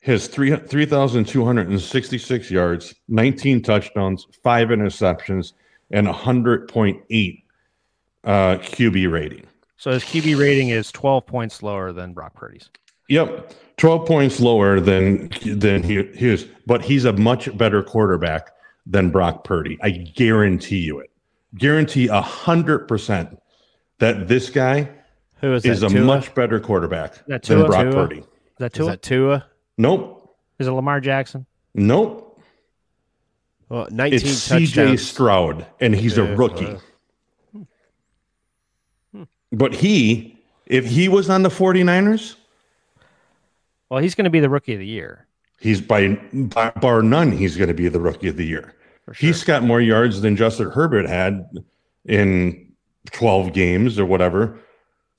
His 0.00 0.28
three 0.28 0.54
three 0.54 0.86
thousand 0.86 1.26
two 1.26 1.44
hundred 1.44 1.68
and 1.68 1.80
sixty 1.80 2.18
six 2.18 2.50
yards, 2.50 2.94
nineteen 3.08 3.62
touchdowns, 3.62 4.26
five 4.42 4.68
interceptions, 4.68 5.54
and 5.90 6.06
a 6.06 6.12
hundred 6.12 6.68
point 6.68 7.02
eight 7.10 7.42
uh, 8.24 8.56
QB 8.58 9.10
rating. 9.10 9.44
So 9.76 9.92
his 9.92 10.02
QB 10.04 10.38
rating 10.40 10.70
is 10.70 10.90
12 10.90 11.24
points 11.24 11.62
lower 11.62 11.92
than 11.92 12.12
Brock 12.12 12.34
Purdy's. 12.34 12.68
Yep, 13.08 13.54
twelve 13.76 14.06
points 14.06 14.38
lower 14.40 14.80
than 14.80 15.30
than 15.44 15.82
he 15.82 16.02
his, 16.14 16.46
but 16.66 16.82
he's 16.82 17.04
a 17.04 17.12
much 17.14 17.56
better 17.56 17.82
quarterback 17.82 18.50
than 18.86 19.10
Brock 19.10 19.44
Purdy. 19.44 19.78
I 19.82 19.90
guarantee 19.90 20.78
you 20.80 21.00
it. 21.00 21.10
Guarantee 21.56 22.06
a 22.08 22.20
hundred 22.20 22.86
percent 22.86 23.38
that 23.98 24.28
this 24.28 24.50
guy 24.50 24.88
Who 25.40 25.54
is, 25.54 25.64
is 25.64 25.80
that? 25.80 25.90
a 25.90 25.94
Tua? 25.94 26.04
much 26.04 26.34
better 26.34 26.60
quarterback 26.60 27.24
That 27.26 27.42
than 27.42 27.66
Brock 27.66 27.82
Tua? 27.90 27.92
Purdy. 27.92 28.18
Is 28.18 28.26
that 28.58 28.72
Is 28.72 28.76
Tua? 28.78 28.90
that 28.90 29.02
Tua? 29.02 29.46
Nope. 29.78 30.36
Is 30.58 30.66
it 30.66 30.72
Lamar 30.72 31.00
Jackson? 31.00 31.46
Nope. 31.74 32.40
Well, 33.68 33.86
19 33.90 34.14
It's 34.18 34.48
CJ. 34.48 34.98
Stroud, 34.98 35.66
and 35.80 35.94
he's 35.94 36.18
a 36.18 36.24
rookie. 36.36 36.66
uh, 37.56 39.24
But 39.52 39.74
he, 39.74 40.36
if 40.66 40.84
he 40.86 41.08
was 41.08 41.30
on 41.30 41.42
the 41.42 41.48
49ers, 41.48 42.36
Well, 43.90 44.00
he's 44.00 44.14
going 44.14 44.24
to 44.24 44.30
be 44.30 44.40
the 44.40 44.48
rookie 44.50 44.74
of 44.74 44.80
the 44.80 44.86
year. 44.86 45.26
he's 45.60 45.80
by, 45.80 46.14
by 46.32 46.70
bar 46.80 47.02
none, 47.02 47.32
he's 47.32 47.56
going 47.56 47.68
to 47.68 47.74
be 47.74 47.88
the 47.88 48.00
rookie 48.00 48.28
of 48.28 48.36
the 48.36 48.46
year. 48.46 48.74
Sure. 49.06 49.14
He's 49.14 49.44
got 49.44 49.62
more 49.62 49.80
yards 49.80 50.20
than 50.20 50.36
Justin 50.36 50.70
Herbert 50.70 51.08
had 51.08 51.48
in 52.04 52.72
12 53.12 53.52
games 53.54 53.98
or 53.98 54.04
whatever. 54.06 54.58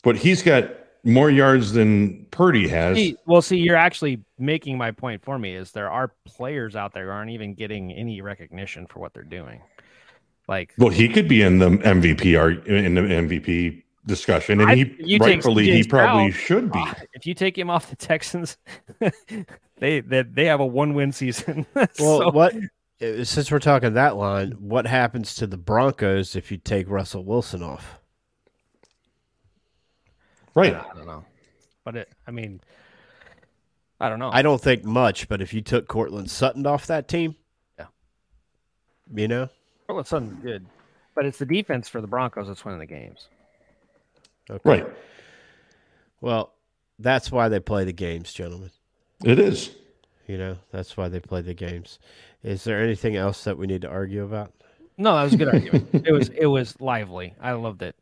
But 0.03 0.15
he's 0.17 0.43
got 0.43 0.69
more 1.03 1.29
yards 1.29 1.71
than 1.73 2.25
Purdy 2.31 2.67
has. 2.67 2.97
See, 2.97 3.15
well, 3.25 3.41
see, 3.41 3.57
you're 3.57 3.75
actually 3.75 4.21
making 4.37 4.77
my 4.77 4.91
point 4.91 5.23
for 5.23 5.39
me 5.39 5.55
is 5.55 5.71
there 5.71 5.89
are 5.89 6.11
players 6.25 6.75
out 6.75 6.93
there 6.93 7.05
who 7.05 7.11
aren't 7.11 7.31
even 7.31 7.53
getting 7.53 7.91
any 7.91 8.21
recognition 8.21 8.85
for 8.87 8.99
what 8.99 9.13
they're 9.13 9.23
doing. 9.23 9.61
Like 10.47 10.73
Well, 10.77 10.89
he 10.89 11.07
could 11.09 11.27
be 11.27 11.41
in 11.41 11.59
the 11.59 11.69
MVP 11.69 12.37
arg- 12.39 12.65
in 12.67 12.95
the 12.95 13.01
MVP 13.01 13.83
discussion, 14.05 14.59
and 14.61 14.71
I- 14.71 14.75
he 14.75 14.95
you 14.99 15.17
rightfully 15.19 15.65
he 15.71 15.83
probably 15.83 16.31
Stroud, 16.31 16.43
should 16.45 16.71
be. 16.71 16.79
ah, 16.81 16.95
if 17.13 17.27
you 17.27 17.33
take 17.35 17.55
him 17.57 17.69
off 17.69 17.89
the 17.89 17.95
Texans, 17.95 18.57
they 19.77 20.01
they, 20.01 20.23
they 20.23 20.45
have 20.45 20.59
a 20.59 20.65
one 20.65 20.93
win 20.93 21.11
season. 21.11 21.65
Well, 21.75 21.87
So- 21.97 22.31
what 22.31 22.55
uh, 23.01 23.23
since 23.23 23.49
we're 23.51 23.59
talking 23.59 23.93
that 23.93 24.17
line, 24.17 24.51
what 24.59 24.85
happens 24.87 25.35
to 25.35 25.47
the 25.47 25.55
Broncos 25.57 26.35
if 26.35 26.51
you 26.51 26.57
take 26.57 26.89
Russell 26.89 27.23
Wilson 27.23 27.61
off? 27.63 27.98
Right. 30.55 30.73
I 30.75 30.93
don't 30.95 31.05
know, 31.07 31.23
but 31.85 31.95
it. 31.95 32.09
I 32.27 32.31
mean, 32.31 32.59
I 33.99 34.09
don't 34.09 34.19
know. 34.19 34.29
I 34.31 34.41
don't 34.41 34.61
think 34.61 34.83
much, 34.83 35.27
but 35.29 35.41
if 35.41 35.53
you 35.53 35.61
took 35.61 35.87
Courtland 35.87 36.29
Sutton 36.31 36.65
off 36.65 36.87
that 36.87 37.07
team, 37.07 37.35
Yeah. 37.77 37.85
you 39.13 39.27
know, 39.27 39.49
Courtland 39.87 40.07
Sutton's 40.07 40.43
good, 40.43 40.65
but 41.15 41.25
it's 41.25 41.37
the 41.39 41.45
defense 41.45 41.87
for 41.89 42.01
the 42.01 42.07
Broncos 42.07 42.47
that's 42.47 42.63
winning 42.65 42.79
the 42.79 42.85
games. 42.85 43.27
okay. 44.49 44.61
Right. 44.63 44.87
Well, 46.21 46.53
that's 46.97 47.31
why 47.31 47.47
they 47.49 47.59
play 47.59 47.85
the 47.85 47.93
games, 47.93 48.33
gentlemen. 48.33 48.71
It 49.23 49.39
is. 49.39 49.71
You 50.27 50.37
know, 50.37 50.57
that's 50.71 50.95
why 50.97 51.07
they 51.07 51.19
play 51.19 51.41
the 51.41 51.53
games. 51.53 51.97
Is 52.43 52.63
there 52.63 52.81
anything 52.81 53.15
else 53.15 53.43
that 53.45 53.57
we 53.57 53.67
need 53.67 53.81
to 53.81 53.89
argue 53.89 54.23
about? 54.23 54.53
No, 54.97 55.15
that 55.15 55.23
was 55.23 55.33
a 55.33 55.37
good 55.37 55.47
argument. 55.53 56.05
It 56.05 56.11
was 56.11 56.29
it 56.29 56.45
was 56.45 56.79
lively. 56.81 57.33
I 57.41 57.53
loved 57.53 57.81
it. 57.81 57.95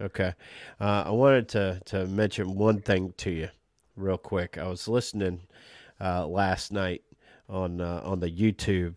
Okay. 0.00 0.34
Uh, 0.80 1.04
I 1.06 1.10
wanted 1.10 1.48
to, 1.50 1.80
to 1.86 2.06
mention 2.06 2.54
one 2.54 2.80
thing 2.80 3.14
to 3.18 3.30
you 3.30 3.48
real 3.96 4.18
quick. 4.18 4.58
I 4.58 4.68
was 4.68 4.88
listening 4.88 5.40
uh, 6.00 6.26
last 6.26 6.72
night 6.72 7.02
on 7.48 7.80
uh, 7.80 8.02
on 8.04 8.20
the 8.20 8.30
YouTube 8.30 8.94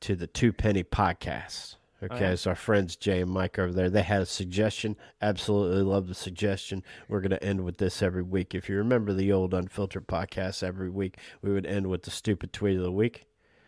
to 0.00 0.14
the 0.14 0.26
Two 0.26 0.52
Penny 0.52 0.84
podcast. 0.84 1.76
Okay, 2.02 2.30
yeah. 2.30 2.34
so 2.34 2.50
our 2.50 2.56
friends 2.56 2.96
Jay 2.96 3.20
and 3.20 3.30
Mike 3.30 3.60
over 3.60 3.72
there, 3.72 3.88
they 3.88 4.02
had 4.02 4.22
a 4.22 4.26
suggestion. 4.26 4.96
Absolutely 5.20 5.82
love 5.82 6.08
the 6.08 6.14
suggestion. 6.14 6.82
We're 7.08 7.20
going 7.20 7.30
to 7.30 7.42
end 7.44 7.64
with 7.64 7.78
this 7.78 8.02
every 8.02 8.24
week. 8.24 8.56
If 8.56 8.68
you 8.68 8.76
remember 8.76 9.12
the 9.12 9.30
old 9.30 9.54
Unfiltered 9.54 10.08
podcast 10.08 10.64
every 10.64 10.90
week, 10.90 11.18
we 11.42 11.52
would 11.52 11.64
end 11.64 11.86
with 11.86 12.02
the 12.02 12.10
stupid 12.10 12.52
tweet 12.52 12.76
of 12.76 12.82
the 12.82 12.90
week. 12.90 13.26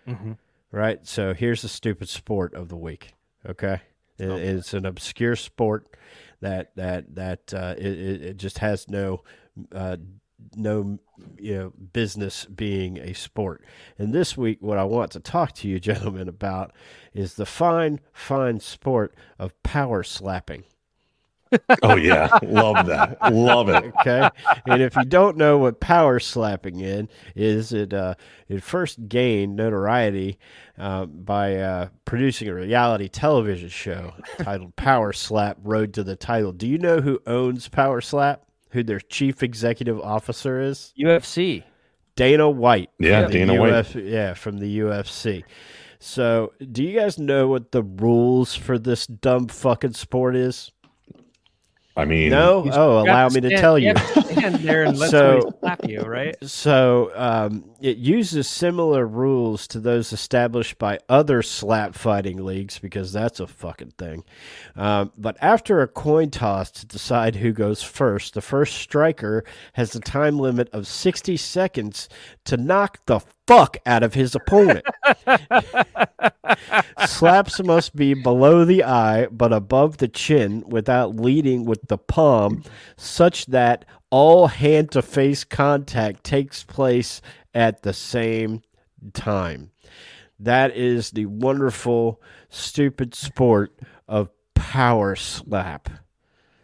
Mhm. 0.08 0.36
Right? 0.72 1.06
So 1.06 1.32
here's 1.32 1.62
the 1.62 1.68
stupid 1.68 2.08
sport 2.08 2.54
of 2.54 2.68
the 2.68 2.76
week. 2.76 3.14
Okay? 3.48 3.82
It- 4.18 4.30
It's 4.30 4.74
an 4.74 4.86
obscure 4.86 5.36
sport 5.36 5.96
that 6.40 6.74
that 6.76 7.14
that 7.14 7.54
uh, 7.54 7.74
it, 7.78 7.86
it 7.98 8.22
it 8.22 8.36
just 8.36 8.58
has 8.58 8.88
no 8.88 9.22
uh, 9.72 9.96
no 10.56 10.98
you 11.38 11.54
know 11.54 11.72
business 11.92 12.44
being 12.46 12.98
a 12.98 13.12
sport. 13.14 13.64
And 13.98 14.12
this 14.12 14.36
week, 14.36 14.58
what 14.60 14.78
I 14.78 14.84
want 14.84 15.12
to 15.12 15.20
talk 15.20 15.52
to 15.54 15.68
you 15.68 15.80
gentlemen 15.90 16.28
about 16.28 16.72
is 17.12 17.34
the 17.34 17.46
fine 17.46 18.00
fine 18.12 18.60
sport 18.60 19.14
of 19.38 19.60
power 19.62 20.02
slapping. 20.02 20.64
Oh 21.82 21.96
yeah, 21.96 22.28
love 22.42 22.86
that, 22.86 23.32
love 23.32 23.68
it. 23.68 23.84
Okay, 24.00 24.28
and 24.66 24.82
if 24.82 24.96
you 24.96 25.04
don't 25.04 25.36
know 25.36 25.58
what 25.58 25.80
power 25.80 26.18
slapping 26.18 26.80
in 26.80 27.08
is, 27.34 27.72
it 27.72 27.92
uh, 27.92 28.14
it 28.48 28.62
first 28.62 29.08
gained 29.08 29.56
notoriety 29.56 30.38
uh, 30.78 31.06
by 31.06 31.56
uh, 31.56 31.88
producing 32.04 32.48
a 32.48 32.54
reality 32.54 33.08
television 33.08 33.68
show 33.68 34.14
titled 34.38 34.74
Power 34.76 35.12
Slap: 35.12 35.58
Road 35.62 35.94
to 35.94 36.04
the 36.04 36.16
Title. 36.16 36.52
Do 36.52 36.66
you 36.66 36.78
know 36.78 37.00
who 37.00 37.20
owns 37.26 37.68
Power 37.68 38.00
Slap? 38.00 38.42
Who 38.70 38.82
their 38.82 39.00
chief 39.00 39.42
executive 39.42 40.00
officer 40.00 40.60
is? 40.60 40.92
UFC. 40.98 41.62
Dana 42.16 42.48
White. 42.48 42.90
Yeah, 42.98 43.22
from 43.22 43.32
the 43.32 43.38
Dana 43.38 43.60
White. 43.60 43.72
UF 43.72 43.94
yeah, 43.96 44.34
from 44.34 44.58
the 44.58 44.78
UFC. 44.80 45.44
So, 45.98 46.52
do 46.72 46.82
you 46.82 46.98
guys 46.98 47.18
know 47.18 47.48
what 47.48 47.72
the 47.72 47.82
rules 47.82 48.54
for 48.54 48.78
this 48.78 49.06
dumb 49.06 49.48
fucking 49.48 49.94
sport 49.94 50.36
is? 50.36 50.70
I 51.96 52.04
mean, 52.04 52.30
No? 52.30 52.68
Oh, 52.72 53.02
allow 53.02 53.28
me 53.28 53.40
to 53.40 53.48
Stand- 53.48 53.60
tell 53.60 53.78
you. 53.78 53.94
Stand 54.38 54.54
there 54.56 54.82
and 54.84 54.98
let 54.98 55.10
So- 55.10 55.40
somebody 55.40 55.58
slap 55.60 55.88
you, 55.88 56.00
right? 56.02 56.36
So 56.42 57.10
um, 57.14 57.64
it 57.80 57.96
uses 57.96 58.48
similar 58.48 59.06
rules 59.06 59.66
to 59.68 59.80
those 59.80 60.12
established 60.12 60.78
by 60.78 60.98
other 61.08 61.42
slap 61.42 61.94
fighting 61.94 62.44
leagues 62.44 62.78
because 62.78 63.12
that's 63.12 63.40
a 63.40 63.46
fucking 63.46 63.92
thing. 63.98 64.24
Um, 64.76 65.12
but 65.16 65.36
after 65.40 65.80
a 65.82 65.88
coin 65.88 66.30
toss 66.30 66.70
to 66.72 66.86
decide 66.86 67.36
who 67.36 67.52
goes 67.52 67.82
first, 67.82 68.34
the 68.34 68.40
first 68.42 68.76
striker 68.76 69.44
has 69.74 69.94
a 69.94 70.00
time 70.00 70.38
limit 70.38 70.68
of 70.72 70.86
60 70.86 71.36
seconds 71.36 72.08
to 72.44 72.56
knock 72.56 72.98
the 73.06 73.20
fuck 73.46 73.76
out 73.86 74.02
of 74.02 74.14
his 74.14 74.34
opponent. 74.34 74.84
Slaps 77.06 77.62
must 77.62 77.94
be 77.94 78.14
below 78.14 78.64
the 78.64 78.84
eye 78.84 79.26
but 79.30 79.52
above 79.52 79.98
the 79.98 80.08
chin 80.08 80.64
without 80.66 81.16
leading 81.16 81.64
with 81.64 81.80
the 81.88 81.98
palm, 81.98 82.62
such 82.96 83.46
that 83.46 83.84
all 84.14 84.46
hand 84.46 84.92
to 84.92 85.02
face 85.02 85.42
contact 85.42 86.22
takes 86.22 86.62
place 86.62 87.20
at 87.52 87.82
the 87.82 87.92
same 87.92 88.62
time. 89.12 89.72
That 90.38 90.76
is 90.76 91.10
the 91.10 91.26
wonderful, 91.26 92.22
stupid 92.48 93.16
sport 93.16 93.76
of 94.06 94.30
power 94.54 95.16
slap. 95.16 95.88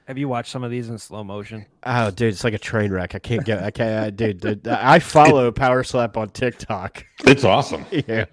Have 0.06 0.16
you 0.16 0.28
watched 0.28 0.52
some 0.52 0.62
of 0.62 0.70
these 0.70 0.89
in 0.89 0.98
slow 0.98 1.24
motion? 1.24 1.66
Oh, 1.82 2.12
dude, 2.12 2.32
it's 2.32 2.44
like 2.44 2.55
a 2.55 2.59
train 2.59 2.93
wreck. 2.93 3.16
I 3.16 3.18
can't 3.18 3.44
get. 3.44 3.64
I 3.64 3.72
can't. 3.72 4.05
I, 4.06 4.10
dude, 4.10 4.40
dude, 4.40 4.68
I 4.68 5.01
follow 5.01 5.51
Power 5.66 5.82
Slap 5.82 6.16
on 6.16 6.28
TikTok. 6.31 7.05
it's 7.24 7.43
awesome. 7.43 7.85
yeah. 7.90 8.27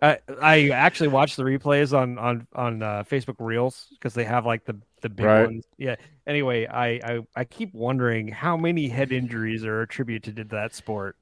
I 0.00 0.18
I 0.40 0.68
actually 0.70 1.08
watch 1.08 1.36
the 1.36 1.42
replays 1.42 1.92
on 1.98 2.18
on 2.18 2.46
on 2.54 2.82
uh, 2.82 3.04
Facebook 3.10 3.36
Reels 3.40 3.88
because 3.90 4.14
they 4.14 4.24
have 4.24 4.46
like 4.46 4.64
the 4.64 4.76
the 5.02 5.08
big 5.10 5.26
Right. 5.26 5.44
ones. 5.44 5.64
Yeah. 5.76 5.96
Anyway, 6.28 6.66
I, 6.66 6.88
I 7.02 7.20
I 7.34 7.44
keep 7.44 7.72
wondering 7.74 8.28
how 8.28 8.56
many 8.56 8.86
head 8.88 9.10
injuries 9.12 9.64
are 9.64 9.80
attributed 9.82 10.36
to 10.36 10.44
that 10.44 10.74
sport. 10.74 11.16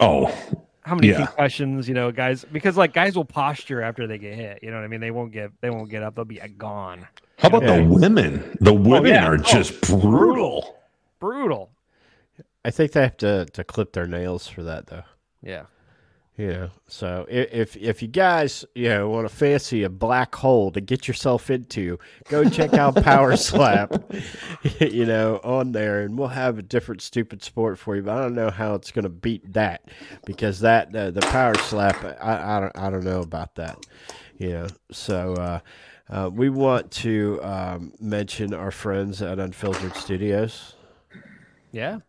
Oh, 0.00 0.26
How 0.82 0.94
many 0.94 1.08
Yeah. 1.08 1.26
concussions, 1.26 1.86
you 1.86 1.94
know, 1.94 2.10
guys? 2.10 2.44
Because 2.50 2.76
like 2.78 2.94
guys 2.94 3.14
will 3.14 3.26
posture 3.26 3.82
after 3.82 4.06
they 4.06 4.16
get 4.18 4.34
hit. 4.34 4.60
You 4.62 4.70
know 4.70 4.78
what 4.78 4.84
I 4.84 4.88
mean? 4.88 5.00
They 5.00 5.10
won't 5.10 5.32
get 5.32 5.50
they 5.60 5.68
won't 5.70 5.90
get 5.90 6.02
up. 6.02 6.14
They'll 6.14 6.24
be 6.24 6.40
uh, 6.40 6.48
gone. 6.56 7.06
how 7.38 7.48
about 7.48 7.62
Yeah. 7.62 7.76
the 7.76 7.84
women? 7.84 8.56
The 8.60 8.72
women 8.72 9.12
yeah. 9.12 9.26
are 9.28 9.34
Oh, 9.34 9.36
just 9.42 9.78
brutal. 9.82 10.78
Brutal. 11.20 11.70
I 12.64 12.70
think 12.70 12.92
they 12.92 13.02
have 13.02 13.18
to 13.18 13.44
to 13.44 13.62
clip 13.64 13.92
their 13.92 14.06
nails 14.06 14.48
for 14.48 14.62
that 14.62 14.86
though. 14.86 15.04
Yeah. 15.42 15.64
You 16.36 16.48
know, 16.48 16.70
so 16.86 17.26
if 17.28 17.76
if 17.76 18.00
you 18.00 18.08
guys 18.08 18.64
you 18.74 18.88
know 18.88 19.10
want 19.10 19.28
to 19.28 19.34
fancy 19.34 19.82
a 19.82 19.90
black 19.90 20.34
hole 20.34 20.70
to 20.70 20.80
get 20.80 21.06
yourself 21.06 21.50
into, 21.50 21.98
go 22.28 22.48
check 22.48 22.72
out 22.72 23.02
Power 23.02 23.36
Slap. 23.36 23.92
you 24.80 25.04
know, 25.04 25.38
on 25.44 25.72
there, 25.72 26.00
and 26.00 26.18
we'll 26.18 26.28
have 26.28 26.58
a 26.58 26.62
different 26.62 27.02
stupid 27.02 27.42
sport 27.42 27.78
for 27.78 27.94
you. 27.94 28.02
But 28.02 28.16
I 28.16 28.22
don't 28.22 28.34
know 28.34 28.50
how 28.50 28.74
it's 28.74 28.90
going 28.90 29.02
to 29.02 29.10
beat 29.10 29.52
that 29.52 29.90
because 30.24 30.60
that 30.60 30.96
uh, 30.96 31.10
the 31.10 31.20
Power 31.20 31.56
Slap, 31.56 32.02
I, 32.22 32.56
I 32.56 32.60
don't 32.60 32.78
I 32.78 32.88
don't 32.88 33.04
know 33.04 33.20
about 33.20 33.56
that. 33.56 33.84
You 34.38 34.50
know, 34.50 34.66
so. 34.90 35.34
uh 35.34 35.60
uh, 36.10 36.28
we 36.28 36.50
want 36.50 36.90
to 36.90 37.38
um, 37.40 37.92
mention 38.00 38.52
our 38.52 38.72
friends 38.72 39.22
at 39.22 39.38
Unfiltered 39.38 39.94
Studios. 39.94 40.74
Yeah. 41.70 42.00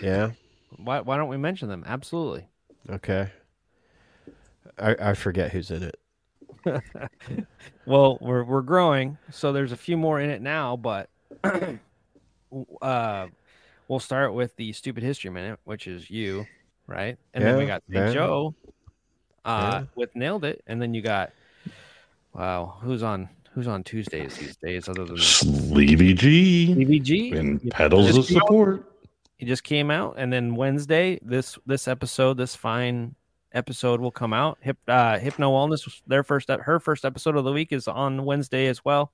Yeah. 0.00 0.30
Why 0.76 1.00
why 1.00 1.16
don't 1.16 1.28
we 1.28 1.36
mention 1.36 1.68
them? 1.68 1.82
Absolutely. 1.84 2.46
Okay. 2.88 3.30
I, 4.80 5.10
I 5.10 5.14
forget 5.14 5.52
who's 5.52 5.70
in 5.70 5.82
it. 5.84 5.96
Well, 7.86 8.18
we're 8.20 8.44
we're 8.44 8.62
growing, 8.62 9.18
so 9.30 9.52
there's 9.52 9.72
a 9.72 9.76
few 9.76 9.96
more 9.96 10.20
in 10.20 10.30
it 10.30 10.40
now, 10.42 10.76
but 10.76 11.08
uh 12.82 13.26
we'll 13.88 13.98
start 14.00 14.34
with 14.34 14.54
the 14.56 14.72
stupid 14.72 15.02
history 15.02 15.30
minute, 15.30 15.58
which 15.64 15.86
is 15.86 16.08
you, 16.10 16.46
right? 16.86 17.16
And 17.34 17.42
then 17.44 17.56
we 17.58 17.66
got 17.66 17.82
Big 17.88 17.98
yeah. 18.08 18.12
Joe 18.12 18.54
uh 19.44 19.80
Yeah. 19.80 19.84
with 19.96 20.14
nailed 20.14 20.44
it, 20.44 20.62
and 20.66 20.80
then 20.80 20.94
you 20.94 21.02
got 21.02 21.32
wow, 22.34 22.76
who's 22.80 23.02
on 23.02 23.28
who's 23.54 23.66
on 23.66 23.82
Tuesdays 23.82 24.36
these 24.36 24.56
days 24.56 24.88
other 24.88 25.04
than 25.04 25.16
Sleevy 25.16 26.14
G 26.16 26.74
BVG? 26.76 27.36
and 27.38 27.70
pedals 27.70 28.10
of 28.10 28.14
just 28.16 28.30
out- 28.36 28.42
support. 28.42 28.86
He 29.38 29.46
just 29.46 29.64
came 29.64 29.90
out, 29.90 30.16
and 30.18 30.30
then 30.30 30.54
Wednesday, 30.54 31.18
this 31.22 31.58
this 31.66 31.88
episode, 31.88 32.36
this 32.36 32.54
fine 32.54 33.14
episode 33.52 34.00
will 34.00 34.10
come 34.10 34.32
out. 34.32 34.58
Hip 34.60 34.78
uh, 34.88 35.18
Hypno 35.18 35.50
Wellness, 35.50 36.00
their 36.06 36.22
first 36.22 36.48
her 36.48 36.80
first 36.80 37.04
episode 37.04 37.36
of 37.36 37.44
the 37.44 37.52
week 37.52 37.72
is 37.72 37.88
on 37.88 38.24
Wednesday 38.24 38.66
as 38.66 38.84
well. 38.84 39.12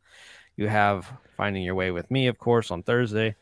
You 0.56 0.68
have 0.68 1.10
Finding 1.36 1.62
Your 1.62 1.74
Way 1.74 1.90
with 1.90 2.10
Me, 2.10 2.28
of 2.28 2.38
course, 2.38 2.70
on 2.70 2.82
Thursday. 2.82 3.34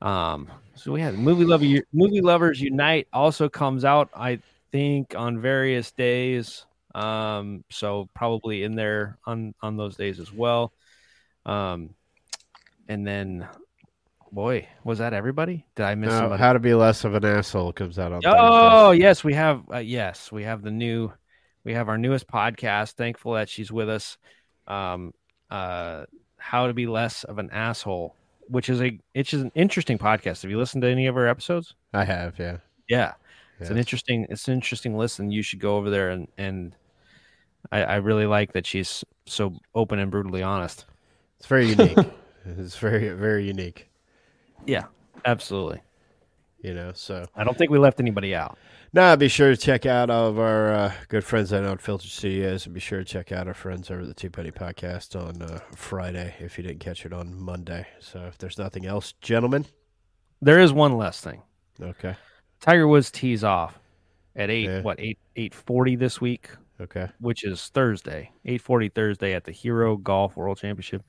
Um, 0.00 0.50
so 0.74 0.92
we 0.92 1.00
have 1.00 1.16
movie 1.18 1.44
lover 1.44 1.64
movie 1.92 2.20
lovers 2.20 2.60
unite 2.60 3.08
also 3.12 3.48
comes 3.48 3.84
out, 3.84 4.10
I 4.14 4.40
think, 4.72 5.14
on 5.16 5.40
various 5.40 5.90
days. 5.92 6.66
Um, 6.94 7.64
so 7.70 8.08
probably 8.14 8.62
in 8.62 8.74
there 8.74 9.18
on 9.24 9.54
on 9.62 9.76
those 9.76 9.96
days 9.96 10.20
as 10.20 10.32
well. 10.32 10.72
Um, 11.46 11.94
and 12.88 13.06
then, 13.06 13.48
boy, 14.34 14.68
was 14.82 14.98
that 14.98 15.14
everybody? 15.14 15.64
Did 15.76 15.86
I 15.86 15.94
miss 15.94 16.10
No, 16.10 16.18
somebody? 16.18 16.40
How 16.40 16.52
to 16.52 16.58
be 16.58 16.74
less 16.74 17.04
of 17.04 17.14
an 17.14 17.24
asshole 17.24 17.72
comes 17.72 17.98
out 17.98 18.12
on. 18.12 18.22
Oh 18.24 18.90
yes, 18.90 19.24
we 19.24 19.34
have. 19.34 19.62
Uh, 19.72 19.78
yes, 19.78 20.30
we 20.30 20.42
have 20.42 20.62
the 20.62 20.70
new. 20.70 21.12
We 21.64 21.72
have 21.72 21.88
our 21.88 21.96
newest 21.96 22.26
podcast. 22.26 22.92
Thankful 22.92 23.34
that 23.34 23.48
she's 23.48 23.72
with 23.72 23.88
us. 23.88 24.18
Um, 24.66 25.14
uh, 25.50 26.04
how 26.36 26.66
to 26.66 26.74
be 26.74 26.86
less 26.86 27.24
of 27.24 27.38
an 27.38 27.48
asshole, 27.50 28.14
which 28.48 28.68
is 28.68 28.82
a 28.82 28.98
it's 29.14 29.30
just 29.30 29.44
an 29.44 29.52
interesting 29.54 29.98
podcast. 29.98 30.42
Have 30.42 30.50
you 30.50 30.58
listened 30.58 30.82
to 30.82 30.88
any 30.88 31.06
of 31.06 31.16
our 31.16 31.26
episodes? 31.26 31.74
I 31.94 32.04
have. 32.04 32.38
Yeah. 32.38 32.58
Yeah, 32.88 33.14
it's 33.60 33.70
an 33.70 33.78
interesting 33.78 34.26
it's 34.28 34.46
an 34.48 34.54
interesting 34.54 34.96
listen. 34.96 35.30
You 35.30 35.42
should 35.42 35.60
go 35.60 35.76
over 35.76 35.88
there 35.88 36.10
and 36.10 36.28
and 36.36 36.76
I, 37.72 37.82
I 37.82 37.96
really 37.96 38.26
like 38.26 38.52
that 38.52 38.66
she's 38.66 39.04
so 39.26 39.54
open 39.74 39.98
and 39.98 40.10
brutally 40.10 40.42
honest. 40.42 40.84
It's 41.38 41.46
very 41.46 41.68
unique. 41.68 41.96
it's 42.44 42.76
very 42.76 43.08
very 43.10 43.46
unique. 43.46 43.88
Yeah, 44.66 44.84
absolutely. 45.24 45.80
You 46.62 46.74
know. 46.74 46.92
So 46.94 47.26
I 47.36 47.44
don't 47.44 47.56
think 47.58 47.70
we 47.70 47.78
left 47.78 48.00
anybody 48.00 48.34
out. 48.34 48.56
now 48.92 49.14
be 49.16 49.28
sure 49.28 49.50
to 49.50 49.56
check 49.56 49.84
out 49.86 50.08
all 50.10 50.28
of 50.28 50.38
our 50.38 50.72
uh, 50.72 50.92
good 51.08 51.24
friends 51.24 51.52
at 51.52 51.62
Unfiltered 51.64 52.10
Studios, 52.10 52.64
and 52.64 52.74
be 52.74 52.80
sure 52.80 52.98
to 53.00 53.04
check 53.04 53.32
out 53.32 53.46
our 53.46 53.54
friends 53.54 53.90
over 53.90 54.00
at 54.00 54.06
the 54.06 54.14
Two 54.14 54.30
Penny 54.30 54.50
Podcast 54.50 55.14
on 55.20 55.42
uh, 55.42 55.60
Friday 55.76 56.34
if 56.40 56.56
you 56.56 56.64
didn't 56.64 56.80
catch 56.80 57.04
it 57.04 57.12
on 57.12 57.34
Monday. 57.38 57.86
So 58.00 58.20
if 58.26 58.38
there's 58.38 58.58
nothing 58.58 58.86
else, 58.86 59.12
gentlemen. 59.20 59.66
There 60.40 60.60
is 60.60 60.72
one 60.72 60.96
less 60.96 61.20
thing. 61.20 61.42
Okay. 61.80 62.14
Tiger 62.60 62.86
Woods 62.88 63.10
tees 63.10 63.44
off 63.44 63.78
at 64.36 64.50
eight 64.50 64.64
Yeah. 64.68 64.80
what 64.82 64.98
eight 65.00 65.18
eight 65.36 65.54
forty 65.54 65.96
this 65.96 66.20
week, 66.20 66.48
Okay. 66.80 67.08
which 67.18 67.44
is 67.44 67.68
Thursday, 67.68 68.30
eight 68.46 68.60
forty 68.62 68.88
Thursday 68.88 69.34
at 69.34 69.44
the 69.44 69.52
Hero 69.52 69.96
Golf 69.96 70.36
World 70.36 70.58
Championship 70.58 71.02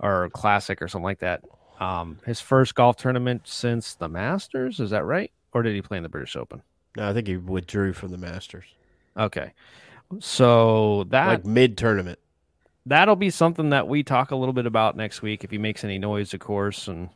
or 0.00 0.28
Classic 0.30 0.80
or 0.82 0.88
something 0.88 1.04
like 1.04 1.20
that. 1.20 1.42
Um, 1.82 2.20
his 2.24 2.40
first 2.40 2.76
golf 2.76 2.96
tournament 2.96 3.42
since 3.44 3.94
the 3.94 4.08
Masters, 4.08 4.78
is 4.78 4.90
that 4.90 5.04
right? 5.04 5.32
Or 5.52 5.62
did 5.62 5.74
he 5.74 5.82
play 5.82 5.96
in 5.96 6.04
the 6.04 6.08
British 6.08 6.36
Open? 6.36 6.62
No, 6.96 7.10
I 7.10 7.12
think 7.12 7.26
he 7.26 7.36
withdrew 7.36 7.92
from 7.92 8.12
the 8.12 8.18
Masters. 8.18 8.66
Okay, 9.16 9.52
so 10.20 11.04
that 11.10 11.26
like 11.26 11.44
mid 11.44 11.76
tournament. 11.76 12.20
that'll 12.86 13.16
be 13.16 13.30
something 13.30 13.70
that 13.70 13.88
we 13.88 14.04
talk 14.04 14.30
a 14.30 14.36
little 14.36 14.52
bit 14.52 14.66
about 14.66 14.96
next 14.96 15.22
week 15.22 15.42
if 15.42 15.50
he 15.50 15.58
makes 15.58 15.82
any 15.82 15.98
noise, 15.98 16.32
of 16.32 16.40
course, 16.40 16.86
and 16.86 17.08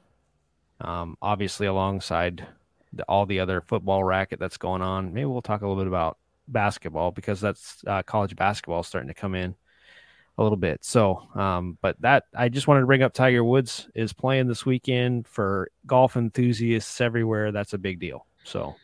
um, 0.80 1.16
obviously 1.22 1.68
alongside 1.68 2.44
the, 2.92 3.04
all 3.04 3.24
the 3.24 3.38
other 3.38 3.60
football 3.60 4.02
racket 4.02 4.40
that's 4.40 4.56
going 4.58 4.82
on. 4.82 5.14
Maybe 5.14 5.26
we'll 5.26 5.42
talk 5.42 5.62
a 5.62 5.66
little 5.68 5.80
bit 5.80 5.88
about 5.88 6.18
basketball 6.48 7.12
because 7.12 7.40
that's 7.40 7.84
uh, 7.86 8.02
college 8.02 8.34
basketball 8.34 8.82
starting 8.82 9.08
to 9.08 9.14
come 9.14 9.36
in 9.36 9.54
a 10.38 10.42
little 10.42 10.58
bit. 10.58 10.84
So, 10.84 11.28
um, 11.34 11.78
but 11.80 12.00
that 12.02 12.24
I 12.36 12.48
just 12.48 12.68
wanted 12.68 12.80
to 12.80 12.86
bring 12.86 13.02
up 13.02 13.14
Tiger 13.14 13.42
Woods 13.42 13.88
is 13.94 14.12
playing 14.12 14.48
this 14.48 14.66
weekend 14.66 15.26
for 15.26 15.68
golf 15.86 16.16
enthusiasts 16.16 17.00
everywhere. 17.00 17.52
That's 17.52 17.72
a 17.72 17.78
big 17.78 18.00
deal. 18.00 18.26
So, 18.44 18.76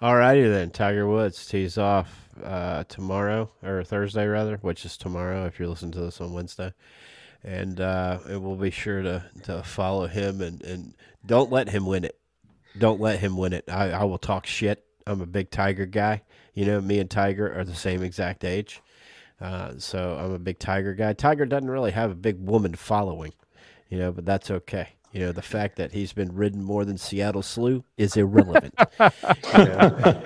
All 0.00 0.16
righty 0.16 0.48
then. 0.48 0.70
Tiger 0.70 1.06
Woods 1.06 1.46
tees 1.46 1.76
off 1.76 2.28
uh, 2.42 2.84
tomorrow 2.84 3.50
or 3.62 3.84
Thursday 3.84 4.26
rather, 4.26 4.56
which 4.58 4.84
is 4.86 4.96
tomorrow 4.96 5.44
if 5.46 5.58
you're 5.58 5.68
listening 5.68 5.92
to 5.92 6.00
this 6.00 6.20
on 6.20 6.32
Wednesday. 6.32 6.72
And 7.42 7.80
uh, 7.80 8.18
and 8.26 8.42
we'll 8.42 8.56
be 8.56 8.70
sure 8.70 9.02
to, 9.02 9.24
to 9.44 9.62
follow 9.62 10.06
him 10.06 10.40
and, 10.40 10.62
and 10.62 10.94
don't 11.26 11.50
let 11.50 11.68
him 11.68 11.86
win 11.86 12.04
it. 12.04 12.18
Don't 12.78 13.00
let 13.00 13.18
him 13.18 13.36
win 13.36 13.52
it. 13.52 13.64
I, 13.68 13.90
I 13.90 14.04
will 14.04 14.18
talk 14.18 14.46
shit. 14.46 14.84
I'm 15.06 15.20
a 15.20 15.26
big 15.26 15.50
Tiger 15.50 15.86
guy. 15.86 16.22
You 16.54 16.66
know, 16.66 16.80
me 16.80 16.98
and 16.98 17.10
Tiger 17.10 17.58
are 17.58 17.64
the 17.64 17.74
same 17.74 18.02
exact 18.02 18.44
age. 18.44 18.80
Uh, 19.40 19.72
so 19.78 20.16
I'm 20.18 20.32
a 20.32 20.38
big 20.38 20.58
Tiger 20.58 20.94
guy. 20.94 21.12
Tiger 21.12 21.46
doesn't 21.46 21.70
really 21.70 21.92
have 21.92 22.10
a 22.10 22.14
big 22.14 22.38
woman 22.38 22.74
following, 22.74 23.32
you 23.88 23.98
know, 23.98 24.12
but 24.12 24.26
that's 24.26 24.50
okay. 24.50 24.88
You 25.12 25.20
know, 25.20 25.32
the 25.32 25.42
fact 25.42 25.76
that 25.76 25.92
he's 25.92 26.12
been 26.12 26.34
ridden 26.34 26.62
more 26.62 26.84
than 26.84 26.96
Seattle 26.96 27.42
Slew 27.42 27.84
is 27.96 28.16
irrelevant. 28.16 28.74
you, 29.00 29.64
know? 29.64 30.22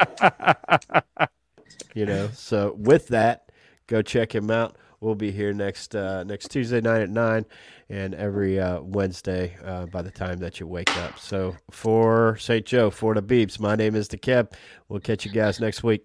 You 1.94 2.06
know, 2.06 2.28
so 2.34 2.74
with 2.76 3.08
that, 3.08 3.50
go 3.86 4.02
check 4.02 4.34
him 4.34 4.50
out. 4.50 4.76
We'll 5.00 5.14
be 5.14 5.30
here 5.30 5.52
next 5.52 5.94
uh, 5.94 6.24
next 6.24 6.50
Tuesday 6.50 6.80
night 6.80 7.02
at 7.02 7.10
nine, 7.10 7.44
and 7.90 8.14
every 8.14 8.58
uh, 8.58 8.80
Wednesday 8.80 9.54
uh, 9.62 9.86
by 9.86 10.02
the 10.02 10.10
time 10.10 10.38
that 10.38 10.60
you 10.60 10.66
wake 10.66 10.94
up. 10.98 11.18
So 11.18 11.56
for 11.70 12.36
St. 12.38 12.64
Joe, 12.64 12.90
for 12.90 13.14
the 13.14 13.22
Beeps, 13.22 13.60
my 13.60 13.76
name 13.76 13.94
is 13.94 14.08
the 14.08 14.16
Keb. 14.16 14.52
We'll 14.88 15.00
catch 15.00 15.24
you 15.24 15.30
guys 15.30 15.60
next 15.60 15.82
week. 15.82 16.04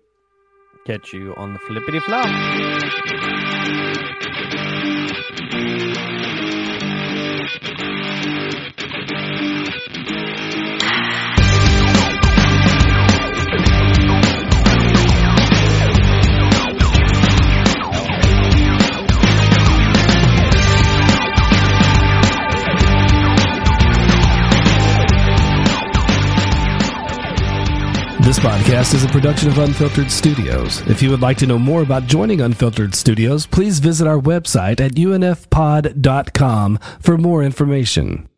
Catch 0.86 1.14
you 1.14 1.34
on 1.36 1.54
the 1.54 1.60
flippity 1.60 2.00
flop. 2.00 2.30
This 28.30 28.38
podcast 28.38 28.94
is 28.94 29.04
a 29.04 29.08
production 29.08 29.50
of 29.50 29.58
Unfiltered 29.58 30.12
Studios. 30.12 30.82
If 30.82 31.02
you 31.02 31.10
would 31.10 31.20
like 31.20 31.38
to 31.38 31.48
know 31.48 31.58
more 31.58 31.82
about 31.82 32.06
joining 32.06 32.42
Unfiltered 32.42 32.94
Studios, 32.94 33.48
please 33.48 33.80
visit 33.80 34.06
our 34.06 34.20
website 34.20 34.80
at 34.80 34.92
unfpod.com 34.92 36.78
for 37.00 37.18
more 37.18 37.44
information. 37.44 38.30